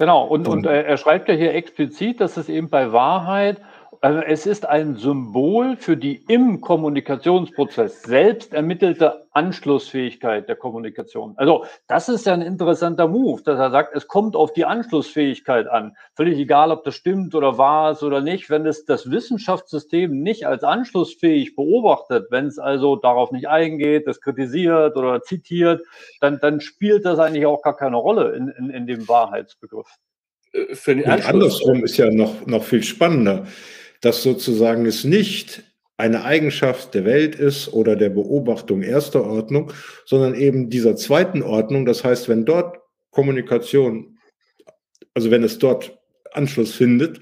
Genau, 0.00 0.24
und, 0.24 0.48
und 0.48 0.64
äh, 0.64 0.84
er 0.84 0.96
schreibt 0.96 1.28
ja 1.28 1.34
hier 1.34 1.52
explizit, 1.52 2.22
dass 2.22 2.38
es 2.38 2.48
eben 2.48 2.70
bei 2.70 2.90
Wahrheit 2.90 3.60
also 4.02 4.20
es 4.20 4.46
ist 4.46 4.66
ein 4.66 4.96
Symbol 4.96 5.76
für 5.76 5.94
die 5.94 6.24
im 6.28 6.62
Kommunikationsprozess 6.62 8.02
selbst 8.02 8.54
ermittelte 8.54 9.26
Anschlussfähigkeit 9.32 10.48
der 10.48 10.56
Kommunikation. 10.56 11.34
Also 11.36 11.66
das 11.86 12.08
ist 12.08 12.24
ja 12.24 12.32
ein 12.32 12.40
interessanter 12.40 13.08
Move, 13.08 13.42
dass 13.42 13.58
er 13.58 13.70
sagt, 13.70 13.94
es 13.94 14.08
kommt 14.08 14.36
auf 14.36 14.54
die 14.54 14.64
Anschlussfähigkeit 14.64 15.68
an. 15.68 15.96
Völlig 16.14 16.38
egal, 16.38 16.70
ob 16.70 16.82
das 16.84 16.94
stimmt 16.94 17.34
oder 17.34 17.58
wahr 17.58 17.92
ist 17.92 18.02
oder 18.02 18.22
nicht. 18.22 18.48
Wenn 18.48 18.64
es 18.64 18.86
das 18.86 19.10
Wissenschaftssystem 19.10 20.22
nicht 20.22 20.46
als 20.46 20.64
anschlussfähig 20.64 21.54
beobachtet, 21.54 22.28
wenn 22.30 22.46
es 22.46 22.58
also 22.58 22.96
darauf 22.96 23.32
nicht 23.32 23.48
eingeht, 23.48 24.06
das 24.06 24.22
kritisiert 24.22 24.96
oder 24.96 25.20
zitiert, 25.20 25.82
dann, 26.20 26.38
dann 26.40 26.62
spielt 26.62 27.04
das 27.04 27.18
eigentlich 27.18 27.44
auch 27.44 27.60
gar 27.60 27.76
keine 27.76 27.96
Rolle 27.96 28.32
in, 28.34 28.48
in, 28.48 28.70
in 28.70 28.86
dem 28.86 29.06
Wahrheitsbegriff. 29.06 29.88
Äh, 30.52 30.74
für 30.74 30.96
den 30.96 31.04
Und 31.04 31.28
andersrum 31.28 31.84
ist 31.84 31.98
ja 31.98 32.10
noch, 32.10 32.46
noch 32.46 32.64
viel 32.64 32.82
spannender 32.82 33.44
dass 34.00 34.22
sozusagen 34.22 34.86
es 34.86 35.04
nicht 35.04 35.62
eine 35.96 36.24
Eigenschaft 36.24 36.94
der 36.94 37.04
Welt 37.04 37.34
ist 37.34 37.72
oder 37.72 37.94
der 37.94 38.08
Beobachtung 38.08 38.82
erster 38.82 39.24
Ordnung, 39.24 39.72
sondern 40.06 40.34
eben 40.34 40.70
dieser 40.70 40.96
zweiten 40.96 41.42
Ordnung. 41.42 41.84
Das 41.84 42.04
heißt, 42.04 42.28
wenn 42.28 42.46
dort 42.46 42.78
Kommunikation, 43.10 44.18
also 45.14 45.30
wenn 45.30 45.44
es 45.44 45.58
dort 45.58 45.98
Anschluss 46.32 46.74
findet 46.74 47.20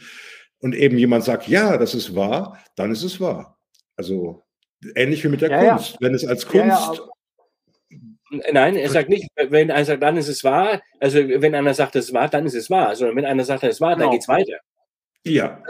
und 0.60 0.74
eben 0.74 0.96
jemand 0.96 1.24
sagt, 1.24 1.48
ja, 1.48 1.76
das 1.76 1.94
ist 1.94 2.14
wahr, 2.14 2.62
dann 2.76 2.92
ist 2.92 3.02
es 3.02 3.20
wahr. 3.20 3.58
Also 3.96 4.44
ähnlich 4.94 5.24
wie 5.24 5.28
mit 5.28 5.40
der 5.40 5.50
ja, 5.50 5.70
Kunst. 5.70 5.92
Ja. 5.92 5.96
Wenn 6.00 6.14
es 6.14 6.24
als 6.24 6.46
Kunst. 6.46 6.68
Ja, 6.68 6.92
Nein, 8.52 8.76
er 8.76 8.90
sagt 8.90 9.08
nicht, 9.08 9.26
wenn 9.36 9.70
einer 9.70 9.84
sagt, 9.86 10.02
dann 10.02 10.18
ist 10.18 10.28
es 10.28 10.44
wahr. 10.44 10.82
Also 11.00 11.18
wenn 11.18 11.54
einer 11.54 11.72
sagt, 11.72 11.96
es 11.96 12.06
ist 12.06 12.12
wahr, 12.12 12.28
dann 12.28 12.44
ist 12.44 12.54
es 12.54 12.68
wahr. 12.68 12.94
Sondern 12.94 13.16
wenn 13.16 13.24
einer 13.24 13.44
sagt, 13.44 13.62
es 13.62 13.76
ist 13.76 13.80
wahr, 13.80 13.94
genau. 13.94 14.04
dann 14.04 14.12
geht 14.12 14.20
es 14.20 14.28
weiter. 14.28 14.58
Ja. 15.24 15.62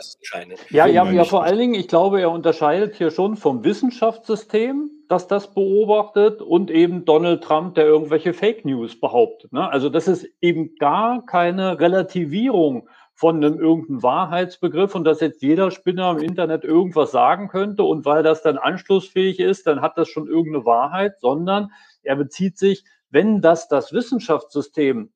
Ja, 0.71 0.87
ja, 0.87 1.11
ja, 1.11 1.25
vor 1.25 1.43
allen 1.43 1.59
Dingen, 1.59 1.75
ich 1.75 1.89
glaube, 1.89 2.21
er 2.21 2.31
unterscheidet 2.31 2.95
hier 2.95 3.11
schon 3.11 3.37
vom 3.37 3.65
Wissenschaftssystem, 3.65 4.91
das 5.09 5.27
das 5.27 5.53
beobachtet, 5.55 6.43
und 6.43 6.71
eben 6.71 7.05
Donald 7.05 7.43
Trump, 7.43 7.75
der 7.75 7.87
irgendwelche 7.87 8.35
Fake 8.35 8.65
News 8.65 9.01
behauptet. 9.01 9.53
Ne? 9.53 9.69
Also 9.71 9.89
das 9.89 10.07
ist 10.07 10.29
eben 10.41 10.77
gar 10.77 11.25
keine 11.27 11.81
Relativierung 11.81 12.89
von 13.15 13.37
einem 13.37 13.59
irgendeinem 13.59 14.03
Wahrheitsbegriff 14.05 14.95
und 14.95 15.05
dass 15.05 15.21
jetzt 15.21 15.43
jeder 15.43 15.73
Spinner 15.73 16.13
im 16.13 16.19
Internet 16.19 16.63
irgendwas 16.63 17.11
sagen 17.11 17.49
könnte 17.49 17.83
und 17.83 18.05
weil 18.05 18.23
das 18.23 18.43
dann 18.43 18.59
anschlussfähig 18.59 19.41
ist, 19.41 19.67
dann 19.67 19.81
hat 19.81 19.99
das 19.99 20.09
schon 20.09 20.29
irgendeine 20.29 20.65
Wahrheit, 20.65 21.19
sondern 21.19 21.73
er 22.05 22.15
bezieht 22.15 22.59
sich, 22.59 22.85
wenn 23.11 23.41
das 23.41 23.67
das 23.67 23.93
Wissenschaftssystem 23.93 25.11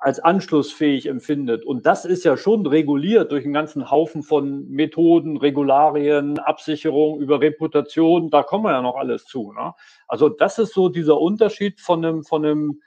als 0.00 0.18
anschlussfähig 0.18 1.06
empfindet. 1.06 1.64
Und 1.64 1.84
das 1.84 2.06
ist 2.06 2.24
ja 2.24 2.38
schon 2.38 2.66
reguliert 2.66 3.32
durch 3.32 3.44
einen 3.44 3.52
ganzen 3.52 3.90
Haufen 3.90 4.22
von 4.22 4.66
Methoden, 4.70 5.36
Regularien, 5.36 6.38
Absicherung 6.38 7.20
über 7.20 7.42
Reputation. 7.42 8.30
Da 8.30 8.42
kommen 8.42 8.64
wir 8.64 8.72
ja 8.72 8.80
noch 8.80 8.96
alles 8.96 9.26
zu. 9.26 9.52
Ne? 9.52 9.74
Also 10.08 10.30
das 10.30 10.58
ist 10.58 10.72
so 10.72 10.88
dieser 10.88 11.20
Unterschied 11.20 11.82
von 11.82 12.02
einem, 12.02 12.24
von 12.24 12.46
einem 12.46 12.80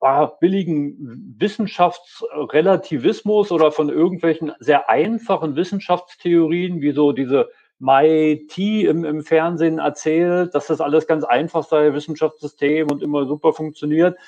ah, 0.00 0.26
billigen 0.26 1.34
Wissenschaftsrelativismus 1.38 3.50
oder 3.50 3.72
von 3.72 3.88
irgendwelchen 3.88 4.52
sehr 4.60 4.90
einfachen 4.90 5.56
Wissenschaftstheorien, 5.56 6.82
wie 6.82 6.92
so 6.92 7.12
diese 7.12 7.48
MIT 7.78 8.58
im, 8.58 9.06
im 9.06 9.22
Fernsehen 9.22 9.78
erzählt, 9.78 10.54
dass 10.54 10.66
das 10.66 10.82
alles 10.82 11.06
ganz 11.06 11.24
einfach 11.24 11.64
sei, 11.64 11.94
Wissenschaftssystem 11.94 12.90
und 12.90 13.02
immer 13.02 13.26
super 13.26 13.54
funktioniert 13.54 14.18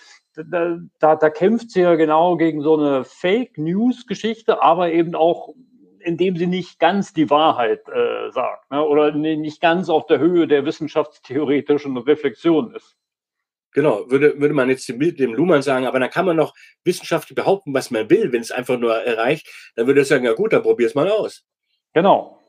da, 0.45 0.79
da, 0.99 1.17
da 1.17 1.31
kämpft 1.31 1.71
sie 1.71 1.81
ja 1.81 1.95
genau 1.95 2.37
gegen 2.37 2.63
so 2.63 2.77
eine 2.77 3.05
Fake 3.05 3.59
News-Geschichte, 3.59 4.63
aber 4.63 4.93
eben 4.93 5.15
auch, 5.15 5.55
indem 6.01 6.37
sie 6.37 6.47
nicht 6.47 6.79
ganz 6.79 7.13
die 7.13 7.31
Wahrheit 7.31 7.89
äh, 7.89 8.31
sagt 8.31 8.71
ne? 8.71 8.85
oder 8.85 9.13
nicht 9.13 9.61
ganz 9.61 9.89
auf 9.89 10.07
der 10.07 10.19
Höhe 10.19 10.47
der 10.47 10.65
wissenschaftstheoretischen 10.65 11.97
Reflexion 11.97 12.75
ist. 12.75 12.97
Genau, 13.73 14.11
würde, 14.11 14.41
würde 14.41 14.55
man 14.55 14.69
jetzt 14.69 14.89
dem, 14.89 14.99
dem 14.99 15.35
Luhmann 15.35 15.63
sagen, 15.63 15.87
aber 15.87 16.01
dann 16.01 16.11
kann 16.11 16.27
man 16.27 16.37
noch 16.37 16.55
wissenschaftlich 16.85 17.37
behaupten, 17.37 17.73
was 17.73 17.91
man 17.91 18.11
will, 18.11 18.33
wenn 18.33 18.41
es 18.41 18.51
einfach 18.51 18.79
nur 18.79 18.97
erreicht, 18.97 19.47
dann 19.77 19.87
würde 19.87 20.01
er 20.01 20.05
sagen, 20.05 20.25
ja 20.25 20.33
gut, 20.33 20.53
dann 20.53 20.63
probier 20.63 20.87
es 20.87 20.95
mal 20.95 21.09
aus. 21.09 21.45
Genau. 21.93 22.40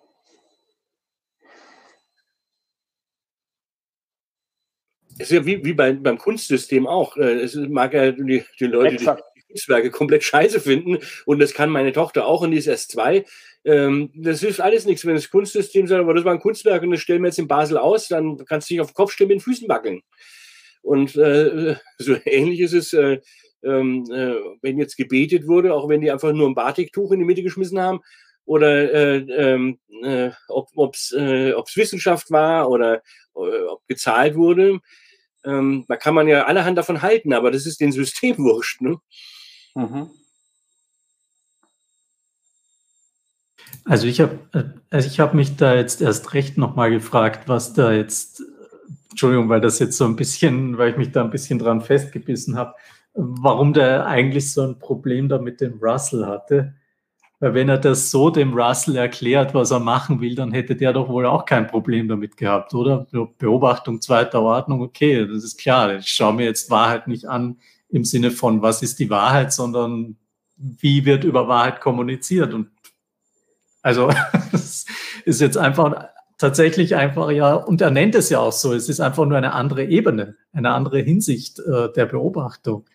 Ist 5.23 5.31
ja 5.31 5.45
wie, 5.45 5.63
wie 5.63 5.73
bei, 5.73 5.93
beim 5.93 6.17
Kunstsystem 6.17 6.87
auch. 6.87 7.17
Äh, 7.17 7.41
es 7.41 7.55
mag 7.55 7.93
ja 7.93 8.11
die, 8.11 8.43
die 8.59 8.65
Leute, 8.65 8.95
Exakt. 8.95 9.23
die 9.35 9.41
Kunstwerke 9.41 9.91
komplett 9.91 10.23
scheiße 10.23 10.59
finden 10.59 10.99
und 11.25 11.39
das 11.39 11.53
kann 11.53 11.69
meine 11.69 11.91
Tochter 11.91 12.25
auch 12.25 12.41
und 12.41 12.51
die 12.51 12.57
ist 12.57 12.67
erst 12.67 12.91
zwei. 12.91 13.25
Ähm, 13.63 14.11
das 14.15 14.39
hilft 14.39 14.61
alles 14.61 14.85
nichts, 14.85 15.05
wenn 15.05 15.15
das 15.15 15.29
Kunstsystem 15.29 15.87
sagt, 15.87 16.01
aber 16.01 16.13
das 16.13 16.25
war 16.25 16.33
ein 16.33 16.39
Kunstwerk 16.39 16.83
und 16.83 16.91
das 16.91 17.01
stellen 17.01 17.21
wir 17.21 17.27
jetzt 17.27 17.39
in 17.39 17.47
Basel 17.47 17.77
aus, 17.77 18.07
dann 18.07 18.43
kannst 18.45 18.69
du 18.69 18.73
dich 18.73 18.81
auf 18.81 18.91
den 18.91 18.95
Kopf 18.95 19.11
stellen 19.11 19.29
mit 19.29 19.37
den 19.37 19.41
Füßen 19.41 19.69
wackeln. 19.69 20.01
Und 20.81 21.15
äh, 21.15 21.75
so 21.97 22.15
ähnlich 22.25 22.59
ist 22.59 22.73
es, 22.73 22.93
äh, 22.93 23.19
ähm, 23.63 24.05
äh, 24.11 24.35
wenn 24.61 24.79
jetzt 24.79 24.97
gebetet 24.97 25.47
wurde, 25.47 25.73
auch 25.73 25.87
wenn 25.89 26.01
die 26.01 26.11
einfach 26.11 26.33
nur 26.33 26.49
ein 26.49 26.55
Batiktuch 26.55 27.11
in 27.11 27.19
die 27.19 27.25
Mitte 27.25 27.43
geschmissen 27.43 27.79
haben, 27.79 28.01
oder 28.45 28.93
äh, 28.93 29.17
ähm, 29.17 29.79
äh, 30.03 30.31
ob 30.49 30.95
es 30.95 31.13
äh, 31.13 31.53
Wissenschaft 31.75 32.31
war 32.31 32.69
oder 32.69 32.95
äh, 33.35 33.63
ob 33.69 33.85
gezahlt 33.87 34.35
wurde. 34.35 34.79
Ähm, 35.45 35.85
da 35.87 35.95
kann 35.95 36.13
man 36.13 36.27
ja 36.27 36.45
allerhand 36.45 36.77
davon 36.77 37.01
halten, 37.01 37.33
aber 37.33 37.51
das 37.51 37.65
ist 37.65 37.79
den 37.79 37.91
System 37.91 38.37
wurscht. 38.39 38.81
Ne? 38.81 38.97
Mhm. 39.75 40.09
Also 43.85 44.07
ich 44.07 44.21
habe 44.21 44.39
also 44.89 45.07
ich 45.07 45.19
hab 45.19 45.33
mich 45.33 45.55
da 45.55 45.75
jetzt 45.75 46.01
erst 46.01 46.33
recht 46.33 46.57
nochmal 46.57 46.91
gefragt, 46.91 47.47
was 47.47 47.73
da 47.73 47.91
jetzt 47.91 48.43
Entschuldigung, 49.09 49.49
weil 49.49 49.61
das 49.61 49.79
jetzt 49.79 49.97
so 49.97 50.05
ein 50.05 50.15
bisschen, 50.15 50.77
weil 50.77 50.91
ich 50.91 50.97
mich 50.97 51.11
da 51.11 51.23
ein 51.23 51.31
bisschen 51.31 51.59
dran 51.59 51.81
festgebissen 51.81 52.57
habe, 52.57 52.75
warum 53.13 53.73
der 53.73 54.05
eigentlich 54.05 54.51
so 54.53 54.61
ein 54.61 54.79
Problem 54.79 55.27
da 55.29 55.37
mit 55.37 55.61
dem 55.61 55.79
Russell 55.81 56.25
hatte. 56.25 56.75
Weil 57.41 57.55
wenn 57.55 57.69
er 57.69 57.79
das 57.79 58.11
so 58.11 58.29
dem 58.29 58.53
Russell 58.53 58.95
erklärt, 58.95 59.55
was 59.55 59.71
er 59.71 59.79
machen 59.79 60.21
will, 60.21 60.35
dann 60.35 60.51
hätte 60.51 60.75
der 60.75 60.93
doch 60.93 61.09
wohl 61.09 61.25
auch 61.25 61.45
kein 61.45 61.65
Problem 61.65 62.07
damit 62.07 62.37
gehabt, 62.37 62.75
oder? 62.75 63.07
Beobachtung 63.39 63.99
zweiter 63.99 64.43
Ordnung, 64.43 64.81
okay, 64.81 65.25
das 65.25 65.43
ist 65.43 65.57
klar. 65.57 65.95
Ich 65.95 66.07
schaue 66.07 66.35
mir 66.35 66.45
jetzt 66.45 66.69
Wahrheit 66.69 67.07
nicht 67.07 67.25
an 67.25 67.57
im 67.89 68.05
Sinne 68.05 68.29
von, 68.29 68.61
was 68.61 68.83
ist 68.83 68.99
die 68.99 69.09
Wahrheit, 69.09 69.51
sondern 69.51 70.17
wie 70.55 71.03
wird 71.03 71.23
über 71.23 71.47
Wahrheit 71.47 71.81
kommuniziert. 71.81 72.53
Und 72.53 72.69
also 73.81 74.11
es 74.53 74.85
ist 75.25 75.41
jetzt 75.41 75.57
einfach 75.57 76.09
tatsächlich 76.37 76.95
einfach 76.95 77.31
ja, 77.31 77.55
und 77.55 77.81
er 77.81 77.89
nennt 77.89 78.13
es 78.13 78.29
ja 78.29 78.37
auch 78.37 78.51
so, 78.51 78.71
es 78.71 78.87
ist 78.87 78.99
einfach 78.99 79.25
nur 79.25 79.39
eine 79.39 79.53
andere 79.53 79.85
Ebene, 79.85 80.35
eine 80.53 80.73
andere 80.73 80.99
Hinsicht 80.99 81.57
äh, 81.57 81.91
der 81.91 82.05
Beobachtung. 82.05 82.85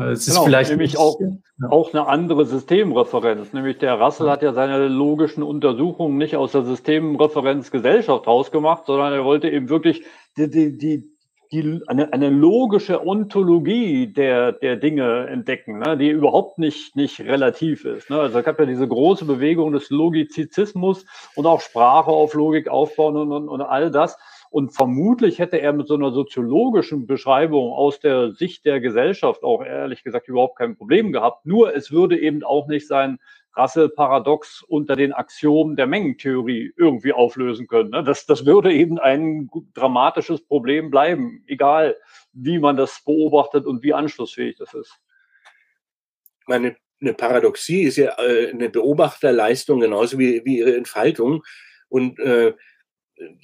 Es 0.00 0.26
ist 0.26 0.34
genau, 0.34 0.44
vielleicht 0.44 0.70
nämlich 0.70 0.96
auch, 0.96 1.20
ja. 1.20 1.68
auch 1.68 1.92
eine 1.92 2.06
andere 2.06 2.46
Systemreferenz. 2.46 3.52
Nämlich 3.52 3.78
der 3.78 4.00
Russell 4.00 4.30
hat 4.30 4.42
ja 4.42 4.52
seine 4.54 4.88
logischen 4.88 5.42
Untersuchungen 5.42 6.16
nicht 6.16 6.36
aus 6.36 6.52
der 6.52 6.64
Systemreferenz 6.64 7.70
Gesellschaft 7.70 8.26
rausgemacht, 8.26 8.86
sondern 8.86 9.12
er 9.12 9.24
wollte 9.24 9.50
eben 9.50 9.68
wirklich 9.68 10.02
die, 10.38 10.48
die, 10.48 10.78
die, 10.78 11.12
die, 11.52 11.82
eine, 11.86 12.10
eine 12.14 12.30
logische 12.30 13.06
Ontologie 13.06 14.06
der, 14.06 14.52
der 14.52 14.76
Dinge 14.76 15.26
entdecken, 15.26 15.78
ne, 15.80 15.98
die 15.98 16.08
überhaupt 16.08 16.58
nicht, 16.58 16.96
nicht 16.96 17.20
relativ 17.20 17.84
ist. 17.84 18.08
Ne. 18.08 18.18
Also 18.18 18.38
es 18.38 18.44
gab 18.46 18.58
ja 18.58 18.64
diese 18.64 18.88
große 18.88 19.26
Bewegung 19.26 19.72
des 19.72 19.90
Logizismus 19.90 21.04
und 21.36 21.44
auch 21.44 21.60
Sprache 21.60 22.10
auf 22.10 22.32
Logik 22.32 22.68
aufbauen 22.68 23.16
und, 23.16 23.32
und, 23.32 23.48
und 23.50 23.60
all 23.60 23.90
das. 23.90 24.16
Und 24.52 24.74
vermutlich 24.74 25.38
hätte 25.38 25.62
er 25.62 25.72
mit 25.72 25.88
so 25.88 25.94
einer 25.94 26.12
soziologischen 26.12 27.06
Beschreibung 27.06 27.72
aus 27.72 28.00
der 28.00 28.32
Sicht 28.32 28.66
der 28.66 28.80
Gesellschaft 28.80 29.44
auch 29.44 29.64
ehrlich 29.64 30.04
gesagt 30.04 30.28
überhaupt 30.28 30.58
kein 30.58 30.76
Problem 30.76 31.10
gehabt. 31.10 31.46
Nur 31.46 31.74
es 31.74 31.90
würde 31.90 32.20
eben 32.20 32.44
auch 32.44 32.66
nicht 32.66 32.86
sein 32.86 33.18
Russell-Paradox 33.56 34.62
unter 34.68 34.94
den 34.94 35.14
Axiomen 35.14 35.74
der 35.74 35.86
Mengentheorie 35.86 36.70
irgendwie 36.76 37.14
auflösen 37.14 37.66
können. 37.66 37.92
Ne? 37.92 38.04
Das, 38.04 38.26
das 38.26 38.44
würde 38.44 38.74
eben 38.74 38.98
ein 38.98 39.48
dramatisches 39.72 40.46
Problem 40.46 40.90
bleiben, 40.90 41.42
egal 41.46 41.96
wie 42.34 42.58
man 42.58 42.76
das 42.76 43.02
beobachtet 43.06 43.64
und 43.64 43.82
wie 43.82 43.94
anschlussfähig 43.94 44.56
das 44.58 44.74
ist. 44.74 44.98
Meine 46.46 46.76
eine 47.00 47.14
Paradoxie 47.14 47.84
ist 47.84 47.96
ja 47.96 48.16
äh, 48.18 48.50
eine 48.50 48.68
Beobachterleistung 48.68 49.80
genauso 49.80 50.18
wie, 50.18 50.42
wie 50.44 50.58
ihre 50.58 50.76
Entfaltung. 50.76 51.42
Und 51.88 52.18
äh, 52.20 52.52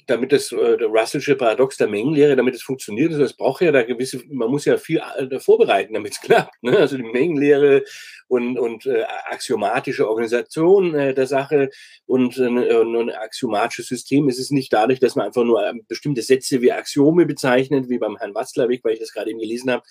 damit 0.07 0.31
das 0.31 0.51
äh, 0.51 0.77
der 0.77 0.87
Russellsche 0.87 1.35
Paradox 1.35 1.77
der 1.77 1.87
Mengenlehre, 1.87 2.35
damit 2.35 2.55
es 2.55 2.63
funktioniert, 2.63 3.13
das 3.13 3.33
braucht 3.33 3.61
ja 3.61 3.71
da 3.71 3.83
gewisse, 3.83 4.21
man 4.27 4.49
muss 4.49 4.65
ja 4.65 4.77
viel 4.77 5.01
äh, 5.17 5.39
vorbereiten, 5.39 5.93
damit 5.93 6.13
es 6.13 6.21
klappt. 6.21 6.61
Ne? 6.61 6.77
Also 6.77 6.97
die 6.97 7.03
Mengenlehre 7.03 7.83
und, 8.27 8.57
und 8.57 8.85
äh, 8.85 9.03
axiomatische 9.29 10.09
Organisation 10.09 10.95
äh, 10.95 11.13
der 11.13 11.27
Sache 11.27 11.69
und, 12.05 12.37
äh, 12.37 12.47
ein 12.47 13.09
axiomatisches 13.11 13.87
System 13.87 14.27
ist 14.27 14.39
es 14.39 14.51
nicht 14.51 14.73
dadurch, 14.73 14.99
dass 14.99 15.15
man 15.15 15.27
einfach 15.27 15.43
nur 15.43 15.65
ähm, 15.65 15.85
bestimmte 15.87 16.21
Sätze 16.21 16.61
wie 16.61 16.71
Axiome 16.71 17.25
bezeichnet, 17.25 17.89
wie 17.89 17.99
beim 17.99 18.17
Herrn 18.17 18.35
Watzlawick, 18.35 18.83
weil 18.83 18.93
ich 18.93 18.99
das 18.99 19.13
gerade 19.13 19.29
eben 19.29 19.39
gelesen 19.39 19.71
habe, 19.71 19.83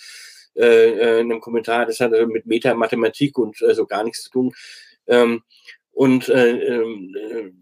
äh, 0.56 0.64
äh, 0.64 1.20
in 1.20 1.30
einem 1.30 1.40
Kommentar, 1.40 1.86
das 1.86 2.00
hat 2.00 2.12
also 2.12 2.26
mit 2.26 2.46
Metamathematik 2.46 3.38
und 3.38 3.62
äh, 3.62 3.74
so 3.74 3.86
gar 3.86 4.04
nichts 4.04 4.24
zu 4.24 4.30
tun. 4.30 4.54
Ähm, 5.06 5.42
und 5.92 6.28
äh, 6.28 6.50
äh, 6.50 7.52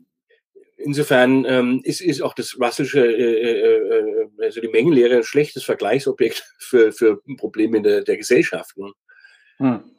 insofern 0.87 1.45
ähm, 1.47 1.81
ist, 1.83 2.01
ist 2.01 2.23
auch 2.23 2.33
das 2.33 2.57
Russellsche, 2.59 3.05
äh, 3.05 3.43
äh, 3.43 4.23
äh, 4.23 4.45
also 4.45 4.61
die 4.61 4.69
Mengenlehre 4.69 5.17
ein 5.17 5.25
schlechtes 5.25 5.65
Vergleichsobjekt 5.65 6.45
für, 6.59 6.93
für 6.93 7.21
Probleme 7.37 7.83
der, 7.83 8.03
der 8.03 8.17
Gesellschaft. 8.17 8.77
Ne? 8.79 8.93
Hm. 9.59 9.91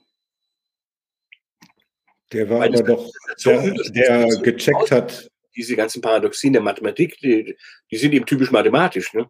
Der 2.32 2.50
war 2.50 2.66
aber 2.66 2.84
doch, 2.84 3.10
der, 3.46 3.74
der 3.90 4.28
gecheckt 4.42 4.92
hat. 4.92 5.30
Diese 5.56 5.76
ganzen 5.76 6.02
Paradoxien 6.02 6.54
der 6.54 6.62
Mathematik, 6.62 7.18
die, 7.20 7.58
die 7.90 7.98
sind 7.98 8.14
eben 8.14 8.26
typisch 8.26 8.52
mathematisch. 8.52 9.14
Ne? 9.14 9.30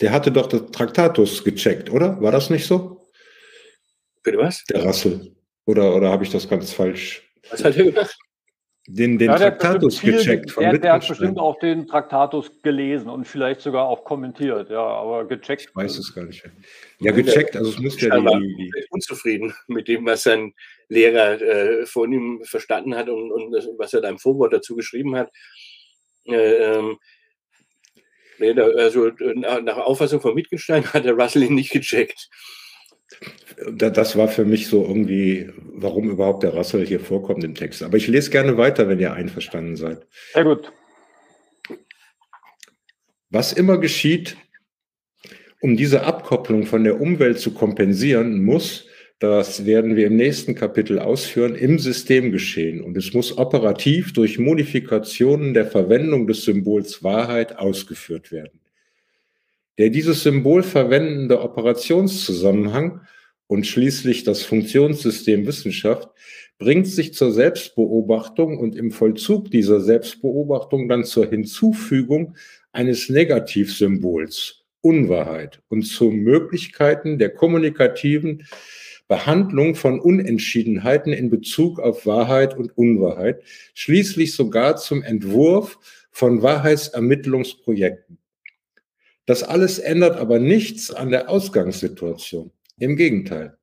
Der 0.00 0.12
hatte 0.12 0.30
doch 0.30 0.46
das 0.46 0.70
Traktatus 0.70 1.42
gecheckt, 1.44 1.90
oder? 1.90 2.20
War 2.20 2.32
das 2.32 2.50
nicht 2.50 2.66
so? 2.66 3.10
Bitte 4.22 4.38
was? 4.38 4.64
Der 4.64 4.84
Russell. 4.84 5.34
Oder, 5.66 5.94
oder 5.94 6.10
habe 6.10 6.24
ich 6.24 6.30
das 6.30 6.48
ganz 6.48 6.72
falsch? 6.72 7.22
Was 7.50 7.64
hat 7.64 7.76
er 7.76 7.84
gemacht? 7.84 8.16
Den, 8.90 9.18
den 9.18 9.28
ja, 9.28 9.36
Traktatus 9.36 10.00
gecheckt. 10.00 10.50
Von 10.50 10.62
der, 10.62 10.78
der 10.78 10.92
hat 10.94 11.06
bestimmt 11.06 11.38
auch 11.38 11.58
den 11.58 11.86
Traktatus 11.86 12.50
gelesen 12.62 13.10
und 13.10 13.26
vielleicht 13.26 13.60
sogar 13.60 13.86
auch 13.86 14.02
kommentiert, 14.02 14.70
ja, 14.70 14.80
aber 14.80 15.26
gecheckt. 15.26 15.66
Ich 15.68 15.76
weiß 15.76 15.98
es 15.98 16.14
gar 16.14 16.24
nicht. 16.24 16.42
Ja, 16.98 17.12
gecheckt, 17.12 17.54
also 17.54 17.70
es 17.70 17.78
müsste 17.78 18.08
ja 18.08 18.18
die, 18.18 18.56
die, 18.56 18.72
unzufrieden 18.88 19.54
mit 19.66 19.88
dem, 19.88 20.06
was 20.06 20.22
sein 20.22 20.54
Lehrer 20.88 21.38
äh, 21.40 21.84
von 21.84 22.10
ihm 22.10 22.40
verstanden 22.44 22.94
hat 22.94 23.10
und, 23.10 23.30
und 23.30 23.52
was 23.76 23.92
er 23.92 24.00
da 24.00 24.08
im 24.08 24.18
Vorwort 24.18 24.54
dazu 24.54 24.74
geschrieben 24.74 25.14
hat. 25.16 25.30
Äh, 26.24 26.76
ähm, 26.76 26.98
also 28.40 29.10
nach 29.40 29.76
Auffassung 29.76 30.22
von 30.22 30.34
Wittgenstein 30.34 30.84
hat 30.94 31.04
der 31.04 31.12
Russell 31.12 31.42
ihn 31.42 31.56
nicht 31.56 31.72
gecheckt 31.72 32.30
das 33.72 34.16
war 34.16 34.28
für 34.28 34.44
mich 34.44 34.68
so 34.68 34.84
irgendwie, 34.84 35.50
warum 35.56 36.10
überhaupt 36.10 36.42
der 36.42 36.54
Russell 36.54 36.86
hier 36.86 37.00
vorkommt 37.00 37.42
im 37.44 37.54
Text. 37.54 37.82
Aber 37.82 37.96
ich 37.96 38.06
lese 38.06 38.30
gerne 38.30 38.56
weiter, 38.56 38.88
wenn 38.88 39.00
ihr 39.00 39.12
einverstanden 39.12 39.76
seid. 39.76 40.06
Sehr 40.32 40.44
gut. 40.44 40.72
Was 43.30 43.52
immer 43.52 43.78
geschieht, 43.78 44.36
um 45.60 45.76
diese 45.76 46.04
Abkopplung 46.04 46.66
von 46.66 46.84
der 46.84 47.00
Umwelt 47.00 47.40
zu 47.40 47.52
kompensieren, 47.52 48.42
muss, 48.42 48.86
das 49.18 49.66
werden 49.66 49.96
wir 49.96 50.06
im 50.06 50.16
nächsten 50.16 50.54
Kapitel 50.54 51.00
ausführen, 51.00 51.56
im 51.56 51.78
System 51.78 52.30
geschehen. 52.30 52.80
Und 52.80 52.96
es 52.96 53.12
muss 53.12 53.36
operativ 53.36 54.12
durch 54.12 54.38
Modifikationen 54.38 55.54
der 55.54 55.66
Verwendung 55.66 56.26
des 56.26 56.44
Symbols 56.44 57.02
Wahrheit 57.02 57.58
ausgeführt 57.58 58.30
werden. 58.30 58.57
Der 59.78 59.90
dieses 59.90 60.24
Symbol 60.24 60.64
verwendende 60.64 61.40
Operationszusammenhang 61.40 63.02
und 63.46 63.64
schließlich 63.64 64.24
das 64.24 64.42
Funktionssystem 64.42 65.46
Wissenschaft 65.46 66.10
bringt 66.58 66.88
sich 66.88 67.14
zur 67.14 67.30
Selbstbeobachtung 67.30 68.58
und 68.58 68.74
im 68.74 68.90
Vollzug 68.90 69.52
dieser 69.52 69.80
Selbstbeobachtung 69.80 70.88
dann 70.88 71.04
zur 71.04 71.30
Hinzufügung 71.30 72.36
eines 72.72 73.08
Negativsymbols, 73.08 74.64
Unwahrheit, 74.80 75.62
und 75.68 75.84
zu 75.84 76.10
Möglichkeiten 76.10 77.18
der 77.18 77.30
kommunikativen 77.30 78.46
Behandlung 79.06 79.76
von 79.76 80.00
Unentschiedenheiten 80.00 81.12
in 81.12 81.30
Bezug 81.30 81.78
auf 81.78 82.04
Wahrheit 82.04 82.56
und 82.56 82.76
Unwahrheit, 82.76 83.42
schließlich 83.74 84.34
sogar 84.34 84.76
zum 84.76 85.02
Entwurf 85.02 85.78
von 86.10 86.42
Wahrheitsermittlungsprojekten. 86.42 88.18
Das 89.28 89.42
alles 89.42 89.78
ändert 89.78 90.16
aber 90.16 90.38
nichts 90.38 90.90
an 90.90 91.10
der 91.10 91.28
Ausgangssituation. 91.28 92.50
Im 92.78 92.96
Gegenteil. 92.96 93.58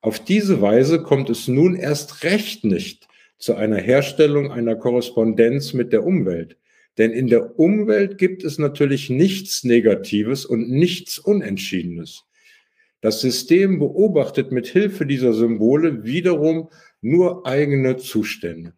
Auf 0.00 0.18
diese 0.18 0.60
Weise 0.60 1.04
kommt 1.04 1.30
es 1.30 1.46
nun 1.46 1.76
erst 1.76 2.24
recht 2.24 2.64
nicht 2.64 3.06
zu 3.38 3.54
einer 3.54 3.76
Herstellung 3.76 4.50
einer 4.50 4.74
Korrespondenz 4.74 5.72
mit 5.72 5.92
der 5.92 6.04
Umwelt, 6.04 6.56
Denn 6.98 7.12
in 7.12 7.28
der 7.28 7.60
Umwelt 7.60 8.18
gibt 8.18 8.42
es 8.42 8.58
natürlich 8.58 9.08
nichts 9.08 9.62
Negatives 9.62 10.44
und 10.46 10.68
nichts 10.68 11.20
Unentschiedenes. 11.20 12.24
Das 13.00 13.20
System 13.20 13.78
beobachtet 13.78 14.50
mit 14.50 14.66
Hilfe 14.66 15.06
dieser 15.06 15.32
Symbole 15.32 16.02
wiederum 16.02 16.70
nur 17.02 17.46
eigene 17.46 17.98
Zustände. 17.98 18.72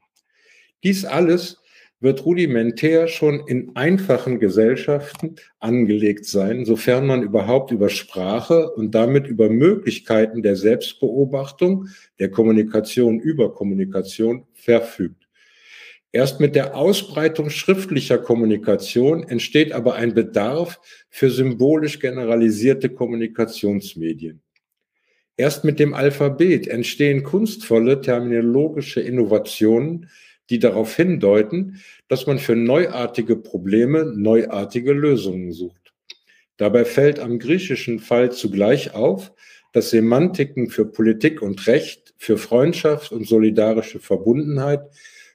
Dies 0.84 1.06
alles 1.06 1.62
wird 2.06 2.24
rudimentär 2.24 3.08
schon 3.08 3.40
in 3.48 3.74
einfachen 3.74 4.38
Gesellschaften 4.38 5.34
angelegt 5.58 6.24
sein, 6.24 6.64
sofern 6.64 7.04
man 7.04 7.24
überhaupt 7.24 7.72
über 7.72 7.88
Sprache 7.88 8.70
und 8.70 8.94
damit 8.94 9.26
über 9.26 9.50
Möglichkeiten 9.50 10.40
der 10.40 10.54
Selbstbeobachtung, 10.54 11.88
der 12.20 12.30
Kommunikation 12.30 13.18
über 13.18 13.52
Kommunikation 13.52 14.46
verfügt. 14.54 15.26
Erst 16.12 16.38
mit 16.38 16.54
der 16.54 16.76
Ausbreitung 16.76 17.50
schriftlicher 17.50 18.18
Kommunikation 18.18 19.24
entsteht 19.24 19.72
aber 19.72 19.96
ein 19.96 20.14
Bedarf 20.14 20.80
für 21.10 21.28
symbolisch 21.28 21.98
generalisierte 21.98 22.88
Kommunikationsmedien. 22.88 24.40
Erst 25.36 25.64
mit 25.64 25.80
dem 25.80 25.92
Alphabet 25.92 26.68
entstehen 26.68 27.24
kunstvolle 27.24 28.00
terminologische 28.00 29.00
Innovationen, 29.00 30.08
die 30.50 30.58
darauf 30.58 30.94
hindeuten, 30.94 31.80
dass 32.08 32.26
man 32.26 32.38
für 32.38 32.56
neuartige 32.56 33.36
Probleme 33.36 34.04
neuartige 34.04 34.92
Lösungen 34.92 35.52
sucht. 35.52 35.92
Dabei 36.56 36.84
fällt 36.84 37.18
am 37.18 37.38
griechischen 37.38 37.98
Fall 37.98 38.32
zugleich 38.32 38.94
auf, 38.94 39.32
dass 39.72 39.90
Semantiken 39.90 40.70
für 40.70 40.86
Politik 40.86 41.42
und 41.42 41.66
Recht, 41.66 42.14
für 42.16 42.38
Freundschaft 42.38 43.12
und 43.12 43.26
solidarische 43.26 44.00
Verbundenheit 44.00 44.82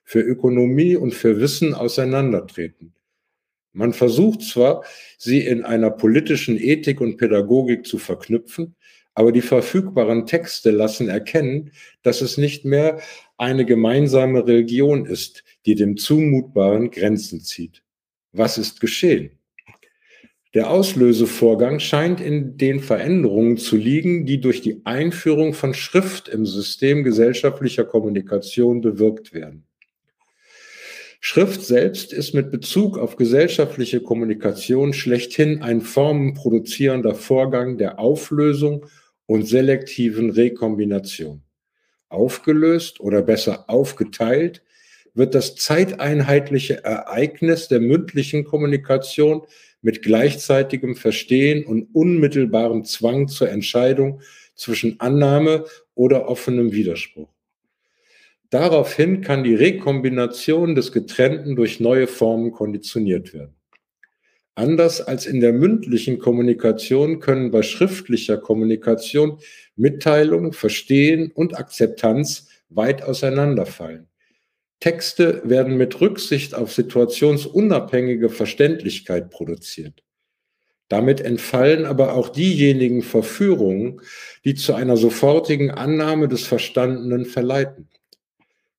für 0.03 0.19
Ökonomie 0.19 0.95
und 0.95 1.13
für 1.13 1.39
Wissen 1.39 1.73
auseinandertreten. 1.73 2.93
Man 3.71 3.93
versucht 3.93 4.41
zwar, 4.41 4.83
sie 5.17 5.45
in 5.45 5.63
einer 5.63 5.91
politischen 5.91 6.57
Ethik 6.59 6.99
und 6.99 7.17
Pädagogik 7.17 7.85
zu 7.85 7.97
verknüpfen, 7.97 8.75
aber 9.13 9.31
die 9.31 9.41
verfügbaren 9.41 10.25
Texte 10.25 10.71
lassen 10.71 11.07
erkennen, 11.07 11.71
dass 12.01 12.21
es 12.21 12.37
nicht 12.37 12.65
mehr 12.65 12.99
eine 13.41 13.65
gemeinsame 13.65 14.45
Religion 14.45 15.07
ist, 15.07 15.43
die 15.65 15.73
dem 15.73 15.97
Zumutbaren 15.97 16.91
Grenzen 16.91 17.41
zieht. 17.41 17.81
Was 18.33 18.59
ist 18.59 18.79
geschehen? 18.79 19.31
Der 20.53 20.69
Auslösevorgang 20.69 21.79
scheint 21.79 22.21
in 22.21 22.57
den 22.57 22.81
Veränderungen 22.81 23.57
zu 23.57 23.77
liegen, 23.77 24.27
die 24.27 24.39
durch 24.39 24.61
die 24.61 24.81
Einführung 24.85 25.53
von 25.53 25.73
Schrift 25.73 26.27
im 26.27 26.45
System 26.45 27.03
gesellschaftlicher 27.03 27.83
Kommunikation 27.83 28.79
bewirkt 28.81 29.33
werden. 29.33 29.65
Schrift 31.19 31.63
selbst 31.63 32.13
ist 32.13 32.33
mit 32.35 32.51
Bezug 32.51 32.99
auf 32.99 33.15
gesellschaftliche 33.15 34.01
Kommunikation 34.01 34.93
schlechthin 34.93 35.63
ein 35.63 35.81
formenproduzierender 35.81 37.15
Vorgang 37.15 37.79
der 37.79 37.97
Auflösung 37.97 38.85
und 39.25 39.47
selektiven 39.47 40.29
Rekombination. 40.29 41.41
Aufgelöst 42.11 42.99
oder 42.99 43.21
besser 43.21 43.69
aufgeteilt 43.69 44.61
wird 45.13 45.35
das 45.35 45.55
zeiteinheitliche 45.55 46.83
Ereignis 46.83 47.67
der 47.67 47.79
mündlichen 47.79 48.43
Kommunikation 48.45 49.41
mit 49.81 50.01
gleichzeitigem 50.01 50.95
Verstehen 50.95 51.65
und 51.65 51.89
unmittelbarem 51.93 52.85
Zwang 52.85 53.27
zur 53.27 53.49
Entscheidung 53.49 54.21
zwischen 54.55 54.99
Annahme 54.99 55.65
oder 55.95 56.29
offenem 56.29 56.71
Widerspruch. 56.71 57.29
Daraufhin 58.51 59.21
kann 59.21 59.43
die 59.43 59.55
Rekombination 59.55 60.75
des 60.75 60.91
Getrennten 60.91 61.55
durch 61.55 61.79
neue 61.79 62.07
Formen 62.07 62.51
konditioniert 62.51 63.33
werden. 63.33 63.55
Anders 64.55 65.01
als 65.01 65.25
in 65.25 65.39
der 65.39 65.53
mündlichen 65.53 66.19
Kommunikation 66.19 67.19
können 67.19 67.51
bei 67.51 67.61
schriftlicher 67.61 68.37
Kommunikation 68.37 69.39
Mitteilung, 69.75 70.51
Verstehen 70.51 71.31
und 71.31 71.57
Akzeptanz 71.57 72.49
weit 72.69 73.03
auseinanderfallen. 73.03 74.07
Texte 74.81 75.41
werden 75.45 75.77
mit 75.77 76.01
Rücksicht 76.01 76.55
auf 76.55 76.73
situationsunabhängige 76.73 78.29
Verständlichkeit 78.29 79.29
produziert. 79.29 80.03
Damit 80.89 81.21
entfallen 81.21 81.85
aber 81.85 82.15
auch 82.15 82.27
diejenigen 82.29 83.01
Verführungen, 83.01 84.01
die 84.43 84.55
zu 84.55 84.73
einer 84.73 84.97
sofortigen 84.97 85.71
Annahme 85.71 86.27
des 86.27 86.45
Verstandenen 86.45 87.25
verleiten. 87.25 87.87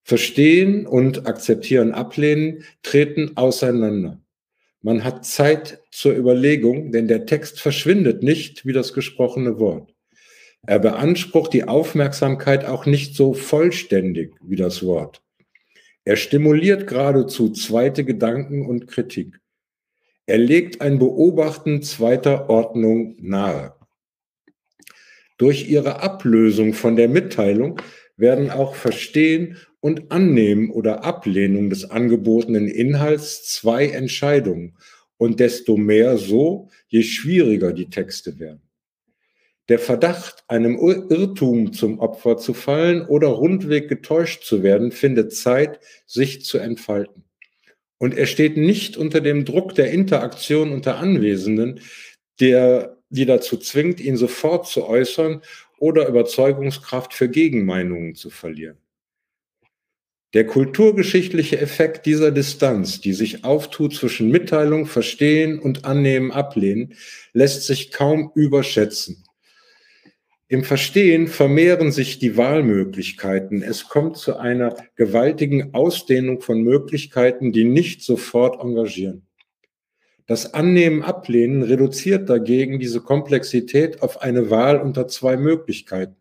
Verstehen 0.03 0.87
und 0.87 1.27
akzeptieren, 1.27 1.93
ablehnen 1.93 2.65
treten 2.83 3.37
auseinander. 3.37 4.22
Man 4.83 5.05
hat 5.05 5.25
Zeit 5.25 5.81
zur 5.93 6.15
Überlegung, 6.17 6.91
denn 6.91 7.07
der 7.07 7.25
Text 7.25 7.61
verschwindet 7.61 8.25
nicht 8.25 8.67
wie 8.67 8.73
das 8.73 8.93
gesprochene 8.93 9.61
Wort. 9.61 9.95
Er 10.67 10.81
beansprucht 10.81 11.53
die 11.53 11.65
Aufmerksamkeit 11.65 12.65
auch 12.65 12.85
nicht 12.85 13.15
so 13.15 13.33
vollständig 13.33 14.35
wie 14.43 14.57
das 14.57 14.85
Wort. 14.85 15.23
Er 16.05 16.17
stimuliert 16.17 16.89
geradezu 16.89 17.51
zweite 17.51 18.05
Gedanken 18.05 18.67
und 18.67 18.89
Kritik. 18.89 19.41
Er 20.27 20.39
legt 20.39 20.81
ein 20.81 20.99
Beobachten 20.99 21.83
zweiter 21.83 22.51
Ordnung 22.51 23.17
nahe. 23.21 23.75
Durch 25.39 25.69
ihre 25.69 26.01
Ablösung 26.01 26.75
von 26.75 26.97
der 26.97 27.09
Mitteilung 27.09 27.81
werden 28.17 28.51
auch 28.51 28.75
Verstehen 28.75 29.57
und 29.83 30.13
Annehmen 30.13 30.71
oder 30.71 31.05
Ablehnung 31.05 31.69
des 31.69 31.91
angebotenen 31.91 32.69
Inhalts 32.69 33.45
zwei 33.49 33.89
Entscheidungen 33.89 34.77
und 35.17 35.41
desto 35.41 35.77
mehr 35.77 36.19
so, 36.19 36.69
je 36.87 37.03
schwieriger 37.03 37.73
die 37.73 37.91
Texte 37.91 38.39
werden. 38.39 38.63
Der 39.69 39.81
Verdacht, 39.81 40.45
einem 40.47 40.79
Irrtum 40.79 41.73
zum 41.73 41.99
Opfer 41.99 42.37
zu 42.37 42.55
fallen 42.55 43.03
oder 43.03 43.29
rundweg 43.29 43.89
getäuscht 43.89 44.45
zu 44.45 44.63
werden, 44.63 44.93
findet 44.93 45.35
Zeit, 45.35 45.81
sich 46.07 46.45
zu 46.45 46.59
entfalten. 46.59 47.25
Und 47.99 48.17
er 48.17 48.27
steht 48.27 48.57
nicht 48.57 48.97
unter 48.97 49.21
dem 49.21 49.45
Druck 49.45 49.75
der 49.75 49.91
Interaktion 49.91 50.71
unter 50.71 50.99
Anwesenden, 50.99 51.81
der, 52.39 52.99
die 53.09 53.27
dazu 53.27 53.57
zwingt, 53.57 54.01
ihn 54.01 54.17
sofort 54.17 54.69
zu 54.69 54.87
äußern 54.87 55.43
oder 55.79 56.07
Überzeugungskraft 56.07 57.15
für 57.15 57.29
Gegenmeinungen 57.29 58.15
zu 58.15 58.31
verlieren. 58.31 58.82
Der 60.35 60.47
kulturgeschichtliche 60.47 61.61
Effekt 61.61 62.07
dieser 62.07 62.31
Distanz, 62.31 63.03
die 63.03 63.13
sich 63.13 63.45
auftut 63.45 63.95
zwischen 63.95 64.31
Mitteilung, 64.31 64.87
Verstehen 64.87 65.59
und 65.59 65.85
Annehmen, 65.85 66.33
Ablehnen, 66.33 66.95
lässt 67.35 67.65
sich 67.65 67.93
kaum 67.93 68.33
überschätzen. 68.35 69.25
Im 70.49 70.65
Verstehen 70.65 71.29
vermehren 71.29 71.93
sich 71.93 72.19
die 72.19 72.37
Wahlmöglichkeiten. 72.37 73.63
Es 73.63 73.89
kommt 73.89 74.17
zu 74.17 74.37
einer 74.39 74.77
gewaltigen 74.97 75.75
Ausdehnung 75.75 76.41
von 76.41 76.63
Möglichkeiten, 76.63 77.53
die 77.53 77.65
nicht 77.65 78.03
sofort 78.03 78.59
engagieren. 78.59 79.27
Das 80.27 80.55
Annehmen, 80.55 81.03
Ablehnen 81.03 81.63
reduziert 81.63 82.31
dagegen 82.31 82.79
diese 82.79 83.01
Komplexität 83.01 84.01
auf 84.01 84.23
eine 84.23 84.49
Wahl 84.49 84.79
unter 84.79 85.09
zwei 85.09 85.37
Möglichkeiten, 85.37 86.17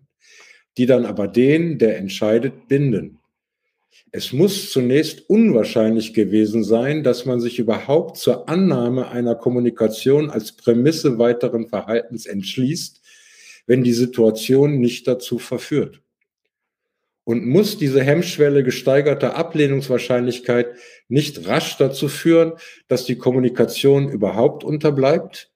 die 0.78 0.86
dann 0.86 1.06
aber 1.06 1.30
den, 1.30 1.78
der 1.78 1.98
entscheidet, 1.98 2.68
binden. 2.68 3.21
Es 4.14 4.34
muss 4.34 4.72
zunächst 4.72 5.30
unwahrscheinlich 5.30 6.14
gewesen 6.14 6.66
sein, 6.66 7.02
dass 7.02 7.26
man 7.26 7.40
sich 7.40 7.60
überhaupt 7.60 8.18
zur 8.18 8.50
Annahme 8.50 9.08
einer 9.08 9.36
Kommunikation 9.36 10.30
als 10.30 10.52
Prämisse 10.52 11.18
weiteren 11.18 11.70
Verhaltens 11.70 12.26
entschließt, 12.26 13.02
wenn 13.68 13.84
die 13.84 13.94
Situation 13.94 14.80
nicht 14.80 15.08
dazu 15.08 15.40
verführt. 15.40 16.02
Und 17.24 17.46
muss 17.46 17.78
diese 17.78 18.04
Hemmschwelle 18.04 18.64
gesteigerter 18.64 19.38
Ablehnungswahrscheinlichkeit 19.38 20.76
nicht 21.08 21.48
rasch 21.48 21.78
dazu 21.78 22.10
führen, 22.10 22.54
dass 22.90 23.06
die 23.06 23.16
Kommunikation 23.16 24.10
überhaupt 24.10 24.66
unterbleibt? 24.66 25.52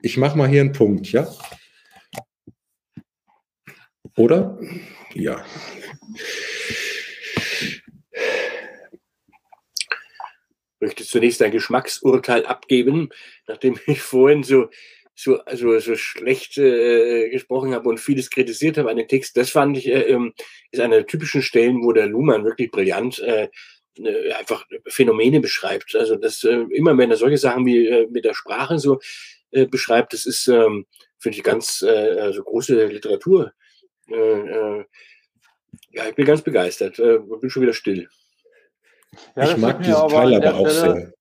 Ich 0.00 0.16
mache 0.16 0.38
mal 0.38 0.48
hier 0.48 0.62
einen 0.62 0.72
Punkt, 0.72 1.12
ja? 1.12 1.30
Oder? 4.16 4.58
Ja. 5.12 5.44
Möchte 10.80 11.04
zunächst 11.04 11.42
ein 11.42 11.50
Geschmacksurteil 11.50 12.46
abgeben, 12.46 13.10
nachdem 13.46 13.78
ich 13.86 14.00
vorhin 14.00 14.42
so 14.42 14.68
so, 15.14 15.38
also, 15.40 15.78
so 15.80 15.96
schlecht 15.96 16.56
äh, 16.56 17.28
gesprochen 17.28 17.74
habe 17.74 17.88
und 17.90 18.00
vieles 18.00 18.30
kritisiert 18.30 18.78
habe 18.78 18.90
an 18.90 18.96
den 18.96 19.08
Text. 19.08 19.36
Das 19.36 19.50
fand 19.50 19.76
ich, 19.76 19.86
äh, 19.86 20.02
ähm, 20.02 20.32
ist 20.70 20.80
einer 20.80 20.96
der 20.96 21.06
typischen 21.06 21.42
Stellen, 21.42 21.82
wo 21.82 21.92
der 21.92 22.06
Luhmann 22.06 22.44
wirklich 22.44 22.70
brillant 22.70 23.18
äh, 23.18 23.48
äh, 23.98 24.32
einfach 24.32 24.64
Phänomene 24.86 25.40
beschreibt. 25.40 25.94
Also 25.94 26.16
das 26.16 26.42
äh, 26.44 26.64
immer 26.70 26.96
wenn 26.96 27.10
er 27.10 27.16
solche 27.16 27.38
Sachen 27.38 27.66
wie 27.66 27.86
äh, 27.86 28.06
mit 28.08 28.24
der 28.24 28.34
Sprache 28.34 28.78
so 28.78 29.00
äh, 29.50 29.66
beschreibt, 29.66 30.12
das 30.14 30.26
ist, 30.26 30.46
ähm, 30.48 30.86
finde 31.18 31.36
ich, 31.36 31.44
ganz 31.44 31.82
äh, 31.82 32.18
also 32.18 32.42
große 32.42 32.86
Literatur. 32.86 33.52
Äh, 34.08 34.14
äh, 34.14 34.84
ja, 35.90 36.08
ich 36.08 36.14
bin 36.14 36.24
ganz 36.24 36.42
begeistert. 36.42 36.98
Äh, 36.98 37.18
bin 37.18 37.50
schon 37.50 37.62
wieder 37.62 37.74
still. 37.74 38.08
Ja, 39.36 39.50
ich 39.50 39.56
mag 39.56 39.82
diesen 39.82 40.08
Teil 40.08 40.34
aber 40.34 40.58
auch 40.58 40.68
sehr. 40.68 41.12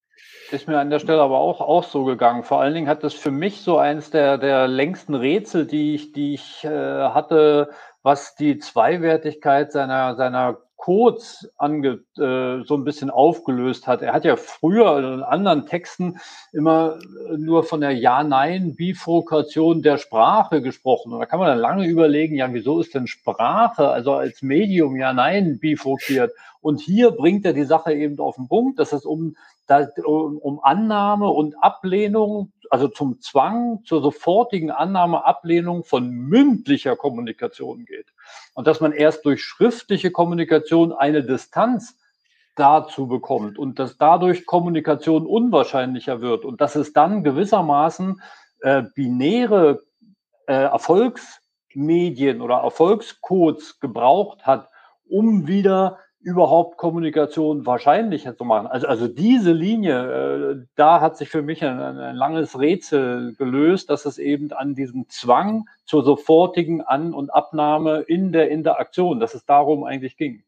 Ist 0.52 0.68
mir 0.68 0.80
an 0.80 0.90
der 0.90 1.00
Stelle 1.00 1.22
aber 1.22 1.38
auch, 1.38 1.62
auch 1.62 1.84
so 1.84 2.06
gegangen. 2.06 2.44
Vor 2.44 2.60
allen 2.60 2.74
Dingen 2.74 2.88
hat 2.88 3.04
das 3.04 3.14
für 3.14 3.30
mich 3.30 3.62
so 3.62 3.78
eines 3.78 4.10
der, 4.10 4.40
der 4.40 4.68
längsten 4.68 5.14
Rätsel, 5.14 5.68
die 5.68 5.94
ich, 5.94 6.12
die 6.12 6.34
ich 6.34 6.64
äh, 6.64 6.70
hatte, 6.70 7.70
was 8.02 8.34
die 8.34 8.58
Zweiwertigkeit 8.58 9.72
seiner, 9.72 10.16
seiner 10.16 10.58
Codes 10.80 11.52
ange, 11.58 12.00
äh, 12.18 12.64
so 12.66 12.76
ein 12.76 12.86
bisschen 12.86 13.10
aufgelöst 13.10 13.86
hat. 13.86 14.02
Er 14.02 14.14
hat 14.14 14.24
ja 14.24 14.38
früher 14.38 14.98
in 14.98 15.22
anderen 15.24 15.66
Texten 15.66 16.20
immer 16.54 16.98
nur 17.38 17.64
von 17.64 17.82
der 17.82 17.92
Ja-Nein-Bifurkation 17.92 19.82
der 19.82 19.98
Sprache 19.98 20.62
gesprochen. 20.62 21.12
Und 21.12 21.20
da 21.20 21.26
kann 21.26 21.40
man 21.40 21.50
dann 21.50 21.60
lange 21.60 21.86
überlegen, 21.86 22.36
ja, 22.36 22.52
wieso 22.54 22.80
ist 22.80 22.96
denn 22.96 23.08
Sprache, 23.08 23.90
also 23.90 24.14
als 24.14 24.42
Medium 24.42 24.96
Ja-Nein 24.96 25.60
bifurkiert? 25.60 26.32
Und 26.62 26.80
hier 26.80 27.12
bringt 27.12 27.46
er 27.46 27.54
die 27.54 27.66
Sache 27.66 27.94
eben 27.94 28.18
auf 28.20 28.36
den 28.36 28.48
Punkt, 28.48 28.80
dass 28.80 28.94
es 28.94 29.06
um, 29.06 29.36
um 29.68 30.60
Annahme 30.64 31.28
und 31.28 31.62
Ablehnung, 31.62 32.54
also 32.70 32.88
zum 32.88 33.20
Zwang, 33.22 33.84
zur 33.84 34.02
sofortigen 34.02 34.72
Annahme, 34.72 35.26
Ablehnung 35.26 35.84
von 35.84 36.10
mündlicher 36.10 36.96
Kommunikation 36.96 37.86
geht. 37.86 38.14
Und 38.54 38.68
dass 38.68 38.82
man 38.82 38.92
erst 38.92 39.26
durch 39.26 39.44
schriftliche 39.44 40.12
Kommunikation 40.12 40.94
eine 40.94 41.24
Distanz 41.24 41.98
dazu 42.56 43.08
bekommt 43.08 43.58
und 43.58 43.80
dass 43.80 43.98
dadurch 43.98 44.46
Kommunikation 44.46 45.26
unwahrscheinlicher 45.26 46.22
wird 46.22 46.46
und 46.46 46.62
dass 46.62 46.76
es 46.76 46.94
dann 46.94 47.24
gewissermaßen 47.24 48.22
äh, 48.62 48.84
binäre 48.94 49.82
äh, 50.46 50.54
Erfolgsmedien 50.54 52.42
oder 52.42 52.58
Erfolgscodes 52.58 53.80
gebraucht 53.80 54.46
hat, 54.46 54.70
um 55.08 55.48
wieder 55.48 56.00
überhaupt 56.22 56.78
Kommunikation 56.78 57.66
wahrscheinlicher 57.66 58.36
zu 58.36 58.44
machen. 58.44 58.68
Also, 58.68 58.88
also 58.88 59.08
diese 59.08 59.54
Linie, 59.54 60.60
äh, 60.62 60.66
da 60.76 61.00
hat 61.00 61.18
sich 61.18 61.30
für 61.30 61.42
mich 61.42 61.64
ein, 61.64 61.80
ein, 61.80 62.16
langes 62.16 62.60
Rätsel 62.60 63.36
gelöst, 63.38 63.90
dass 63.90 64.06
es 64.06 64.18
eben 64.18 64.52
an 64.52 64.76
diesem 64.76 65.08
Zwang 65.08 65.66
zur 65.86 66.04
sofortigen 66.04 66.82
An- 66.82 67.14
und 67.14 67.30
Abnahme 67.34 68.02
in 68.02 68.34
der 68.34 68.50
Interaktion, 68.50 69.20
dass 69.20 69.34
es 69.34 69.46
darum 69.46 69.86
eigentlich 69.86 70.18
ging. 70.18 70.44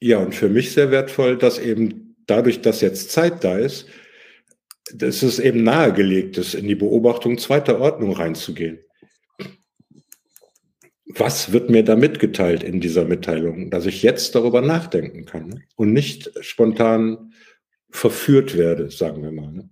Ja, 0.00 0.18
und 0.18 0.34
für 0.34 0.48
mich 0.48 0.72
sehr 0.72 0.90
wertvoll, 0.90 1.38
dass 1.38 1.58
eben 1.58 2.16
dadurch, 2.26 2.60
dass 2.60 2.80
jetzt 2.80 3.12
Zeit 3.12 3.44
da 3.44 3.56
ist, 3.56 3.86
dass 4.92 5.22
es 5.22 5.38
eben 5.38 5.62
nahegelegt 5.62 6.36
ist, 6.36 6.54
in 6.54 6.66
die 6.66 6.74
Beobachtung 6.74 7.38
zweiter 7.38 7.80
Ordnung 7.80 8.12
reinzugehen 8.12 8.85
was 11.14 11.52
wird 11.52 11.70
mir 11.70 11.84
da 11.84 11.96
mitgeteilt 11.96 12.62
in 12.62 12.80
dieser 12.80 13.04
Mitteilung, 13.04 13.70
dass 13.70 13.86
ich 13.86 14.02
jetzt 14.02 14.34
darüber 14.34 14.60
nachdenken 14.60 15.24
kann 15.24 15.62
und 15.76 15.92
nicht 15.92 16.32
spontan 16.44 17.32
verführt 17.90 18.56
werde, 18.56 18.90
sagen 18.90 19.22
wir 19.22 19.32
mal. 19.32 19.52
Ne? 19.52 19.70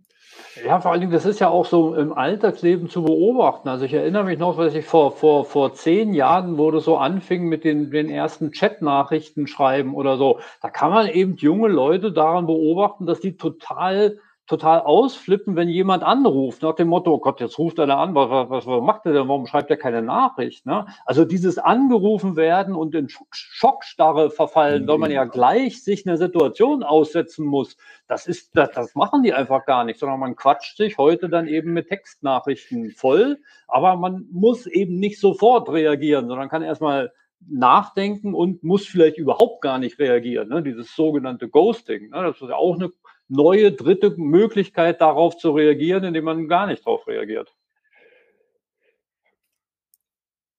Ja, 0.65 0.81
vor 0.81 0.93
allen 0.93 1.01
Dingen, 1.01 1.13
das 1.13 1.27
ist 1.27 1.41
ja 1.41 1.49
auch 1.49 1.67
so 1.67 1.97
im 1.97 2.13
Alltagsleben 2.13 2.89
zu 2.89 3.03
beobachten. 3.03 3.69
Also 3.69 3.85
ich 3.85 3.93
erinnere 3.93 4.25
mich 4.25 4.39
noch, 4.39 4.57
was 4.57 4.75
ich 4.75 4.85
vor, 4.85 5.11
vor, 5.11 5.45
vor 5.45 5.75
zehn 5.75 6.15
Jahren, 6.15 6.59
wo 6.59 6.71
das 6.71 6.85
so 6.85 6.97
anfing 6.97 7.49
mit 7.49 7.65
den, 7.65 7.91
den 7.91 8.09
ersten 8.09 8.53
Chat-Nachrichten 8.53 9.49
schreiben 9.49 9.95
oder 9.95 10.17
so, 10.17 10.39
da 10.63 10.71
kann 10.71 10.93
man 10.93 11.09
eben 11.09 11.35
junge 11.37 11.69
Leute 11.69 12.13
daran 12.13 12.47
beobachten, 12.47 13.05
dass 13.05 13.19
die 13.19 13.37
total 13.37 14.19
total 14.47 14.81
ausflippen, 14.81 15.57
wenn 15.57 15.71
jemand 15.71 16.03
anruft, 16.03 16.63
nach 16.63 16.75
dem 16.75 16.89
Motto, 16.89 17.15
oh 17.15 17.19
Gott, 17.19 17.41
jetzt 17.41 17.59
ruft 17.59 17.81
einer 17.81 17.97
an, 17.97 18.15
was, 18.15 18.29
was, 18.51 18.67
was 18.67 18.83
macht 18.83 19.07
er 19.07 19.15
denn, 19.15 19.29
warum 19.29 19.47
schreibt 19.47 19.71
er 19.71 19.79
keine 19.79 20.03
Nachricht? 20.03 20.67
Ne? 20.67 20.85
Also 21.07 21.25
dieses 21.25 21.59
angerufen 21.59 22.37
werden 22.37 22.75
und 22.75 22.95
in 22.95 23.09
Schockstarre 23.31 24.31
verfallen, 24.31 24.87
weil 24.87 24.99
man 24.99 25.11
ja 25.11 25.25
gleich 25.25 25.83
sich 25.83 26.07
einer 26.07 26.19
Situation 26.19 26.83
aussetzen 26.83 27.47
muss, 27.47 27.79
das 28.07 28.27
ist, 28.27 28.55
das, 28.55 28.71
das 28.73 28.95
machen 28.95 29.23
die 29.23 29.33
einfach 29.33 29.65
gar 29.65 29.85
nicht, 29.85 29.99
sondern 29.99 30.21
man 30.21 30.37
quatscht 30.37 30.77
sich 30.77 30.99
heute 30.99 31.31
dann 31.31 31.49
eben 31.49 31.73
mit 31.73 31.89
Textnachrichten 31.89 32.91
voll, 32.91 33.39
aber 33.67 33.97
man 33.97 34.27
muss 34.31 34.67
eben 34.67 34.99
nicht 34.99 35.21
sofort 35.21 35.71
reagieren, 35.71 36.29
sondern 36.29 36.51
kann 36.51 36.63
erstmal 36.63 37.13
nachdenken 37.49 38.35
und 38.35 38.63
muss 38.63 38.87
vielleicht 38.87 39.19
überhaupt 39.19 39.63
gar 39.63 39.79
nicht 39.79 39.99
reagieren. 39.99 40.49
Ne? 40.49 40.63
Dieses 40.63 40.95
sogenannte 40.95 41.49
Ghosting. 41.49 42.11
Ne? 42.11 42.23
Das 42.23 42.41
ist 42.41 42.49
ja 42.49 42.57
auch 42.57 42.75
eine 42.75 42.91
neue 43.29 43.73
dritte 43.73 44.15
Möglichkeit 44.17 45.01
darauf 45.01 45.37
zu 45.37 45.53
reagieren, 45.53 46.05
indem 46.05 46.25
man 46.25 46.49
gar 46.49 46.67
nicht 46.67 46.87
darauf 46.87 47.07
reagiert. 47.07 47.55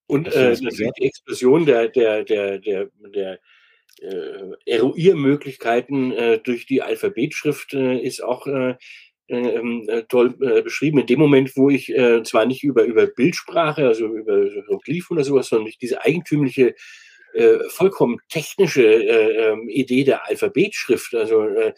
Und 0.07 0.33
äh, 0.33 0.55
die 0.55 1.05
Explosion 1.05 1.65
der, 1.65 1.87
der, 1.87 2.23
der, 2.23 2.59
der, 2.59 2.89
der 3.13 3.39
äh, 4.01 4.51
Eruiermöglichkeiten 4.65 6.11
äh, 6.11 6.39
durch 6.39 6.65
die 6.65 6.81
Alphabetschrift 6.81 7.73
äh, 7.73 7.97
ist 7.99 8.23
auch 8.23 8.45
äh, 8.45 8.75
ähm, 9.27 9.85
äh, 9.87 10.03
toll 10.03 10.35
äh, 10.41 10.61
beschrieben. 10.61 10.99
In 10.99 11.07
dem 11.07 11.19
Moment, 11.19 11.55
wo 11.55 11.69
ich 11.69 11.89
äh, 11.89 12.21
zwar 12.23 12.45
nicht 12.45 12.63
über, 12.63 12.83
über 12.83 13.07
Bildsprache, 13.07 13.87
also 13.87 14.05
über 14.05 14.43
Hieroglyphen 14.43 15.17
oder 15.17 15.23
sowas, 15.23 15.47
sondern 15.47 15.71
diese 15.81 16.03
eigentümliche, 16.03 16.75
äh, 17.33 17.59
vollkommen 17.69 18.19
technische 18.29 18.85
äh, 18.85 19.51
ähm, 19.51 19.67
Idee 19.67 20.03
der 20.03 20.27
Alphabetschrift, 20.27 21.15
also 21.15 21.43
äh, 21.43 21.73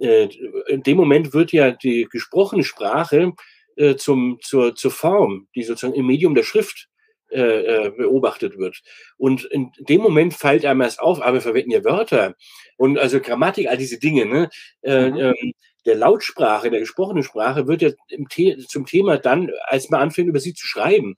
in 0.00 0.82
dem 0.82 0.96
Moment 0.96 1.34
wird 1.34 1.52
ja 1.52 1.70
die 1.70 2.08
gesprochene 2.10 2.64
Sprache 2.64 3.32
äh, 3.76 3.96
zum, 3.96 4.38
zur, 4.42 4.74
zur 4.74 4.90
Form, 4.90 5.48
die 5.54 5.62
sozusagen 5.62 5.94
im 5.94 6.06
Medium 6.06 6.34
der 6.34 6.42
Schrift 6.42 6.88
äh, 7.30 7.90
beobachtet 7.90 8.58
wird. 8.58 8.80
Und 9.16 9.44
in 9.44 9.70
dem 9.78 10.00
Moment 10.00 10.34
fällt 10.34 10.64
einem 10.64 10.80
erst 10.80 11.00
auf, 11.00 11.22
aber 11.22 11.34
wir 11.34 11.40
verwenden 11.40 11.70
ja 11.70 11.84
Wörter 11.84 12.34
und 12.76 12.98
also 12.98 13.20
Grammatik, 13.20 13.68
all 13.68 13.76
diese 13.76 13.98
Dinge. 13.98 14.26
Ne? 14.26 14.50
Mhm. 14.82 15.16
Ähm, 15.16 15.52
der 15.86 15.94
Lautsprache, 15.94 16.70
der 16.70 16.80
gesprochenen 16.80 17.22
Sprache 17.22 17.66
wird 17.66 17.82
ja 17.82 17.90
The 18.34 18.56
zum 18.68 18.86
Thema 18.86 19.16
dann, 19.16 19.50
als 19.64 19.90
man 19.90 20.00
anfängt, 20.00 20.28
über 20.28 20.40
sie 20.40 20.54
zu 20.54 20.66
schreiben. 20.66 21.16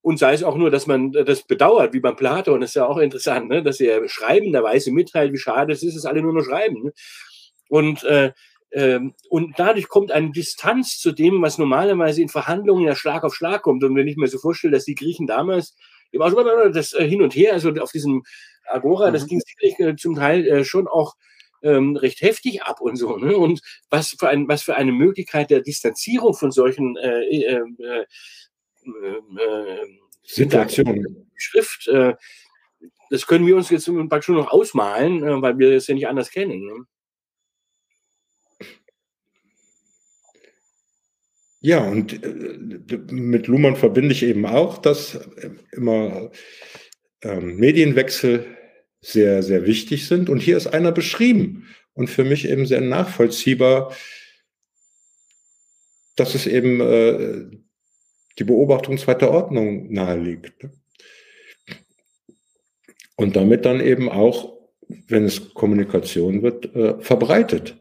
Und 0.00 0.18
sei 0.18 0.32
es 0.32 0.42
auch 0.42 0.56
nur, 0.56 0.70
dass 0.70 0.88
man 0.88 1.12
das 1.12 1.44
bedauert, 1.44 1.92
wie 1.92 2.00
beim 2.00 2.16
Platon, 2.16 2.60
das 2.60 2.70
ist 2.70 2.74
ja 2.74 2.86
auch 2.86 2.98
interessant, 2.98 3.48
ne? 3.48 3.62
dass 3.62 3.78
er 3.78 4.08
schreibenderweise 4.08 4.90
mitteilt, 4.90 5.32
wie 5.32 5.38
schade 5.38 5.72
es 5.72 5.84
ist, 5.84 5.96
dass 5.96 6.06
alle 6.06 6.22
nur 6.22 6.32
noch 6.32 6.44
schreiben. 6.44 6.82
Ne? 6.82 6.92
Und, 7.72 8.04
äh, 8.04 8.32
äh, 8.68 9.00
und 9.30 9.58
dadurch 9.58 9.88
kommt 9.88 10.12
eine 10.12 10.30
Distanz 10.30 10.98
zu 10.98 11.10
dem, 11.10 11.40
was 11.40 11.56
normalerweise 11.56 12.20
in 12.20 12.28
Verhandlungen 12.28 12.84
ja 12.84 12.94
Schlag 12.94 13.24
auf 13.24 13.34
Schlag 13.34 13.62
kommt. 13.62 13.82
Und 13.82 13.96
wenn 13.96 14.06
ich 14.06 14.18
mir 14.18 14.28
so 14.28 14.38
vorstelle, 14.38 14.74
dass 14.74 14.84
die 14.84 14.94
Griechen 14.94 15.26
damals 15.26 15.74
das 16.12 16.92
äh, 16.92 17.08
hin 17.08 17.22
und 17.22 17.34
her, 17.34 17.54
also 17.54 17.70
auf 17.70 17.90
diesem 17.90 18.24
Agora, 18.66 19.08
mhm. 19.08 19.14
das 19.14 19.26
ging 19.26 19.40
sicherlich 19.40 19.80
äh, 19.80 19.96
zum 19.96 20.16
Teil 20.16 20.46
äh, 20.46 20.64
schon 20.66 20.86
auch 20.86 21.14
ähm, 21.62 21.96
recht 21.96 22.20
heftig 22.20 22.62
ab 22.62 22.82
und 22.82 22.96
so. 22.96 23.16
Ne? 23.16 23.34
Und 23.38 23.62
was 23.88 24.16
für, 24.18 24.28
ein, 24.28 24.46
was 24.48 24.62
für 24.62 24.76
eine 24.76 24.92
Möglichkeit 24.92 25.48
der 25.48 25.62
Distanzierung 25.62 26.34
von 26.34 26.50
solchen 26.50 26.98
äh, 26.98 27.22
äh, 27.22 27.62
äh, 27.78 28.04
äh 28.84 29.86
Situationen. 30.24 31.30
Schrift, 31.36 31.88
das 31.88 33.26
können 33.26 33.46
wir 33.46 33.56
uns 33.56 33.70
jetzt 33.70 33.86
praktisch 34.08 34.28
nur 34.28 34.42
noch 34.42 34.52
ausmalen, 34.52 35.42
weil 35.42 35.58
wir 35.58 35.72
das 35.72 35.88
ja 35.88 35.94
nicht 35.94 36.06
anders 36.06 36.30
kennen. 36.30 36.64
Ne? 36.64 36.86
Ja, 41.62 41.78
und 41.78 42.24
äh, 42.24 43.12
mit 43.12 43.46
Luhmann 43.46 43.76
verbinde 43.76 44.12
ich 44.12 44.24
eben 44.24 44.44
auch, 44.46 44.78
dass 44.78 45.14
äh, 45.14 45.50
immer 45.70 46.32
ähm, 47.22 47.56
Medienwechsel 47.56 48.46
sehr, 49.00 49.44
sehr 49.44 49.64
wichtig 49.64 50.08
sind. 50.08 50.28
Und 50.28 50.40
hier 50.40 50.56
ist 50.56 50.66
einer 50.66 50.90
beschrieben 50.90 51.68
und 51.94 52.10
für 52.10 52.24
mich 52.24 52.48
eben 52.48 52.66
sehr 52.66 52.80
nachvollziehbar, 52.80 53.96
dass 56.16 56.34
es 56.34 56.48
eben 56.48 56.80
äh, 56.80 57.58
die 58.38 58.44
Beobachtung 58.44 58.98
zweiter 58.98 59.30
Ordnung 59.30 59.92
naheliegt. 59.92 60.64
Ne? 60.64 60.72
Und 63.14 63.36
damit 63.36 63.64
dann 63.66 63.80
eben 63.80 64.08
auch, 64.08 64.58
wenn 65.06 65.24
es 65.24 65.54
Kommunikation 65.54 66.42
wird, 66.42 66.74
äh, 66.74 67.00
verbreitet. 67.00 67.76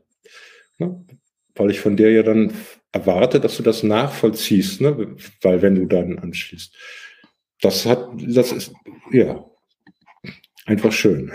Ne? 0.78 1.04
Weil 1.56 1.72
ich 1.72 1.80
von 1.80 1.98
der 1.98 2.12
ja 2.12 2.22
dann 2.22 2.54
erwarte, 2.92 3.40
dass 3.40 3.58
du 3.58 3.64
das 3.64 3.84
nachvollziehst, 3.84 4.82
ne? 4.82 5.16
weil 5.42 5.62
wenn 5.62 5.76
du 5.76 5.86
dann 5.86 6.20
anschließt. 6.20 6.76
Das 7.62 7.86
hat, 7.86 8.10
das 8.18 8.52
ist, 8.52 8.74
ja, 9.12 9.46
einfach 10.66 10.92
schön. 10.92 11.32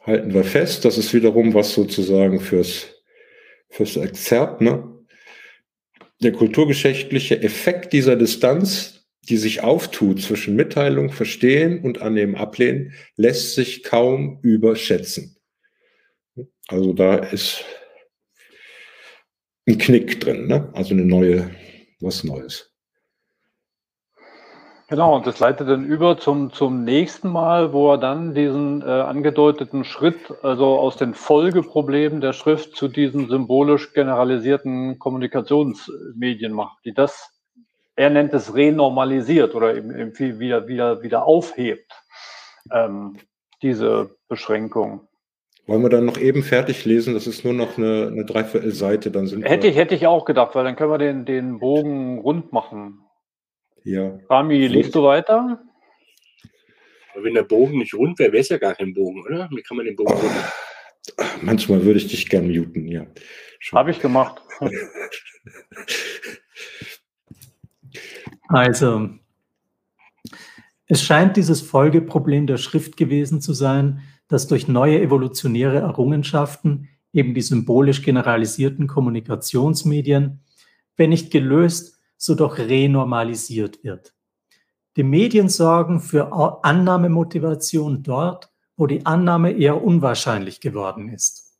Halten 0.00 0.34
wir 0.34 0.44
fest, 0.44 0.84
das 0.84 0.98
ist 0.98 1.12
wiederum 1.14 1.54
was 1.54 1.72
sozusagen 1.72 2.38
fürs, 2.40 2.86
fürs 3.70 3.96
Exzerpt, 3.96 4.60
ne? 4.60 4.92
Der 6.22 6.32
kulturgeschichtliche 6.32 7.42
Effekt 7.42 7.92
dieser 7.92 8.16
Distanz, 8.16 8.95
die 9.28 9.36
sich 9.36 9.62
auftut 9.62 10.22
zwischen 10.22 10.56
Mitteilung, 10.56 11.10
Verstehen 11.10 11.82
und 11.82 12.00
Annehmen, 12.00 12.36
Ablehnen, 12.36 12.92
lässt 13.16 13.54
sich 13.54 13.82
kaum 13.82 14.38
überschätzen. 14.42 15.36
Also 16.68 16.92
da 16.92 17.16
ist 17.16 17.64
ein 19.66 19.78
Knick 19.78 20.20
drin, 20.20 20.46
ne? 20.46 20.70
also 20.74 20.94
eine 20.94 21.04
neue, 21.04 21.50
was 22.00 22.24
Neues. 22.24 22.72
Genau, 24.88 25.16
und 25.16 25.26
das 25.26 25.40
leitet 25.40 25.68
dann 25.68 25.84
über 25.84 26.16
zum, 26.16 26.52
zum 26.52 26.84
nächsten 26.84 27.28
Mal, 27.28 27.72
wo 27.72 27.90
er 27.90 27.98
dann 27.98 28.34
diesen 28.34 28.82
äh, 28.82 28.84
angedeuteten 28.84 29.82
Schritt, 29.82 30.32
also 30.44 30.78
aus 30.78 30.96
den 30.96 31.14
Folgeproblemen 31.14 32.20
der 32.20 32.32
Schrift 32.32 32.76
zu 32.76 32.86
diesen 32.86 33.28
symbolisch 33.28 33.92
generalisierten 33.94 35.00
Kommunikationsmedien 35.00 36.52
macht, 36.52 36.84
die 36.84 36.94
das, 36.94 37.35
er 37.96 38.10
nennt 38.10 38.34
es 38.34 38.54
renormalisiert 38.54 39.54
oder 39.54 39.74
eben, 39.74 39.98
eben 39.98 40.38
wieder, 40.38 40.68
wieder, 40.68 41.02
wieder 41.02 41.24
aufhebt, 41.24 41.90
ähm, 42.70 43.16
diese 43.62 44.16
Beschränkung. 44.28 45.08
Wollen 45.66 45.82
wir 45.82 45.88
dann 45.88 46.04
noch 46.04 46.18
eben 46.18 46.44
fertig 46.44 46.84
lesen? 46.84 47.14
Das 47.14 47.26
ist 47.26 47.44
nur 47.44 47.54
noch 47.54 47.76
eine, 47.76 48.06
eine 48.12 48.24
Dreiviertelseite. 48.24 49.10
Dann 49.10 49.26
sind 49.26 49.42
hätte, 49.42 49.66
ich, 49.66 49.76
hätte 49.76 49.96
ich 49.96 50.06
auch 50.06 50.24
gedacht, 50.24 50.54
weil 50.54 50.62
dann 50.62 50.76
können 50.76 50.92
wir 50.92 50.98
den, 50.98 51.24
den 51.24 51.58
Bogen 51.58 52.20
rund 52.20 52.52
machen. 52.52 53.00
Ja. 53.82 54.16
Rami, 54.28 54.66
liest 54.68 54.94
du 54.94 55.02
weiter? 55.02 55.58
Aber 57.12 57.24
wenn 57.24 57.34
der 57.34 57.42
Bogen 57.42 57.78
nicht 57.78 57.94
rund 57.94 58.18
wäre, 58.18 58.32
wäre 58.32 58.42
es 58.42 58.48
ja 58.48 58.58
gar 58.58 58.74
kein 58.74 58.94
Bogen, 58.94 59.24
oder? 59.24 59.48
Wie 59.50 59.62
kann 59.62 59.76
man 59.76 59.86
den 59.86 59.96
Bogen 59.96 60.12
oh, 60.12 60.16
rund 60.16 60.34
Manchmal 61.40 61.84
würde 61.84 61.98
ich 61.98 62.08
dich 62.08 62.28
gern 62.28 62.48
muten, 62.48 62.86
ja. 62.86 63.06
Habe 63.72 63.90
ich 63.90 64.00
gemacht. 64.00 64.42
also, 68.48 69.10
es 70.86 71.02
scheint 71.02 71.36
dieses 71.36 71.60
Folgeproblem 71.60 72.46
der 72.46 72.58
Schrift 72.58 72.96
gewesen 72.96 73.40
zu 73.40 73.52
sein, 73.52 74.02
dass 74.28 74.46
durch 74.46 74.68
neue 74.68 75.00
evolutionäre 75.00 75.78
Errungenschaften, 75.78 76.88
eben 77.12 77.34
die 77.34 77.42
symbolisch 77.42 78.02
generalisierten 78.02 78.86
Kommunikationsmedien, 78.86 80.40
wenn 80.96 81.10
nicht 81.10 81.30
gelöst, 81.30 81.98
so 82.16 82.34
doch 82.34 82.58
renormalisiert 82.58 83.82
wird. 83.84 84.14
Die 84.96 85.02
Medien 85.02 85.48
sorgen 85.48 86.00
für 86.00 86.32
Annahmemotivation 86.62 88.02
dort, 88.02 88.50
wo 88.76 88.86
die 88.86 89.04
Annahme 89.04 89.52
eher 89.52 89.82
unwahrscheinlich 89.82 90.60
geworden 90.60 91.08
ist. 91.08 91.58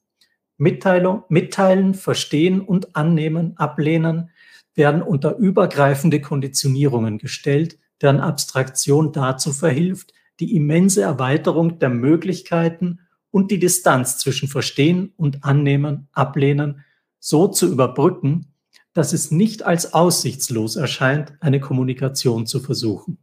Mitteilung, 0.58 1.24
mitteilen, 1.28 1.94
verstehen 1.94 2.60
und 2.62 2.96
annehmen, 2.96 3.56
ablehnen 3.58 4.30
werden 4.76 5.02
unter 5.02 5.36
übergreifende 5.36 6.20
Konditionierungen 6.20 7.18
gestellt, 7.18 7.78
deren 8.00 8.20
Abstraktion 8.20 9.12
dazu 9.12 9.52
verhilft, 9.52 10.12
die 10.38 10.54
immense 10.54 11.02
Erweiterung 11.02 11.78
der 11.78 11.88
Möglichkeiten 11.88 13.00
und 13.30 13.50
die 13.50 13.58
Distanz 13.58 14.18
zwischen 14.18 14.48
Verstehen 14.48 15.12
und 15.16 15.44
Annehmen, 15.44 16.08
Ablehnen 16.12 16.84
so 17.18 17.48
zu 17.48 17.70
überbrücken, 17.70 18.52
dass 18.92 19.12
es 19.12 19.30
nicht 19.30 19.62
als 19.62 19.94
aussichtslos 19.94 20.76
erscheint, 20.76 21.34
eine 21.40 21.60
Kommunikation 21.60 22.46
zu 22.46 22.60
versuchen. 22.60 23.18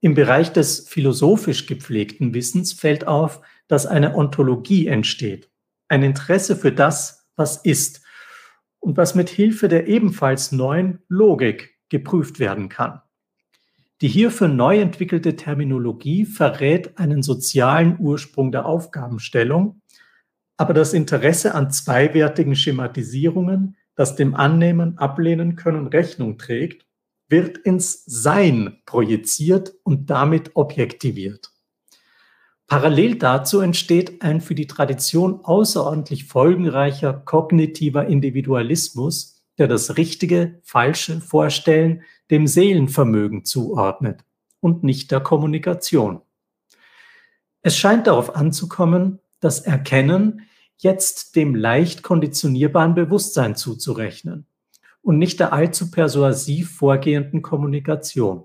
Im 0.00 0.14
Bereich 0.14 0.52
des 0.52 0.88
philosophisch 0.88 1.66
gepflegten 1.66 2.32
Wissens 2.34 2.72
fällt 2.72 3.06
auf, 3.06 3.40
dass 3.66 3.86
eine 3.86 4.14
Ontologie 4.14 4.86
entsteht, 4.86 5.50
ein 5.88 6.02
Interesse 6.02 6.56
für 6.56 6.72
das, 6.72 7.28
was 7.36 7.56
ist 7.58 8.02
und 8.80 8.96
was 8.96 9.14
mit 9.14 9.28
Hilfe 9.28 9.68
der 9.68 9.86
ebenfalls 9.86 10.52
neuen 10.52 11.00
Logik 11.08 11.78
geprüft 11.88 12.38
werden 12.38 12.68
kann. 12.68 13.00
Die 14.00 14.08
hierfür 14.08 14.48
neu 14.48 14.78
entwickelte 14.78 15.36
Terminologie 15.36 16.24
verrät 16.24 16.98
einen 16.98 17.22
sozialen 17.22 17.98
Ursprung 17.98 18.52
der 18.52 18.66
Aufgabenstellung, 18.66 19.80
aber 20.56 20.74
das 20.74 20.92
Interesse 20.92 21.54
an 21.54 21.70
zweiwertigen 21.70 22.54
Schematisierungen 22.54 23.76
das 23.98 24.14
dem 24.14 24.36
Annehmen, 24.36 24.96
Ablehnen 24.96 25.56
können 25.56 25.88
Rechnung 25.88 26.38
trägt, 26.38 26.86
wird 27.28 27.58
ins 27.58 28.04
Sein 28.06 28.80
projiziert 28.86 29.74
und 29.82 30.08
damit 30.08 30.52
objektiviert. 30.54 31.50
Parallel 32.68 33.16
dazu 33.16 33.60
entsteht 33.60 34.20
ein 34.20 34.42
für 34.42 34.54
die 34.54 34.66
Tradition 34.66 35.40
außerordentlich 35.42 36.26
folgenreicher 36.26 37.14
kognitiver 37.14 38.06
Individualismus, 38.06 39.42
der 39.56 39.68
das 39.68 39.96
richtige, 39.96 40.60
falsche 40.62 41.22
Vorstellen 41.22 42.02
dem 42.30 42.46
Seelenvermögen 42.46 43.46
zuordnet 43.46 44.22
und 44.60 44.84
nicht 44.84 45.10
der 45.10 45.20
Kommunikation. 45.20 46.20
Es 47.62 47.74
scheint 47.78 48.06
darauf 48.06 48.36
anzukommen, 48.36 49.18
das 49.40 49.60
Erkennen 49.60 50.42
jetzt 50.76 51.36
dem 51.36 51.54
leicht 51.54 52.02
konditionierbaren 52.02 52.94
Bewusstsein 52.94 53.56
zuzurechnen 53.56 54.46
und 55.00 55.16
nicht 55.16 55.40
der 55.40 55.54
allzu 55.54 55.90
persuasiv 55.90 56.76
vorgehenden 56.76 57.40
Kommunikation. 57.40 58.44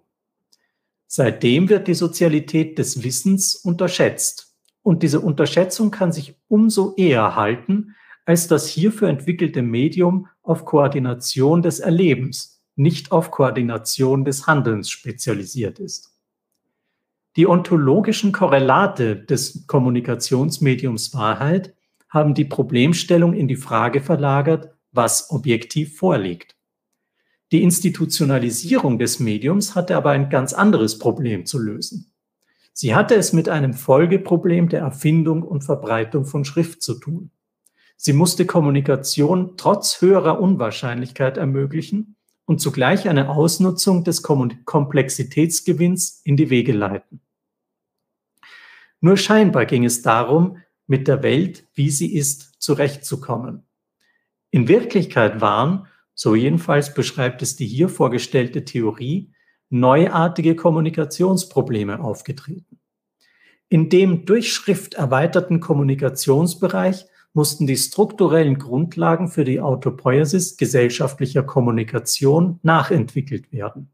Seitdem 1.15 1.69
wird 1.69 1.87
die 1.87 1.93
Sozialität 1.93 2.79
des 2.79 3.03
Wissens 3.03 3.53
unterschätzt. 3.53 4.57
Und 4.81 5.03
diese 5.03 5.19
Unterschätzung 5.19 5.91
kann 5.91 6.11
sich 6.11 6.33
umso 6.47 6.95
eher 6.95 7.35
halten, 7.35 7.93
als 8.25 8.47
das 8.47 8.67
hierfür 8.67 9.09
entwickelte 9.09 9.61
Medium 9.61 10.27
auf 10.41 10.65
Koordination 10.65 11.61
des 11.61 11.79
Erlebens, 11.79 12.63
nicht 12.75 13.11
auf 13.11 13.29
Koordination 13.29 14.25
des 14.25 14.47
Handelns 14.47 14.89
spezialisiert 14.89 15.77
ist. 15.77 16.17
Die 17.35 17.45
ontologischen 17.45 18.31
Korrelate 18.31 19.15
des 19.15 19.67
Kommunikationsmediums 19.67 21.13
Wahrheit 21.13 21.75
haben 22.09 22.33
die 22.33 22.45
Problemstellung 22.45 23.35
in 23.35 23.47
die 23.47 23.55
Frage 23.55 24.01
verlagert, 24.01 24.73
was 24.91 25.29
objektiv 25.29 25.95
vorliegt. 25.95 26.52
Die 27.53 27.61
Institutionalisierung 27.61 28.97
des 28.97 29.19
Mediums 29.19 29.75
hatte 29.75 29.95
aber 29.95 30.09
ein 30.09 30.31
ganz 30.31 30.53
anderes 30.53 30.97
Problem 30.97 31.45
zu 31.45 31.59
lösen. 31.59 32.11
Sie 32.73 32.95
hatte 32.95 33.13
es 33.13 33.31
mit 33.31 33.47
einem 33.47 33.75
Folgeproblem 33.75 34.69
der 34.69 34.79
Erfindung 34.79 35.43
und 35.43 35.63
Verbreitung 35.63 36.25
von 36.25 36.45
Schrift 36.45 36.81
zu 36.81 36.95
tun. 36.95 37.29
Sie 37.95 38.13
musste 38.13 38.47
Kommunikation 38.47 39.55
trotz 39.55 40.01
höherer 40.01 40.41
Unwahrscheinlichkeit 40.41 41.37
ermöglichen 41.37 42.15
und 42.45 42.59
zugleich 42.59 43.07
eine 43.07 43.29
Ausnutzung 43.29 44.03
des 44.03 44.23
Komplexitätsgewinns 44.23 46.21
in 46.23 46.35
die 46.35 46.49
Wege 46.49 46.73
leiten. 46.73 47.21
Nur 48.99 49.15
scheinbar 49.15 49.67
ging 49.67 49.85
es 49.85 50.01
darum, 50.01 50.57
mit 50.87 51.07
der 51.07 51.21
Welt, 51.21 51.67
wie 51.75 51.91
sie 51.91 52.15
ist, 52.15 52.55
zurechtzukommen. 52.57 53.67
In 54.49 54.67
Wirklichkeit 54.67 55.39
waren, 55.39 55.85
so 56.15 56.35
jedenfalls 56.35 56.93
beschreibt 56.93 57.41
es 57.41 57.55
die 57.55 57.65
hier 57.65 57.89
vorgestellte 57.89 58.65
Theorie, 58.65 59.31
neuartige 59.69 60.55
Kommunikationsprobleme 60.55 61.99
aufgetreten. 61.99 62.79
In 63.69 63.89
dem 63.89 64.25
durch 64.25 64.53
Schrift 64.53 64.93
erweiterten 64.93 65.59
Kommunikationsbereich 65.59 67.05
mussten 67.33 67.65
die 67.65 67.77
strukturellen 67.77 68.59
Grundlagen 68.59 69.27
für 69.27 69.43
die 69.43 69.59
Autopoiesis 69.59 70.57
gesellschaftlicher 70.57 71.41
Kommunikation 71.41 72.59
nachentwickelt 72.61 73.51
werden. 73.51 73.89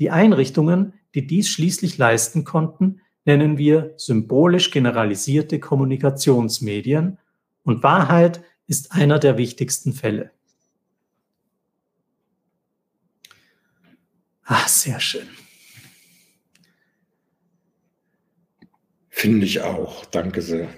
Die 0.00 0.10
Einrichtungen, 0.10 0.94
die 1.14 1.26
dies 1.26 1.48
schließlich 1.48 1.98
leisten 1.98 2.42
konnten, 2.44 3.00
nennen 3.24 3.58
wir 3.58 3.94
symbolisch 3.96 4.72
generalisierte 4.72 5.60
Kommunikationsmedien 5.60 7.18
und 7.62 7.82
Wahrheit 7.84 8.42
ist 8.66 8.92
einer 8.92 9.20
der 9.20 9.36
wichtigsten 9.36 9.92
Fälle. 9.92 10.32
Ah, 14.50 14.66
sehr 14.66 14.98
schön. 14.98 15.28
Finde 19.08 19.46
ich 19.46 19.60
auch. 19.60 20.04
Danke 20.06 20.42
sehr. 20.42 20.68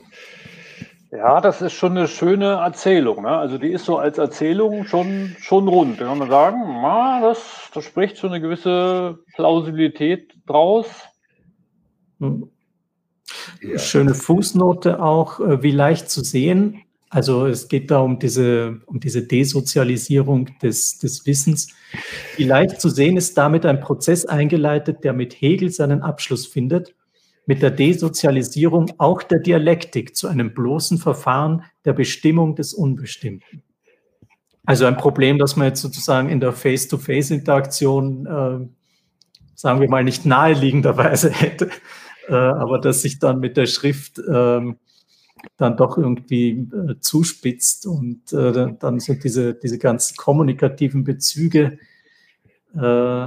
Ja, 1.10 1.40
das 1.40 1.62
ist 1.62 1.72
schon 1.72 1.96
eine 1.96 2.06
schöne 2.06 2.56
Erzählung. 2.56 3.22
Ne? 3.22 3.30
Also 3.30 3.56
die 3.56 3.72
ist 3.72 3.86
so 3.86 3.96
als 3.96 4.18
Erzählung 4.18 4.84
schon, 4.84 5.34
schon 5.40 5.68
rund. 5.68 5.98
Da 5.98 6.04
kann 6.04 6.18
man 6.18 6.28
sagen, 6.28 6.58
na, 6.82 7.22
das, 7.22 7.70
das 7.72 7.84
spricht 7.84 8.18
schon 8.18 8.32
eine 8.32 8.42
gewisse 8.42 9.20
Plausibilität 9.36 10.34
draus. 10.46 10.88
Ja. 12.18 13.78
Schöne 13.78 14.14
Fußnote 14.14 15.02
auch, 15.02 15.40
äh, 15.40 15.62
wie 15.62 15.70
leicht 15.70 16.10
zu 16.10 16.22
sehen. 16.22 16.81
Also 17.12 17.46
es 17.46 17.68
geht 17.68 17.90
da 17.90 17.98
um 17.98 18.18
diese, 18.18 18.80
um 18.86 18.98
diese 18.98 19.26
Desozialisierung 19.26 20.48
des, 20.62 20.98
des 20.98 21.26
Wissens. 21.26 21.68
Wie 22.38 22.44
leicht 22.44 22.80
zu 22.80 22.88
sehen 22.88 23.18
ist 23.18 23.36
damit 23.36 23.66
ein 23.66 23.80
Prozess 23.80 24.24
eingeleitet, 24.24 25.04
der 25.04 25.12
mit 25.12 25.34
Hegel 25.34 25.70
seinen 25.70 26.00
Abschluss 26.00 26.46
findet, 26.46 26.94
mit 27.44 27.60
der 27.60 27.70
Desozialisierung 27.70 28.92
auch 28.96 29.22
der 29.22 29.40
Dialektik 29.40 30.16
zu 30.16 30.26
einem 30.26 30.54
bloßen 30.54 30.96
Verfahren 30.96 31.64
der 31.84 31.92
Bestimmung 31.92 32.56
des 32.56 32.72
Unbestimmten. 32.72 33.62
Also 34.64 34.86
ein 34.86 34.96
Problem, 34.96 35.38
das 35.38 35.54
man 35.54 35.66
jetzt 35.66 35.82
sozusagen 35.82 36.30
in 36.30 36.40
der 36.40 36.52
Face-to-Face-Interaktion, 36.52 38.26
äh, 38.26 38.68
sagen 39.54 39.80
wir 39.82 39.90
mal, 39.90 40.02
nicht 40.02 40.24
naheliegenderweise 40.24 41.28
hätte 41.40 41.68
äh, 42.28 42.34
aber 42.34 42.78
das 42.78 43.02
sich 43.02 43.18
dann 43.18 43.40
mit 43.40 43.56
der 43.56 43.66
Schrift 43.66 44.20
ähm, 44.32 44.78
dann 45.56 45.76
doch 45.76 45.98
irgendwie 45.98 46.50
äh, 46.50 46.98
zuspitzt 47.00 47.86
und 47.86 48.32
äh, 48.32 48.74
dann 48.78 49.00
sind 49.00 49.24
diese, 49.24 49.54
diese 49.54 49.78
ganzen 49.78 50.16
kommunikativen 50.16 51.04
Bezüge 51.04 51.78
äh, 52.74 53.26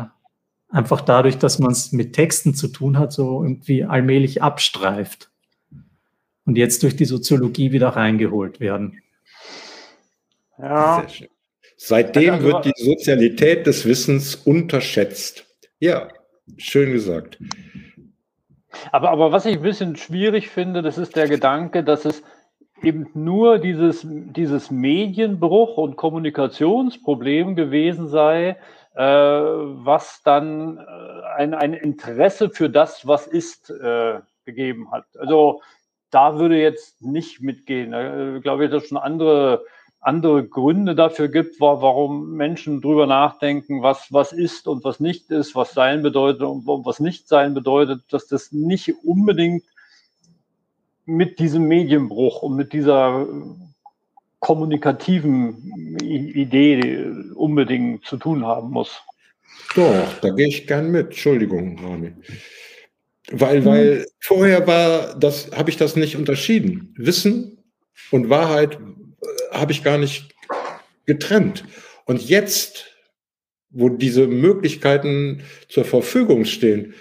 einfach 0.69 1.01
dadurch, 1.01 1.37
dass 1.37 1.59
man 1.59 1.71
es 1.71 1.91
mit 1.91 2.13
Texten 2.13 2.53
zu 2.53 2.67
tun 2.67 2.97
hat, 2.97 3.13
so 3.13 3.43
irgendwie 3.43 3.83
allmählich 3.83 4.41
abstreift 4.41 5.29
und 6.45 6.57
jetzt 6.57 6.83
durch 6.83 6.95
die 6.95 7.05
Soziologie 7.05 7.71
wieder 7.71 7.89
reingeholt 7.89 8.59
werden. 8.59 9.01
Ja. 10.57 11.05
Seitdem 11.77 12.35
also, 12.35 12.47
wird 12.47 12.65
die 12.65 12.83
Sozialität 12.83 13.67
des 13.67 13.85
Wissens 13.85 14.35
unterschätzt. 14.35 15.45
Ja, 15.79 16.09
schön 16.57 16.93
gesagt. 16.93 17.37
Aber, 18.91 19.09
aber 19.09 19.31
was 19.31 19.45
ich 19.45 19.57
ein 19.57 19.61
bisschen 19.61 19.95
schwierig 19.95 20.49
finde, 20.49 20.81
das 20.81 20.97
ist 20.97 21.15
der 21.15 21.27
Gedanke, 21.27 21.83
dass 21.83 22.05
es 22.05 22.23
eben 22.81 23.07
nur 23.13 23.59
dieses, 23.59 24.05
dieses 24.05 24.71
Medienbruch 24.71 25.77
und 25.77 25.95
Kommunikationsproblem 25.95 27.55
gewesen 27.55 28.07
sei, 28.07 28.57
äh, 28.95 29.03
was 29.03 30.21
dann 30.23 30.77
äh, 30.77 30.81
ein, 31.35 31.53
ein 31.53 31.73
Interesse 31.73 32.49
für 32.49 32.69
das, 32.69 33.07
was 33.07 33.27
ist, 33.27 33.69
äh, 33.69 34.19
gegeben 34.45 34.91
hat. 34.91 35.05
Also 35.19 35.61
da 36.11 36.39
würde 36.39 36.57
jetzt 36.57 37.01
nicht 37.01 37.41
mitgehen. 37.41 37.91
Da 37.91 38.39
glaube 38.39 38.65
ich, 38.65 38.71
dass 38.71 38.87
schon 38.87 38.97
andere, 38.97 39.63
andere 40.05 40.47
Gründe 40.47 40.93
dafür 40.93 41.29
gibt, 41.29 41.59
warum 41.59 42.33
Menschen 42.33 42.79
drüber 42.79 43.07
nachdenken, 43.07 43.81
was, 43.81 44.13
was 44.13 44.33
ist 44.33 44.67
und 44.67 44.83
was 44.83 44.99
nicht 44.99 45.31
ist, 45.31 45.55
was 45.55 45.73
sein 45.73 46.03
bedeutet 46.03 46.43
und 46.43 46.65
was 46.67 46.99
nicht 46.99 47.27
sein 47.27 47.55
bedeutet, 47.55 48.03
dass 48.11 48.27
das 48.27 48.51
nicht 48.51 48.93
unbedingt 49.03 49.63
mit 51.05 51.39
diesem 51.39 51.63
Medienbruch 51.67 52.43
und 52.43 52.55
mit 52.55 52.71
dieser 52.71 53.25
kommunikativen 54.39 55.97
Idee 56.01 57.09
unbedingt 57.33 58.05
zu 58.05 58.17
tun 58.17 58.45
haben 58.45 58.69
muss. 58.69 59.01
Doch, 59.75 60.13
da 60.21 60.29
gehe 60.29 60.47
ich 60.47 60.67
gern 60.67 60.91
mit. 60.91 61.07
Entschuldigung, 61.07 61.79
Rami. 61.79 62.13
Weil, 63.31 63.65
weil 63.65 64.05
vorher 64.19 64.67
war 64.67 65.17
das, 65.17 65.49
habe 65.51 65.71
ich 65.71 65.77
das 65.77 65.95
nicht 65.95 66.15
unterschieden. 66.15 66.93
Wissen 66.95 67.57
und 68.11 68.29
Wahrheit 68.29 68.75
äh, 68.75 69.04
habe 69.51 69.71
ich 69.71 69.83
gar 69.83 69.97
nicht 69.97 70.33
getrennt. 71.05 71.65
Und 72.05 72.27
jetzt, 72.27 72.95
wo 73.69 73.89
diese 73.89 74.27
Möglichkeiten 74.27 75.43
zur 75.69 75.85
Verfügung 75.85 76.45
stehen, 76.45 76.93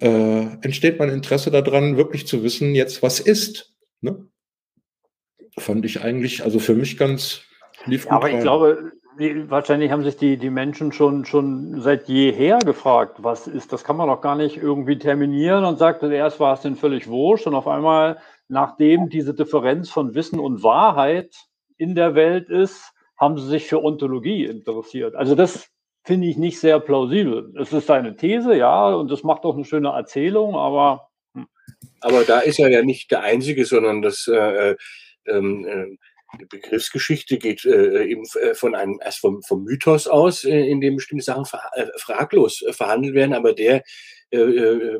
äh, 0.00 0.46
entsteht 0.62 0.98
mein 0.98 1.10
Interesse 1.10 1.50
daran, 1.50 1.96
wirklich 1.96 2.26
zu 2.26 2.42
wissen, 2.42 2.74
jetzt 2.74 3.02
was 3.02 3.20
ist. 3.20 3.74
Ne? 4.00 4.26
Fand 5.58 5.84
ich 5.84 6.00
eigentlich, 6.00 6.42
also 6.42 6.58
für 6.58 6.74
mich 6.74 6.96
ganz 6.96 7.42
lief 7.84 8.04
gut. 8.04 8.12
Aber 8.12 8.28
ich 8.28 8.36
rein. 8.36 8.42
glaube, 8.42 8.92
wahrscheinlich 9.48 9.90
haben 9.90 10.04
sich 10.04 10.16
die, 10.16 10.38
die 10.38 10.50
Menschen 10.50 10.92
schon, 10.92 11.24
schon 11.26 11.80
seit 11.82 12.08
jeher 12.08 12.58
gefragt, 12.60 13.18
was 13.18 13.46
ist, 13.46 13.72
das 13.72 13.84
kann 13.84 13.96
man 13.96 14.08
doch 14.08 14.22
gar 14.22 14.36
nicht 14.36 14.56
irgendwie 14.56 14.98
terminieren 14.98 15.64
und 15.64 15.78
sagt, 15.78 16.02
erst 16.02 16.40
war 16.40 16.54
es 16.54 16.62
denn 16.62 16.76
völlig 16.76 17.06
wurscht 17.06 17.46
und 17.46 17.54
auf 17.54 17.68
einmal, 17.68 18.18
nachdem 18.50 19.08
diese 19.08 19.34
Differenz 19.34 19.90
von 19.90 20.14
Wissen 20.14 20.38
und 20.38 20.62
Wahrheit 20.62 21.34
in 21.78 21.94
der 21.94 22.14
Welt 22.14 22.50
ist, 22.50 22.92
haben 23.16 23.38
sie 23.38 23.46
sich 23.46 23.66
für 23.66 23.82
Ontologie 23.82 24.44
interessiert. 24.44 25.14
Also 25.14 25.34
das 25.34 25.68
finde 26.04 26.26
ich 26.26 26.36
nicht 26.36 26.58
sehr 26.58 26.80
plausibel. 26.80 27.52
Es 27.58 27.72
ist 27.72 27.90
eine 27.90 28.16
These, 28.16 28.56
ja, 28.56 28.88
und 28.94 29.10
das 29.10 29.22
macht 29.22 29.44
auch 29.44 29.54
eine 29.54 29.64
schöne 29.64 29.90
Erzählung, 29.90 30.56
aber. 30.56 31.08
Hm. 31.34 31.46
Aber 32.00 32.24
da 32.24 32.40
ist 32.40 32.58
er 32.58 32.70
ja 32.70 32.82
nicht 32.82 33.10
der 33.10 33.22
Einzige, 33.22 33.64
sondern 33.64 34.02
das 34.02 34.26
äh, 34.26 34.70
äh, 34.70 34.76
ähm, 35.26 35.66
äh 35.66 35.96
die 36.38 36.46
Begriffsgeschichte 36.46 37.38
geht 37.38 37.64
äh, 37.64 38.04
eben 38.04 38.22
äh, 38.40 38.54
von 38.54 38.76
einem 38.76 39.00
erst 39.02 39.18
vom, 39.18 39.42
vom 39.42 39.64
Mythos 39.64 40.06
aus, 40.06 40.44
äh, 40.44 40.60
in 40.60 40.80
dem 40.80 40.96
bestimmte 40.96 41.24
Sachen 41.24 41.44
fra 41.44 41.60
äh, 41.74 41.86
fraglos 41.96 42.62
äh, 42.62 42.72
verhandelt 42.72 43.14
werden, 43.14 43.34
aber 43.34 43.52
der 43.52 43.82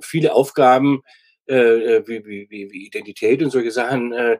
viele 0.02 0.34
Aufgaben 0.34 1.02
äh, 1.50 2.02
wie, 2.06 2.24
wie, 2.26 2.70
wie 2.70 2.86
Identität 2.86 3.42
und 3.42 3.50
solche 3.50 3.70
Sachen 3.70 4.12
äh, 4.12 4.38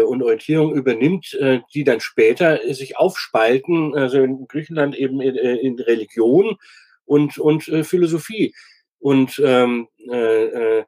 und 0.00 0.22
Orientierung 0.22 0.74
übernimmt, 0.74 1.34
äh, 1.34 1.60
die 1.74 1.84
dann 1.84 2.00
später 2.00 2.60
sich 2.74 2.96
aufspalten, 2.96 3.94
also 3.94 4.22
in 4.22 4.46
Griechenland 4.48 4.96
eben 4.96 5.20
in, 5.20 5.36
in 5.36 5.78
Religion 5.78 6.56
und, 7.04 7.38
und 7.38 7.68
äh, 7.68 7.84
Philosophie. 7.84 8.54
Und 8.98 9.40
ähm, 9.44 9.88
äh, 10.10 10.84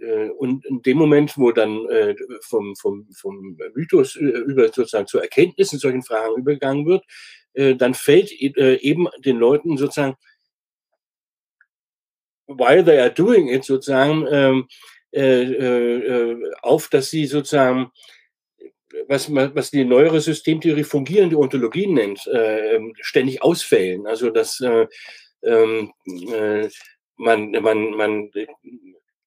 äh, 0.00 0.30
und 0.30 0.64
in 0.66 0.82
dem 0.82 0.96
Moment, 0.96 1.36
wo 1.36 1.52
dann 1.52 1.86
äh, 1.86 2.14
vom, 2.42 2.74
vom, 2.76 3.08
vom 3.12 3.58
Mythos 3.74 4.16
äh, 4.16 4.24
über 4.24 4.68
sozusagen 4.68 5.06
zur 5.06 5.22
Erkenntnis 5.22 5.72
in 5.72 5.78
solchen 5.78 6.02
Fragen 6.02 6.36
übergegangen 6.36 6.86
wird, 6.86 7.04
dann 7.52 7.94
fällt 7.94 8.30
eben 8.30 9.08
den 9.24 9.36
Leuten 9.36 9.76
sozusagen, 9.76 10.14
while 12.46 12.84
they 12.84 13.00
are 13.00 13.10
doing 13.10 13.48
it 13.48 13.64
sozusagen, 13.64 14.24
ähm, 14.30 14.68
auf, 15.12 16.88
dass 16.88 17.10
sie 17.10 17.26
sozusagen 17.26 17.90
was, 19.08 19.32
was 19.32 19.70
die 19.70 19.84
neuere 19.84 20.20
Systemtheorie 20.20 20.84
fungierende 20.84 21.36
Ontologie 21.36 21.86
nennt, 21.86 22.28
ähm, 22.32 22.94
ständig 23.00 23.42
ausfällen. 23.42 24.06
Also 24.06 24.30
dass 24.30 24.60
ähm, 25.42 25.92
man, 27.16 27.50
man, 27.50 27.90
man 27.90 28.30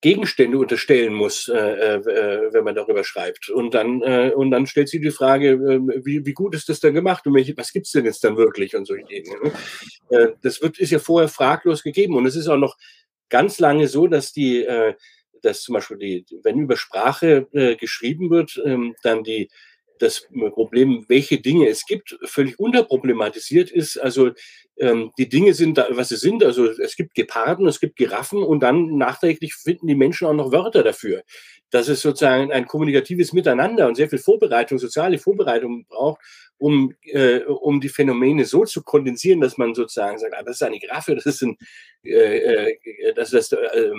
Gegenstände 0.03 0.57
unterstellen 0.57 1.13
muss, 1.13 1.47
äh, 1.47 1.95
äh, 1.95 2.53
wenn 2.53 2.65
man 2.65 2.75
darüber 2.75 3.05
schreibt. 3.05 3.49
Und 3.49 3.73
dann, 3.73 4.01
äh, 4.01 4.33
und 4.35 4.51
dann 4.51 4.67
stellt 4.67 4.89
sich 4.89 4.99
die 4.99 5.11
Frage, 5.11 5.51
äh, 5.51 6.05
wie, 6.05 6.25
wie 6.25 6.33
gut 6.33 6.53
ist 6.55 6.67
das 6.67 6.81
dann 6.81 6.93
gemacht 6.93 7.25
und 7.25 7.33
welche, 7.33 7.55
was 7.55 7.71
gibt's 7.71 7.91
denn 7.91 8.03
jetzt 8.03 8.21
dann 8.21 8.35
wirklich 8.35 8.75
und 8.75 8.85
solche 8.85 9.05
Dinge. 9.05 9.29
Ne? 9.41 9.51
Äh, 10.09 10.33
das 10.41 10.61
wird, 10.61 10.77
ist 10.77 10.91
ja 10.91 10.99
vorher 10.99 11.29
fraglos 11.29 11.83
gegeben. 11.83 12.17
Und 12.17 12.25
es 12.25 12.35
ist 12.35 12.49
auch 12.49 12.57
noch 12.57 12.75
ganz 13.29 13.59
lange 13.59 13.87
so, 13.87 14.07
dass 14.07 14.33
die, 14.33 14.65
äh, 14.65 14.93
dass 15.43 15.61
zum 15.61 15.73
Beispiel 15.73 15.97
die, 15.97 16.25
wenn 16.43 16.59
über 16.59 16.77
Sprache 16.77 17.47
äh, 17.51 17.75
geschrieben 17.75 18.29
wird, 18.29 18.61
ähm, 18.65 18.95
dann 19.03 19.23
die 19.23 19.49
das 19.99 20.27
Problem, 20.51 21.05
welche 21.07 21.39
Dinge 21.39 21.67
es 21.67 21.85
gibt, 21.85 22.17
völlig 22.23 22.59
unterproblematisiert 22.59 23.71
ist. 23.71 23.97
Also 23.97 24.31
ähm, 24.77 25.11
die 25.17 25.29
Dinge 25.29 25.53
sind 25.53 25.77
da, 25.77 25.87
was 25.91 26.09
sie 26.09 26.17
sind. 26.17 26.43
Also 26.43 26.67
es 26.67 26.95
gibt 26.95 27.15
Geparden, 27.15 27.67
es 27.67 27.79
gibt 27.79 27.95
Giraffen 27.95 28.43
und 28.43 28.61
dann 28.61 28.97
nachträglich 28.97 29.55
finden 29.55 29.87
die 29.87 29.95
Menschen 29.95 30.27
auch 30.27 30.33
noch 30.33 30.51
Wörter 30.51 30.83
dafür. 30.83 31.23
Dass 31.69 31.87
es 31.87 32.01
sozusagen 32.01 32.51
ein 32.51 32.67
kommunikatives 32.67 33.33
Miteinander 33.33 33.87
und 33.87 33.95
sehr 33.95 34.09
viel 34.09 34.19
Vorbereitung, 34.19 34.77
soziale 34.77 35.17
Vorbereitung 35.17 35.85
braucht, 35.87 36.21
um, 36.57 36.93
äh, 37.03 37.39
um 37.39 37.81
die 37.81 37.89
Phänomene 37.89 38.45
so 38.45 38.65
zu 38.65 38.83
kondensieren, 38.83 39.41
dass 39.41 39.57
man 39.57 39.73
sozusagen 39.73 40.19
sagt, 40.19 40.33
ah, 40.35 40.43
das 40.43 40.57
ist 40.57 40.63
eine 40.63 40.79
Giraffe, 40.79 41.15
das 41.15 41.25
ist 41.25 41.41
ein, 41.43 41.57
äh, 42.03 42.71
äh, 42.71 43.13
das, 43.15 43.31
das, 43.31 43.51
äh, 43.51 43.91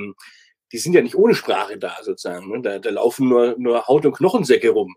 die 0.75 0.79
sind 0.79 0.93
ja 0.93 1.03
nicht 1.03 1.15
ohne 1.15 1.37
Sprache 1.37 1.79
da 1.79 1.97
sozusagen. 2.03 2.51
Ne? 2.51 2.61
Da, 2.61 2.81
da 2.81 2.91
laufen 2.91 3.29
nur, 3.29 3.55
nur 3.59 3.87
Haut- 3.87 4.05
und 4.05 4.17
Knochensäcke 4.17 4.71
rum. 4.71 4.97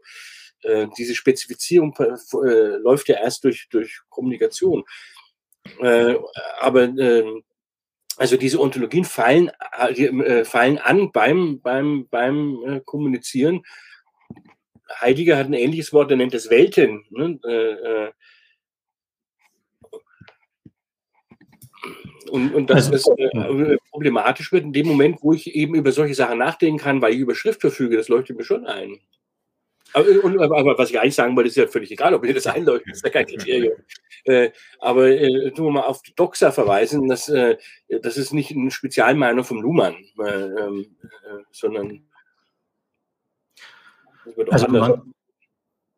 Äh, 0.64 0.88
diese 0.98 1.14
Spezifizierung 1.14 1.96
äh, 2.00 2.78
läuft 2.78 3.10
ja 3.10 3.18
erst 3.18 3.44
durch, 3.44 3.68
durch 3.70 4.00
Kommunikation. 4.10 4.86
Äh, 5.80 6.16
aber 6.60 6.86
äh, 6.86 7.42
also 8.18 8.38
diese 8.38 8.60
Ontologien 8.60 9.06
fallen, 9.06 9.52
äh, 9.78 10.44
fallen 10.46 10.80
an 10.80 11.12
beim, 11.12 11.62
beim, 11.62 12.08
beim 12.10 12.64
äh, 12.66 12.82
Kommunizieren. 12.84 13.62
Heidegger 15.00 15.38
hat 15.38 15.46
ein 15.46 15.54
ähnliches 15.54 15.94
Wort, 15.94 16.10
er 16.10 16.18
nennt 16.18 16.34
es 16.34 16.50
Welten. 16.50 17.06
Ne? 17.12 17.40
Äh, 17.44 18.12
und, 22.30 22.54
und 22.54 22.70
das 22.70 22.92
also, 22.92 23.14
ist 23.14 23.20
äh, 23.20 23.78
problematisch 23.92 24.52
wird 24.52 24.64
in 24.64 24.74
dem 24.74 24.88
Moment, 24.88 25.20
wo 25.22 25.34
ich 25.34 25.56
eben 25.56 25.76
über 25.76 25.92
solche 25.92 26.16
Sachen 26.16 26.38
nachdenken 26.38 26.80
kann, 26.80 27.02
weil 27.02 27.14
ich 27.14 27.20
über 27.20 27.36
Schrift 27.36 27.62
verfüge, 27.62 27.98
das 27.98 28.08
leuchtet 28.08 28.38
mir 28.38 28.44
schon 28.44 28.66
ein. 28.66 28.98
Aber, 29.94 30.06
und, 30.24 30.40
aber, 30.40 30.78
was 30.78 30.90
ich 30.90 31.00
eigentlich 31.00 31.16
sagen 31.16 31.36
wollte, 31.36 31.50
ist 31.50 31.56
ja 31.56 31.68
völlig 31.68 31.92
egal, 31.92 32.14
ob 32.14 32.22
mir 32.22 32.34
das 32.34 32.48
einleuchtet, 32.48 32.94
ist 32.94 33.06
ja 33.06 33.10
kein 33.10 33.26
Kriterium. 33.26 33.78
äh, 34.26 34.52
aber 34.80 35.08
äh, 35.08 35.52
tun 35.52 35.66
wir 35.66 35.72
mal 35.72 35.86
auf 35.86 36.02
Doxa 36.16 36.52
verweisen, 36.52 37.08
dass, 37.08 37.30
äh, 37.30 37.58
das 38.02 38.18
ist 38.18 38.34
nicht 38.34 38.52
eine 38.52 38.72
Spezialmeinung 38.72 39.46
vom 39.46 39.62
Luhmann, 39.62 39.96
äh, 40.20 40.30
ähm, 40.30 40.98
äh, 41.04 41.44
sondern 41.52 42.04
also 44.50 44.68
man, 44.68 44.82
man, 44.82 45.14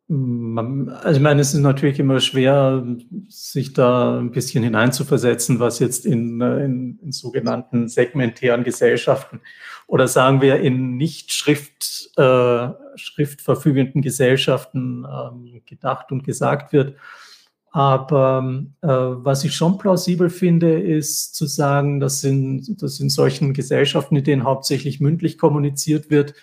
also 0.09 1.17
ich 1.17 1.19
meine, 1.19 1.41
es 1.41 1.53
ist 1.53 1.59
natürlich 1.59 1.99
immer 1.99 2.19
schwer, 2.19 2.83
sich 3.27 3.73
da 3.73 4.17
ein 4.17 4.31
bisschen 4.31 4.63
hineinzuversetzen, 4.63 5.59
was 5.59 5.77
jetzt 5.77 6.07
in, 6.07 6.41
äh, 6.41 6.65
in, 6.65 6.97
in 7.03 7.11
sogenannten 7.11 7.87
segmentären 7.87 8.63
Gesellschaften 8.63 9.41
oder 9.85 10.07
sagen 10.07 10.41
wir 10.41 10.61
in 10.61 10.97
nicht 10.97 11.31
Schrift, 11.31 12.09
äh, 12.17 12.69
schriftverfügenden 12.95 14.01
Gesellschaften 14.01 15.05
äh, 15.05 15.59
gedacht 15.67 16.11
und 16.11 16.23
gesagt 16.23 16.73
wird. 16.73 16.95
Aber 17.71 18.63
äh, 18.81 18.87
was 18.87 19.43
ich 19.43 19.53
schon 19.53 19.77
plausibel 19.77 20.31
finde, 20.31 20.81
ist 20.81 21.35
zu 21.35 21.45
sagen, 21.45 21.99
dass 21.99 22.23
in, 22.23 22.77
dass 22.79 22.99
in 22.99 23.09
solchen 23.09 23.53
Gesellschaften, 23.53 24.15
in 24.15 24.23
denen 24.23 24.43
hauptsächlich 24.43 24.99
mündlich 24.99 25.37
kommuniziert 25.37 26.09
wird, 26.09 26.33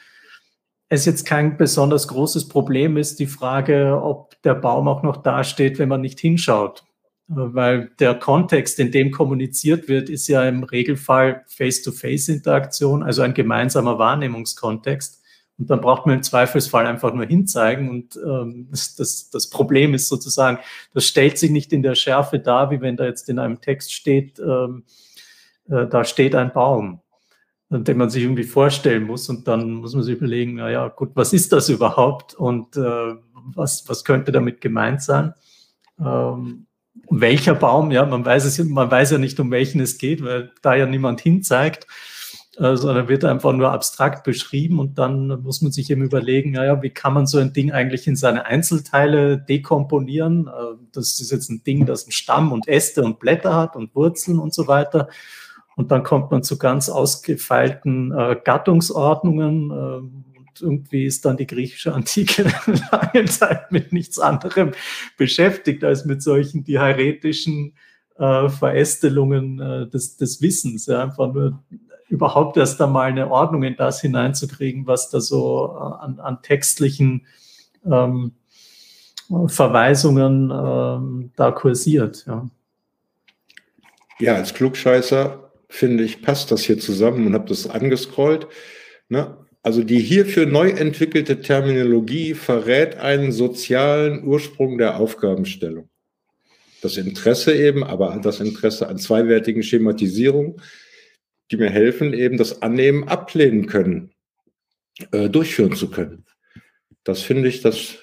es 0.88 1.04
jetzt 1.04 1.26
kein 1.26 1.56
besonders 1.56 2.08
großes 2.08 2.48
Problem 2.48 2.96
ist, 2.96 3.18
die 3.18 3.26
Frage, 3.26 4.00
ob 4.00 4.40
der 4.42 4.54
Baum 4.54 4.88
auch 4.88 5.02
noch 5.02 5.16
dasteht, 5.18 5.78
wenn 5.78 5.88
man 5.88 6.00
nicht 6.00 6.20
hinschaut. 6.20 6.84
weil 7.28 7.90
der 7.98 8.14
Kontext, 8.14 8.78
in 8.78 8.92
dem 8.92 9.10
kommuniziert 9.10 9.88
wird, 9.88 10.08
ist 10.08 10.28
ja 10.28 10.48
im 10.48 10.62
Regelfall 10.62 11.42
Face-to-Face-Interaktion, 11.48 13.02
also 13.02 13.22
ein 13.22 13.34
gemeinsamer 13.34 13.98
Wahrnehmungskontext. 13.98 15.20
Und 15.58 15.70
dann 15.70 15.80
braucht 15.80 16.06
man 16.06 16.16
im 16.16 16.22
Zweifelsfall 16.22 16.86
einfach 16.86 17.12
nur 17.14 17.26
hinzeigen. 17.26 17.88
Und 17.88 18.16
ähm, 18.16 18.68
das, 18.70 19.30
das, 19.30 19.50
Problem 19.50 19.94
ist 19.94 20.08
sozusagen, 20.08 20.58
das 20.92 21.06
stellt 21.06 21.38
sich 21.38 21.50
nicht 21.50 21.72
in 21.72 21.82
der 21.82 21.94
Schärfe 21.94 22.38
dar, 22.38 22.70
wie 22.70 22.80
wenn 22.80 22.96
da 22.96 23.06
jetzt 23.06 23.28
in 23.28 23.38
einem 23.38 23.60
Text 23.60 23.92
steht, 23.92 24.38
ähm, 24.38 24.84
äh, 25.68 25.86
da 25.86 26.04
steht 26.04 26.34
ein 26.34 26.52
Baum, 26.52 27.00
den 27.68 27.96
man 27.96 28.10
sich 28.10 28.22
irgendwie 28.22 28.44
vorstellen 28.44 29.04
muss. 29.04 29.28
Und 29.28 29.48
dann 29.48 29.72
muss 29.72 29.94
man 29.94 30.02
sich 30.02 30.16
überlegen, 30.16 30.56
na 30.56 30.70
ja, 30.70 30.88
gut, 30.88 31.10
was 31.14 31.32
ist 31.32 31.52
das 31.52 31.68
überhaupt? 31.68 32.34
Und 32.34 32.76
äh, 32.76 33.14
was, 33.54 33.88
was 33.88 34.04
könnte 34.04 34.32
damit 34.32 34.60
gemeint 34.60 35.02
sein? 35.02 35.34
Ähm, 36.00 36.66
welcher 37.10 37.54
Baum? 37.54 37.90
Ja, 37.90 38.04
man 38.04 38.24
weiß 38.24 38.44
es, 38.44 38.62
man 38.64 38.90
weiß 38.90 39.12
ja 39.12 39.18
nicht, 39.18 39.38
um 39.40 39.50
welchen 39.50 39.80
es 39.80 39.98
geht, 39.98 40.24
weil 40.24 40.52
da 40.62 40.74
ja 40.74 40.86
niemand 40.86 41.20
hinzeigt, 41.20 41.86
äh, 42.56 42.76
sondern 42.76 43.08
wird 43.08 43.24
einfach 43.24 43.52
nur 43.52 43.72
abstrakt 43.72 44.24
beschrieben 44.24 44.78
und 44.78 44.98
dann 44.98 45.42
muss 45.42 45.62
man 45.62 45.72
sich 45.72 45.90
eben 45.90 46.02
überlegen, 46.02 46.52
naja, 46.52 46.82
wie 46.82 46.90
kann 46.90 47.12
man 47.12 47.26
so 47.26 47.38
ein 47.38 47.52
Ding 47.52 47.70
eigentlich 47.70 48.06
in 48.06 48.16
seine 48.16 48.46
Einzelteile 48.46 49.38
dekomponieren? 49.38 50.48
Äh, 50.48 50.76
das 50.92 51.20
ist 51.20 51.30
jetzt 51.30 51.50
ein 51.50 51.62
Ding, 51.64 51.86
das 51.86 52.04
einen 52.04 52.12
Stamm 52.12 52.52
und 52.52 52.66
Äste 52.66 53.02
und 53.02 53.18
Blätter 53.18 53.54
hat 53.54 53.76
und 53.76 53.94
Wurzeln 53.94 54.38
und 54.38 54.54
so 54.54 54.66
weiter. 54.66 55.08
Und 55.76 55.90
dann 55.90 56.02
kommt 56.02 56.30
man 56.30 56.42
zu 56.42 56.58
ganz 56.58 56.88
ausgefeilten 56.88 58.10
äh, 58.12 58.36
Gattungsordnungen. 58.42 59.70
Äh, 59.70 60.62
irgendwie 60.62 61.04
ist 61.04 61.26
dann 61.26 61.36
die 61.36 61.46
griechische 61.46 61.92
Antike 61.92 62.44
lange 62.90 63.26
Zeit 63.26 63.70
mit 63.70 63.92
nichts 63.92 64.18
anderem 64.18 64.72
beschäftigt 65.18 65.84
als 65.84 66.06
mit 66.06 66.22
solchen 66.22 66.64
diaretischen 66.64 67.74
äh, 68.18 68.48
Verästelungen 68.48 69.60
äh, 69.60 69.86
des, 69.86 70.16
des 70.16 70.40
Wissens. 70.40 70.86
Ja, 70.86 71.02
einfach 71.02 71.32
nur 71.32 71.62
überhaupt 72.08 72.56
erst 72.56 72.80
einmal 72.80 73.08
eine 73.08 73.30
Ordnung 73.30 73.62
in 73.62 73.76
das 73.76 74.00
hineinzukriegen, 74.00 74.86
was 74.86 75.10
da 75.10 75.20
so 75.20 75.76
äh, 75.76 76.04
an, 76.04 76.20
an 76.20 76.40
textlichen 76.40 77.26
ähm, 77.84 78.32
Verweisungen 79.48 80.50
ähm, 80.50 81.32
da 81.36 81.50
kursiert. 81.50 82.24
Ja. 82.26 82.46
ja, 84.20 84.34
als 84.36 84.54
Klugscheißer 84.54 85.45
finde 85.68 86.04
ich, 86.04 86.22
passt 86.22 86.50
das 86.50 86.62
hier 86.62 86.78
zusammen 86.78 87.26
und 87.26 87.34
habe 87.34 87.48
das 87.48 87.68
angescrollt. 87.68 88.46
Ne? 89.08 89.36
Also 89.62 89.82
die 89.82 89.98
hierfür 89.98 90.46
neu 90.46 90.70
entwickelte 90.70 91.40
Terminologie 91.40 92.34
verrät 92.34 92.96
einen 92.96 93.32
sozialen 93.32 94.24
Ursprung 94.24 94.78
der 94.78 94.98
Aufgabenstellung. 95.00 95.88
Das 96.82 96.96
Interesse 96.96 97.52
eben, 97.52 97.82
aber 97.82 98.20
das 98.22 98.38
Interesse 98.38 98.88
an 98.88 98.98
zweiwertigen 98.98 99.62
Schematisierungen, 99.62 100.60
die 101.50 101.56
mir 101.56 101.70
helfen, 101.70 102.12
eben 102.12 102.36
das 102.36 102.62
Annehmen 102.62 103.08
ablehnen 103.08 103.66
können, 103.66 104.12
äh, 105.10 105.28
durchführen 105.28 105.74
zu 105.74 105.90
können. 105.90 106.24
Das 107.02 107.22
finde 107.22 107.48
ich, 107.48 107.60
das 107.60 107.98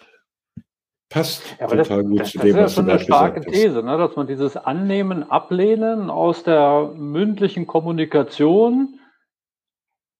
passt 1.13 1.43
ja, 1.59 1.67
total 1.67 1.77
das, 1.77 2.09
gut 2.09 2.19
das, 2.19 2.31
zu 2.31 2.39
dem, 2.39 2.57
was 2.57 2.75
du 2.75 2.83
gerade 2.83 3.05
gesagt 3.05 3.37
hast. 3.37 3.47
Das 3.47 3.53
ist 3.53 3.59
eine 3.59 3.69
starke 3.69 3.73
These, 3.73 3.83
ne, 3.83 3.97
dass 3.97 4.15
man 4.15 4.27
dieses 4.27 4.57
Annehmen, 4.57 5.29
Ablehnen 5.29 6.09
aus 6.09 6.43
der 6.43 6.91
mündlichen 6.95 7.67
Kommunikation 7.67 8.99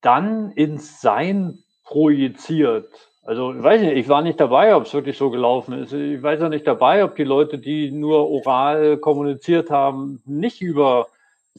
dann 0.02 0.52
ins 0.52 1.02
Sein 1.02 1.60
projiziert. 1.84 2.90
Also 3.24 3.53
ich 3.53 3.64
weiß 3.64 3.82
nicht, 3.82 3.94
ich 3.94 4.10
war 4.10 4.22
nicht 4.22 4.40
dabei, 4.40 4.76
ob 4.76 4.86
es 4.86 4.94
wirklich 4.94 5.18
so 5.18 5.32
gelaufen 5.32 5.74
ist. 5.74 5.94
Ich 5.94 6.22
weiß 6.22 6.41
ja 6.41 6.49
nicht 6.49 6.68
dabei, 6.68 7.03
ob 7.03 7.15
die 7.15 7.24
Leute, 7.24 7.57
die 7.57 7.90
nur 7.90 8.30
oral 8.30 8.98
kommuniziert 8.98 9.72
haben, 9.72 10.22
nicht 10.26 10.61
über 10.61 11.07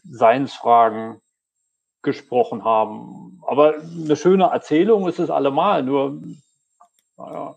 Seinsfragen 0.05 1.21
gesprochen 2.03 2.65
haben. 2.65 3.41
Aber 3.47 3.75
eine 3.75 4.15
schöne 4.17 4.45
Erzählung 4.45 5.09
ist 5.09 5.19
es 5.19 5.31
allemal. 5.31 5.83
Nur, 5.83 6.21
naja. 7.17 7.57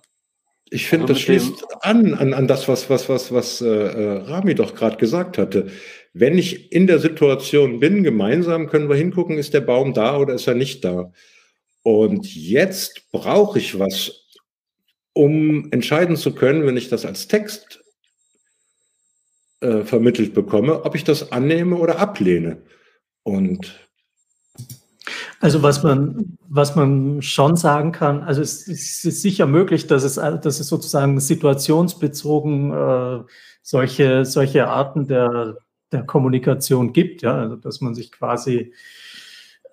Ich 0.70 0.88
finde, 0.88 1.04
also 1.04 1.14
das 1.14 1.22
schließt 1.22 1.66
an, 1.82 2.14
an, 2.14 2.34
an 2.34 2.48
das, 2.48 2.68
was, 2.68 2.90
was, 2.90 3.08
was, 3.08 3.32
was 3.32 3.62
äh, 3.62 3.68
äh 3.68 4.18
Rami 4.24 4.54
doch 4.54 4.76
gerade 4.76 4.98
gesagt 4.98 5.38
hatte. 5.38 5.68
Wenn 6.14 6.38
ich 6.38 6.72
in 6.72 6.88
der 6.88 7.00
Situation 7.00 7.80
bin, 7.80 8.04
gemeinsam 8.04 8.68
können 8.68 8.90
wir 8.90 8.96
hingucken, 8.96 9.38
ist 9.38 9.54
der 9.54 9.62
Baum 9.62 9.94
da 9.94 10.18
oder 10.18 10.34
ist 10.34 10.48
er 10.48 10.56
nicht 10.56 10.84
da? 10.84 11.12
Und 11.84 12.36
jetzt 12.36 13.12
brauche 13.12 13.60
ich 13.60 13.80
was, 13.80 14.28
um 15.14 15.72
entscheiden 15.72 16.18
zu 16.18 16.36
können, 16.36 16.66
wenn 16.66 16.76
ich 16.76 16.90
das 16.90 17.06
als 17.06 17.28
Text 17.28 17.82
äh, 19.62 19.84
vermittelt 19.84 20.34
bekomme, 20.34 20.84
ob 20.84 20.96
ich 20.96 21.04
das 21.04 21.32
annehme 21.32 21.78
oder 21.78 22.00
ablehne. 22.00 22.62
Und 23.24 23.87
also 25.40 25.62
was 25.62 25.84
man, 25.84 26.38
was 26.48 26.76
man 26.76 27.22
schon 27.22 27.56
sagen 27.56 27.92
kann, 27.92 28.24
also 28.24 28.42
es, 28.42 28.68
es 28.68 29.04
ist 29.04 29.22
sicher 29.22 29.46
möglich, 29.46 29.88
dass 29.88 30.04
es, 30.04 30.16
dass 30.16 30.60
es 30.60 30.68
sozusagen 30.68 31.20
situationsbezogen 31.20 32.72
äh, 32.72 33.24
solche, 33.62 34.26
solche 34.26 34.68
Arten 34.68 35.08
der, 35.08 35.58
der 35.92 36.04
Kommunikation 36.04 36.94
gibt, 36.94 37.22
ja, 37.22 37.36
also 37.38 37.56
dass 37.56 37.82
man 37.82 37.94
sich 37.94 38.12
quasi 38.12 38.74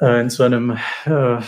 äh, 0.00 0.20
in 0.20 0.30
so 0.30 0.42
einem 0.42 0.76
äh, 1.06 1.40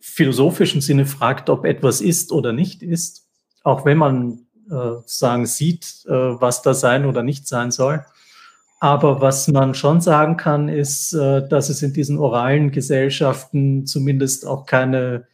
philosophischen 0.00 0.80
Sinne 0.80 1.06
fragt, 1.06 1.48
ob 1.48 1.64
etwas 1.64 2.00
ist 2.00 2.32
oder 2.32 2.52
nicht 2.52 2.82
ist, 2.82 3.28
auch 3.62 3.84
wenn 3.84 3.98
man 3.98 4.46
äh, 4.70 4.94
sagen 5.06 5.46
sieht, 5.46 6.04
äh, 6.06 6.10
was 6.12 6.62
da 6.62 6.74
sein 6.74 7.04
oder 7.06 7.22
nicht 7.22 7.46
sein 7.46 7.70
soll. 7.70 8.04
Aber 8.82 9.20
was 9.20 9.46
man 9.46 9.74
schon 9.74 10.00
sagen 10.00 10.36
kann, 10.36 10.68
ist, 10.68 11.12
äh, 11.12 11.46
dass 11.46 11.68
es 11.68 11.82
in 11.82 11.92
diesen 11.92 12.18
oralen 12.18 12.72
Gesellschaften 12.72 13.86
zumindest 13.86 14.44
auch 14.44 14.66
keine, 14.66 15.28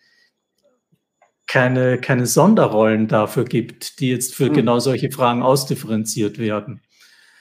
keine, 1.47 1.97
keine 1.97 2.27
Sonderrollen 2.27 3.09
dafür 3.09 3.47
gibt, 3.47 4.01
die 4.01 4.11
jetzt 4.11 4.35
für 4.35 4.51
mhm. 4.51 4.53
genau 4.53 4.79
solche 4.81 5.11
Fragen 5.11 5.43
ausdifferenziert 5.43 6.39
werden. 6.39 6.83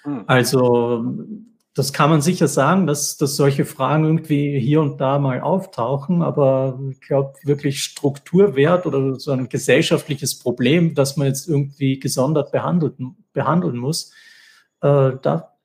Mhm. 0.05 0.23
Also 0.27 1.03
das 1.73 1.91
kann 1.91 2.09
man 2.09 2.21
sicher 2.21 2.47
sagen, 2.47 2.87
dass, 2.87 3.17
dass 3.17 3.35
solche 3.35 3.65
Fragen 3.65 4.05
irgendwie 4.05 4.57
hier 4.61 4.79
und 4.79 5.01
da 5.01 5.19
mal 5.19 5.41
auftauchen, 5.41 6.21
aber 6.21 6.79
ich 6.89 7.01
glaube, 7.01 7.33
wirklich 7.43 7.83
Strukturwert 7.83 8.85
oder 8.85 9.15
so 9.15 9.31
ein 9.31 9.49
gesellschaftliches 9.49 10.39
Problem, 10.39 10.95
das 10.95 11.17
man 11.17 11.27
jetzt 11.27 11.49
irgendwie 11.49 11.99
gesondert 11.99 12.53
behandeln, 12.53 13.17
behandeln 13.33 13.75
muss, 13.75 14.13
äh, 14.79 15.11
da 15.21 15.56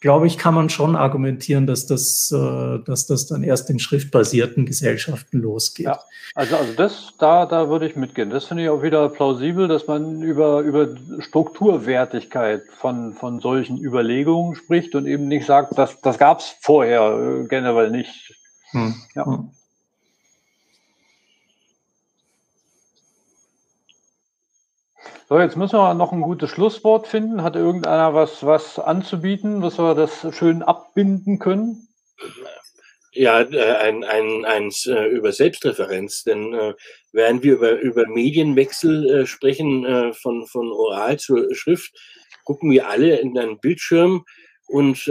glaube 0.00 0.26
ich, 0.26 0.38
kann 0.38 0.54
man 0.54 0.68
schon 0.68 0.96
argumentieren, 0.96 1.66
dass 1.66 1.86
das, 1.86 2.32
äh, 2.32 2.78
dass 2.84 3.06
das 3.06 3.26
dann 3.26 3.42
erst 3.42 3.68
in 3.70 3.78
schriftbasierten 3.78 4.66
Gesellschaften 4.66 5.40
losgeht. 5.40 5.86
Ja, 5.86 6.00
also, 6.34 6.56
also 6.56 6.72
das, 6.74 7.14
da, 7.18 7.46
da 7.46 7.68
würde 7.68 7.86
ich 7.86 7.96
mitgehen. 7.96 8.30
Das 8.30 8.44
finde 8.44 8.64
ich 8.64 8.68
auch 8.68 8.82
wieder 8.82 9.08
plausibel, 9.08 9.66
dass 9.66 9.86
man 9.86 10.22
über, 10.22 10.60
über 10.60 10.88
Strukturwertigkeit 11.18 12.62
von, 12.78 13.14
von 13.14 13.40
solchen 13.40 13.78
Überlegungen 13.78 14.54
spricht 14.54 14.94
und 14.94 15.06
eben 15.06 15.26
nicht 15.26 15.46
sagt, 15.46 15.76
dass, 15.76 16.00
das 16.00 16.18
gab 16.18 16.40
es 16.40 16.54
vorher 16.60 17.42
äh, 17.42 17.48
generell 17.48 17.90
nicht. 17.90 18.34
Hm. 18.70 18.94
Ja. 19.14 19.26
Hm. 19.26 19.50
So, 25.28 25.38
jetzt 25.38 25.58
müssen 25.58 25.76
wir 25.76 25.92
noch 25.92 26.12
ein 26.12 26.22
gutes 26.22 26.48
Schlusswort 26.48 27.06
finden. 27.06 27.42
Hat 27.42 27.54
irgendeiner 27.54 28.14
was, 28.14 28.46
was 28.46 28.78
anzubieten, 28.78 29.60
was 29.60 29.78
wir 29.78 29.94
das 29.94 30.26
schön 30.34 30.62
abbinden 30.62 31.38
können? 31.38 31.86
Ja, 33.12 33.42
äh, 33.42 33.72
ein, 33.72 34.04
ein, 34.04 34.46
eins 34.46 34.86
äh, 34.86 35.04
über 35.08 35.32
Selbstreferenz. 35.32 36.24
Denn 36.24 36.54
äh, 36.54 36.72
während 37.12 37.42
wir 37.42 37.56
über, 37.56 37.78
über 37.78 38.06
Medienwechsel 38.08 39.26
sprechen, 39.26 40.14
von, 40.14 40.46
von 40.46 40.72
Oral 40.72 41.18
zur 41.18 41.54
Schrift, 41.54 41.92
gucken 42.44 42.70
wir 42.70 42.88
alle 42.88 43.18
in 43.18 43.38
einen 43.38 43.60
Bildschirm 43.60 44.24
und 44.66 45.04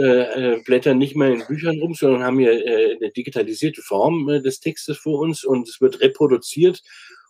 blättern 0.64 0.98
nicht 0.98 1.16
mehr 1.16 1.30
in 1.32 1.46
Büchern 1.46 1.80
rum, 1.80 1.94
sondern 1.94 2.22
haben 2.22 2.38
hier 2.38 2.52
eine 2.52 3.10
digitalisierte 3.10 3.82
Form 3.82 4.26
des 4.26 4.60
Textes 4.60 4.98
vor 4.98 5.18
uns 5.18 5.44
und 5.44 5.68
es 5.68 5.80
wird 5.80 6.00
reproduziert 6.00 6.82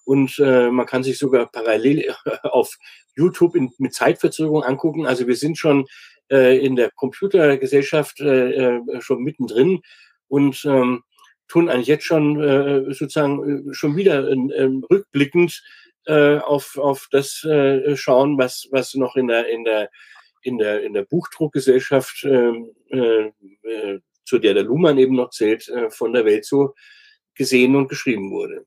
und 0.09 0.39
äh, 0.39 0.70
man 0.70 0.86
kann 0.86 1.02
sich 1.02 1.18
sogar 1.18 1.52
parallel 1.52 2.14
auf 2.44 2.78
YouTube 3.14 3.55
in, 3.55 3.70
mit 3.76 3.93
Zeitverzögerung 3.93 4.62
angucken. 4.62 5.05
Also 5.05 5.26
wir 5.26 5.36
sind 5.36 5.59
schon 5.59 5.85
äh, 6.30 6.64
in 6.64 6.76
der 6.76 6.90
Computergesellschaft 6.93 8.18
äh, 8.20 8.68
äh 8.76 9.01
schon 9.02 9.22
mittendrin 9.22 9.82
und 10.26 10.64
ähm, 10.64 11.02
tun 11.47 11.68
eigentlich 11.68 11.89
jetzt 11.89 12.06
schon 12.06 12.40
äh, 12.40 12.85
sozusagen 12.94 13.68
äh, 13.68 13.74
schon 13.74 13.97
wieder 13.97 14.26
äh, 14.30 14.70
rückblickend 14.90 15.62
äh, 16.06 16.39
auf, 16.39 16.78
auf 16.78 17.09
das 17.10 17.44
äh, 17.44 17.94
schauen, 17.94 18.39
was, 18.39 18.66
was 18.70 18.94
noch 18.94 19.14
in 19.14 19.28
der, 19.28 19.51
in 19.51 19.64
der, 19.64 19.90
in 20.40 20.56
der, 20.56 20.85
in 20.85 20.94
der 20.94 21.02
Buchdruckgesellschaft, 21.02 22.24
äh, 22.24 22.52
äh, 22.97 24.01
zu 24.24 24.39
der 24.39 24.55
der 24.55 24.62
Luhmann 24.62 24.97
eben 24.97 25.16
noch 25.16 25.28
zählt, 25.28 25.68
äh, 25.68 25.90
von 25.90 26.14
der 26.14 26.24
Welt 26.24 26.47
so 26.47 26.74
gesehen 27.35 27.76
und 27.76 27.89
geschrieben 27.89 28.30
wurde. 28.30 28.64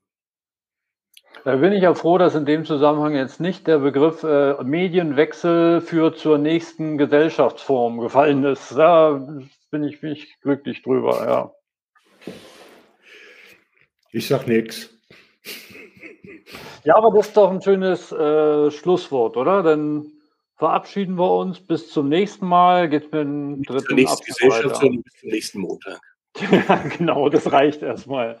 Da 1.44 1.56
bin 1.56 1.72
ich 1.72 1.82
ja 1.82 1.94
froh, 1.94 2.18
dass 2.18 2.36
in 2.36 2.46
dem 2.46 2.64
Zusammenhang 2.64 3.16
jetzt 3.16 3.40
nicht 3.40 3.66
der 3.66 3.78
Begriff 3.78 4.22
äh, 4.22 4.62
Medienwechsel 4.62 5.80
führt 5.80 6.18
zur 6.18 6.38
nächsten 6.38 6.98
Gesellschaftsform 6.98 7.98
gefallen 7.98 8.44
ist. 8.44 8.72
Da 8.72 9.26
bin 9.70 9.82
ich, 9.82 10.00
bin 10.00 10.12
ich 10.12 10.40
glücklich 10.40 10.82
drüber, 10.82 11.24
ja. 11.26 12.32
Ich 14.12 14.28
sag 14.28 14.46
nichts. 14.46 14.90
Ja, 16.84 16.96
aber 16.96 17.16
das 17.16 17.28
ist 17.28 17.36
doch 17.36 17.50
ein 17.50 17.62
schönes 17.62 18.12
äh, 18.12 18.70
Schlusswort, 18.70 19.36
oder? 19.36 19.62
Dann 19.62 20.12
verabschieden 20.56 21.16
wir 21.16 21.30
uns. 21.30 21.60
Bis 21.60 21.90
zum 21.90 22.08
nächsten 22.08 22.46
Mal. 22.46 22.88
Geht 22.88 23.04
mit 23.04 23.14
dem 23.14 23.62
dritten 23.62 23.86
Zur 23.86 23.96
nächsten 23.96 24.24
Gesellschaft, 24.24 24.80
bis 24.80 25.14
zum 25.20 25.30
nächsten 25.30 25.60
Montag. 25.60 26.00
ja, 26.68 26.76
genau, 26.96 27.28
das 27.28 27.50
reicht 27.50 27.82
erstmal. 27.82 28.40